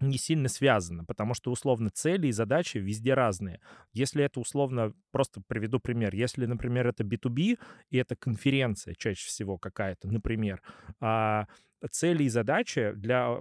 не 0.00 0.18
сильно 0.18 0.48
связано, 0.48 1.04
потому 1.04 1.34
что 1.34 1.50
условно 1.50 1.90
цели 1.90 2.28
и 2.28 2.32
задачи 2.32 2.78
везде 2.78 3.14
разные. 3.14 3.60
Если 3.92 4.24
это 4.24 4.40
условно, 4.40 4.94
просто 5.10 5.42
приведу 5.46 5.78
пример, 5.78 6.14
если, 6.14 6.46
например, 6.46 6.86
это 6.86 7.04
B2B, 7.04 7.58
и 7.90 7.96
это 7.96 8.16
конференция 8.16 8.94
чаще 8.94 9.26
всего 9.26 9.58
какая-то, 9.58 10.08
например, 10.08 10.62
а 11.00 11.46
цели 11.88 12.24
и 12.24 12.28
задачи 12.28 12.92
для 12.94 13.36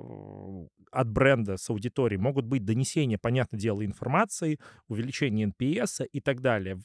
от 0.92 1.10
бренда 1.10 1.58
с 1.58 1.70
аудиторией 1.70 2.20
могут 2.20 2.46
быть 2.46 2.66
донесение, 2.66 3.18
понятное 3.18 3.60
дело, 3.60 3.86
информации, 3.86 4.60
увеличение 4.88 5.48
NPS 5.48 6.08
и 6.12 6.20
так 6.20 6.42
далее 6.42 6.80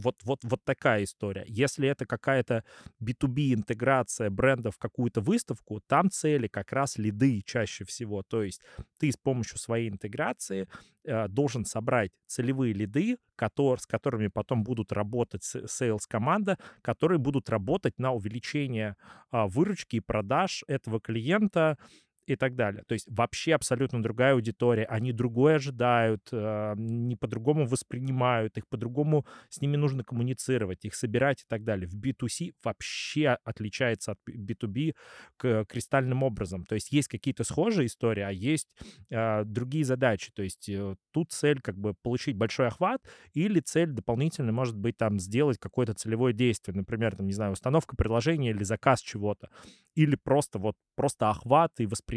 вот, 0.00 0.16
вот, 0.24 0.40
вот 0.42 0.64
такая 0.64 1.04
история. 1.04 1.44
Если 1.46 1.88
это 1.88 2.06
какая-то 2.06 2.64
B2B 3.02 3.54
интеграция 3.54 4.30
бренда 4.30 4.70
в 4.70 4.78
какую-то 4.78 5.20
выставку, 5.20 5.80
там 5.86 6.10
цели 6.10 6.48
как 6.48 6.72
раз 6.72 6.98
лиды 6.98 7.42
чаще 7.44 7.84
всего. 7.84 8.22
То 8.22 8.42
есть 8.42 8.62
ты 8.98 9.12
с 9.12 9.16
помощью 9.16 9.58
своей 9.58 9.88
интеграции 9.88 10.68
э, 11.04 11.28
должен 11.28 11.64
собрать 11.64 12.10
целевые 12.26 12.72
лиды, 12.72 13.18
который, 13.36 13.78
с 13.78 13.86
которыми 13.86 14.28
потом 14.28 14.64
будут 14.64 14.92
работать 14.92 15.42
sales 15.42 16.02
команда, 16.08 16.58
которые 16.82 17.18
будут 17.18 17.48
работать 17.48 17.98
на 17.98 18.12
увеличение 18.12 18.96
э, 19.32 19.44
выручки 19.46 19.96
и 19.96 20.00
продаж 20.00 20.64
этого 20.66 21.00
клиента 21.00 21.76
и 22.26 22.36
так 22.36 22.54
далее. 22.54 22.84
То 22.86 22.94
есть 22.94 23.06
вообще 23.10 23.54
абсолютно 23.54 24.02
другая 24.02 24.34
аудитория, 24.34 24.84
они 24.84 25.12
другое 25.12 25.56
ожидают, 25.56 26.28
э, 26.32 26.74
не 26.76 27.16
по-другому 27.16 27.66
воспринимают, 27.66 28.56
их 28.56 28.68
по-другому 28.68 29.26
с 29.48 29.60
ними 29.60 29.76
нужно 29.76 30.04
коммуницировать, 30.04 30.84
их 30.84 30.94
собирать 30.94 31.42
и 31.42 31.44
так 31.48 31.64
далее. 31.64 31.88
В 31.88 31.94
B2C 31.96 32.52
вообще 32.62 33.36
отличается 33.44 34.12
от 34.12 34.18
B2B 34.28 34.94
к 35.36 35.64
кристальным 35.66 36.22
образом. 36.22 36.64
То 36.64 36.74
есть 36.74 36.92
есть 36.92 37.08
какие-то 37.08 37.44
схожие 37.44 37.86
истории, 37.86 38.22
а 38.22 38.30
есть 38.30 38.68
э, 39.10 39.44
другие 39.44 39.84
задачи. 39.84 40.30
То 40.32 40.42
есть 40.42 40.68
э, 40.68 40.96
тут 41.12 41.32
цель 41.32 41.60
как 41.60 41.76
бы 41.76 41.94
получить 42.02 42.36
большой 42.36 42.68
охват 42.68 43.00
или 43.34 43.60
цель 43.60 43.90
дополнительно 43.90 44.52
может 44.52 44.76
быть 44.76 44.96
там 44.96 45.18
сделать 45.18 45.58
какое-то 45.58 45.94
целевое 45.94 46.32
действие, 46.32 46.76
например, 46.76 47.16
там, 47.16 47.26
не 47.26 47.32
знаю, 47.32 47.52
установка 47.52 47.96
приложения 47.96 48.50
или 48.50 48.62
заказ 48.62 49.00
чего-то, 49.00 49.48
или 49.94 50.16
просто 50.16 50.58
вот 50.58 50.76
просто 50.96 51.30
охват 51.30 51.72
и 51.78 51.86
восприятие. 51.86 52.09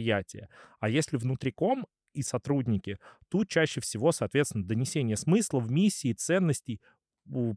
А 0.79 0.89
если 0.89 1.17
внутриком 1.17 1.85
и 2.13 2.21
сотрудники, 2.21 2.99
тут 3.29 3.49
чаще 3.49 3.81
всего, 3.81 4.11
соответственно, 4.11 4.65
донесение 4.65 5.17
смыслов, 5.17 5.69
миссии, 5.69 6.13
ценностей, 6.13 6.79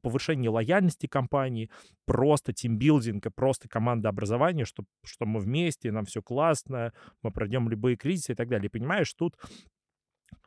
повышение 0.02 0.50
лояльности 0.50 1.06
компании, 1.06 1.70
просто 2.04 2.52
тимбилдинг, 2.52 3.26
просто 3.34 3.68
команда 3.68 4.08
образования, 4.08 4.64
что, 4.64 4.84
что 5.04 5.26
мы 5.26 5.40
вместе, 5.40 5.90
нам 5.90 6.04
все 6.04 6.22
классно, 6.22 6.92
мы 7.22 7.32
пройдем 7.32 7.68
любые 7.68 7.96
кризисы 7.96 8.32
и 8.32 8.34
так 8.34 8.48
далее. 8.48 8.66
И 8.66 8.70
понимаешь, 8.70 9.12
тут 9.14 9.36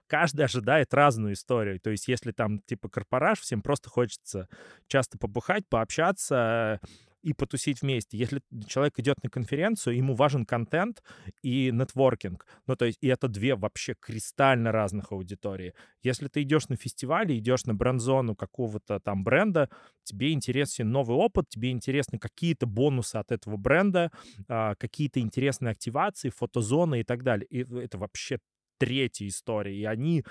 каждый 0.07 0.45
ожидает 0.45 0.94
разную 0.94 1.34
историю. 1.34 1.80
То 1.80 1.91
есть 1.91 2.07
если 2.07 2.32
там 2.32 2.60
типа 2.60 2.90
корпораж, 2.90 3.40
всем 3.40 3.61
просто 3.61 3.90
хочется 3.90 4.48
часто 4.88 5.18
побухать, 5.18 5.68
пообщаться, 5.70 6.80
и 7.21 7.33
потусить 7.33 7.81
вместе. 7.81 8.17
Если 8.17 8.41
человек 8.67 8.99
идет 8.99 9.23
на 9.23 9.29
конференцию, 9.29 9.95
ему 9.95 10.13
важен 10.13 10.45
контент 10.45 11.03
и 11.41 11.71
нетворкинг. 11.71 12.45
Ну, 12.67 12.75
то 12.75 12.85
есть, 12.85 12.97
и 13.01 13.07
это 13.07 13.27
две 13.27 13.55
вообще 13.55 13.95
кристально 13.99 14.71
разных 14.71 15.11
аудитории. 15.11 15.73
Если 16.03 16.27
ты 16.27 16.41
идешь 16.43 16.69
на 16.69 16.75
фестивале, 16.75 17.37
идешь 17.37 17.65
на 17.65 17.73
бренд-зону 17.73 18.35
какого-то 18.35 18.99
там 18.99 19.23
бренда, 19.23 19.69
тебе 20.03 20.31
интересен 20.31 20.91
новый 20.91 21.17
опыт, 21.17 21.49
тебе 21.49 21.71
интересны 21.71 22.19
какие-то 22.19 22.65
бонусы 22.65 23.17
от 23.17 23.31
этого 23.31 23.57
бренда, 23.57 24.11
а, 24.47 24.75
какие-то 24.75 25.19
интересные 25.19 25.71
активации, 25.71 26.29
фотозоны 26.29 27.01
и 27.01 27.03
так 27.03 27.23
далее. 27.23 27.47
И 27.47 27.59
это 27.59 27.97
вообще 27.97 28.39
третья 28.79 29.27
история. 29.27 29.75
И 29.77 29.83
они 29.83 30.23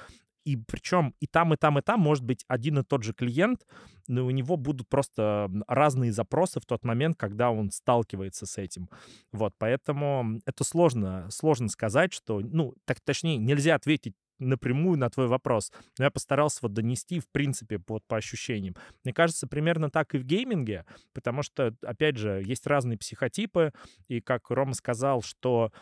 и 0.48 0.56
причем 0.56 1.14
и 1.20 1.26
там, 1.26 1.52
и 1.52 1.58
там, 1.58 1.78
и 1.78 1.82
там 1.82 2.00
может 2.00 2.24
быть 2.24 2.46
один 2.48 2.78
и 2.78 2.82
тот 2.82 3.02
же 3.02 3.12
клиент, 3.12 3.66
но 4.06 4.24
у 4.24 4.30
него 4.30 4.56
будут 4.56 4.88
просто 4.88 5.50
разные 5.66 6.10
запросы 6.10 6.58
в 6.58 6.64
тот 6.64 6.84
момент, 6.84 7.18
когда 7.18 7.50
он 7.50 7.70
сталкивается 7.70 8.46
с 8.46 8.56
этим. 8.56 8.88
Вот, 9.30 9.52
поэтому 9.58 10.40
это 10.46 10.64
сложно, 10.64 11.28
сложно 11.30 11.68
сказать, 11.68 12.14
что, 12.14 12.40
ну, 12.40 12.72
так 12.86 12.98
точнее, 13.02 13.36
нельзя 13.36 13.74
ответить 13.74 14.14
напрямую 14.38 14.98
на 14.98 15.10
твой 15.10 15.26
вопрос. 15.26 15.70
Но 15.98 16.04
я 16.04 16.10
постарался 16.10 16.60
вот 16.62 16.72
донести, 16.72 17.20
в 17.20 17.28
принципе, 17.28 17.78
вот 17.86 18.02
по 18.06 18.16
ощущениям. 18.16 18.74
Мне 19.04 19.12
кажется, 19.12 19.46
примерно 19.48 19.90
так 19.90 20.14
и 20.14 20.18
в 20.18 20.24
гейминге, 20.24 20.86
потому 21.12 21.42
что, 21.42 21.74
опять 21.82 22.16
же, 22.16 22.42
есть 22.42 22.66
разные 22.66 22.96
психотипы, 22.96 23.74
и 24.06 24.22
как 24.22 24.48
Рома 24.48 24.72
сказал, 24.72 25.20
что 25.20 25.72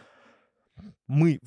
мы, 1.07 1.41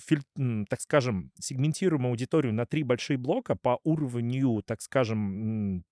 так 0.69 0.81
скажем, 0.81 1.31
сегментируем 1.39 2.05
аудиторию 2.05 2.53
на 2.53 2.65
три 2.65 2.83
большие 2.83 3.17
блока 3.17 3.55
по 3.55 3.79
уровню, 3.83 4.61
так 4.65 4.81
скажем, 4.81 5.83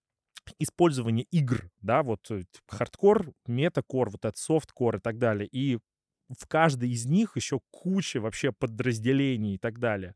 использования 0.60 1.26
игр, 1.32 1.70
да, 1.82 2.04
вот 2.04 2.32
э, 2.32 2.44
хардкор, 2.68 3.34
midcore, 3.48 4.10
вот 4.10 4.24
этот 4.24 4.38
softcore 4.38 4.98
и 4.98 5.00
так 5.00 5.18
далее. 5.18 5.48
И 5.52 5.78
в 6.30 6.48
каждой 6.48 6.90
из 6.92 7.06
них 7.06 7.36
еще 7.36 7.60
куча 7.72 8.20
вообще 8.20 8.52
подразделений 8.52 9.56
и 9.56 9.58
так 9.58 9.80
далее 9.80 10.16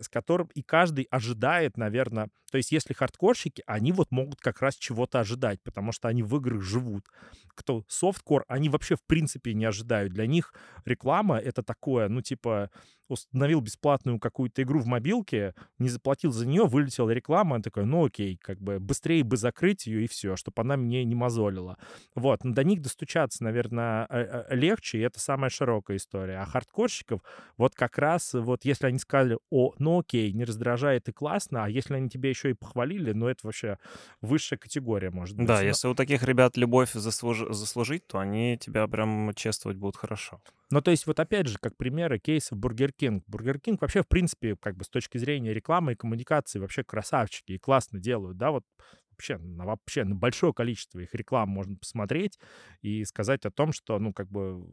с 0.00 0.08
которым 0.08 0.48
и 0.54 0.62
каждый 0.62 1.06
ожидает, 1.10 1.76
наверное, 1.76 2.28
то 2.50 2.56
есть 2.56 2.72
если 2.72 2.92
хардкорщики, 2.94 3.62
они 3.66 3.92
вот 3.92 4.10
могут 4.10 4.40
как 4.40 4.60
раз 4.60 4.74
чего-то 4.76 5.20
ожидать, 5.20 5.60
потому 5.62 5.92
что 5.92 6.08
они 6.08 6.22
в 6.22 6.36
играх 6.36 6.62
живут. 6.62 7.06
Кто 7.54 7.84
softcore, 7.88 8.44
они 8.48 8.68
вообще 8.68 8.96
в 8.96 9.02
принципе 9.06 9.54
не 9.54 9.64
ожидают. 9.64 10.12
Для 10.12 10.26
них 10.26 10.52
реклама— 10.84 11.38
это 11.38 11.62
такое, 11.62 12.08
ну 12.08 12.22
типа 12.22 12.70
установил 13.10 13.60
бесплатную 13.60 14.18
какую-то 14.18 14.62
игру 14.62 14.80
в 14.80 14.86
мобилке, 14.86 15.54
не 15.78 15.88
заплатил 15.88 16.32
за 16.32 16.46
нее, 16.46 16.64
вылетела 16.64 17.10
реклама, 17.10 17.54
он 17.54 17.62
такой, 17.62 17.84
ну 17.84 18.06
окей, 18.06 18.36
как 18.36 18.60
бы 18.60 18.78
быстрее 18.78 19.24
бы 19.24 19.36
закрыть 19.36 19.86
ее 19.86 20.04
и 20.04 20.08
все, 20.08 20.36
чтобы 20.36 20.62
она 20.62 20.76
мне 20.76 21.04
не 21.04 21.14
мозолила. 21.14 21.76
Вот, 22.14 22.44
но 22.44 22.54
до 22.54 22.64
них 22.64 22.80
достучаться, 22.80 23.44
наверное, 23.44 24.06
э, 24.08 24.44
э, 24.48 24.56
легче, 24.56 24.98
и 24.98 25.02
это 25.02 25.20
самая 25.20 25.50
широкая 25.50 25.96
история. 25.96 26.38
А 26.38 26.46
хардкорщиков, 26.46 27.20
вот 27.56 27.74
как 27.74 27.98
раз, 27.98 28.34
вот 28.34 28.64
если 28.64 28.86
они 28.86 28.98
сказали, 28.98 29.38
о, 29.50 29.74
ну 29.78 30.00
окей, 30.00 30.32
не 30.32 30.44
раздражает 30.44 31.08
и 31.08 31.12
классно, 31.12 31.64
а 31.64 31.68
если 31.68 31.94
они 31.94 32.08
тебе 32.08 32.30
еще 32.30 32.50
и 32.50 32.54
похвалили, 32.54 33.12
ну 33.12 33.26
это 33.26 33.40
вообще 33.42 33.78
высшая 34.20 34.56
категория, 34.56 35.10
может 35.10 35.36
быть. 35.36 35.46
Да, 35.46 35.58
но... 35.58 35.62
если 35.62 35.88
у 35.88 35.94
таких 35.94 36.22
ребят 36.22 36.56
любовь 36.56 36.92
заслуж... 36.92 37.44
заслужить, 37.50 38.06
то 38.06 38.18
они 38.18 38.56
тебя 38.58 38.86
прям 38.86 39.32
чествовать 39.34 39.78
будут 39.78 39.96
хорошо. 39.96 40.40
Ну, 40.70 40.80
то 40.80 40.92
есть, 40.92 41.06
вот 41.06 41.18
опять 41.18 41.48
же, 41.48 41.58
как 41.58 41.76
примеры 41.76 42.18
кейсов 42.18 42.56
Burger 42.58 42.92
King. 42.92 43.24
Burger 43.26 43.58
King 43.58 43.80
вообще, 43.82 44.02
в 44.02 44.08
принципе, 44.08 44.56
как 44.56 44.76
бы 44.76 44.84
с 44.84 44.88
точки 44.88 45.18
зрения 45.18 45.52
рекламы 45.52 45.92
и 45.92 45.96
коммуникации 45.96 46.60
вообще 46.60 46.84
красавчики 46.84 47.52
и 47.52 47.58
классно 47.58 47.98
делают, 47.98 48.36
да, 48.38 48.52
вот 48.52 48.64
вообще 49.10 49.36
на, 49.38 49.64
вообще 49.66 50.04
на 50.04 50.14
большое 50.14 50.54
количество 50.54 51.00
их 51.00 51.12
реклам 51.14 51.48
можно 51.48 51.76
посмотреть 51.76 52.38
и 52.82 53.04
сказать 53.04 53.44
о 53.44 53.50
том, 53.50 53.72
что, 53.72 53.98
ну, 53.98 54.12
как 54.12 54.28
бы 54.28 54.64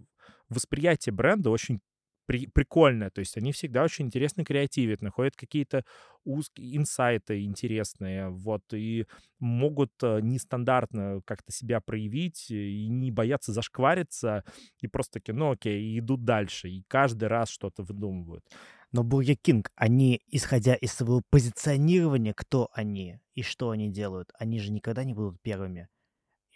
восприятие 0.50 1.14
бренда 1.14 1.50
очень 1.50 1.82
при, 2.28 2.46
прикольная. 2.46 3.10
То 3.10 3.20
есть 3.20 3.38
они 3.38 3.52
всегда 3.52 3.84
очень 3.84 4.06
интересно 4.06 4.46
креативят, 4.46 5.02
находят 5.02 5.36
какие-то 5.36 5.84
узкие 6.26 6.78
инсайты 6.78 7.44
интересные, 7.44 8.30
вот, 8.30 8.62
и 8.74 9.08
могут 9.40 9.92
э, 10.04 10.20
нестандартно 10.22 11.22
как-то 11.26 11.52
себя 11.52 11.80
проявить 11.82 12.52
и 12.52 12.88
не 12.90 13.12
бояться 13.12 13.54
зашквариться, 13.54 14.44
и 14.82 14.88
просто 14.88 15.14
такие, 15.14 15.34
ну 15.34 15.52
окей, 15.52 15.82
и 15.82 16.00
идут 16.00 16.26
дальше, 16.26 16.70
и 16.70 16.84
каждый 16.88 17.30
раз 17.30 17.50
что-то 17.50 17.82
выдумывают. 17.82 18.46
Но 18.92 19.04
Burger 19.04 19.38
King, 19.38 19.72
они, 19.76 20.22
исходя 20.28 20.76
из 20.76 20.94
своего 20.94 21.22
позиционирования, 21.30 22.34
кто 22.34 22.70
они 22.74 23.20
и 23.34 23.42
что 23.42 23.70
они 23.70 23.90
делают, 23.90 24.32
они 24.38 24.60
же 24.60 24.72
никогда 24.72 25.04
не 25.04 25.14
будут 25.14 25.42
первыми. 25.42 25.88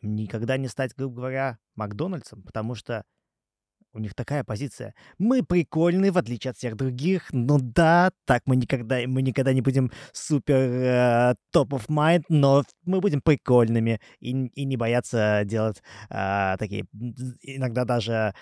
Им 0.02 0.16
никогда 0.16 0.58
не 0.58 0.68
стать, 0.68 0.96
грубо 0.96 1.18
говоря, 1.18 1.60
Макдональдсом, 1.76 2.42
потому 2.44 2.76
что 2.76 3.06
у 3.94 4.00
них 4.00 4.14
такая 4.14 4.44
позиция. 4.44 4.94
Мы 5.18 5.44
прикольные, 5.44 6.12
в 6.12 6.18
отличие 6.18 6.52
от 6.52 6.58
всех 6.58 6.76
других. 6.76 7.28
Ну 7.32 7.58
да, 7.60 8.12
так 8.26 8.44
мы 8.46 8.56
никогда, 8.56 9.00
мы 9.06 9.22
никогда 9.22 9.54
не 9.54 9.62
будем 9.62 9.92
супер 10.14 11.36
top 11.52 11.74
of 11.74 11.88
mind, 11.88 12.24
но 12.30 12.64
мы 12.86 13.02
будем 13.02 13.22
прикольными 13.22 14.00
и, 14.20 14.32
и 14.32 14.66
не 14.66 14.78
бояться 14.78 15.44
делать 15.46 15.82
э, 16.10 16.56
такие, 16.58 16.86
иногда 17.42 17.86
даже 17.86 18.34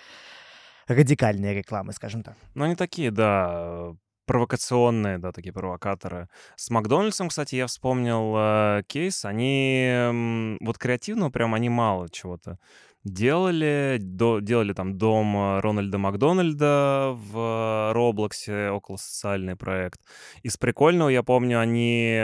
радикальные 0.86 1.54
рекламы, 1.54 1.92
скажем 1.92 2.22
так. 2.22 2.36
Ну, 2.54 2.64
они 2.64 2.74
такие, 2.76 3.10
да, 3.10 3.94
провокационные, 4.26 5.18
да, 5.18 5.32
такие 5.32 5.52
провокаторы. 5.52 6.28
С 6.54 6.70
Макдональдсом, 6.70 7.28
кстати, 7.28 7.56
я 7.56 7.66
вспомнил 7.66 8.34
э, 8.36 8.82
кейс. 8.86 9.24
Они 9.24 10.56
вот 10.60 10.78
креативно 10.78 11.32
прям 11.32 11.54
они 11.54 11.68
мало 11.68 12.08
чего-то 12.08 12.58
делали, 13.04 13.98
до, 14.00 14.40
делали 14.40 14.72
там 14.72 14.98
дом 14.98 15.36
э, 15.36 15.60
Рональда 15.60 15.98
Макдональда 15.98 17.12
в 17.14 17.92
Роблоксе, 17.92 18.70
около 18.70 18.96
социальный 18.96 19.56
проект. 19.56 20.00
Из 20.42 20.56
прикольного, 20.56 21.08
я 21.08 21.22
помню, 21.22 21.60
они 21.60 22.16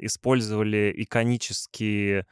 использовали 0.00 0.92
иконические 0.96 2.26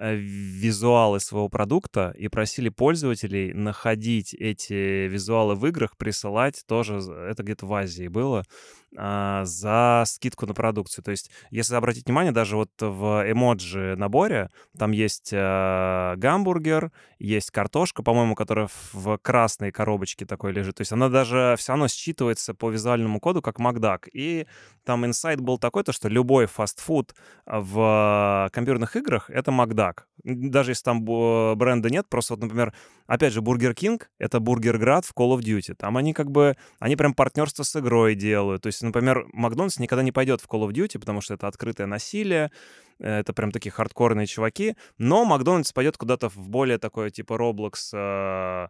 Э, 0.00 0.14
визуалы 0.14 1.18
своего 1.18 1.48
продукта 1.48 2.14
и 2.16 2.28
просили 2.28 2.68
пользователей 2.68 3.52
находить 3.52 4.32
эти 4.32 5.08
визуалы 5.08 5.56
в 5.56 5.66
играх, 5.66 5.96
присылать 5.96 6.62
тоже, 6.68 6.98
это 6.98 7.42
где-то 7.42 7.66
в 7.66 7.74
Азии 7.74 8.06
было, 8.06 8.44
за 8.92 10.04
скидку 10.06 10.46
на 10.46 10.54
продукцию. 10.54 11.04
То 11.04 11.10
есть, 11.10 11.30
если 11.50 11.74
обратить 11.74 12.06
внимание, 12.06 12.32
даже 12.32 12.56
вот 12.56 12.70
в 12.80 13.30
эмоджи 13.30 13.96
наборе 13.96 14.50
там 14.78 14.92
есть 14.92 15.30
э, 15.32 16.14
гамбургер, 16.16 16.90
есть 17.18 17.50
картошка, 17.50 18.02
по-моему, 18.02 18.34
которая 18.34 18.68
в 18.92 19.18
красной 19.18 19.72
коробочке 19.72 20.24
такой 20.24 20.52
лежит. 20.52 20.76
То 20.76 20.80
есть 20.82 20.92
она 20.92 21.08
даже 21.08 21.54
все 21.58 21.72
равно 21.72 21.86
считывается 21.86 22.54
по 22.54 22.70
визуальному 22.70 23.20
коду 23.20 23.42
как 23.42 23.58
Макдак. 23.58 24.08
И 24.12 24.46
там 24.84 25.04
инсайт 25.04 25.40
был 25.40 25.58
такой, 25.58 25.84
то, 25.84 25.92
что 25.92 26.08
любой 26.08 26.46
фастфуд 26.46 27.14
в 27.44 28.48
компьютерных 28.52 28.96
играх— 28.96 29.28
это 29.32 29.50
Макдак. 29.50 30.06
Даже 30.24 30.70
если 30.70 30.84
там 30.84 31.04
бренда 31.04 31.90
нет, 31.90 32.08
просто 32.08 32.34
вот, 32.34 32.42
например, 32.42 32.72
опять 33.06 33.32
же, 33.32 33.42
Burger 33.42 33.74
King— 33.74 34.10
это 34.18 34.40
Бургерград 34.40 35.04
в 35.04 35.12
Call 35.14 35.36
of 35.36 35.40
Duty. 35.40 35.74
Там 35.74 35.96
они 35.96 36.14
как 36.14 36.30
бы, 36.30 36.56
они 36.78 36.96
прям 36.96 37.14
партнерство 37.14 37.64
с 37.64 37.76
игрой 37.76 38.14
делают. 38.14 38.62
То 38.62 38.68
есть, 38.68 38.77
например, 38.82 39.26
Макдональдс 39.32 39.78
никогда 39.78 40.02
не 40.02 40.12
пойдет 40.12 40.40
в 40.40 40.46
Call 40.46 40.68
of 40.68 40.72
Duty, 40.72 40.98
потому 40.98 41.20
что 41.20 41.34
это 41.34 41.46
открытое 41.46 41.86
насилие, 41.86 42.50
это 42.98 43.32
прям 43.32 43.52
такие 43.52 43.70
хардкорные 43.70 44.26
чуваки, 44.26 44.76
но 44.98 45.24
Макдональдс 45.24 45.72
пойдет 45.72 45.96
куда-то 45.96 46.28
в 46.28 46.48
более 46.48 46.78
такое, 46.78 47.10
типа, 47.10 47.34
Roblox, 47.34 47.90
а, 47.94 48.68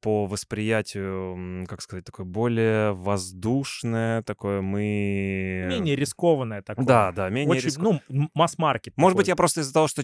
по 0.00 0.26
восприятию, 0.26 1.66
как 1.66 1.82
сказать, 1.82 2.04
такое 2.04 2.26
более 2.26 2.92
воздушное, 2.92 4.22
такое 4.22 4.60
мы... 4.60 5.66
Менее 5.68 5.96
рискованное 5.96 6.62
такое. 6.62 6.86
Да, 6.86 7.12
да, 7.12 7.28
менее 7.28 7.50
Очень, 7.50 7.66
риск... 7.66 7.78
ну, 7.80 8.00
масс-маркет. 8.34 8.96
Может 8.96 9.14
такой. 9.14 9.22
быть, 9.22 9.28
я 9.28 9.36
просто 9.36 9.60
из-за 9.60 9.72
того, 9.72 9.88
что, 9.88 10.02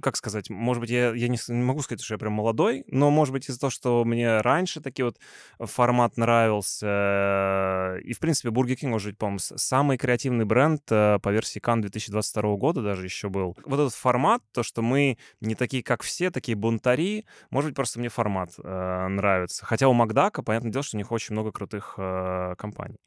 как 0.00 0.16
сказать, 0.16 0.50
может 0.50 0.80
быть, 0.80 0.90
я, 0.90 1.12
я 1.12 1.28
не, 1.28 1.38
не 1.48 1.62
могу 1.62 1.82
сказать, 1.82 2.02
что 2.02 2.14
я 2.14 2.18
прям 2.18 2.32
молодой, 2.32 2.84
но, 2.88 3.10
может 3.10 3.32
быть, 3.32 3.48
из-за 3.48 3.60
того, 3.60 3.70
что 3.70 4.04
мне 4.04 4.40
раньше 4.40 4.80
такие 4.80 5.04
вот 5.04 5.18
формат 5.58 6.16
нравился, 6.16 7.98
и, 8.04 8.12
в 8.12 8.18
принципе, 8.18 8.48
Burger 8.48 8.76
King 8.80 8.94
уже, 8.94 9.12
по-моему, 9.12 9.38
самый 9.40 9.98
креативный 9.98 10.44
бренд 10.44 10.82
э, 10.90 11.18
по 11.22 11.28
версии 11.30 11.60
Cannes 11.60 11.82
2022 11.82 12.56
года 12.56 12.82
даже 12.82 13.04
еще 13.04 13.28
был. 13.28 13.56
Вот 13.64 13.80
этот 13.80 13.94
формат, 13.94 14.42
то, 14.52 14.62
что 14.62 14.82
мы 14.82 15.18
не 15.40 15.54
такие, 15.54 15.82
как 15.82 16.02
все, 16.02 16.30
такие 16.30 16.56
бунтари, 16.56 17.24
может 17.50 17.70
быть, 17.70 17.76
просто 17.76 17.98
мне 17.98 18.08
формат 18.08 18.50
э, 18.62 19.08
нравится. 19.16 19.64
Хотя 19.66 19.88
у 19.88 19.92
Макдака, 19.92 20.42
понятное 20.42 20.72
дело, 20.72 20.82
что 20.82 20.96
у 20.96 20.98
них 20.98 21.12
очень 21.12 21.34
много 21.34 21.52
крутых 21.52 21.94
э, 21.98 22.54
компаний. 22.56 22.98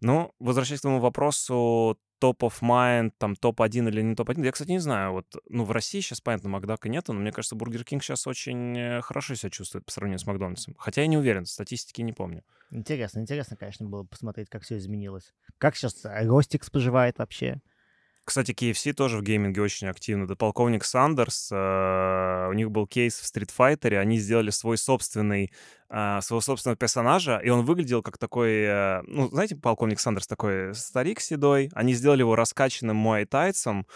Ну, 0.00 0.32
возвращаясь 0.38 0.80
к 0.80 0.82
твоему 0.82 1.00
вопросу, 1.00 1.98
top 2.20 2.42
of 2.42 2.60
mind, 2.62 3.12
там, 3.18 3.34
топ-1 3.34 3.88
или 3.88 4.02
не 4.02 4.14
топ-1, 4.14 4.44
я, 4.44 4.52
кстати, 4.52 4.70
не 4.70 4.78
знаю. 4.78 5.12
Вот, 5.12 5.26
ну, 5.48 5.64
в 5.64 5.72
России 5.72 6.00
сейчас, 6.00 6.20
понятно, 6.20 6.48
Макдака 6.48 6.88
нету, 6.88 7.12
но 7.12 7.20
мне 7.20 7.32
кажется, 7.32 7.56
Burger 7.56 7.84
King 7.84 8.02
сейчас 8.02 8.26
очень 8.26 8.78
э, 8.78 9.00
хорошо 9.02 9.34
себя 9.34 9.50
чувствует 9.50 9.84
по 9.84 9.90
сравнению 9.90 10.18
с 10.18 10.26
Макдональдсом. 10.26 10.74
Хотя 10.78 11.02
я 11.02 11.06
не 11.06 11.18
уверен, 11.18 11.44
статистики 11.44 12.02
не 12.02 12.12
помню. 12.12 12.44
Интересно, 12.70 13.20
интересно, 13.20 13.56
конечно, 13.56 13.86
было 13.86 14.04
посмотреть, 14.04 14.48
как 14.48 14.62
все 14.62 14.76
изменилось. 14.76 15.34
Как 15.58 15.76
сейчас 15.76 16.02
Rostic's 16.04 16.70
поживает 16.70 17.18
вообще? 17.18 17.60
Кстати, 18.24 18.52
KFC 18.52 18.92
тоже 18.92 19.18
в 19.18 19.22
гейминге 19.22 19.60
очень 19.60 19.88
активно. 19.88 20.26
Да, 20.26 20.36
полковник 20.36 20.84
Сандерс, 20.84 21.50
э, 21.50 22.48
у 22.48 22.52
них 22.52 22.70
был 22.70 22.86
кейс 22.86 23.18
в 23.18 23.24
Street 23.24 23.50
Fighter, 23.56 23.96
они 23.96 24.18
сделали 24.18 24.50
свой 24.50 24.78
собственный, 24.78 25.50
э, 25.88 26.20
своего 26.20 26.40
собственного 26.40 26.76
персонажа, 26.76 27.38
и 27.38 27.48
он 27.48 27.64
выглядел 27.64 28.02
как 28.02 28.18
такой, 28.18 28.62
э, 28.62 29.02
ну, 29.06 29.28
знаете, 29.30 29.56
полковник 29.56 29.98
Сандерс 29.98 30.26
такой 30.26 30.74
старик 30.74 31.20
седой, 31.20 31.70
они 31.72 31.94
сделали 31.94 32.20
его 32.20 32.36
раскачанным 32.36 32.96
муайтайцем. 32.96 33.86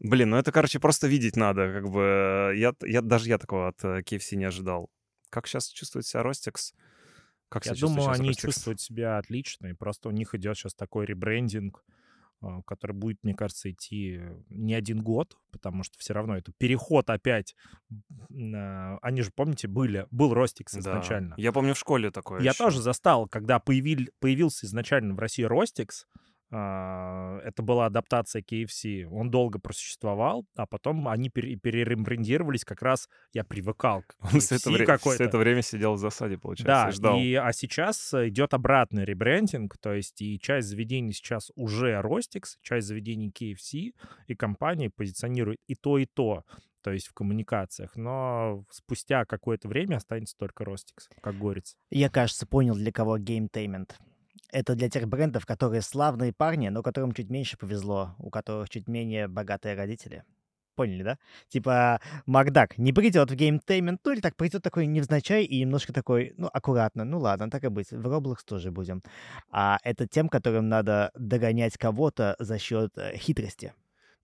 Блин, 0.00 0.30
ну 0.30 0.36
это, 0.38 0.52
короче, 0.52 0.78
просто 0.78 1.06
видеть 1.06 1.36
надо, 1.36 1.72
как 1.72 1.90
бы, 1.90 2.54
я, 2.56 2.72
я, 2.82 3.02
даже 3.02 3.28
я 3.28 3.38
такого 3.38 3.68
от 3.68 3.84
KFC 3.84 4.36
не 4.36 4.44
ожидал. 4.44 4.90
Как 5.28 5.46
сейчас 5.46 5.68
чувствует 5.68 6.06
себя 6.06 6.22
Ростикс? 6.22 6.72
Как 7.48 7.66
я 7.66 7.74
думаю, 7.74 8.08
они 8.08 8.28
Ростикс? 8.28 8.54
чувствуют 8.54 8.80
себя 8.80 9.18
отлично, 9.18 9.66
и 9.66 9.72
просто 9.74 10.08
у 10.08 10.12
них 10.12 10.34
идет 10.34 10.56
сейчас 10.56 10.74
такой 10.74 11.04
ребрендинг, 11.04 11.84
который 12.66 12.92
будет, 12.92 13.18
мне 13.22 13.34
кажется, 13.34 13.70
идти 13.70 14.20
не 14.48 14.74
один 14.74 15.02
год, 15.02 15.36
потому 15.50 15.82
что 15.82 15.98
все 15.98 16.12
равно 16.12 16.36
это 16.36 16.52
переход 16.58 17.10
опять. 17.10 17.54
Они 18.30 19.22
же, 19.22 19.30
помните, 19.34 19.68
были, 19.68 20.06
был 20.10 20.34
Ростикс 20.34 20.76
изначально. 20.76 21.36
Да. 21.36 21.42
Я 21.42 21.52
помню 21.52 21.74
в 21.74 21.78
школе 21.78 22.10
такое. 22.10 22.40
Я 22.40 22.50
еще. 22.50 22.64
тоже 22.64 22.80
застал, 22.80 23.28
когда 23.28 23.58
появил, 23.58 24.08
появился 24.20 24.66
изначально 24.66 25.14
в 25.14 25.18
России 25.18 25.44
Ростикс, 25.44 26.06
это 26.52 27.62
была 27.62 27.86
адаптация 27.86 28.42
KFC. 28.42 29.04
Он 29.04 29.30
долго 29.30 29.58
просуществовал, 29.58 30.46
а 30.54 30.66
потом 30.66 31.08
они 31.08 31.30
перерембрендировались 31.30 32.64
как 32.64 32.82
раз. 32.82 33.08
Я 33.32 33.44
привыкал 33.44 34.02
к 34.02 34.14
Он 34.20 34.40
все 34.40 34.56
это, 34.56 34.70
время, 34.70 34.98
все 34.98 35.24
это 35.24 35.38
время 35.38 35.62
сидел 35.62 35.94
в 35.94 35.98
засаде, 35.98 36.36
получается, 36.36 36.84
да, 36.84 36.88
и 36.88 36.92
ждал. 36.92 37.18
И, 37.18 37.34
а 37.34 37.52
сейчас 37.52 38.12
идет 38.12 38.52
обратный 38.52 39.04
ребрендинг, 39.04 39.78
то 39.78 39.94
есть 39.94 40.20
и 40.20 40.38
часть 40.38 40.68
заведений 40.68 41.12
сейчас 41.12 41.50
уже 41.54 42.00
Rostix, 42.02 42.56
часть 42.60 42.86
заведений 42.86 43.30
KFC, 43.30 43.94
и 44.26 44.34
компании 44.34 44.88
позиционируют 44.88 45.58
и 45.66 45.74
то, 45.74 45.98
и 45.98 46.06
то 46.06 46.44
то 46.82 46.90
есть 46.90 47.06
в 47.06 47.14
коммуникациях, 47.14 47.94
но 47.94 48.64
спустя 48.70 49.24
какое-то 49.24 49.68
время 49.68 49.96
останется 49.96 50.36
только 50.36 50.64
Rostic's, 50.64 51.08
как 51.20 51.38
говорится. 51.38 51.76
Я, 51.90 52.10
кажется, 52.10 52.44
понял, 52.44 52.74
для 52.74 52.90
кого 52.90 53.18
gametainment 53.18 53.96
это 54.52 54.74
для 54.74 54.88
тех 54.88 55.08
брендов, 55.08 55.46
которые 55.46 55.82
славные 55.82 56.32
парни, 56.32 56.68
но 56.68 56.82
которым 56.82 57.12
чуть 57.12 57.30
меньше 57.30 57.56
повезло, 57.56 58.14
у 58.18 58.30
которых 58.30 58.68
чуть 58.70 58.86
менее 58.86 59.26
богатые 59.26 59.74
родители. 59.74 60.24
Поняли, 60.74 61.02
да? 61.02 61.18
Типа, 61.48 62.00
Макдак 62.24 62.78
не 62.78 62.92
придет 62.92 63.30
в 63.30 63.34
gametainment, 63.34 64.00
ну 64.04 64.12
или 64.12 64.20
так 64.20 64.36
придет 64.36 64.62
такой 64.62 64.86
невзначай 64.86 65.44
и 65.44 65.60
немножко 65.60 65.92
такой, 65.92 66.32
ну, 66.38 66.48
аккуратно, 66.50 67.04
ну 67.04 67.18
ладно, 67.18 67.50
так 67.50 67.64
и 67.64 67.68
быть, 67.68 67.90
в 67.90 68.06
Roblox 68.06 68.38
тоже 68.46 68.70
будем. 68.70 69.02
А 69.50 69.78
это 69.82 70.06
тем, 70.06 70.28
которым 70.28 70.68
надо 70.68 71.10
догонять 71.14 71.76
кого-то 71.76 72.36
за 72.38 72.58
счет 72.58 72.96
э, 72.96 73.16
хитрости. 73.16 73.74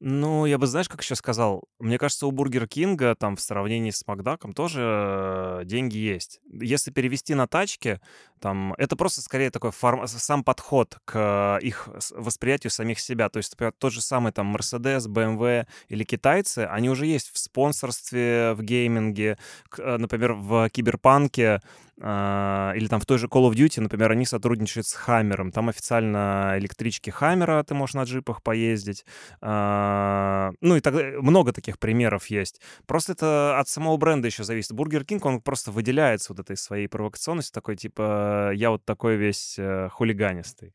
Ну, 0.00 0.46
я 0.46 0.58
бы, 0.58 0.68
знаешь, 0.68 0.88
как 0.88 1.02
еще 1.02 1.16
сказал, 1.16 1.64
мне 1.80 1.98
кажется, 1.98 2.28
у 2.28 2.30
Бургер 2.30 2.68
Кинга 2.68 3.16
там 3.16 3.34
в 3.34 3.40
сравнении 3.40 3.90
с 3.90 4.06
Макдаком 4.06 4.52
тоже 4.52 4.80
э, 4.80 5.62
деньги 5.64 5.96
есть. 5.96 6.40
Если 6.52 6.92
перевести 6.92 7.34
на 7.34 7.48
тачки, 7.48 8.00
там 8.40 8.74
это 8.78 8.94
просто 8.94 9.22
скорее 9.22 9.50
такой 9.50 9.72
форм... 9.72 10.06
сам 10.06 10.44
подход 10.44 10.98
к 11.04 11.58
их 11.62 11.88
восприятию 12.12 12.70
самих 12.70 13.00
себя. 13.00 13.28
То 13.28 13.38
есть, 13.38 13.50
например, 13.52 13.72
тот 13.76 13.92
же 13.92 14.00
самый 14.00 14.30
там 14.30 14.54
Mercedes, 14.54 15.08
BMW 15.08 15.66
или 15.88 16.04
китайцы, 16.04 16.60
они 16.70 16.90
уже 16.90 17.06
есть 17.06 17.32
в 17.32 17.38
спонсорстве, 17.38 18.52
в 18.54 18.62
гейминге, 18.62 19.36
э, 19.78 19.96
например, 19.96 20.34
в 20.34 20.68
киберпанке 20.70 21.60
или 22.00 22.86
там 22.86 23.00
в 23.00 23.06
той 23.06 23.18
же 23.18 23.26
Call 23.26 23.50
of 23.50 23.54
Duty, 23.54 23.80
например, 23.80 24.12
они 24.12 24.24
сотрудничают 24.24 24.86
с 24.86 24.92
Хаммером. 24.92 25.50
Там 25.50 25.68
официально 25.68 26.54
электрички 26.56 27.10
Хаммера, 27.10 27.64
ты 27.64 27.74
можешь 27.74 27.94
на 27.94 28.04
джипах 28.04 28.40
поездить. 28.42 29.04
А, 29.40 30.52
ну 30.60 30.76
и 30.76 30.80
так 30.80 30.94
много 31.20 31.52
таких 31.52 31.80
примеров 31.80 32.26
есть. 32.26 32.60
Просто 32.86 33.12
это 33.12 33.58
от 33.58 33.68
самого 33.68 33.96
бренда 33.96 34.28
еще 34.28 34.44
зависит. 34.44 34.72
Бургер 34.72 35.04
Кинг, 35.04 35.26
он 35.26 35.40
просто 35.40 35.72
выделяется 35.72 36.32
вот 36.32 36.38
этой 36.38 36.56
своей 36.56 36.86
провокационностью, 36.86 37.52
такой 37.52 37.74
типа 37.74 38.52
я 38.54 38.70
вот 38.70 38.84
такой 38.84 39.16
весь 39.16 39.58
э, 39.58 39.88
хулиганистый. 39.90 40.74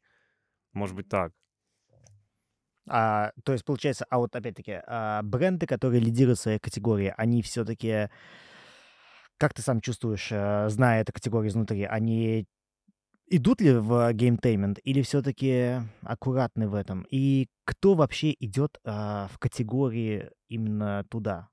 Может 0.73 0.95
быть 0.95 1.07
так. 1.07 1.31
А, 2.89 3.31
то 3.45 3.53
есть, 3.53 3.63
получается, 3.63 4.05
а 4.09 4.17
вот 4.17 4.35
опять-таки, 4.35 4.81
а, 4.85 5.21
бренды, 5.23 5.65
которые 5.67 6.01
лидируют 6.01 6.39
в 6.39 6.41
своей 6.41 6.59
категории, 6.59 7.13
они 7.15 7.41
все-таки 7.41 8.09
как 9.43 9.53
ты 9.53 9.61
сам 9.61 9.81
чувствуешь, 9.81 10.29
э, 10.31 10.69
зная 10.69 11.01
эту 11.01 11.11
категорию 11.11 11.49
изнутри, 11.49 11.83
они 11.83 12.45
идут 13.27 13.59
ли 13.59 13.73
в 13.73 14.13
gametainment 14.13 14.79
или 14.85 15.01
все-таки 15.01 15.81
аккуратны 16.01 16.69
в 16.69 16.75
этом? 16.75 17.05
И 17.11 17.49
кто 17.65 17.93
вообще 17.93 18.33
идет 18.39 18.79
а, 18.85 19.27
в 19.33 19.39
категории 19.39 20.29
именно 20.47 21.03
туда? 21.09 21.49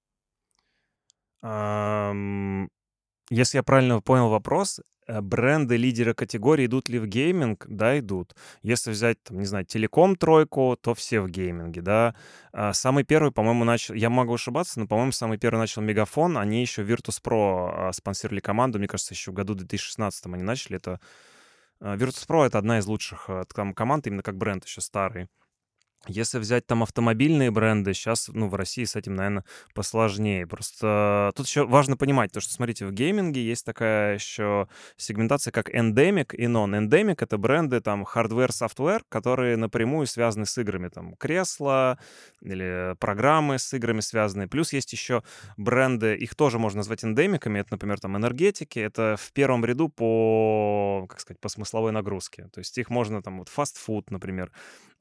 Если 1.43 3.57
я 3.57 3.63
правильно 3.65 4.01
понял 4.01 4.29
вопрос, 4.29 4.81
бренды 5.21 5.77
лидеры 5.77 6.15
категории 6.15 6.67
идут 6.67 6.89
ли 6.89 6.99
в 6.99 7.07
гейминг? 7.07 7.67
Да, 7.69 7.99
идут. 7.99 8.35
Если 8.63 8.91
взять, 8.91 9.23
там, 9.23 9.39
не 9.39 9.47
знаю, 9.47 9.65
телеком 9.65 10.17
тройку, 10.17 10.79
то 10.81 10.95
все 10.95 11.21
в 11.21 11.29
гейминге, 11.29 11.83
да. 11.83 12.15
А 12.53 12.73
самый 12.73 13.05
первый, 13.05 13.33
по-моему, 13.33 13.65
начал, 13.65 13.95
я 13.95 14.11
могу 14.11 14.35
ошибаться, 14.35 14.81
но, 14.81 14.87
по-моему, 14.87 15.13
самый 15.13 15.39
первый 15.39 15.59
начал 15.59 15.83
Мегафон, 15.83 16.39
они 16.39 16.61
еще 16.61 16.83
Virtus.pro 16.83 17.89
а, 17.89 17.93
спонсировали 17.93 18.41
команду, 18.41 18.79
мне 18.79 18.89
кажется, 18.89 19.15
еще 19.15 19.31
в 19.31 19.35
году 19.35 19.55
2016 19.55 20.27
они 20.27 20.43
начали. 20.43 20.77
Это 20.77 21.01
а, 21.81 21.97
Virtus.pro— 21.97 22.45
это 22.47 22.59
одна 22.59 22.79
из 22.79 22.87
лучших 22.87 23.25
э, 23.29 23.45
там, 23.55 23.75
команд, 23.75 24.07
именно 24.07 24.23
как 24.23 24.37
бренд 24.37 24.65
еще 24.65 24.81
старый. 24.81 25.29
Если 26.07 26.39
взять 26.39 26.67
там 26.67 26.83
автомобильные 26.83 27.51
бренды, 27.51 27.93
сейчас, 27.93 28.29
ну, 28.33 28.49
в 28.49 28.55
России 28.55 28.85
с 28.85 28.97
этим, 28.97 29.17
наверное, 29.17 29.45
посложнее. 29.75 30.47
Просто 30.47 31.31
тут 31.37 31.47
еще 31.47 31.67
важно 31.67 31.99
понимать, 31.99 32.33
то, 32.33 32.41
что, 32.41 32.55
смотрите, 32.55 32.87
в 32.87 32.93
гейминге 32.93 33.45
есть 33.45 33.67
такая 33.67 34.15
еще 34.15 34.67
сегментация, 34.97 35.53
как 35.53 35.69
endemic 35.69 36.35
и 36.35 36.45
non-endemic. 36.45 37.19
Это 37.21 37.37
бренды, 37.37 37.83
там, 37.83 38.05
hardware, 38.05 38.49
software, 38.49 39.03
которые 39.11 39.59
напрямую 39.59 40.07
связаны 40.07 40.47
с 40.47 40.57
играми. 40.57 40.89
Там, 40.89 41.17
кресла 41.17 41.99
или 42.41 42.97
программы 42.99 43.59
с 43.59 43.75
играми 43.75 44.01
связаны. 44.01 44.49
Плюс 44.49 44.73
есть 44.73 44.91
еще 44.95 45.23
бренды, 45.59 46.17
их 46.17 46.35
тоже 46.35 46.59
можно 46.59 46.79
назвать 46.79 47.05
эндемиками. 47.05 47.59
Это, 47.59 47.75
например, 47.75 48.01
там, 48.01 48.17
энергетики. 48.17 48.79
Это 48.79 49.17
в 49.19 49.33
первом 49.33 49.67
ряду 49.67 49.91
по, 49.91 51.07
как 51.11 51.21
сказать, 51.21 51.41
по 51.41 51.51
смысловой 51.51 51.93
нагрузке. 51.93 52.49
То 52.55 52.61
есть 52.61 52.79
их 52.79 52.89
можно, 52.89 53.23
там, 53.23 53.41
вот, 53.41 53.49
food, 53.49 54.05
например, 54.09 54.51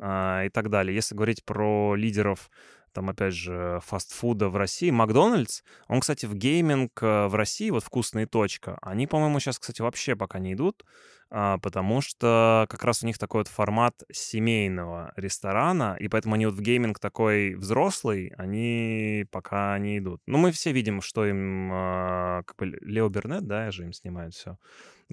а, 0.01 0.45
и 0.45 0.49
так 0.49 0.69
далее. 0.69 0.88
Если 0.89 1.15
говорить 1.15 1.43
про 1.45 1.95
лидеров 1.95 2.49
там, 2.91 3.09
опять 3.09 3.33
же, 3.33 3.79
фастфуда 3.85 4.49
в 4.49 4.55
России. 4.57 4.89
Макдональдс, 4.91 5.61
он, 5.87 5.99
кстати, 5.99 6.25
в 6.25 6.35
гейминг 6.35 6.91
э, 7.01 7.27
в 7.27 7.35
России, 7.35 7.69
вот 7.69 7.83
«Вкусно 7.83 8.22
и 8.22 8.27
точка», 8.27 8.77
они, 8.81 9.07
по-моему, 9.07 9.39
сейчас, 9.39 9.59
кстати, 9.59 9.81
вообще 9.81 10.15
пока 10.15 10.39
не 10.39 10.53
идут, 10.53 10.83
а, 11.31 11.59
потому 11.59 12.01
что 12.01 12.65
как 12.69 12.83
раз 12.83 13.03
у 13.03 13.05
них 13.05 13.19
такой 13.19 13.41
вот 13.41 13.47
формат 13.47 13.93
семейного 14.11 15.13
ресторана, 15.15 15.95
и 15.99 16.07
поэтому 16.07 16.35
они 16.35 16.47
вот 16.47 16.55
в 16.55 16.61
гейминг 16.61 16.99
такой 16.99 17.53
взрослый, 17.53 18.33
они 18.37 19.25
пока 19.31 19.77
не 19.77 19.99
идут. 19.99 20.21
Ну, 20.25 20.39
мы 20.39 20.51
все 20.51 20.71
видим, 20.71 21.01
что 21.01 21.25
им, 21.25 21.69
а, 21.71 22.43
как 22.43 22.57
бы, 22.57 22.77
Leo 22.81 23.09
Burnett, 23.09 23.45
да, 23.45 23.69
же 23.69 23.83
им 23.83 23.93
снимает 23.93 24.33
все 24.33 24.57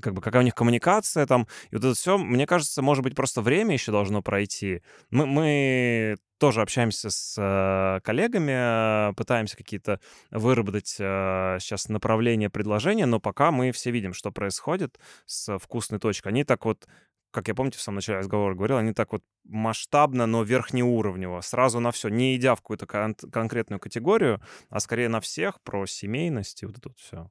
как 0.02 0.12
бы 0.12 0.20
какая 0.20 0.40
у 0.40 0.44
них 0.44 0.54
коммуникация 0.54 1.26
там, 1.26 1.46
и 1.70 1.74
вот 1.74 1.84
это 1.84 1.94
все, 1.94 2.18
мне 2.18 2.46
кажется, 2.46 2.82
может 2.82 3.02
быть, 3.02 3.14
просто 3.14 3.40
время 3.40 3.72
еще 3.72 3.92
должно 3.92 4.22
пройти. 4.22 4.82
Мы, 5.10 5.26
мы 5.26 6.16
тоже 6.38 6.62
общаемся 6.62 7.10
с 7.10 7.36
э, 7.38 8.00
коллегами, 8.02 9.10
э, 9.10 9.14
пытаемся 9.14 9.56
какие-то 9.56 10.00
выработать 10.30 10.96
э, 10.98 11.58
сейчас 11.60 11.88
направления 11.88 12.50
предложения, 12.50 13.06
но 13.06 13.20
пока 13.20 13.50
мы 13.50 13.72
все 13.72 13.90
видим, 13.90 14.12
что 14.12 14.30
происходит 14.30 14.98
с 15.26 15.58
вкусной 15.58 15.98
точкой. 15.98 16.28
Они 16.28 16.44
так 16.44 16.64
вот 16.64 16.86
как 17.32 17.48
я 17.48 17.54
помните, 17.54 17.76
в 17.76 17.82
самом 17.82 17.96
начале 17.96 18.20
разговора 18.20 18.54
говорил, 18.54 18.78
они 18.78 18.94
так 18.94 19.12
вот 19.12 19.22
масштабно, 19.44 20.24
но 20.24 20.42
верхнеуровнево, 20.42 21.42
сразу 21.42 21.80
на 21.80 21.90
все, 21.90 22.08
не 22.08 22.34
идя 22.34 22.54
в 22.54 22.62
какую-то 22.62 22.86
кон- 22.86 23.14
конкретную 23.14 23.78
категорию, 23.78 24.40
а 24.70 24.80
скорее 24.80 25.10
на 25.10 25.20
всех, 25.20 25.60
про 25.60 25.84
семейность 25.84 26.62
и 26.62 26.66
вот 26.66 26.78
это 26.78 26.90
все. 26.96 27.30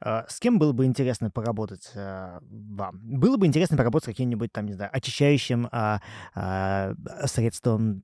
А, 0.00 0.26
с 0.28 0.38
кем 0.38 0.58
было 0.58 0.72
бы 0.72 0.84
интересно 0.84 1.30
поработать 1.30 1.90
а, 1.94 2.40
вам? 2.42 2.98
Было 3.02 3.38
бы 3.38 3.46
интересно 3.46 3.76
поработать 3.76 4.04
с 4.04 4.08
каким-нибудь 4.08 4.52
там, 4.52 4.66
не 4.66 4.74
знаю, 4.74 4.90
очищающим 4.92 5.68
а, 5.72 6.00
а, 6.34 6.92
средством 7.24 8.02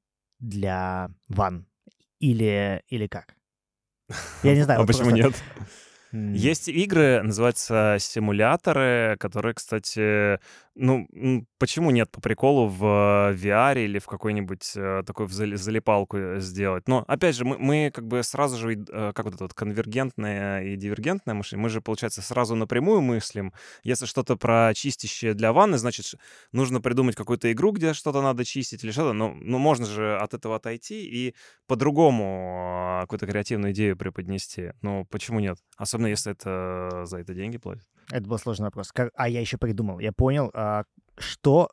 для 0.49 1.11
ванн? 1.29 1.67
Или, 2.21 2.83
или 2.89 3.07
как? 3.07 3.35
Я 4.43 4.55
не 4.55 4.63
знаю. 4.63 4.79
А 4.79 4.83
вот 4.83 4.87
почему 4.87 5.11
просто- 5.11 5.25
нет? 5.25 5.43
Есть 6.15 6.69
игры, 6.69 7.23
называются 7.23 7.97
симуляторы, 7.99 9.17
которые, 9.19 9.55
кстати, 9.55 10.39
ну, 10.77 11.07
почему 11.59 11.91
нет 11.91 12.11
по 12.11 12.21
приколу 12.21 12.69
в 12.69 12.83
VR 13.35 13.85
или 13.85 13.99
в 13.99 14.07
какой-нибудь 14.07 14.73
э, 14.77 15.03
такой 15.07 15.29
залипалку 15.29 16.17
э, 16.17 16.41
сделать? 16.41 16.89
Но, 16.89 17.05
опять 17.07 17.37
же, 17.37 17.45
мы, 17.45 17.59
мы 17.59 17.91
как 17.95 18.07
бы 18.07 18.23
сразу 18.23 18.57
же, 18.57 18.75
э, 18.75 19.13
как 19.15 19.25
вот 19.25 19.35
это 19.35 19.45
вот 19.45 19.55
конвергентное 19.55 20.65
и 20.65 20.77
дивергентное 20.77 21.35
мышление, 21.35 21.63
мы 21.63 21.69
же, 21.69 21.81
получается, 21.81 22.23
сразу 22.23 22.57
напрямую 22.57 23.01
мыслим. 23.01 23.53
Если 23.85 24.07
что-то 24.07 24.37
про 24.37 24.73
чистящее 24.75 25.35
для 25.35 25.53
ванны, 25.53 25.79
значит, 25.79 26.15
нужно 26.53 26.81
придумать 26.81 27.15
какую-то 27.15 27.53
игру, 27.53 27.71
где 27.73 27.93
что-то 27.93 28.21
надо 28.21 28.45
чистить 28.45 28.83
или 28.85 28.91
что-то. 28.91 29.13
Ну, 29.13 29.35
ну, 29.35 29.59
можно 29.59 29.87
же 29.87 30.17
от 30.17 30.35
этого 30.35 30.57
отойти 30.57 31.05
и 31.05 31.35
по-другому 31.67 32.99
э, 32.99 33.01
какую-то 33.03 33.27
креативную 33.27 33.73
идею 33.73 33.97
преподнести. 33.97 34.73
Ну, 34.83 35.07
почему 35.09 35.41
нет? 35.41 35.59
Особенно 35.77 36.04
если 36.07 36.33
это 36.33 37.05
за 37.07 37.19
это 37.19 37.35
деньги 37.35 37.59
платят. 37.59 37.87
Это 38.11 38.29
был 38.29 38.39
сложный 38.39 38.65
вопрос. 38.67 38.93
Как- 38.93 39.13
А 39.17 39.29
я 39.29 39.41
еще 39.41 39.59
придумал. 39.59 39.99
Я 39.99 40.13
понял, 40.13 40.51
а, 40.55 40.85
что 41.19 41.71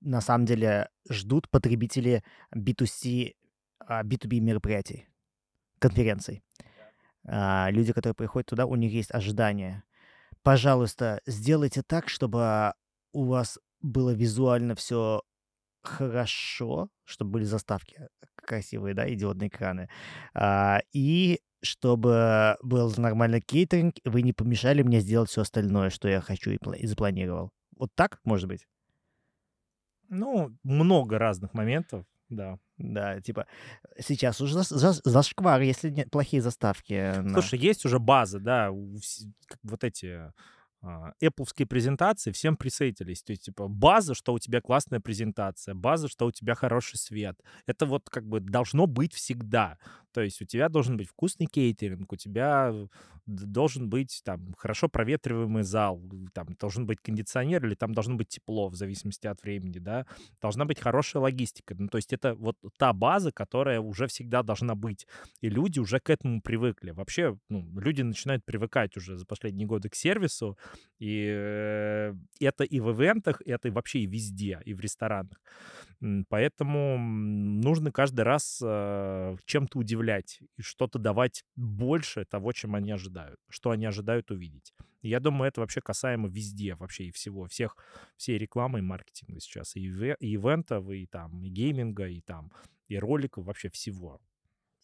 на 0.00 0.20
самом 0.20 0.44
деле 0.46 0.88
ждут 1.10 1.48
потребители 1.50 2.22
B2C, 2.54 3.34
а, 3.80 4.02
B2B 4.04 4.40
мероприятий, 4.40 5.08
конференций. 5.78 6.42
А, 7.26 7.70
Люди, 7.70 7.92
которые 7.92 8.14
приходят 8.14 8.48
туда, 8.48 8.66
у 8.66 8.76
них 8.76 8.92
есть 8.92 9.12
ожидания. 9.14 9.84
Пожалуйста, 10.42 11.20
сделайте 11.26 11.82
так, 11.82 12.08
чтобы 12.08 12.72
у 13.12 13.24
вас 13.24 13.58
было 13.80 14.10
визуально 14.10 14.74
все 14.74 15.22
хорошо, 15.82 16.88
чтобы 17.04 17.32
были 17.32 17.44
заставки 17.44 18.08
красивые, 18.36 18.94
да, 18.94 19.06
и 19.06 19.14
экраны. 19.16 19.88
А, 20.34 20.80
И 20.92 21.40
чтобы 21.64 22.56
был 22.62 22.92
нормальный 22.96 23.40
кейтеринг, 23.40 23.96
и 24.04 24.08
вы 24.08 24.22
не 24.22 24.32
помешали 24.32 24.82
мне 24.82 25.00
сделать 25.00 25.30
все 25.30 25.42
остальное, 25.42 25.90
что 25.90 26.08
я 26.08 26.20
хочу 26.20 26.50
и, 26.50 26.58
и 26.78 26.86
запланировал. 26.86 27.50
Вот 27.76 27.90
так, 27.94 28.20
может 28.24 28.48
быть? 28.48 28.66
Ну, 30.08 30.54
много 30.62 31.18
разных 31.18 31.54
моментов, 31.54 32.04
да. 32.28 32.58
Да, 32.76 33.20
типа, 33.20 33.46
сейчас 33.98 34.40
уже 34.40 34.58
зас- 34.58 34.72
зас- 34.72 35.00
зашквар, 35.04 35.60
если 35.62 35.90
нет 35.90 36.10
плохие 36.10 36.42
заставки. 36.42 37.20
на- 37.20 37.40
Слушай, 37.40 37.58
есть 37.60 37.84
уже 37.86 37.98
базы, 37.98 38.40
да, 38.40 38.70
вот 38.70 39.84
эти 39.84 40.32
а, 40.86 41.12
Apple 41.22 41.66
презентации 41.66 42.30
всем 42.32 42.56
присоединились. 42.56 43.22
То 43.22 43.32
есть, 43.32 43.44
типа, 43.44 43.68
база, 43.68 44.14
что 44.14 44.34
у 44.34 44.38
тебя 44.38 44.60
классная 44.60 45.00
презентация, 45.00 45.74
база, 45.74 46.08
что 46.08 46.26
у 46.26 46.32
тебя 46.32 46.54
хороший 46.54 46.98
свет. 46.98 47.40
Это 47.66 47.86
вот 47.86 48.10
как 48.10 48.26
бы 48.26 48.40
должно 48.40 48.86
быть 48.86 49.14
всегда. 49.14 49.78
То 50.14 50.22
есть 50.22 50.40
у 50.40 50.44
тебя 50.44 50.68
должен 50.68 50.96
быть 50.96 51.08
вкусный 51.08 51.46
кейтеринг, 51.46 52.12
у 52.12 52.16
тебя 52.16 52.72
должен 53.26 53.88
быть 53.88 54.20
там 54.24 54.54
хорошо 54.56 54.88
проветриваемый 54.88 55.64
зал, 55.64 56.00
там 56.32 56.46
должен 56.60 56.86
быть 56.86 57.00
кондиционер 57.00 57.66
или 57.66 57.74
там 57.74 57.92
должно 57.94 58.14
быть 58.14 58.28
тепло, 58.28 58.68
в 58.68 58.76
зависимости 58.76 59.26
от 59.26 59.42
времени, 59.42 59.78
да. 59.78 60.06
Должна 60.40 60.66
быть 60.66 60.78
хорошая 60.78 61.20
логистика. 61.22 61.74
Ну, 61.76 61.88
то 61.88 61.98
есть 61.98 62.12
это 62.12 62.34
вот 62.34 62.56
та 62.78 62.92
база, 62.92 63.32
которая 63.32 63.80
уже 63.80 64.06
всегда 64.06 64.44
должна 64.44 64.76
быть. 64.76 65.06
И 65.40 65.48
люди 65.48 65.80
уже 65.80 65.98
к 65.98 66.10
этому 66.10 66.40
привыкли. 66.40 66.92
Вообще, 66.92 67.36
ну, 67.48 67.68
люди 67.80 68.02
начинают 68.02 68.44
привыкать 68.44 68.96
уже 68.96 69.16
за 69.16 69.26
последние 69.26 69.66
годы 69.66 69.88
к 69.88 69.96
сервису, 69.96 70.56
и 71.00 71.26
э, 71.28 72.14
это 72.38 72.62
и 72.62 72.78
в 72.78 72.92
ивентах, 72.92 73.42
это 73.44 73.70
вообще 73.72 74.00
и 74.00 74.06
везде, 74.06 74.60
и 74.64 74.74
в 74.74 74.80
ресторанах. 74.80 75.40
Поэтому 76.28 76.98
нужно 76.98 77.92
каждый 77.92 78.22
раз 78.22 78.60
э, 78.62 79.36
чем-то 79.44 79.78
удивлять 79.78 80.40
и 80.56 80.62
что-то 80.62 80.98
давать 80.98 81.44
больше 81.56 82.24
того, 82.24 82.52
чем 82.52 82.74
они 82.74 82.92
ожидают, 82.92 83.38
что 83.48 83.70
они 83.70 83.86
ожидают 83.86 84.30
увидеть. 84.30 84.74
Я 85.02 85.20
думаю, 85.20 85.48
это 85.48 85.60
вообще 85.60 85.80
касаемо 85.80 86.28
везде, 86.28 86.74
вообще 86.76 87.04
и 87.04 87.10
всего, 87.12 87.46
всех, 87.46 87.76
всей 88.16 88.38
рекламы 88.38 88.78
и 88.78 88.82
маркетинга 88.82 89.40
сейчас, 89.40 89.76
и 89.76 89.80
ивентов, 89.80 90.88
и 90.90 91.06
там, 91.06 91.42
и 91.42 91.48
гейминга, 91.48 92.08
и 92.08 92.20
там, 92.20 92.50
и 92.88 92.98
роликов, 92.98 93.44
вообще 93.44 93.68
всего. 93.68 94.20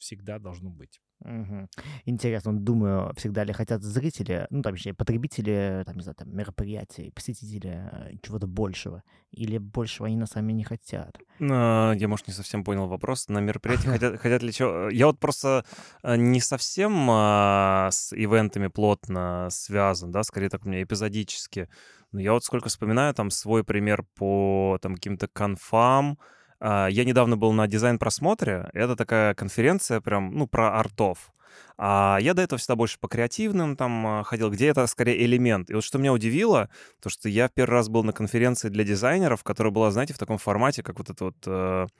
Всегда 0.00 0.38
должно 0.38 0.70
быть. 0.70 1.00
Мгм. 1.22 1.68
Интересно, 2.06 2.58
думаю, 2.58 3.12
всегда 3.16 3.44
ли 3.44 3.52
хотят 3.52 3.82
зрители, 3.82 4.46
ну, 4.48 4.62
там, 4.62 4.72
точнее, 4.72 4.94
потребители, 4.94 5.82
там, 5.84 5.96
не 5.96 6.02
знаю, 6.02 6.16
там, 6.16 6.34
мероприятий, 6.34 7.10
посетители 7.14 7.90
э, 7.92 8.12
чего-то 8.22 8.46
большего, 8.46 9.02
или 9.30 9.58
большего 9.58 10.06
они 10.06 10.16
на 10.16 10.24
сами 10.26 10.52
не 10.52 10.64
хотят. 10.64 11.18
А, 11.38 11.92
Я, 11.92 12.08
может, 12.08 12.28
не 12.28 12.32
совсем 12.32 12.64
понял 12.64 12.86
вопрос. 12.86 13.28
На 13.28 13.40
мероприятии 13.40 13.88
хотят, 13.88 14.18
хотят 14.18 14.42
ли 14.42 14.52
чего? 14.52 14.88
Я 14.88 15.06
вот 15.06 15.20
просто 15.20 15.66
а, 16.02 16.16
не 16.16 16.40
совсем 16.40 17.08
а, 17.10 17.90
с 17.92 18.14
ивентами 18.16 18.68
плотно 18.68 19.48
связан, 19.50 20.10
да, 20.10 20.22
скорее 20.22 20.48
так 20.48 20.64
у 20.64 20.68
меня 20.70 20.82
эпизодически. 20.82 21.68
Но 22.12 22.20
я 22.20 22.32
вот 22.32 22.44
сколько 22.44 22.70
вспоминаю, 22.70 23.12
там 23.12 23.30
свой 23.30 23.62
пример 23.62 24.04
по 24.16 24.78
там 24.80 24.94
каким-то 24.94 25.28
конфам. 25.28 26.18
А, 26.60 26.88
Я 26.88 27.04
недавно 27.04 27.36
был 27.36 27.52
на 27.52 27.66
дизайн-просмотре. 27.66 28.70
Это 28.74 28.96
такая 28.96 29.34
конференция 29.34 30.00
прям, 30.00 30.32
ну, 30.34 30.46
про 30.46 30.78
артов. 30.78 31.32
А 31.78 32.18
я 32.20 32.34
до 32.34 32.42
этого 32.42 32.58
всегда 32.58 32.76
больше 32.76 32.98
по 33.00 33.08
креативным 33.08 33.76
там 33.76 34.06
а, 34.06 34.22
ходил, 34.22 34.50
где 34.50 34.68
это 34.68 34.86
скорее 34.86 35.24
элемент. 35.24 35.70
И 35.70 35.74
вот 35.74 35.82
что 35.84 35.98
меня 35.98 36.12
удивило, 36.12 36.68
то 37.00 37.08
что 37.08 37.28
я 37.28 37.48
первый 37.48 37.72
раз 37.74 37.88
был 37.88 38.04
на 38.04 38.12
конференции 38.12 38.68
для 38.68 38.84
дизайнеров, 38.84 39.42
которая 39.42 39.72
была, 39.72 39.90
знаете, 39.90 40.14
в 40.14 40.18
таком 40.18 40.38
формате, 40.38 40.82
как 40.82 40.98
вот 40.98 41.10
это 41.10 41.24
вот... 41.24 41.90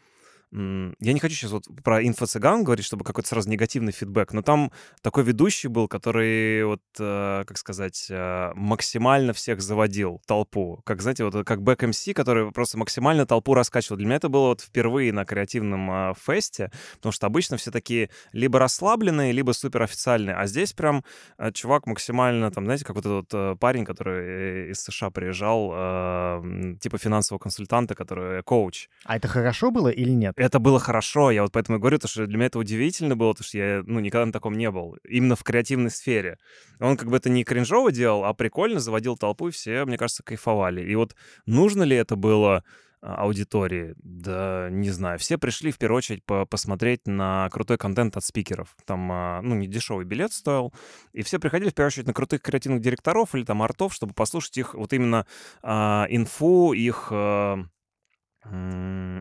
э, 0.52 0.92
Я 1.00 1.12
не 1.12 1.20
хочу 1.20 1.34
сейчас 1.34 1.50
вот 1.50 1.64
про 1.84 2.02
инфо-цыган 2.02 2.64
говорить, 2.64 2.84
чтобы 2.84 3.04
какой-то 3.04 3.28
сразу 3.28 3.48
негативный 3.48 3.92
фидбэк, 3.92 4.32
но 4.32 4.42
там 4.42 4.70
такой 5.02 5.24
ведущий 5.24 5.68
был, 5.68 5.88
который 5.88 6.64
вот, 6.64 6.82
э, 6.98 7.44
как 7.46 7.58
сказать, 7.58 8.06
э, 8.10 8.52
максимально 8.54 9.32
всех 9.32 9.60
заводил, 9.60 10.20
толпу. 10.26 10.80
Как, 10.84 11.02
знаете, 11.02 11.24
вот 11.24 11.44
как 11.44 11.62
бэк 11.62 11.86
МС, 11.86 12.08
который 12.14 12.50
просто 12.52 12.78
максимально 12.78 13.26
толпу 13.26 13.54
раскачивал. 13.54 13.96
Для 13.96 14.06
меня 14.06 14.16
это 14.16 14.28
было 14.28 14.48
вот 14.48 14.60
впервые 14.60 15.12
на 15.12 15.24
креативном 15.24 15.90
э, 15.90 16.14
фесте, 16.20 16.70
потому 16.96 17.12
что 17.12 17.26
обычно 17.26 17.56
все 17.56 17.70
такие 17.70 18.10
либо 18.32 18.58
расслабленные, 18.58 19.32
либо 19.32 19.52
суперофициальные. 19.52 20.36
А 20.36 20.46
здесь 20.46 20.72
прям 20.72 21.04
э, 21.38 21.52
чувак 21.52 21.86
максимально, 21.86 22.50
там, 22.50 22.64
знаете, 22.64 22.84
как 22.84 22.96
вот 22.96 23.06
этот 23.06 23.34
э, 23.34 23.56
парень, 23.58 23.84
который 23.84 24.24
э, 24.24 24.70
из 24.70 24.82
США 24.82 25.10
приезжал, 25.10 25.70
э, 25.72 26.76
типа 26.80 26.98
финансового 26.98 27.40
консультанта, 27.40 27.94
который 27.94 28.42
коуч. 28.42 28.88
А 29.04 29.16
это 29.16 29.28
хорошо 29.28 29.70
было 29.70 29.88
или 29.88 30.10
нет? 30.10 30.34
Это 30.40 30.58
было 30.58 30.80
хорошо, 30.80 31.30
я 31.30 31.42
вот 31.42 31.52
поэтому 31.52 31.76
и 31.76 31.80
говорю, 31.82 31.98
то, 31.98 32.08
что 32.08 32.26
для 32.26 32.38
меня 32.38 32.46
это 32.46 32.58
удивительно 32.58 33.14
было, 33.14 33.34
потому 33.34 33.44
что 33.44 33.58
я, 33.58 33.82
ну, 33.84 34.00
никогда 34.00 34.24
на 34.24 34.32
таком 34.32 34.56
не 34.56 34.70
был, 34.70 34.96
именно 35.06 35.36
в 35.36 35.44
креативной 35.44 35.90
сфере. 35.90 36.38
Он 36.78 36.96
как 36.96 37.10
бы 37.10 37.18
это 37.18 37.28
не 37.28 37.44
кринжово 37.44 37.92
делал, 37.92 38.24
а 38.24 38.32
прикольно 38.32 38.80
заводил 38.80 39.18
толпу, 39.18 39.48
и 39.48 39.50
все, 39.50 39.84
мне 39.84 39.98
кажется, 39.98 40.22
кайфовали. 40.22 40.80
И 40.80 40.94
вот 40.94 41.14
нужно 41.44 41.82
ли 41.82 41.94
это 41.94 42.16
было 42.16 42.64
а, 43.02 43.16
аудитории? 43.16 43.92
Да, 43.98 44.68
не 44.70 44.88
знаю. 44.88 45.18
Все 45.18 45.36
пришли 45.36 45.72
в 45.72 45.76
первую 45.76 45.98
очередь 45.98 46.24
по- 46.24 46.46
посмотреть 46.46 47.06
на 47.06 47.50
крутой 47.50 47.76
контент 47.76 48.16
от 48.16 48.24
спикеров. 48.24 48.74
Там, 48.86 49.12
а, 49.12 49.42
ну, 49.42 49.54
не 49.54 49.66
дешевый 49.66 50.06
билет 50.06 50.32
стоил. 50.32 50.72
И 51.12 51.22
все 51.22 51.38
приходили 51.38 51.68
в 51.68 51.74
первую 51.74 51.88
очередь 51.88 52.06
на 52.06 52.14
крутых 52.14 52.40
креативных 52.40 52.80
директоров 52.80 53.34
или 53.34 53.44
там 53.44 53.60
артов, 53.60 53.92
чтобы 53.92 54.14
послушать 54.14 54.56
их 54.56 54.72
вот 54.72 54.94
именно 54.94 55.26
а, 55.62 56.06
инфу, 56.08 56.72
их... 56.72 57.08
м, 57.10 57.70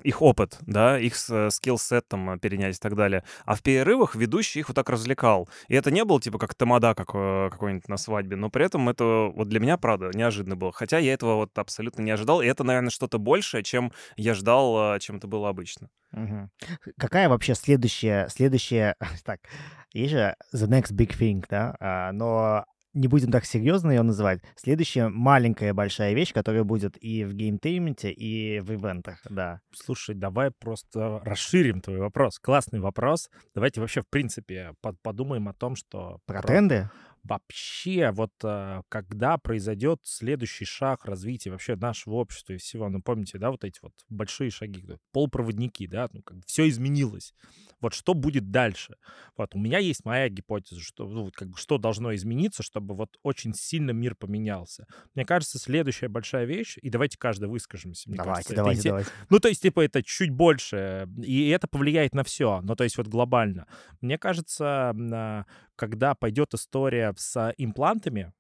их 0.03 0.21
опыт, 0.21 0.57
да, 0.61 0.97
их 0.97 1.15
с- 1.15 1.49
скилл-сет 1.51 2.07
там 2.07 2.31
э, 2.31 2.39
перенять 2.39 2.77
и 2.77 2.79
так 2.79 2.95
далее. 2.95 3.23
А 3.45 3.55
в 3.55 3.61
перерывах 3.61 4.15
ведущий 4.15 4.59
их 4.59 4.69
вот 4.69 4.75
так 4.75 4.89
развлекал. 4.89 5.49
И 5.67 5.75
это 5.75 5.91
не 5.91 6.05
было 6.05 6.21
типа 6.21 6.37
как 6.37 6.55
тамада 6.55 6.95
как, 6.95 7.09
э, 7.13 7.49
какой-нибудь 7.51 7.89
на 7.89 7.97
свадьбе, 7.97 8.37
но 8.37 8.49
при 8.49 8.65
этом 8.65 8.87
это 8.87 9.29
вот 9.33 9.49
для 9.49 9.59
меня, 9.59 9.77
правда, 9.77 10.09
неожиданно 10.13 10.55
было. 10.55 10.71
Хотя 10.71 10.99
я 10.99 11.13
этого 11.13 11.35
вот 11.35 11.57
абсолютно 11.57 12.01
не 12.01 12.11
ожидал, 12.11 12.41
и 12.41 12.47
это, 12.47 12.63
наверное, 12.63 12.91
что-то 12.91 13.19
большее, 13.19 13.63
чем 13.63 13.91
я 14.15 14.33
ждал, 14.33 14.95
э, 14.95 14.99
чем 14.99 15.17
это 15.17 15.27
было 15.27 15.49
обычно. 15.49 15.89
Мгм. 16.11 16.49
Какая 16.97 17.29
вообще 17.29 17.55
следующая, 17.55 18.27
следующая, 18.29 18.95
так, 19.25 19.41
есть 19.93 20.11
же 20.11 20.35
the 20.53 20.67
next 20.67 20.93
big 20.93 21.17
thing, 21.17 21.43
да, 21.49 21.75
а, 21.79 22.11
но 22.13 22.65
не 22.99 23.07
будем 23.07 23.31
так 23.31 23.45
серьезно 23.45 23.91
ее 23.91 24.01
называть. 24.01 24.41
Следующая 24.55 25.07
маленькая 25.07 25.73
большая 25.73 26.13
вещь, 26.13 26.33
которая 26.33 26.63
будет 26.63 27.01
и 27.01 27.23
в 27.23 27.33
gametainment 27.33 28.00
е, 28.00 28.11
и 28.11 28.59
в 28.59 28.73
ивентах, 28.73 29.21
да. 29.29 29.61
Слушай, 29.73 30.15
давай 30.15 30.51
просто 30.51 31.21
расширим 31.23 31.79
твой 31.79 31.99
вопрос. 31.99 32.39
Классный 32.39 32.81
вопрос. 32.81 33.29
Давайте 33.55 33.79
вообще, 33.79 34.01
в 34.01 34.07
принципе, 34.09 34.73
под- 34.81 35.01
подумаем 35.01 35.47
о 35.47 35.53
том, 35.53 35.75
что... 35.75 36.19
Про 36.25 36.41
тренды? 36.41 36.89
Вообще 37.29 38.11
вот 38.11 38.33
э, 38.43 38.81
когда 38.89 39.37
произойдет 39.37 40.01
следующий 40.03 40.65
шаг 40.65 41.05
развития 41.05 41.51
вообще 41.51 41.75
нашего 41.75 42.15
общества 42.15 42.53
и 42.53 42.57
всего, 42.57 42.89
ну 42.89 43.01
помните, 43.01 43.37
да, 43.37 43.51
вот 43.51 43.63
эти 43.63 43.79
вот 43.81 43.93
большие 44.09 44.49
шаги, 44.49 44.83
полпроводники, 45.11 45.87
да, 45.87 46.09
ну 46.11 46.21
как 46.21 46.37
все 46.45 46.67
изменилось. 46.67 47.33
Вот 47.81 47.93
что 47.93 48.13
будет 48.13 48.51
дальше? 48.51 48.95
Вот 49.37 49.55
у 49.55 49.59
меня 49.59 49.79
есть 49.79 50.03
моя 50.03 50.27
гипотеза, 50.27 50.81
что 50.81 51.07
ну, 51.07 51.31
как 51.33 51.49
бы, 51.49 51.57
что 51.57 51.77
должно 51.77 52.13
измениться, 52.13 52.61
чтобы 52.61 52.93
вот 52.93 53.17
очень 53.23 53.53
сильно 53.53 53.91
мир 53.91 54.15
поменялся. 54.15 54.85
Мне 55.15 55.25
кажется, 55.25 55.59
следующая 55.59 56.09
большая 56.09 56.45
вещь, 56.45 56.77
и 56.81 56.89
давайте 56.89 57.17
каждый 57.17 57.47
выскажемся. 57.47 58.09
Мне 58.09 58.17
давайте, 58.17 58.33
кажется, 58.35 58.55
давайте, 58.55 58.79
это, 58.79 58.89
давайте. 58.89 59.11
ну, 59.29 59.39
то 59.39 59.47
есть, 59.47 59.61
типа, 59.61 59.81
это 59.81 60.03
чуть 60.03 60.31
больше, 60.31 61.07
и 61.23 61.49
это 61.49 61.67
повлияет 61.67 62.13
на 62.13 62.23
все. 62.23 62.59
Ну, 62.63 62.75
то 62.75 62.83
есть, 62.83 62.97
вот 62.97 63.07
глобально. 63.07 63.65
Мне 64.01 64.17
кажется, 64.17 64.93
а, 64.93 65.45
когда 65.79 66.13
пойдет 66.13 66.53
история 66.53 67.13
с 67.17 67.53
имплантами, 67.57 68.33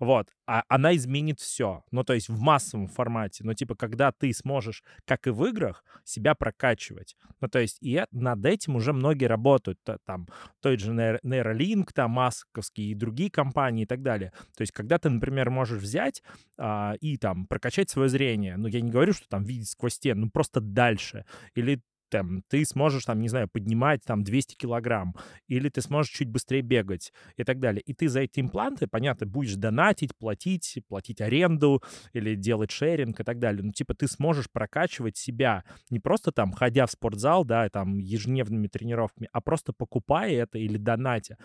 вот, 0.00 0.28
а 0.46 0.64
она 0.68 0.96
изменит 0.96 1.40
все. 1.40 1.84
Ну, 1.90 2.04
то 2.04 2.14
есть 2.14 2.30
в 2.30 2.40
массовом 2.40 2.88
формате. 2.88 3.44
Ну, 3.44 3.52
типа, 3.52 3.74
когда 3.74 4.12
ты 4.12 4.32
сможешь, 4.32 4.82
как 5.04 5.26
и 5.26 5.30
в 5.30 5.44
играх, 5.44 5.84
себя 6.04 6.34
прокачивать. 6.34 7.16
Ну, 7.42 7.48
то 7.48 7.58
есть 7.58 7.76
и 7.82 8.02
над 8.10 8.44
этим 8.46 8.76
уже 8.76 8.94
многие 8.94 9.26
работают. 9.26 9.78
Там 10.06 10.26
тот 10.62 10.80
же 10.80 10.92
Neuralink, 10.92 11.90
там 11.94 12.12
Масковский 12.12 12.92
и 12.92 12.94
другие 12.94 13.30
компании 13.30 13.82
и 13.82 13.86
так 13.86 14.00
далее. 14.00 14.32
То 14.56 14.62
есть 14.62 14.72
когда 14.72 14.98
ты, 14.98 15.10
например, 15.10 15.50
можешь 15.50 15.82
взять 15.82 16.22
а, 16.56 16.94
и 17.02 17.18
там 17.18 17.46
прокачать 17.46 17.90
свое 17.90 18.08
зрение. 18.08 18.56
Ну, 18.56 18.68
я 18.68 18.80
не 18.80 18.90
говорю, 18.90 19.12
что 19.12 19.28
там 19.28 19.44
видеть 19.44 19.68
сквозь 19.68 19.94
стену, 19.94 20.22
ну, 20.22 20.30
просто 20.30 20.62
дальше. 20.62 21.26
Или 21.54 21.82
там, 22.10 22.42
ты 22.48 22.64
сможешь, 22.64 23.04
там, 23.04 23.20
не 23.20 23.28
знаю, 23.28 23.48
поднимать 23.48 24.02
там 24.04 24.22
200 24.24 24.56
килограмм, 24.56 25.14
или 25.48 25.68
ты 25.68 25.80
сможешь 25.80 26.12
чуть 26.12 26.28
быстрее 26.28 26.62
бегать 26.62 27.12
и 27.36 27.44
так 27.44 27.60
далее. 27.60 27.80
И 27.82 27.94
ты 27.94 28.08
за 28.08 28.20
эти 28.20 28.40
импланты, 28.40 28.86
понятно, 28.86 29.26
будешь 29.26 29.54
донатить, 29.54 30.16
платить, 30.16 30.78
платить 30.88 31.20
аренду 31.20 31.82
или 32.12 32.34
делать 32.34 32.70
шеринг 32.70 33.20
и 33.20 33.24
так 33.24 33.38
далее. 33.38 33.62
Ну, 33.62 33.72
типа, 33.72 33.94
ты 33.94 34.08
сможешь 34.08 34.50
прокачивать 34.50 35.16
себя 35.16 35.64
не 35.90 36.00
просто 36.00 36.32
там, 36.32 36.52
ходя 36.52 36.86
в 36.86 36.90
спортзал, 36.90 37.44
да, 37.44 37.68
там 37.70 37.98
ежедневными 37.98 38.66
тренировками, 38.66 39.28
а 39.32 39.40
просто 39.40 39.72
покупая 39.72 40.32
это 40.32 40.58
или 40.58 40.76
донатя. 40.76 41.36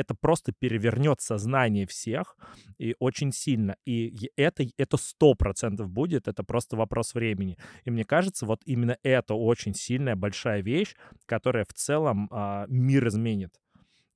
Это 0.00 0.14
просто 0.14 0.52
перевернет 0.52 1.20
сознание 1.20 1.86
всех 1.86 2.36
и 2.78 2.94
очень 2.98 3.32
сильно. 3.32 3.76
И 3.86 4.30
это 4.36 4.64
это 4.76 4.96
сто 4.96 5.34
процентов 5.34 5.90
будет, 5.90 6.28
это 6.28 6.42
просто 6.42 6.76
вопрос 6.76 7.14
времени. 7.14 7.56
И 7.84 7.90
мне 7.90 8.04
кажется, 8.04 8.46
вот 8.46 8.62
именно 8.64 8.96
это 9.02 9.34
очень 9.34 9.74
сильная 9.74 10.16
большая 10.16 10.62
вещь, 10.62 10.94
которая 11.26 11.64
в 11.64 11.74
целом 11.74 12.28
а, 12.30 12.66
мир 12.68 13.08
изменит. 13.08 13.52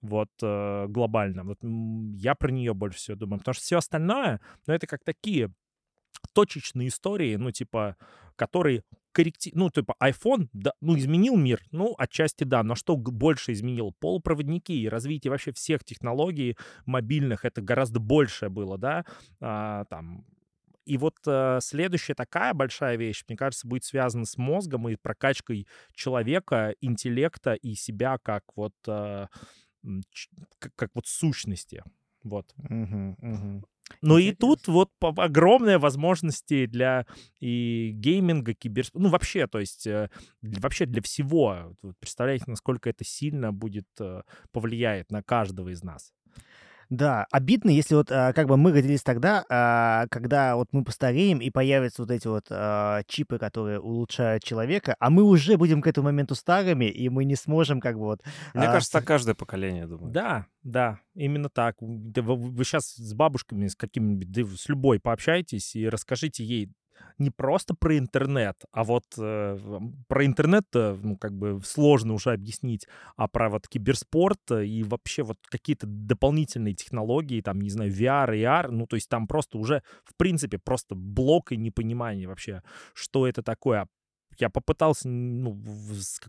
Вот 0.00 0.28
э, 0.42 0.86
глобально. 0.88 1.44
Вот 1.44 1.58
я 1.62 2.34
про 2.34 2.50
нее 2.52 2.74
больше 2.74 2.98
всего 2.98 3.16
думаю. 3.16 3.38
Потому 3.38 3.54
что 3.54 3.62
все 3.62 3.78
остальное, 3.78 4.38
ну, 4.66 4.74
это 4.74 4.86
как 4.86 5.02
такие 5.02 5.50
точечные 6.32 6.88
истории, 6.88 7.36
ну, 7.36 7.50
типа, 7.50 7.96
которые 8.36 8.82
корректи... 9.12 9.52
Ну, 9.54 9.70
типа, 9.70 9.94
iPhone, 10.02 10.48
да, 10.52 10.72
ну, 10.80 10.98
изменил 10.98 11.36
мир, 11.36 11.62
ну, 11.70 11.94
отчасти 11.96 12.44
да, 12.44 12.62
но 12.62 12.74
что 12.74 12.96
больше 12.96 13.52
изменил? 13.52 13.94
Полупроводники 14.00 14.72
и 14.72 14.88
развитие 14.88 15.30
вообще 15.30 15.52
всех 15.52 15.84
технологий 15.84 16.56
мобильных, 16.84 17.44
это 17.44 17.62
гораздо 17.62 18.00
большее 18.00 18.50
было, 18.50 18.76
да, 18.76 19.04
А, 19.40 19.84
там, 19.86 20.24
и 20.84 20.98
вот 20.98 21.14
э, 21.26 21.58
следующая 21.62 22.14
такая 22.14 22.52
большая 22.52 22.96
вещь, 22.96 23.24
мне 23.26 23.36
кажется, 23.36 23.66
будет 23.66 23.84
связана 23.84 24.26
с 24.26 24.36
мозгом 24.36 24.88
и 24.88 24.96
прокачкой 24.96 25.66
человека, 25.94 26.74
интеллекта 26.80 27.54
и 27.54 27.74
себя 27.74 28.18
как 28.22 28.44
вот, 28.54 28.74
э, 28.86 29.26
как, 30.58 30.74
как 30.76 30.90
вот 30.94 31.06
сущности. 31.06 31.82
Вот. 32.22 32.52
Мгм, 32.56 33.16
мгм. 33.18 33.64
Ну 34.00 34.18
и 34.18 34.32
тут 34.32 34.66
вот 34.66 34.90
огромные 35.00 35.78
возможности 35.78 36.66
для 36.66 37.06
и 37.40 37.92
гейминга, 37.94 38.54
кибер... 38.54 38.86
Ну 38.94 39.08
вообще, 39.08 39.46
то 39.46 39.60
есть 39.60 39.86
э, 39.86 40.10
вообще 40.42 40.86
для 40.86 41.02
всего. 41.02 41.74
Представляете, 42.00 42.44
насколько 42.46 42.88
это 42.88 43.04
сильно 43.04 43.52
будет 43.52 43.88
э, 44.00 44.22
повлияет 44.52 45.10
на 45.10 45.22
каждого 45.22 45.68
из 45.70 45.82
нас. 45.82 46.12
Да, 46.90 47.26
обидно, 47.30 47.70
если 47.70 47.94
вот 47.94 48.10
а, 48.10 48.32
как 48.32 48.48
бы 48.48 48.56
мы 48.56 48.72
родились 48.72 49.02
тогда, 49.02 49.44
а, 49.48 50.06
когда 50.10 50.56
вот 50.56 50.68
мы 50.72 50.84
постареем 50.84 51.38
и 51.38 51.50
появятся 51.50 52.02
вот 52.02 52.10
эти 52.10 52.26
вот 52.26 52.46
а, 52.50 53.02
чипы, 53.06 53.38
которые 53.38 53.80
улучшают 53.80 54.44
человека, 54.44 54.96
а 54.98 55.10
мы 55.10 55.22
уже 55.22 55.56
будем 55.56 55.82
к 55.82 55.86
этому 55.86 56.06
моменту 56.06 56.34
старыми, 56.34 56.86
и 56.86 57.08
мы 57.08 57.24
не 57.24 57.36
сможем 57.36 57.80
как 57.80 57.96
бы 57.96 58.04
вот... 58.04 58.20
Мне 58.54 58.66
а, 58.66 58.72
кажется, 58.72 58.92
так 58.92 59.04
каждое 59.04 59.34
поколение, 59.34 59.86
думаю. 59.86 60.12
Да, 60.12 60.46
да, 60.62 61.00
именно 61.14 61.48
так. 61.48 61.76
Да 61.80 62.22
Вы, 62.22 62.64
сейчас 62.64 62.94
с 62.94 63.14
бабушками, 63.14 63.66
с 63.66 63.76
какими-нибудь, 63.76 64.30
да 64.30 64.42
с 64.56 64.68
любой 64.68 65.00
пообщайтесь 65.00 65.74
и 65.76 65.88
расскажите 65.88 66.44
ей 66.44 66.70
не 67.18 67.30
просто 67.30 67.74
про 67.74 67.98
интернет, 67.98 68.56
а 68.72 68.84
вот 68.84 69.04
э, 69.18 69.58
про 70.08 70.26
интернет, 70.26 70.66
ну, 70.72 71.16
как 71.16 71.32
бы 71.32 71.60
сложно 71.64 72.14
уже 72.14 72.32
объяснить, 72.32 72.86
а 73.16 73.28
про 73.28 73.48
вот 73.48 73.68
киберспорт 73.68 74.50
э, 74.50 74.64
и 74.66 74.82
вообще 74.82 75.22
вот 75.22 75.38
какие-то 75.48 75.86
дополнительные 75.86 76.74
технологии, 76.74 77.40
там, 77.40 77.60
не 77.60 77.70
знаю, 77.70 77.92
VR, 77.92 78.30
AR, 78.30 78.70
ну, 78.70 78.86
то 78.86 78.96
есть 78.96 79.08
там 79.08 79.26
просто 79.26 79.58
уже, 79.58 79.82
в 80.04 80.16
принципе, 80.16 80.58
просто 80.58 80.94
блок 80.94 81.52
и 81.52 81.56
непонимание 81.56 82.28
вообще, 82.28 82.62
что 82.94 83.26
это 83.26 83.42
такое. 83.42 83.88
Я 84.38 84.50
попытался, 84.50 85.08
ну, 85.08 85.60
с, 85.92 86.20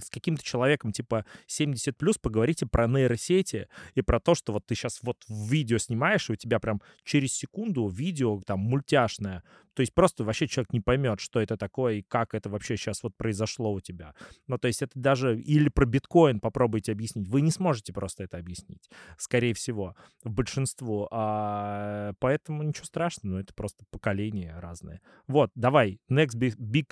с 0.00 0.10
каким-то 0.10 0.42
человеком 0.42 0.92
типа 0.92 1.24
70 1.46 1.96
плюс 1.96 2.18
поговорите 2.18 2.66
про 2.66 2.86
нейросети 2.86 3.68
и 3.94 4.02
про 4.02 4.20
то, 4.20 4.34
что 4.34 4.52
вот 4.52 4.66
ты 4.66 4.74
сейчас 4.74 5.00
вот 5.02 5.18
видео 5.28 5.78
снимаешь, 5.78 6.30
и 6.30 6.32
у 6.32 6.36
тебя 6.36 6.60
прям 6.60 6.80
через 7.04 7.32
секунду 7.34 7.86
видео 7.88 8.40
там 8.46 8.60
мультяшное. 8.60 9.42
То 9.74 9.80
есть 9.80 9.94
просто 9.94 10.22
вообще 10.24 10.46
человек 10.48 10.72
не 10.72 10.80
поймет, 10.80 11.20
что 11.20 11.40
это 11.40 11.56
такое 11.56 11.94
и 11.94 12.02
как 12.02 12.34
это 12.34 12.50
вообще 12.50 12.76
сейчас 12.76 13.02
вот 13.02 13.16
произошло 13.16 13.72
у 13.72 13.80
тебя. 13.80 14.14
Ну, 14.46 14.58
то 14.58 14.68
есть 14.68 14.82
это 14.82 14.92
даже... 14.98 15.40
Или 15.40 15.70
про 15.70 15.86
биткоин 15.86 16.40
попробуйте 16.40 16.92
объяснить. 16.92 17.28
Вы 17.28 17.40
не 17.40 17.50
сможете 17.50 17.92
просто 17.92 18.24
это 18.24 18.36
объяснить, 18.36 18.90
скорее 19.16 19.54
всего, 19.54 19.96
большинству. 20.24 21.08
А, 21.10 22.12
поэтому 22.18 22.62
ничего 22.62 22.84
страшного, 22.84 23.34
ну, 23.34 23.38
это 23.38 23.54
просто 23.54 23.84
поколения 23.90 24.58
разные. 24.58 25.00
Вот, 25.26 25.50
давай, 25.54 26.00
next 26.10 26.36
big, 26.36 26.56
big 26.58 26.88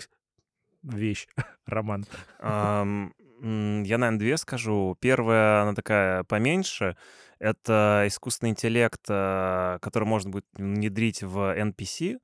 вещь, 0.82 1.26
Роман. 1.66 2.06
Я, 2.42 2.84
наверное, 3.42 4.18
две 4.18 4.36
скажу. 4.36 4.96
Первая, 5.00 5.62
она 5.62 5.74
такая 5.74 6.24
поменьше. 6.24 6.96
Это 7.38 8.04
искусственный 8.06 8.50
интеллект, 8.50 9.00
э, 9.08 9.78
который 9.80 10.04
можно 10.04 10.30
будет 10.30 10.44
внедрить 10.52 11.22
в 11.22 11.56
NPC. 11.56 12.18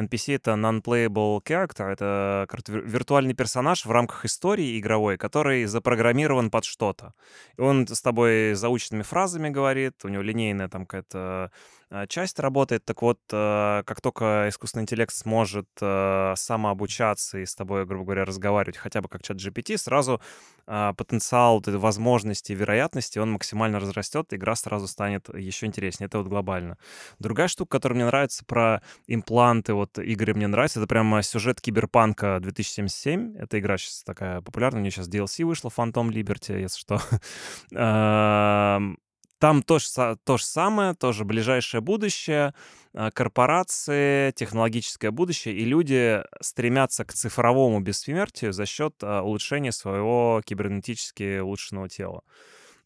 NPC— 0.00 0.34
это 0.36 0.52
non-playable 0.52 1.42
character, 1.42 1.88
это 1.88 2.46
виртуальный 2.68 3.34
персонаж 3.34 3.84
в 3.84 3.90
рамках 3.90 4.24
истории 4.24 4.78
игровой, 4.78 5.16
который 5.16 5.64
запрограммирован 5.66 6.50
под 6.50 6.64
что-то. 6.64 7.14
Он 7.58 7.86
с 7.86 8.00
тобой 8.02 8.54
заученными 8.54 9.02
фразами 9.02 9.50
говорит, 9.50 10.04
у 10.04 10.08
него 10.08 10.22
линейная 10.22 10.68
там 10.68 10.86
какая-то 10.86 11.50
э, 11.90 12.06
часть 12.08 12.38
работает. 12.38 12.84
Так 12.84 13.02
вот, 13.02 13.18
э, 13.32 13.82
как 13.84 14.00
только 14.00 14.46
искусственный 14.48 14.82
интеллект 14.82 15.12
сможет 15.12 15.68
э, 15.80 16.34
самообучаться 16.36 17.38
и 17.38 17.46
с 17.46 17.54
тобой, 17.54 17.86
грубо 17.86 18.04
говоря, 18.04 18.24
разговаривать 18.24 18.76
хотя 18.76 19.00
бы 19.00 19.08
как 19.08 19.22
чат 19.22 19.36
GPT, 19.36 19.76
сразу 19.76 20.20
потенциал 20.66 21.60
и 21.66 22.54
вероятности, 22.54 23.18
он 23.18 23.32
максимально 23.32 23.80
разрастет, 23.80 24.32
игра 24.32 24.54
сразу 24.54 24.86
станет 24.86 25.28
еще 25.34 25.66
интереснее. 25.66 26.06
Это 26.06 26.18
вот 26.18 26.28
глобально. 26.28 26.76
Другая 27.18 27.48
штука, 27.48 27.78
которая 27.78 27.96
мне 27.96 28.06
нравится 28.06 28.44
про 28.44 28.80
импланты, 29.08 29.74
вот 29.74 29.89
игры 29.98 30.34
мне 30.34 30.46
нравится, 30.46 30.80
это 30.80 30.86
прямо 30.86 31.22
сюжет 31.22 31.60
Киберпанка 31.60 32.38
2077. 32.40 33.36
Эта 33.36 33.58
игра 33.58 33.78
сейчас 33.78 34.02
такая 34.04 34.40
популярная, 34.40 34.80
у 34.80 34.82
нее 34.82 34.90
сейчас 34.90 35.08
DLC 35.08 35.44
вышло, 35.44 35.70
Phantom 35.76 36.08
Liberty, 36.08 36.60
если 36.60 36.78
что. 36.78 37.00
Ам, 37.74 38.98
Там 39.38 39.62
то 39.62 39.78
же, 39.78 39.86
то 40.24 40.36
же 40.36 40.44
самое, 40.44 40.94
тоже 40.94 41.24
ближайшее 41.24 41.80
будущее, 41.80 42.54
а, 42.92 43.10
корпорации, 43.10 44.32
технологическое 44.32 45.10
будущее, 45.10 45.54
и 45.56 45.64
люди 45.64 46.22
стремятся 46.42 47.04
к 47.04 47.12
цифровому 47.12 47.80
бессмертию 47.80 48.52
за 48.52 48.66
счет 48.66 48.94
а, 49.02 49.22
улучшения 49.22 49.72
своего 49.72 50.42
кибернетически 50.44 51.38
улучшенного 51.38 51.88
тела. 51.88 52.22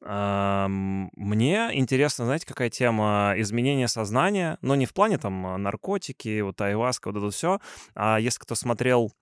Мне 0.05 1.71
интересно, 1.73 2.27
знаете, 2.27 2.47
какая 2.47 2.69
тема? 2.69 3.33
Изменения 3.39 3.89
сознания, 3.89 4.59
но 4.61 4.75
не 4.75 4.85
в 4.85 4.93
плане 4.93 5.17
там 5.17 5.47
а, 5.47 5.57
наркотики, 5.57 6.43
вот 6.43 6.61
айваска, 6.61 7.11
вот 7.11 7.17
это 7.17 7.31
все, 7.31 7.59
а 7.95 8.19
если 8.19 8.39
кто 8.41 8.55
смотрел 8.55 9.13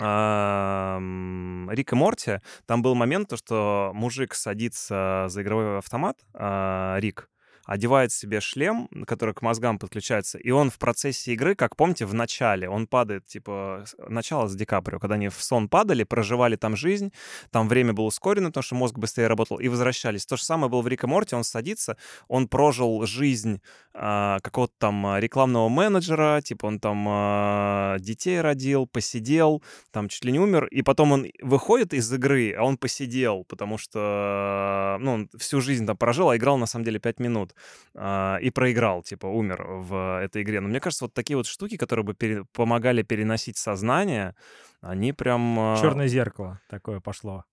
Рик 0.00 1.92
и 1.92 1.94
Морти, 1.94 2.40
там 2.66 2.82
был 2.82 2.94
момент, 2.94 3.28
то, 3.28 3.36
что 3.36 3.92
мужик 3.94 4.34
садится 4.34 5.26
за 5.28 5.42
игровой 5.42 5.78
автомат, 5.78 6.24
а, 6.32 6.96
Рик, 6.98 7.28
одевает 7.66 8.12
себе 8.12 8.40
шлем, 8.40 8.88
который 9.06 9.34
к 9.34 9.42
мозгам 9.42 9.78
подключается, 9.78 10.38
и 10.38 10.50
он 10.50 10.70
в 10.70 10.78
процессе 10.78 11.32
игры, 11.32 11.54
как 11.54 11.76
помните, 11.76 12.06
в 12.06 12.14
начале, 12.14 12.68
он 12.68 12.86
падает, 12.86 13.26
типа, 13.26 13.84
начало 14.08 14.48
с 14.48 14.54
Ди 14.54 14.64
Каприо, 14.64 14.98
когда 14.98 15.14
они 15.14 15.28
в 15.28 15.42
сон 15.42 15.68
падали, 15.68 16.04
проживали 16.04 16.56
там 16.56 16.76
жизнь, 16.76 17.12
там 17.50 17.68
время 17.68 17.92
было 17.92 18.06
ускорено, 18.06 18.48
потому 18.48 18.62
что 18.62 18.74
мозг 18.74 18.98
быстрее 18.98 19.28
работал, 19.28 19.58
и 19.58 19.68
возвращались. 19.68 20.26
То 20.26 20.36
же 20.36 20.44
самое 20.44 20.70
было 20.70 20.82
в 20.82 20.88
Рик 20.88 21.04
и 21.04 21.06
Морти, 21.06 21.34
он 21.34 21.44
садится, 21.44 21.96
он 22.28 22.48
прожил 22.48 23.06
жизнь 23.06 23.60
а, 23.94 24.40
какого-то 24.40 24.74
там 24.78 25.06
а, 25.06 25.20
рекламного 25.20 25.68
менеджера, 25.68 26.40
типа 26.42 26.66
он 26.66 26.80
там 26.80 27.06
а, 27.08 27.96
детей 27.98 28.40
родил, 28.40 28.86
посидел, 28.86 29.62
там 29.90 30.08
чуть 30.08 30.24
ли 30.24 30.32
не 30.32 30.40
умер, 30.40 30.66
и 30.66 30.82
потом 30.82 31.12
он 31.12 31.26
выходит 31.40 31.94
из 31.94 32.12
игры, 32.12 32.52
а 32.52 32.64
он 32.64 32.76
посидел, 32.76 33.44
потому 33.44 33.78
что, 33.78 34.96
ну, 35.00 35.12
он 35.12 35.30
всю 35.38 35.60
жизнь 35.60 35.86
там 35.86 35.96
прожил, 35.96 36.30
а 36.30 36.36
играл 36.36 36.58
на 36.58 36.66
самом 36.66 36.84
деле 36.84 36.98
5 36.98 37.20
минут, 37.20 37.53
а, 37.94 38.38
и 38.40 38.50
проиграл, 38.50 39.02
типа 39.02 39.26
умер 39.26 39.64
в 39.66 40.20
этой 40.20 40.42
игре. 40.42 40.60
Но 40.60 40.68
мне 40.68 40.80
кажется, 40.80 41.04
вот 41.04 41.14
такие 41.14 41.36
вот 41.36 41.46
штуки, 41.46 41.76
которые 41.76 42.04
бы 42.04 42.14
пере- 42.14 42.44
помогали 42.52 43.02
переносить 43.02 43.56
сознание, 43.56 44.34
они 44.80 45.12
прям... 45.12 45.58
а, 45.58 45.76
Черное 45.80 46.08
зеркало 46.08 46.60
такое 46.68 47.00
пошло. 47.00 47.44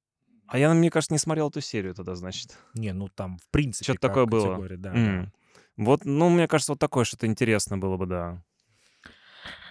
А 0.47 0.57
я, 0.57 0.73
мне 0.73 0.89
кажется, 0.89 1.13
не 1.13 1.17
смотрел 1.19 1.49
эту 1.49 1.61
серию 1.61 1.93
тогда, 1.95 2.15
значит. 2.15 2.57
Не, 2.73 2.91
ну 2.93 3.07
там 3.07 3.37
в 3.37 3.49
принципе 3.51 3.85
Что-то 3.85 4.07
такое 4.09 4.25
было. 4.25 4.67
да, 4.77 4.93
М. 4.93 5.25
да. 5.25 5.31
Вот, 5.77 6.03
ну, 6.03 6.29
мне 6.29 6.47
кажется, 6.47 6.73
вот 6.73 6.79
такое 6.79 7.05
что-то 7.05 7.25
интересно 7.25 7.77
было 7.77 7.95
бы, 7.95 8.05
да. 8.05 8.43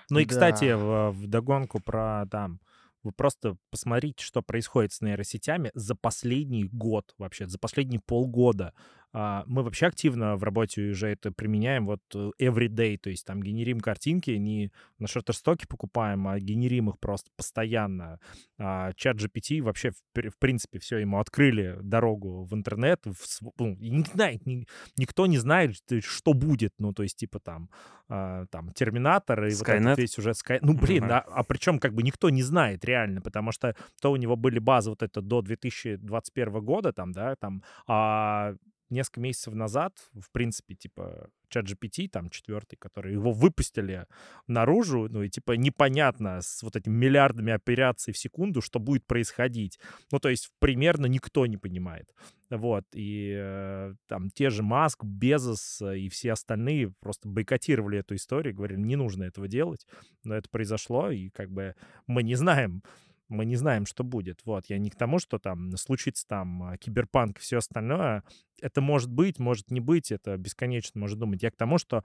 Ну 0.09 0.19
и, 0.19 0.25
кстати, 0.25 0.65
Да. 0.71 0.77
в, 0.79 1.11
в 1.13 1.27
догонку 1.27 1.81
про 1.81 2.27
там, 2.31 2.61
вы 3.03 3.13
просто 3.13 3.57
посмотрите, 3.71 4.25
что 4.25 4.43
происходит 4.43 4.93
с 4.93 5.01
нейросетями 5.01 5.71
за 5.75 5.95
последний 5.95 6.65
год 6.65 7.15
вообще, 7.19 7.47
за 7.47 7.59
последние 7.59 8.01
полгода. 8.01 8.75
А, 9.13 9.43
Мы 9.47 9.63
вообще 9.63 9.87
активно 9.87 10.37
в 10.37 10.45
работе 10.45 10.91
уже 10.91 11.09
это 11.09 11.33
применяем 11.33 11.87
вот 11.87 12.01
э, 12.15 12.31
everyday, 12.41 12.97
то 12.97 13.11
есть 13.11 13.27
там 13.27 13.43
генерим 13.43 13.81
картинки, 13.81 14.31
не 14.31 14.71
на 14.99 15.09
шортерстоке 15.09 15.67
покупаем, 15.67 16.29
а 16.29 16.39
генерим 16.39 16.91
их 16.91 16.99
просто 17.01 17.31
постоянно. 17.37 18.21
Чат 18.59 19.17
GPT 19.17 19.63
вообще, 19.63 19.91
в, 19.91 19.97
пр- 20.13 20.31
в 20.31 20.39
принципе, 20.39 20.79
все, 20.79 20.99
ему 20.99 21.19
открыли 21.19 21.79
дорогу 21.83 22.45
в 22.45 22.55
интернет, 22.55 23.01
в 23.05 23.17
ну, 23.59 23.77
не 23.81 24.05
знает, 24.05 24.47
ни- 24.47 24.67
никто 24.97 25.27
не 25.27 25.39
знает, 25.39 25.75
что- 26.01 26.33
будет, 26.33 26.73
ну, 26.79 26.93
то 26.93 27.03
есть, 27.03 27.17
типа, 27.17 27.41
там, 27.41 27.69
а, 28.09 28.45
там, 28.51 28.71
Терминатор 28.71 29.45
и 29.47 29.55
вот 29.55 29.67
Skynet? 29.69 29.81
этот 29.93 29.99
весь 29.99 30.19
уже 30.19 30.31
Sky... 30.31 30.59
Ну, 30.63 30.75
блин, 30.75 31.01
Мгм. 31.01 31.09
да, 31.09 31.19
а 31.21 31.43
причем 31.43 31.79
как 31.79 31.93
бы 31.95 32.03
никто 32.03 32.31
не 32.31 32.43
знает 32.43 32.85
реально, 32.85 33.21
потому 33.21 33.51
что 33.53 33.75
то 34.01 34.13
у 34.13 34.17
него 34.17 34.37
были 34.37 34.59
базы 34.61 34.91
вот 34.91 35.03
это 35.03 35.21
до 35.21 35.43
2021 35.43 36.61
года, 36.61 36.93
там, 36.93 37.13
да, 37.13 37.35
там, 37.37 37.63
а 37.87 38.55
несколько 38.91 39.21
месяцев 39.21 39.55
назад, 39.55 39.97
в 40.13 40.31
принципе, 40.33 40.75
типа, 40.75 41.31
чат 41.49 41.67
GPT, 41.67 42.09
там, 42.09 42.31
четвертый, 42.31 42.77
который 42.77 43.13
его 43.13 43.33
выпустили 43.33 44.07
наружу, 44.47 45.09
ну, 45.11 45.23
и, 45.23 45.29
типа, 45.29 45.53
непонятно 45.53 46.41
с 46.41 46.63
вот 46.63 46.77
этими 46.77 46.95
миллиардами 46.95 47.53
операций 47.53 48.13
в 48.13 48.19
секунду, 48.19 48.61
что 48.61 48.79
будет 48.79 49.07
происходить. 49.07 49.79
Ну, 50.13 50.19
то 50.19 50.29
есть, 50.29 50.51
примерно 50.59 51.07
никто 51.07 51.47
не 51.47 51.57
понимает. 51.57 52.09
Вот, 52.51 52.85
и 52.95 53.33
э, 53.37 53.95
там 54.09 54.31
те 54.31 54.51
же 54.51 54.65
Маск, 54.65 55.05
Безос 55.05 55.81
э, 55.83 55.99
и 55.99 56.09
все 56.09 56.33
остальные 56.33 56.93
просто 57.01 57.29
бойкотировали 57.29 58.01
эту 58.01 58.17
историю, 58.17 58.57
говорили, 58.57 58.81
не 58.81 58.97
нужно 58.97 59.23
этого 59.23 59.47
делать, 59.47 59.87
но 60.25 60.35
это 60.35 60.49
произошло, 60.51 61.11
и 61.11 61.31
как 61.31 61.51
бы 61.51 61.77
мы 62.09 62.25
не 62.25 62.35
знаем, 62.35 62.83
мы 63.31 63.45
не 63.45 63.57
знаем, 63.57 63.87
что 63.87 64.05
будет. 64.05 64.41
Вот, 64.45 64.67
я 64.67 64.79
не 64.79 64.91
к 64.91 64.97
тому, 64.97 65.19
что 65.19 65.39
там 65.39 65.77
случится 65.77 66.27
там 66.27 66.63
а, 66.63 66.77
киберпанк 66.77 67.39
и 67.39 67.41
все 67.41 67.59
остальное. 67.59 68.25
Это 68.61 68.81
может 68.81 69.11
быть, 69.11 69.39
может 69.39 69.71
не 69.71 69.81
быть, 69.81 70.13
это 70.13 70.37
бесконечно 70.37 71.01
может 71.01 71.19
думать. 71.19 71.43
Я 71.43 71.51
к 71.51 71.57
тому, 71.57 71.79
что 71.79 72.05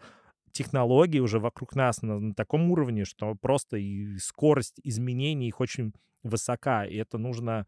технологии 0.51 1.19
уже 1.19 1.39
вокруг 1.39 1.75
нас 1.75 2.01
на, 2.01 2.19
на 2.19 2.33
таком 2.33 2.71
уровне, 2.71 3.03
что 3.03 3.35
просто 3.35 3.77
и 3.77 4.17
скорость 4.17 4.79
изменений 4.83 5.49
их 5.49 5.59
очень 5.59 5.91
высока, 6.23 6.85
и 6.85 6.95
это 6.95 7.17
нужно 7.17 7.67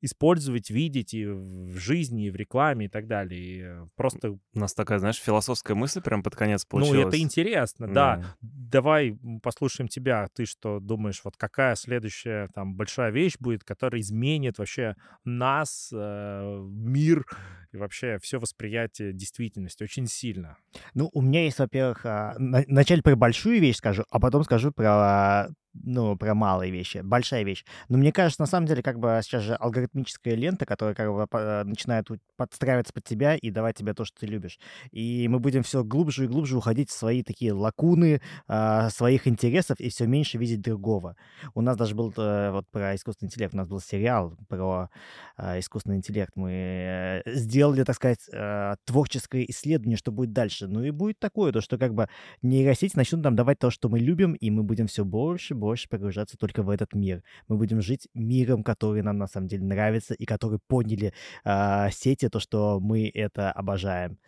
использовать, 0.00 0.70
видеть 0.70 1.14
и 1.14 1.26
в 1.26 1.76
жизни, 1.76 2.26
и 2.26 2.30
в 2.30 2.36
рекламе 2.36 2.86
и 2.86 2.88
так 2.88 3.06
далее. 3.06 3.40
И 3.40 3.88
просто, 3.96 4.30
У 4.32 4.58
нас 4.58 4.74
такая, 4.74 4.98
знаешь, 4.98 5.16
философская 5.16 5.74
мысль 5.76 6.00
прям 6.00 6.22
под 6.22 6.36
конец 6.36 6.64
получилась. 6.64 7.02
ну, 7.02 7.08
это 7.08 7.18
интересно, 7.18 7.88
да. 7.88 8.22
Давай 8.40 9.18
послушаем 9.42 9.88
тебя. 9.88 10.28
Ты 10.34 10.44
что 10.46 10.80
думаешь, 10.80 11.20
вот 11.24 11.36
какая 11.36 11.74
следующая 11.74 12.48
там 12.54 12.74
большая 12.74 13.10
вещь 13.10 13.36
будет, 13.40 13.64
которая 13.64 14.00
изменит 14.00 14.58
вообще 14.58 14.94
нас, 15.24 15.90
э, 15.92 16.58
мир 16.68 17.24
и 17.72 17.76
вообще 17.76 18.18
все 18.22 18.38
восприятие 18.38 19.12
действительности 19.12 19.82
очень 19.82 20.06
сильно? 20.06 20.56
Ну, 20.94 21.10
у 21.12 21.20
меня 21.22 21.44
есть, 21.44 21.58
во-первых, 21.58 22.06
а, 22.06 22.34
на- 22.38 22.64
вначале 22.66 23.02
про 23.02 23.16
большую 23.16 23.60
вещь 23.60 23.76
скажу, 23.76 24.04
а 24.10 24.20
потом 24.20 24.44
скажу 24.44 24.72
про, 24.72 25.48
ну, 25.74 26.16
про 26.16 26.34
малые 26.34 26.70
вещи. 26.72 26.98
Большая 26.98 27.44
вещь. 27.44 27.64
Но 27.88 27.98
мне 27.98 28.12
кажется, 28.12 28.42
на 28.42 28.46
самом 28.46 28.66
деле, 28.66 28.82
как 28.82 28.98
бы 28.98 29.20
сейчас 29.22 29.42
же 29.42 29.54
алгоритмическая 29.54 30.34
лента, 30.34 30.66
которая 30.66 30.94
как 30.94 31.12
бы 31.12 31.26
по- 31.26 31.62
начинает 31.64 32.08
подстраиваться 32.36 32.92
под 32.92 33.04
тебя 33.04 33.36
и 33.36 33.50
давать 33.50 33.76
тебе 33.76 33.94
то, 33.94 34.04
что 34.04 34.20
ты 34.20 34.26
любишь. 34.26 34.58
И 34.90 35.28
мы 35.28 35.40
будем 35.40 35.62
все 35.62 35.84
глубже 35.84 36.24
и 36.24 36.28
глубже 36.28 36.56
уходить 36.56 36.90
в 36.90 36.92
свои 36.92 37.22
такие 37.22 37.52
лакуны 37.52 38.20
а, 38.46 38.90
своих 38.90 39.26
интересов 39.26 39.80
и 39.80 39.88
все 39.88 40.06
меньше 40.06 40.38
видеть 40.38 40.60
другого. 40.60 41.16
У 41.54 41.60
нас 41.60 41.76
даже 41.76 41.94
был 41.94 42.12
э, 42.16 42.50
вот 42.50 42.66
про 42.70 42.94
искусственный 42.94 43.28
интеллект, 43.28 43.54
у 43.54 43.56
нас 43.56 43.68
был 43.68 43.80
сериал 43.80 44.36
про 44.48 44.90
а, 45.36 45.58
искусственный 45.58 45.96
интеллект. 45.96 46.32
Мы 46.36 46.50
э, 46.52 47.22
сделали, 47.34 47.84
так 47.84 47.96
сказать, 47.96 48.28
э, 48.32 48.76
творческое 48.84 49.44
исследование, 49.48 49.96
что 49.96 50.12
будет 50.12 50.32
дальше. 50.32 50.66
Ну 50.66 50.82
и 50.82 50.90
будет 50.90 51.18
такое, 51.18 51.52
то, 51.52 51.60
что 51.60 51.78
как 51.78 51.94
бы 51.94 52.08
нейросети 52.42 52.96
начнут 52.96 53.22
нам 53.22 53.36
давать 53.36 53.58
то, 53.58 53.70
что 53.70 53.88
мы 53.88 53.98
любим, 53.98 54.34
и 54.34 54.50
мы 54.50 54.62
будем 54.62 54.86
все 54.86 55.04
больше 55.04 55.54
больше 55.58 55.88
погружаться 55.88 56.36
только 56.36 56.62
в 56.62 56.70
этот 56.70 56.94
мир. 56.94 57.22
Мы 57.48 57.56
будем 57.56 57.80
жить 57.82 58.08
миром, 58.14 58.62
который 58.62 59.02
нам 59.02 59.18
на 59.18 59.26
самом 59.26 59.48
деле 59.48 59.64
нравится, 59.64 60.14
и 60.14 60.24
который 60.24 60.58
поняли 60.66 61.12
а, 61.44 61.90
сети, 61.90 62.28
то, 62.28 62.40
что 62.40 62.80
мы 62.80 63.10
это 63.12 63.52
обожаем. 63.52 64.18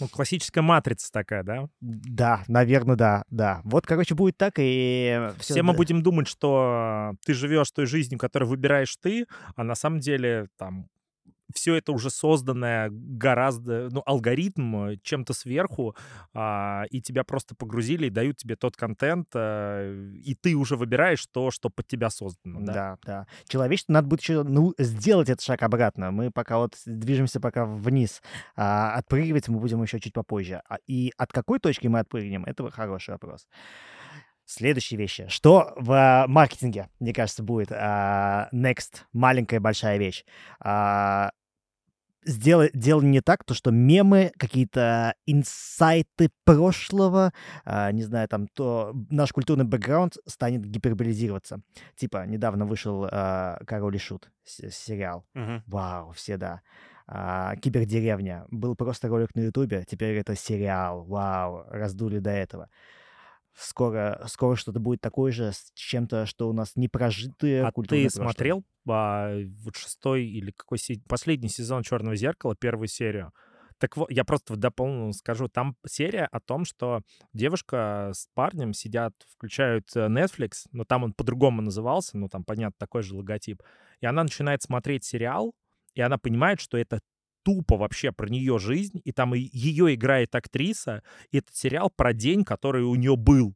Ну, 0.00 0.08
классическая 0.08 0.62
матрица 0.62 1.12
такая, 1.12 1.44
да? 1.44 1.68
Да, 1.80 2.42
наверное, 2.48 2.96
да, 2.96 3.24
да. 3.30 3.60
Вот, 3.64 3.86
короче, 3.86 4.14
будет 4.14 4.36
так, 4.36 4.54
и 4.58 5.30
все. 5.38 5.54
Все 5.54 5.62
мы 5.62 5.72
будем 5.72 6.02
думать, 6.02 6.26
что 6.26 7.12
ты 7.24 7.32
живешь 7.32 7.70
той 7.70 7.86
жизнью, 7.86 8.18
которую 8.18 8.48
выбираешь 8.48 8.96
ты, 8.96 9.26
а 9.54 9.62
на 9.62 9.76
самом 9.76 10.00
деле 10.00 10.48
там 10.58 10.88
все 11.54 11.76
это 11.76 11.92
уже 11.92 12.10
созданное 12.10 12.90
гораздо, 12.90 13.88
ну, 13.90 14.02
алгоритм 14.04 14.88
э, 14.88 14.96
чем-то 15.02 15.32
сверху, 15.32 15.96
а, 16.34 16.84
и 16.90 17.00
тебя 17.00 17.24
просто 17.24 17.54
погрузили 17.54 18.06
и 18.06 18.10
дают 18.10 18.36
тебе 18.36 18.56
тот 18.56 18.76
контент, 18.76 19.28
а, 19.34 20.04
и 20.12 20.34
ты 20.34 20.54
уже 20.54 20.76
выбираешь 20.76 21.26
то, 21.26 21.50
что 21.50 21.70
под 21.70 21.86
тебя 21.86 22.10
создано, 22.10 22.60
да? 22.60 22.72
Да, 22.72 22.98
да. 23.04 23.26
Человечеству 23.48 23.92
надо 23.92 24.08
будет 24.08 24.20
еще 24.20 24.42
ну, 24.42 24.74
сделать 24.78 25.30
этот 25.30 25.42
шаг 25.42 25.62
обратно. 25.62 26.10
Мы 26.10 26.30
пока 26.30 26.58
вот 26.58 26.76
движемся 26.84 27.40
пока 27.40 27.64
вниз. 27.64 28.22
А 28.56 28.94
отпрыгивать 28.94 29.48
мы 29.48 29.60
будем 29.60 29.82
еще 29.82 30.00
чуть 30.00 30.12
попозже. 30.12 30.62
А- 30.68 30.78
И 30.86 31.12
от 31.16 31.32
какой 31.32 31.60
точки 31.60 31.86
мы 31.86 32.00
отпрыгнем, 32.00 32.44
это 32.44 32.70
хороший 32.70 33.10
вопрос. 33.10 33.46
Следующие 34.46 34.98
вещи. 34.98 35.26
Что 35.28 35.72
в 35.76 35.92
а, 35.92 36.26
маркетинге, 36.28 36.90
мне 37.00 37.14
кажется, 37.14 37.42
будет 37.42 37.72
а, 37.72 38.48
next, 38.52 39.02
маленькая 39.12 39.58
большая 39.58 39.96
вещь. 39.96 40.24
Сделай, 42.26 42.70
делай 42.74 43.04
не 43.06 43.20
так, 43.20 43.44
то 43.44 43.54
что 43.54 43.70
мемы, 43.70 44.32
какие-то 44.38 45.14
инсайты 45.26 46.30
прошлого, 46.44 47.32
а, 47.64 47.92
не 47.92 48.02
знаю, 48.02 48.28
там, 48.28 48.48
то 48.48 48.92
наш 49.10 49.32
культурный 49.32 49.64
бэкграунд 49.64 50.16
станет 50.26 50.64
гиперболизироваться. 50.64 51.60
Типа, 51.96 52.24
недавно 52.26 52.64
вышел 52.66 53.06
а, 53.10 53.58
«Король 53.66 53.96
и 53.96 53.98
Шут» 53.98 54.30
с- 54.44 54.70
сериал. 54.70 55.26
Мгм. 55.34 55.62
Вау, 55.66 56.12
все 56.12 56.36
да. 56.36 56.62
А, 57.06 57.56
Кибердеревня. 57.56 58.46
Был 58.50 58.74
просто 58.76 59.08
ролик 59.08 59.34
на 59.34 59.40
Ютубе, 59.40 59.84
теперь 59.86 60.16
это 60.16 60.34
сериал. 60.34 61.04
Вау, 61.04 61.64
раздули 61.68 62.18
до 62.20 62.30
этого. 62.30 62.68
Скоро, 63.56 64.24
скоро 64.26 64.56
что-то 64.56 64.80
будет 64.80 65.00
такое 65.00 65.30
же 65.30 65.52
с 65.52 65.70
чем-то, 65.74 66.26
что 66.26 66.48
у 66.48 66.52
нас 66.52 66.72
не 66.74 66.88
прожитые 66.88 67.64
А 67.64 67.72
ты 67.72 68.10
смотрел 68.10 68.64
а, 68.88 69.38
вот 69.62 69.76
шестой 69.76 70.26
или 70.26 70.50
какой 70.50 70.78
последний 71.08 71.48
сезон 71.48 71.82
Черного 71.82 72.16
зеркала, 72.16 72.56
первую 72.56 72.88
серию? 72.88 73.32
Так 73.78 73.96
вот, 73.96 74.10
я 74.10 74.24
просто 74.24 74.56
дополню 74.56 75.12
скажу, 75.12 75.48
там 75.48 75.76
серия 75.86 76.26
о 76.30 76.40
том, 76.40 76.64
что 76.64 77.02
девушка 77.32 78.10
с 78.14 78.28
парнем 78.34 78.72
сидят, 78.72 79.12
включают 79.28 79.84
э, 79.96 80.06
Netflix, 80.06 80.66
но 80.72 80.84
там 80.84 81.04
он 81.04 81.12
по-другому 81.12 81.60
назывался, 81.60 82.16
ну 82.16 82.28
там, 82.28 82.44
понятно, 82.44 82.76
такой 82.78 83.02
же 83.02 83.14
логотип. 83.14 83.62
И 84.00 84.06
она 84.06 84.22
начинает 84.22 84.62
смотреть 84.62 85.04
сериал, 85.04 85.54
и 85.94 86.00
она 86.00 86.18
понимает, 86.18 86.60
что 86.60 86.78
это 86.78 87.00
тупо 87.44 87.76
вообще 87.76 88.10
про 88.10 88.28
нее 88.28 88.58
жизнь, 88.58 89.00
и 89.04 89.12
там 89.12 89.34
ее 89.34 89.94
играет 89.94 90.34
актриса, 90.34 91.02
и 91.30 91.38
этот 91.38 91.54
сериал 91.54 91.90
про 91.94 92.12
день, 92.12 92.44
который 92.44 92.82
у 92.82 92.94
нее 92.96 93.16
был. 93.16 93.54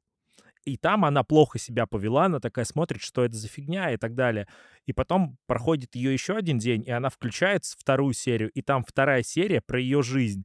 И 0.64 0.76
там 0.76 1.04
она 1.04 1.24
плохо 1.24 1.58
себя 1.58 1.86
повела, 1.86 2.26
она 2.26 2.40
такая 2.40 2.66
смотрит, 2.66 3.00
что 3.00 3.24
это 3.24 3.34
за 3.34 3.48
фигня 3.48 3.90
и 3.90 3.96
так 3.96 4.14
далее. 4.14 4.46
И 4.86 4.92
потом 4.92 5.38
проходит 5.46 5.94
ее 5.94 6.12
еще 6.12 6.36
один 6.36 6.58
день, 6.58 6.84
и 6.86 6.90
она 6.90 7.08
включает 7.08 7.64
вторую 7.64 8.12
серию, 8.12 8.50
и 8.50 8.60
там 8.60 8.84
вторая 8.86 9.22
серия 9.22 9.62
про 9.62 9.80
ее 9.80 10.02
жизнь. 10.02 10.44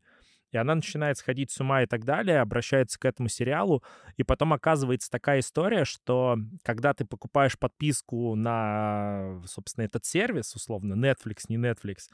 И 0.53 0.57
она 0.57 0.75
начинает 0.75 1.17
сходить 1.17 1.51
с 1.51 1.59
ума 1.59 1.81
и 1.81 1.87
так 1.87 2.05
далее, 2.05 2.39
обращается 2.39 2.99
к 2.99 3.05
этому 3.05 3.27
сериалу, 3.27 3.83
и 4.17 4.23
потом 4.23 4.53
оказывается 4.53 5.09
такая 5.09 5.39
история, 5.39 5.83
что 5.83 6.37
когда 6.61 6.93
ты 6.93 7.05
покупаешь 7.05 7.57
подписку 7.57 8.35
на, 8.35 9.41
собственно, 9.47 9.83
этот 9.83 10.05
сервис, 10.05 10.55
условно, 10.55 10.93
Netflix, 10.93 11.45
не 11.49 11.57
Netflix, 11.57 12.09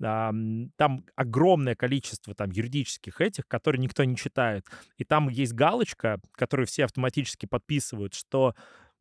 там 0.00 1.04
огромное 1.16 1.74
количество 1.74 2.34
там 2.34 2.50
юридических 2.50 3.20
этих, 3.20 3.46
которые 3.48 3.80
никто 3.80 4.04
не 4.04 4.16
читает. 4.16 4.64
И 4.96 5.04
там 5.04 5.28
есть 5.28 5.54
галочка, 5.54 6.20
которую 6.32 6.66
все 6.66 6.84
автоматически 6.84 7.46
подписывают, 7.46 8.14
что 8.14 8.54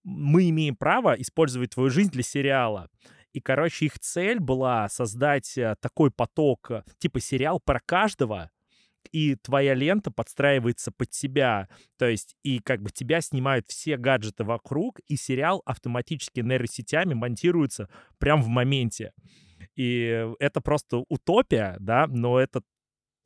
мы 0.03 0.49
имеем 0.49 0.75
право 0.75 1.13
использовать 1.13 1.71
твою 1.71 1.89
жизнь 1.89 2.11
для 2.11 2.23
сериала. 2.23 2.89
И, 3.33 3.41
короче, 3.41 3.85
их 3.85 3.99
цель 3.99 4.39
была 4.39 4.89
создать 4.89 5.57
э, 5.57 5.75
такой 5.79 6.09
поток, 6.09 6.71
э, 6.71 6.83
типа 6.97 7.19
сериал 7.19 7.59
про 7.59 7.79
каждого, 7.85 8.49
и 9.11 9.35
твоя 9.35 9.73
лента 9.73 10.11
подстраивается 10.11 10.91
под 10.91 11.09
тебя. 11.09 11.67
То 11.97 12.07
есть, 12.07 12.35
и 12.43 12.59
как 12.59 12.81
бы 12.81 12.89
тебя 12.89 13.21
снимают 13.21 13.67
все 13.67 13.97
гаджеты 13.97 14.43
вокруг, 14.43 14.99
и 15.07 15.15
сериал 15.17 15.61
автоматически 15.65 16.39
нейросетями 16.39 17.13
монтируется 17.13 17.89
прямо 18.17 18.41
в 18.41 18.47
моменте. 18.47 19.11
И 19.77 20.27
это 20.39 20.59
просто 20.59 21.03
утопия, 21.07 21.77
да, 21.79 22.07
но 22.07 22.39
это 22.39 22.61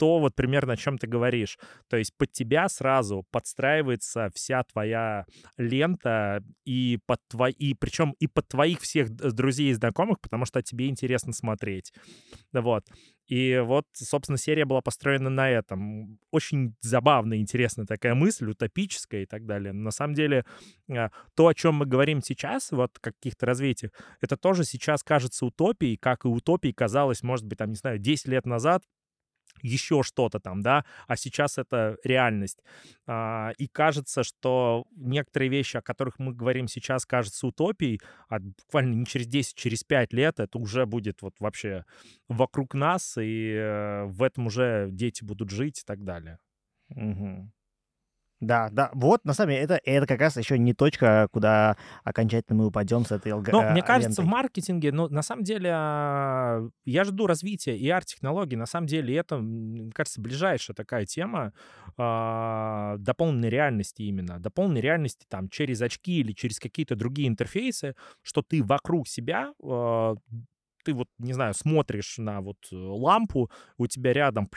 то 0.02 0.18
вот 0.18 0.34
примерно 0.34 0.74
о 0.74 0.78
чем 0.78 0.98
ты 0.98 1.06
говоришь. 1.06 1.60
То 1.88 1.96
есть 1.96 2.18
под 2.18 2.32
тебя 2.32 2.68
сразу 2.70 3.24
подстраивается 3.30 4.32
вся 4.34 4.64
твоя 4.64 5.26
лента 5.58 6.44
и 6.66 6.98
под 7.06 7.20
твои, 7.30 7.52
и 7.52 7.76
причем 7.76 8.16
и 8.18 8.26
под 8.26 8.48
твоих 8.48 8.80
всех 8.80 9.12
друзей 9.12 9.70
и 9.70 9.74
знакомых, 9.74 10.20
потому 10.20 10.46
что 10.46 10.64
тебе 10.64 10.88
интересно 10.88 11.34
смотреть. 11.34 11.94
Вот. 12.52 12.84
И 13.28 13.62
вот, 13.64 13.86
собственно, 13.94 14.40
серия 14.40 14.66
была 14.66 14.82
построена 14.82 15.30
на 15.30 15.52
этом. 15.52 16.18
Очень 16.32 16.74
забавная, 16.82 17.38
интересная 17.38 17.86
такая 17.86 18.16
мысль, 18.16 18.50
утопическая 18.50 19.22
и 19.22 19.26
так 19.28 19.46
далее. 19.46 19.72
на 19.72 19.92
самом 19.92 20.16
деле, 20.16 20.46
а, 20.90 21.12
то, 21.36 21.46
о 21.46 21.54
чем 21.54 21.76
мы 21.76 21.86
говорим 21.86 22.24
сейчас, 22.24 22.72
вот 22.72 22.98
каких-то 22.98 23.46
развитиях, 23.46 23.92
это 24.20 24.36
тоже 24.36 24.64
сейчас 24.64 25.04
кажется 25.04 25.46
утопией, 25.46 25.96
как 25.96 26.26
и 26.26 26.28
утопией 26.28 26.74
казалось, 26.74 27.22
может 27.22 27.46
быть, 27.46 27.60
там, 27.60 27.70
не 27.70 27.76
знаю, 27.76 28.00
10 28.00 28.28
лет 28.28 28.48
назад, 28.48 28.82
еще 29.62 30.04
что-то 30.04 30.40
там, 30.40 30.62
да, 30.62 30.86
а 31.08 31.16
сейчас 31.16 31.58
это 31.58 31.98
реальность. 32.04 32.64
А, 33.08 33.52
и 33.58 33.68
кажется, 33.68 34.24
что 34.24 34.86
некоторые 34.96 35.50
вещи, 35.50 35.78
о 35.78 35.82
которых 35.82 36.20
мы 36.20 36.34
говорим 36.34 36.68
сейчас, 36.68 37.06
кажутся 37.06 37.48
утопией, 37.48 38.00
а 38.30 38.40
буквально 38.40 38.96
не 38.96 39.06
через 39.06 39.28
10, 39.28 39.56
через 39.56 39.84
5 39.84 40.14
лет 40.14 40.40
это 40.40 40.58
уже 40.58 40.86
будет 40.86 41.22
вот 41.22 41.36
вообще 41.40 41.86
вокруг 42.28 42.74
нас, 42.74 43.18
и 43.18 43.54
э, 43.54 44.06
в 44.06 44.24
этом 44.24 44.48
уже 44.48 44.90
дети 44.92 45.24
будут 45.24 45.50
жить 45.50 45.82
и 45.82 45.84
так 45.86 46.04
далее. 46.04 46.40
Угу. 46.90 47.52
Да, 48.42 48.70
да, 48.72 48.90
вот, 48.94 49.24
на 49.24 49.34
самом 49.34 49.52
деле, 49.52 49.62
это, 49.64 49.80
это 49.86 50.08
как 50.08 50.20
раз 50.20 50.36
еще 50.36 50.58
не 50.58 50.74
точка, 50.74 51.28
куда 51.32 51.78
окончательно 52.04 52.58
мы 52.58 52.66
упадем 52.66 53.06
с 53.06 53.12
этой 53.12 53.32
алгоритмой. 53.32 53.66
Ну, 53.68 53.72
мне 53.72 53.84
кажется, 53.84 54.24
в 54.24 54.26
маркетинге, 54.26 54.92
ну, 54.92 55.08
на 55.10 55.22
самом 55.22 55.44
деле, 55.44 55.70
а, 55.72 56.68
я 56.84 57.04
жду 57.04 57.28
развития 57.28 57.78
ER-технологий, 57.78 58.56
на 58.56 58.66
самом 58.66 58.88
деле, 58.88 59.16
это, 59.16 59.38
мне 59.38 59.92
кажется, 59.92 60.20
ближайшая 60.20 60.74
такая 60.74 61.06
тема 61.06 61.54
э, 62.00 62.96
дополненной 62.98 63.50
реальности 63.50 64.02
именно, 64.02 64.40
дополненной 64.40 64.82
реальности 64.82 65.28
там 65.30 65.48
через 65.48 65.80
очки 65.84 66.20
или 66.20 66.32
через 66.32 66.60
какие-то 66.60 66.96
другие 66.96 67.28
интерфейсы, 67.28 67.96
что 68.24 68.42
ты 68.42 68.64
вокруг 68.64 69.08
себя 69.08 69.54
э, 69.64 70.16
ты 70.84 70.94
вот, 70.94 71.08
не 71.20 71.34
знаю, 71.34 71.54
смотришь 71.54 72.18
на 72.18 72.42
вот 72.42 72.58
лампу, 72.72 73.52
у 73.78 73.86
тебя 73.86 74.14
рядом 74.14 74.48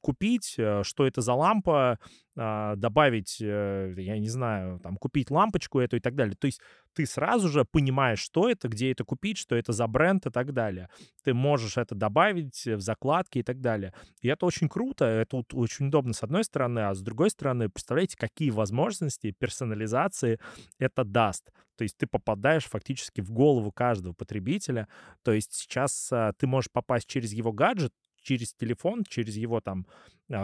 купить, 0.00 0.54
э, 0.58 0.82
что 0.84 1.06
это 1.06 1.20
за 1.20 1.34
лампа, 1.34 1.98
а, 2.36 2.76
добавить, 2.76 3.38
э, 3.40 3.92
я 3.96 4.18
не 4.18 4.28
знаю, 4.28 4.80
там, 4.80 4.96
купить 4.96 5.30
лампочку 5.30 5.78
эту 5.78 5.96
и 5.96 6.00
так 6.00 6.14
далее. 6.14 6.36
То 6.38 6.46
есть 6.46 6.60
ты 6.94 7.04
сразу 7.04 7.48
же 7.48 7.64
понимаешь, 7.64 8.20
что 8.20 8.48
это, 8.48 8.68
где 8.68 8.92
это 8.92 9.04
купить, 9.04 9.36
что 9.36 9.56
это 9.56 9.72
за 9.72 9.86
бренд 9.86 10.26
и 10.26 10.30
так 10.30 10.52
далее. 10.52 10.88
Ты 11.22 11.34
можешь 11.34 11.76
это 11.76 11.94
добавить 11.94 12.64
в 12.66 12.80
закладки 12.80 13.38
и 13.38 13.42
так 13.42 13.60
далее. 13.60 13.92
И 14.22 14.28
это 14.28 14.46
очень 14.46 14.68
круто, 14.68 15.04
это 15.04 15.44
очень 15.52 15.88
удобно 15.88 16.12
с 16.12 16.22
одной 16.22 16.44
стороны, 16.44 16.80
а 16.80 16.94
с 16.94 17.02
другой 17.02 17.30
стороны, 17.30 17.68
представляете, 17.68 18.16
какие 18.16 18.50
возможности 18.50 19.34
персонализации 19.38 20.38
это 20.78 21.04
даст. 21.04 21.52
То 21.76 21.82
есть 21.82 21.98
ты 21.98 22.06
попадаешь 22.06 22.64
фактически 22.64 23.20
в 23.20 23.30
голову 23.30 23.72
каждого 23.72 24.12
потребителя. 24.12 24.88
То 25.24 25.32
есть 25.32 25.52
сейчас 25.54 26.12
ты 26.38 26.46
можешь 26.46 26.70
попасть 26.70 27.06
через 27.06 27.32
его 27.32 27.52
гаджет, 27.52 27.92
через 28.22 28.52
телефон, 28.54 29.04
через 29.04 29.36
его 29.36 29.60
там 29.60 29.86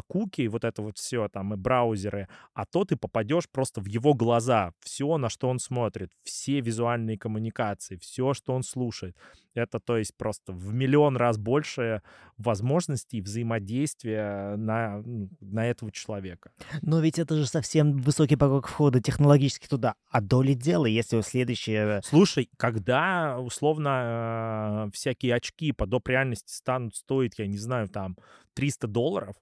куки, 0.07 0.49
вот 0.49 0.65
это 0.65 0.83
вот 0.83 0.99
все 0.99 1.29
там 1.29 1.55
и 1.55 1.57
браузеры, 1.57 2.29
а 2.55 2.67
то 2.67 2.85
ты 2.85 2.97
попадешь 2.97 3.49
просто 3.49 3.81
в 3.81 3.87
его 3.87 4.15
глаза, 4.15 4.73
все, 4.81 5.17
на 5.19 5.29
что 5.29 5.49
он 5.49 5.59
смотрит, 5.59 6.11
все 6.23 6.61
визуальные 6.61 7.19
коммуникации, 7.19 7.97
все, 7.97 8.35
что 8.35 8.53
он 8.53 8.63
слушает. 8.63 9.17
Это, 9.57 9.81
то 9.81 9.97
есть, 9.97 10.15
просто 10.17 10.53
в 10.53 10.75
миллион 10.75 11.17
раз 11.17 11.39
больше 11.39 12.03
возможностей 12.37 13.23
взаимодействия 13.23 14.55
на, 14.57 15.03
на 15.41 15.67
этого 15.67 15.91
человека. 15.91 16.53
Но 16.83 17.01
ведь 17.01 17.19
это 17.19 17.37
же 17.37 17.47
совсем 17.47 17.97
высокий 17.97 18.37
порог 18.37 18.69
входа 18.69 19.01
технологически 19.01 19.67
туда. 19.67 19.95
А 20.11 20.21
доли 20.21 20.53
дела, 20.53 20.85
если 20.85 21.23
следующее... 21.23 22.03
Слушай, 22.05 22.51
когда, 22.59 23.39
условно, 23.39 24.89
э, 24.89 24.91
всякие 24.93 25.35
очки 25.35 25.73
по 25.73 25.87
доп. 25.87 26.09
реальности 26.09 26.53
станут 26.53 26.95
стоить, 26.95 27.39
я 27.39 27.47
не 27.47 27.59
знаю, 27.59 27.89
там, 27.89 28.19
300 28.55 28.87
долларов, 28.89 29.37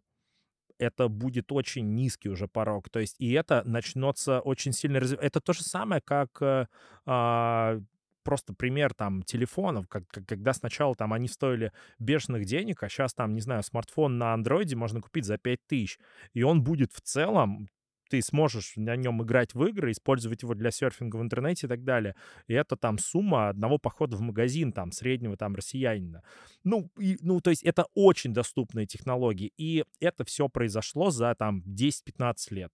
это 0.85 1.09
будет 1.09 1.53
очень 1.53 1.95
низкий 1.95 2.29
уже 2.29 2.49
порог. 2.49 2.89
То 2.89 3.01
есть 3.01 3.17
и 3.19 3.33
это 3.33 3.63
начнется 3.65 4.41
очень 4.41 4.73
сильно 4.73 5.01
развиваться. 5.01 5.27
Это 5.27 5.41
то 5.41 5.53
же 5.53 5.63
самое, 5.63 6.01
как 6.01 6.41
э, 6.41 6.67
а, 7.07 7.81
просто 8.25 8.55
пример 8.55 8.95
там 8.95 9.23
телефонов, 9.23 9.87
как, 9.89 10.09
как, 10.09 10.27
когда 10.27 10.53
сначала 10.53 10.95
там 10.95 11.13
они 11.13 11.29
стоили 11.29 11.73
бешеных 11.99 12.47
денег, 12.47 12.83
а 12.83 12.89
сейчас 12.89 13.15
там, 13.15 13.35
не 13.35 13.41
знаю, 13.41 13.63
смартфон 13.63 14.19
на 14.19 14.33
андроиде 14.33 14.75
можно 14.75 15.01
купить 15.01 15.25
за 15.27 15.39
5000, 15.39 15.99
и 16.33 16.43
он 16.43 16.65
будет 16.65 16.93
в 16.93 17.01
целом 17.01 17.69
ты 18.15 18.23
сможешь 18.23 18.75
на 18.77 18.95
нем 18.95 19.25
играть 19.25 19.55
в 19.55 19.65
игры, 19.65 19.91
использовать 19.91 20.43
его 20.43 20.55
для 20.55 20.71
серфинга 20.71 21.17
в 21.17 21.23
интернете 21.23 21.67
и 21.67 21.69
так 21.69 21.83
далее. 21.83 22.15
И 22.47 22.55
это 22.55 22.77
там 22.77 22.99
сумма 22.99 23.49
одного 23.49 23.79
похода 23.79 24.17
в 24.17 24.21
магазин, 24.21 24.73
там, 24.73 24.93
среднего 24.93 25.37
там 25.37 25.57
россиянина. 25.57 26.23
Ну, 26.63 26.93
и, 26.97 27.19
ну, 27.23 27.41
то 27.41 27.51
есть 27.51 27.65
это 27.65 27.87
очень 27.95 28.33
доступные 28.33 28.87
технологии. 28.87 29.53
И 29.59 29.85
это 29.99 30.25
все 30.25 30.49
произошло 30.49 31.11
за 31.11 31.35
там 31.35 31.65
10-15 31.67 32.35
лет. 32.51 32.73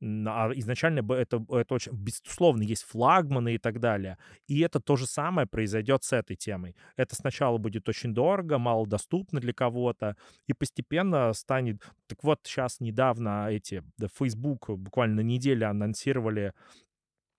А 0.00 0.50
изначально 0.54 1.00
это, 1.12 1.44
это 1.50 1.74
очень, 1.74 1.92
безусловно, 1.92 2.62
есть 2.62 2.84
флагманы 2.84 3.54
и 3.54 3.58
так 3.58 3.80
далее. 3.80 4.16
И 4.46 4.60
это 4.60 4.80
то 4.80 4.96
же 4.96 5.06
самое 5.06 5.46
произойдет 5.46 6.04
с 6.04 6.12
этой 6.14 6.36
темой. 6.36 6.76
Это 6.96 7.14
сначала 7.14 7.58
будет 7.58 7.88
очень 7.88 8.14
дорого, 8.14 8.58
малодоступно 8.58 9.40
для 9.40 9.52
кого-то, 9.52 10.16
и 10.46 10.54
постепенно 10.54 11.32
станет... 11.34 11.82
Так 12.06 12.24
вот, 12.24 12.40
сейчас 12.44 12.80
недавно 12.80 13.48
эти, 13.50 13.82
Facebook 14.18 14.77
буквально 14.78 15.22
на 15.22 15.70
анонсировали 15.70 16.52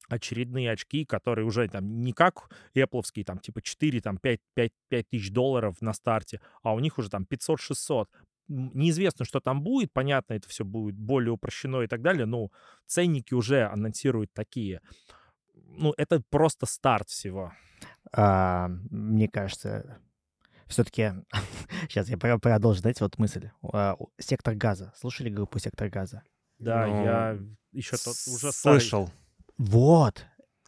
очередные 0.10 0.72
очки, 0.72 1.06
которые 1.06 1.45
уже 1.45 1.68
там 1.68 2.02
не 2.02 2.14
как 2.14 2.49
Apple, 2.76 3.24
там 3.24 3.40
типа 3.40 3.61
4, 3.61 4.02
там 4.02 4.18
5, 4.18 4.40
5, 4.56 4.72
5 4.90 5.10
тысяч 5.10 5.32
долларов 5.32 5.82
на 5.82 5.94
старте, 5.94 6.41
а 6.64 6.74
у 6.74 6.80
них 6.80 6.98
уже 6.98 7.10
там 7.10 7.26
500-600. 7.30 8.07
Неизвестно, 8.48 9.26
что 9.26 9.40
там 9.40 9.61
будет, 9.61 9.94
понятно, 9.94 10.34
это 10.34 10.49
все 10.49 10.66
будет 10.66 10.95
более 10.95 11.32
упрощено 11.32 11.82
и 11.82 11.88
так 11.88 12.02
далее, 12.02 12.26
но 12.26 12.49
ценники 12.88 13.36
уже 13.36 13.66
анонсируют 13.66 14.34
такие. 14.34 14.82
Ну, 15.53 15.94
это 15.98 16.22
просто 16.30 16.66
старт 16.66 17.10
всего. 17.10 17.53
А, 18.11 18.70
мне 18.90 19.28
кажется, 19.28 19.99
все-таки 20.68 21.11
сейчас 21.90 22.10
я 22.10 22.18
продолжу, 22.18 22.80
знаете, 22.80 23.03
вот 23.03 23.20
мысль. 23.20 23.49
А, 23.72 23.95
сектор 24.18 24.56
газа. 24.56 24.94
Слушали 24.95 25.30
группу 25.30 25.60
Сектор 25.60 25.90
газа? 25.90 26.24
Да, 26.60 26.86
Но... 26.86 27.03
я 27.03 27.38
еще 27.72 27.98
тот 27.98 28.15
уже 28.27 28.52
слышал. 28.52 29.07
Старый. 29.07 29.19
Вот. 29.57 30.26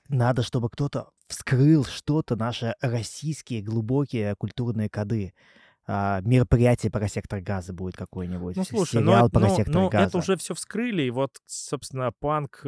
Надо, 0.10 0.44
чтобы 0.44 0.70
кто-то 0.70 1.10
вскрыл 1.28 1.86
что-то, 1.86 2.36
наши 2.36 2.76
российские 2.82 3.62
глубокие 3.62 4.36
культурные 4.36 4.90
коды. 4.90 5.34
А, 5.88 6.22
мероприятие 6.22 6.92
про 6.92 7.08
сектор 7.08 7.42
газа 7.42 7.74
будет 7.74 7.98
какое-нибудь. 7.98 8.56
Ну, 8.56 8.64
слушай, 8.64 9.02
ну, 9.02 9.12
сериал 9.12 9.24
но, 9.26 9.30
про 9.30 9.40
но, 9.48 9.56
сектор 9.56 9.74
но 9.74 9.90
газа. 9.90 10.08
это 10.08 10.18
уже 10.18 10.38
все 10.38 10.54
вскрыли, 10.54 11.04
и 11.04 11.10
вот, 11.10 11.38
собственно, 11.46 12.12
панк 12.20 12.64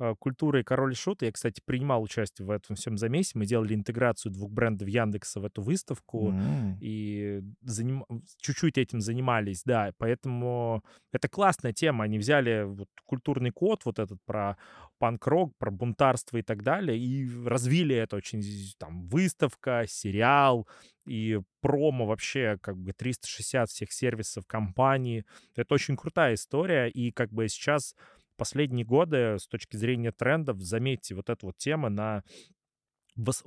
э, 0.00 0.14
культура 0.18 0.60
и 0.60 0.64
король 0.64 0.94
шут. 0.94 1.22
Я, 1.22 1.32
кстати, 1.32 1.60
принимал 1.64 2.02
участие 2.02 2.46
в 2.46 2.50
этом 2.50 2.76
всем 2.76 2.96
замесе. 2.98 3.32
Мы 3.38 3.46
делали 3.46 3.74
интеграцию 3.74 4.32
двух 4.32 4.50
брендов 4.50 4.88
Яндекса 4.88 5.40
в 5.40 5.44
эту 5.44 5.62
выставку 5.62 6.30
М. 6.30 6.78
и 6.80 7.40
заним- 7.64 8.04
чуть-чуть 8.40 8.78
этим 8.78 9.00
занимались, 9.00 9.62
да. 9.64 9.92
Поэтому 9.98 10.82
это 11.12 11.28
классная 11.28 11.72
тема. 11.72 12.04
Они 12.04 12.18
взяли 12.18 12.64
вот 12.64 12.88
культурный 13.04 13.50
код 13.50 13.84
вот 13.84 13.98
этот 13.98 14.18
про 14.26 14.56
панк-рок, 14.98 15.52
про 15.58 15.70
бунтарство 15.70 16.36
и 16.38 16.42
так 16.42 16.62
далее, 16.62 16.98
и 16.98 17.28
развили 17.46 17.94
это 17.94 18.16
очень, 18.16 18.42
там, 18.78 19.06
выставка, 19.08 19.84
сериал 19.86 20.66
и 21.06 21.40
промо 21.60 22.06
вообще, 22.06 22.58
как 22.62 22.76
бы 22.78 22.92
360 22.92 23.68
всех 23.70 23.92
сервисов 23.92 24.46
компании. 24.46 25.24
Это 25.54 25.74
очень 25.74 25.96
крутая 25.96 26.34
история, 26.34 26.88
и 26.88 27.10
как 27.12 27.30
бы 27.32 27.48
сейчас 27.48 27.94
последние 28.36 28.84
годы 28.84 29.36
с 29.38 29.46
точки 29.46 29.76
зрения 29.76 30.12
трендов, 30.12 30.60
заметьте, 30.60 31.14
вот 31.14 31.30
эта 31.30 31.46
вот 31.46 31.56
тема 31.56 31.88
на 31.88 32.22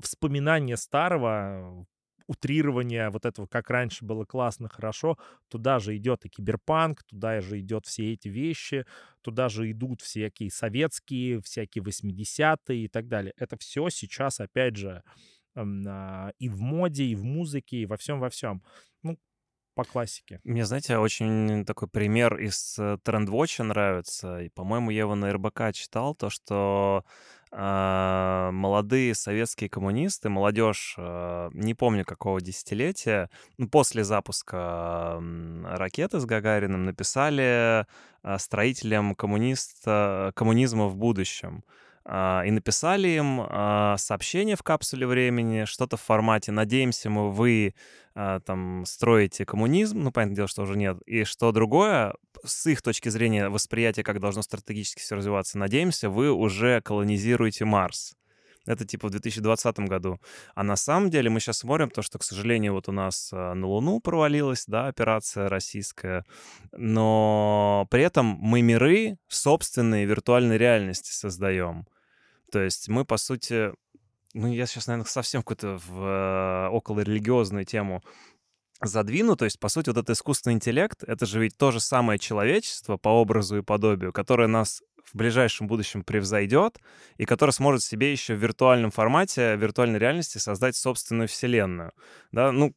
вспоминание 0.01 0.77
старого, 0.77 1.85
утрирование 2.27 3.09
вот 3.09 3.25
этого, 3.25 3.47
как 3.47 3.69
раньше 3.69 4.05
было 4.05 4.25
классно, 4.25 4.69
хорошо, 4.69 5.17
туда 5.47 5.79
же 5.79 5.95
идет 5.95 6.25
и 6.25 6.29
киберпанк, 6.29 7.03
туда 7.03 7.41
же 7.41 7.59
идет 7.59 7.85
все 7.85 8.13
эти 8.13 8.27
вещи, 8.27 8.85
туда 9.21 9.49
же 9.49 9.71
идут 9.71 10.01
всякие 10.01 10.51
советские, 10.51 11.41
всякие 11.41 11.83
80-е 11.83 12.85
и 12.85 12.87
так 12.87 13.07
далее. 13.07 13.33
Это 13.37 13.57
все 13.57 13.89
сейчас, 13.89 14.39
опять 14.39 14.75
же, 14.75 15.03
а, 15.55 16.31
и 16.37 16.49
в 16.49 16.59
моде, 16.59 17.05
и 17.05 17.15
в 17.15 17.23
музыке, 17.23 17.77
и 17.77 17.85
во 17.85 17.97
всем, 17.97 18.19
во 18.19 18.29
всем. 18.29 18.61
Ну, 19.03 19.17
по 19.77 19.83
классике. 19.83 20.41
Мне, 20.43 20.65
знаете, 20.65 20.97
очень 20.97 21.63
такой 21.63 21.87
пример 21.87 22.37
из 22.39 22.79
э, 22.79 22.97
Трендвотча 23.03 23.63
нравится. 23.63 24.41
И, 24.41 24.49
по-моему, 24.49 24.89
я 24.89 25.01
его 25.01 25.13
на 25.13 25.31
РБК 25.31 25.71
читал, 25.71 26.15
то, 26.15 26.31
что 26.31 27.05
а, 27.51 28.49
молодые 28.51 29.13
советские 29.13 29.69
коммунисты, 29.69 30.29
молодежь, 30.29 30.95
а, 30.97 31.49
не 31.53 31.75
помню 31.75 32.05
какого 32.05 32.41
десятилетия, 32.41 33.29
ну, 33.59 33.69
после 33.69 34.03
запуска 34.03 35.17
м, 35.17 35.65
ракеты 35.67 36.19
с 36.19 36.25
Гагариным 36.25 36.83
написали 36.85 37.85
а, 38.23 38.39
строителям 38.39 39.13
коммуниста, 39.13 40.31
коммунизма 40.35 40.87
в 40.87 40.97
будущем. 40.97 41.63
А, 42.09 42.43
И 42.45 42.51
написали 42.51 43.09
им 43.09 43.41
а, 43.41 43.97
сообщение 43.97 44.55
в 44.55 44.63
капсуле 44.63 45.05
времени, 45.05 45.65
что-то 45.65 45.97
в 45.97 46.01
формате 46.01 46.53
«Надеемся 46.53 47.09
мы, 47.09 47.29
вы 47.31 47.75
а, 48.15 48.39
там 48.39 48.85
строите 48.85 49.45
коммунизм», 49.45 49.99
ну, 49.99 50.11
понятное 50.13 50.37
дело, 50.37 50.47
что 50.47 50.61
уже 50.61 50.77
нет, 50.77 51.01
и 51.05 51.25
что 51.25 51.51
другое, 51.51 52.15
с 52.45 52.65
их 52.67 52.81
точки 52.81 53.09
зрения 53.09 53.49
восприятия, 53.49 54.03
как 54.03 54.21
должно 54.21 54.41
стратегически 54.41 55.01
все 55.01 55.17
развиваться, 55.17 55.57
«Надеемся, 55.57 56.09
вы 56.09 56.31
уже 56.31 56.79
колонизируете 56.79 57.65
Марс». 57.65 58.13
Это 58.65 58.85
типа 58.85 59.09
в 59.09 59.11
2020 59.11 59.79
году. 59.79 60.19
А 60.55 60.63
на 60.63 60.77
самом 60.77 61.09
деле 61.09 61.29
мы 61.29 61.41
сейчас 61.41 61.59
смотрим 61.59 61.89
то, 61.89 62.01
что, 62.01 62.19
к 62.19 62.23
сожалению, 62.23 62.73
вот 62.73 62.87
у 62.87 62.93
нас 62.93 63.31
на 63.31 63.65
Луну 63.65 63.99
провалилась, 64.01 64.65
да, 64.67 64.87
операция 64.87 65.47
российская, 65.49 66.25
но 66.71 67.87
при 67.89 68.03
этом 68.03 68.25
мы 68.25 68.61
миры 68.61 69.17
собственные 69.27 70.05
виртуальной 70.05 70.57
реальности 70.57 71.11
создаем. 71.11 71.85
То 72.51 72.61
есть 72.61 72.87
мы, 72.87 73.05
по 73.05 73.17
сути, 73.17 73.71
ну, 74.33 74.51
я 74.51 74.65
сейчас, 74.65 74.87
наверное, 74.87 75.07
совсем 75.09 75.41
какую-то 75.41 75.79
в 75.85 76.03
э, 76.03 76.67
околорелигиозную 76.75 77.65
тему 77.65 78.03
задвину. 78.81 79.35
То 79.35 79.45
есть, 79.45 79.59
по 79.59 79.69
сути, 79.69 79.89
вот 79.89 79.97
этот 79.97 80.11
искусственный 80.11 80.53
интеллект, 80.53 81.03
это 81.03 81.25
же 81.25 81.39
ведь 81.39 81.57
то 81.57 81.71
же 81.71 81.79
самое 81.79 82.19
человечество 82.19 82.97
по 82.97 83.09
образу 83.09 83.57
и 83.57 83.63
подобию, 83.63 84.13
которое 84.13 84.47
нас 84.47 84.81
в 85.11 85.15
ближайшем 85.15 85.67
будущем 85.67 86.03
превзойдет 86.03 86.79
и 87.17 87.25
которое 87.25 87.53
сможет 87.53 87.81
себе 87.83 88.11
еще 88.11 88.35
в 88.35 88.39
виртуальном 88.39 88.91
формате, 88.91 89.55
в 89.55 89.61
виртуальной 89.61 89.99
реальности 89.99 90.37
создать 90.37 90.75
собственную 90.75 91.27
вселенную. 91.27 91.93
Да, 92.31 92.51
ну, 92.51 92.75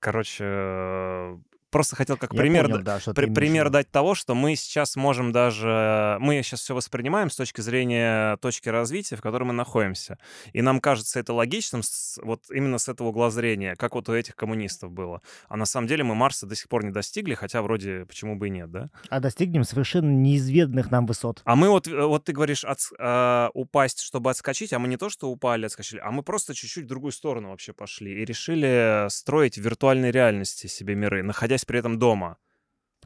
короче, 0.00 1.38
просто 1.70 1.96
хотел 1.96 2.16
как 2.16 2.32
Я 2.32 2.38
пример... 2.40 2.68
понял, 2.68 2.82
да, 2.82 2.98
при- 3.14 3.26
пример 3.32 3.70
дать 3.70 3.90
того, 3.90 4.14
что 4.14 4.34
мы 4.34 4.56
сейчас 4.56 4.96
можем 4.96 5.32
даже... 5.32 6.16
Мы 6.20 6.42
сейчас 6.42 6.60
все 6.60 6.74
воспринимаем 6.74 7.30
с 7.30 7.36
точки 7.36 7.60
зрения 7.60 8.36
точки 8.38 8.68
развития, 8.68 9.16
в 9.16 9.20
которой 9.20 9.44
мы 9.44 9.52
находимся. 9.52 10.18
И 10.52 10.62
нам 10.62 10.80
кажется 10.80 11.20
это 11.20 11.32
логичным 11.32 11.82
с- 11.82 12.18
вот 12.22 12.42
именно 12.50 12.78
с 12.78 12.88
этого 12.88 13.08
угла 13.08 13.30
зрения, 13.30 13.76
как 13.76 13.94
вот 13.94 14.08
у 14.08 14.14
этих 14.14 14.34
коммунистов 14.36 14.92
было. 14.92 15.22
А 15.48 15.56
на 15.56 15.66
самом 15.66 15.86
деле 15.86 16.04
мы 16.04 16.14
Марса 16.14 16.46
до 16.46 16.54
сих 16.54 16.68
пор 16.68 16.84
не 16.84 16.90
достигли, 16.90 17.34
хотя 17.34 17.62
вроде 17.62 18.04
почему 18.06 18.36
бы 18.36 18.48
и 18.48 18.50
нет, 18.50 18.70
да? 18.70 18.90
А 19.08 19.20
достигнем 19.20 19.64
совершенно 19.64 20.10
неизведанных 20.10 20.90
нам 20.90 21.06
высот. 21.06 21.42
А 21.44 21.56
мы 21.56 21.68
вот, 21.68 21.86
э, 21.88 22.04
вот 22.04 22.24
ты 22.24 22.32
говоришь, 22.32 22.64
отс- 22.64 22.92
а, 22.98 23.50
упасть, 23.54 24.00
чтобы 24.00 24.30
отскочить, 24.30 24.72
а 24.72 24.78
мы 24.78 24.88
не 24.88 24.96
то, 24.96 25.08
что 25.10 25.28
упали, 25.28 25.66
отскочили, 25.66 26.00
а 26.02 26.10
мы 26.10 26.22
просто 26.22 26.54
чуть-чуть 26.54 26.84
в 26.84 26.88
другую 26.88 27.12
сторону 27.12 27.50
вообще 27.50 27.72
пошли 27.72 28.22
и 28.22 28.24
решили 28.24 29.06
строить 29.10 29.56
в 29.58 29.62
виртуальной 29.62 30.10
реальности 30.10 30.66
себе 30.66 30.94
миры, 30.94 31.22
находясь 31.22 31.57
при 31.64 31.78
этом 31.78 31.98
дома. 31.98 32.36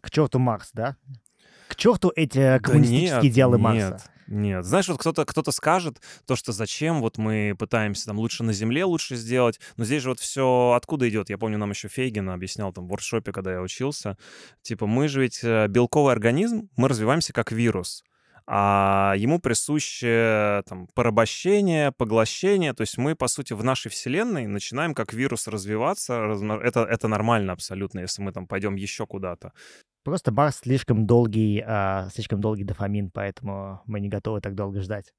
К 0.00 0.10
черту 0.10 0.38
Марс, 0.38 0.70
да? 0.72 0.96
К 1.68 1.76
черту 1.76 2.12
эти 2.14 2.38
Да 2.38 2.58
коммунистические 2.58 3.22
нет, 3.22 3.32
идеалы 3.32 3.56
нет, 3.56 3.62
Марса. 3.62 4.10
Нет, 4.26 4.64
знаешь, 4.64 4.88
вот 4.88 4.98
кто-то 4.98 5.24
кто 5.24 5.50
скажет 5.50 6.00
то, 6.26 6.36
что 6.36 6.52
зачем 6.52 7.00
вот 7.00 7.18
мы 7.18 7.54
пытаемся 7.58 8.06
там 8.06 8.18
лучше 8.18 8.44
на 8.44 8.52
Земле 8.52 8.84
лучше 8.84 9.16
сделать, 9.16 9.60
но 9.76 9.84
здесь 9.84 10.02
же 10.02 10.08
вот 10.10 10.20
все 10.20 10.72
откуда 10.76 11.08
идет? 11.08 11.30
Я 11.30 11.38
помню, 11.38 11.58
нам 11.58 11.70
еще 11.70 11.88
Фейгин 11.88 12.30
объяснял 12.30 12.72
там 12.72 12.86
в 12.86 12.88
воркшопе, 12.88 13.32
когда 13.32 13.52
я 13.52 13.60
учился, 13.60 14.16
типа 14.62 14.86
мы 14.86 15.08
же 15.08 15.20
ведь 15.22 15.40
э, 15.42 15.66
белковый 15.68 16.12
организм, 16.12 16.68
мы 16.76 16.88
развиваемся 16.88 17.32
как 17.32 17.52
вирус, 17.52 18.04
а 18.46 19.14
ему 19.16 19.38
присуще 19.38 20.62
там 20.68 20.88
порабощение, 20.94 21.92
поглощение, 21.92 22.72
то 22.72 22.82
есть 22.82 22.98
мы, 22.98 23.14
по 23.14 23.28
сути, 23.28 23.52
в 23.52 23.64
нашей 23.64 23.90
вселенной 23.90 24.46
начинаем 24.46 24.94
как 24.94 25.12
вирус 25.12 25.46
развиваться, 25.46 26.14
это, 26.62 26.80
это 26.80 27.08
нормально 27.08 27.52
абсолютно, 27.52 28.00
если 28.00 28.22
мы 28.22 28.32
там 28.32 28.46
пойдем 28.46 28.74
еще 28.76 29.06
куда-то. 29.06 29.52
Просто 30.04 30.32
Марс 30.32 30.56
слишком 30.56 31.06
долгий, 31.06 31.62
а, 31.64 32.08
слишком 32.12 32.40
долгий 32.40 32.64
дофамин, 32.64 33.10
поэтому 33.10 33.82
мы 33.86 34.00
не 34.00 34.08
готовы 34.08 34.40
так 34.40 34.54
долго 34.54 34.80
ждать. 34.80 35.12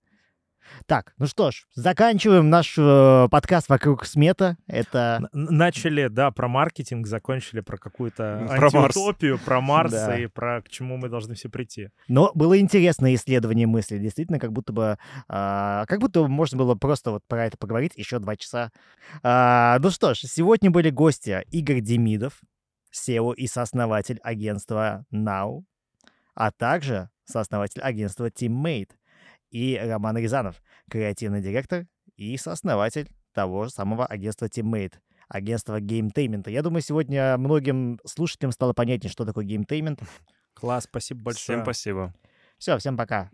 Так, 0.86 1.14
ну 1.18 1.28
что 1.28 1.52
ж, 1.52 1.66
заканчиваем 1.76 2.50
наш 2.50 2.76
э, 2.78 3.28
подкаст 3.30 3.70
вокруг 3.70 4.06
смета. 4.06 4.58
Это 4.68 5.28
Начали, 5.34 6.08
да, 6.08 6.32
про 6.32 6.48
маркетинг, 6.48 7.08
закончили 7.08 7.62
про 7.62 7.78
какую-то 7.78 8.46
Про 8.48 8.70
Марс. 8.72 8.76
антиутопию, 8.96 9.40
про 9.40 9.62
Марс 9.62 9.92
Да. 9.92 10.18
и 10.18 10.28
про 10.28 10.62
к 10.62 10.70
чему 10.70 10.98
мы 10.98 11.10
должны 11.10 11.36
все 11.36 11.50
прийти. 11.50 11.90
Но 12.08 12.32
было 12.34 12.60
интересное 12.60 13.14
исследование 13.16 13.68
мысли. 13.68 13.98
Действительно, 13.98 14.40
как 14.40 14.52
будто 14.52 14.74
бы, 14.74 14.98
а, 15.28 15.86
как 15.88 16.00
будто 16.00 16.28
можно 16.28 16.58
было 16.58 16.76
просто 16.76 17.12
вот 17.12 17.24
про 17.28 17.46
это 17.46 17.58
поговорить 17.58 17.94
еще 17.96 18.20
два 18.20 18.36
часа. 18.36 18.72
А, 19.22 19.78
ну 19.80 19.90
что 19.90 20.14
ж, 20.14 20.20
сегодня 20.20 20.72
были 20.72 20.90
гости 20.90 21.44
Игорь 21.52 21.82
Демидов, 21.82 22.42
CEO 22.94 23.34
и 23.36 23.48
сооснователь 23.48 24.20
агентства 24.24 25.06
Now, 25.12 25.64
а 26.36 26.52
также 26.52 27.10
сооснователь 27.26 27.82
агентства 27.82 28.28
Teammate, 28.30 28.90
и 29.54 29.80
Роман 29.82 30.18
Рязанов, 30.18 30.62
креативный 30.90 31.40
директор 31.40 31.86
и 32.18 32.36
сооснователь 32.38 33.08
того 33.34 33.66
же 33.66 33.70
самого 33.70 34.06
агентства 34.06 34.48
Teammate, 34.48 34.96
агентства 35.30 35.80
gametainment 35.80 36.40
а. 36.40 36.50
Я 36.50 36.64
думаю, 36.64 36.82
сегодня 36.82 37.38
многим 37.38 38.00
слушателям 38.04 38.52
стало 38.52 38.74
понятнее, 38.74 39.12
что 39.12 39.26
такое 39.26 39.46
gametainment. 39.46 40.02
Класс, 40.56 40.86
спасибо 40.86 41.22
большое. 41.22 41.58
Всем 41.60 41.64
спасибо. 41.64 42.14
Все, 42.58 42.78
всем 42.80 42.98
пока. 42.98 43.30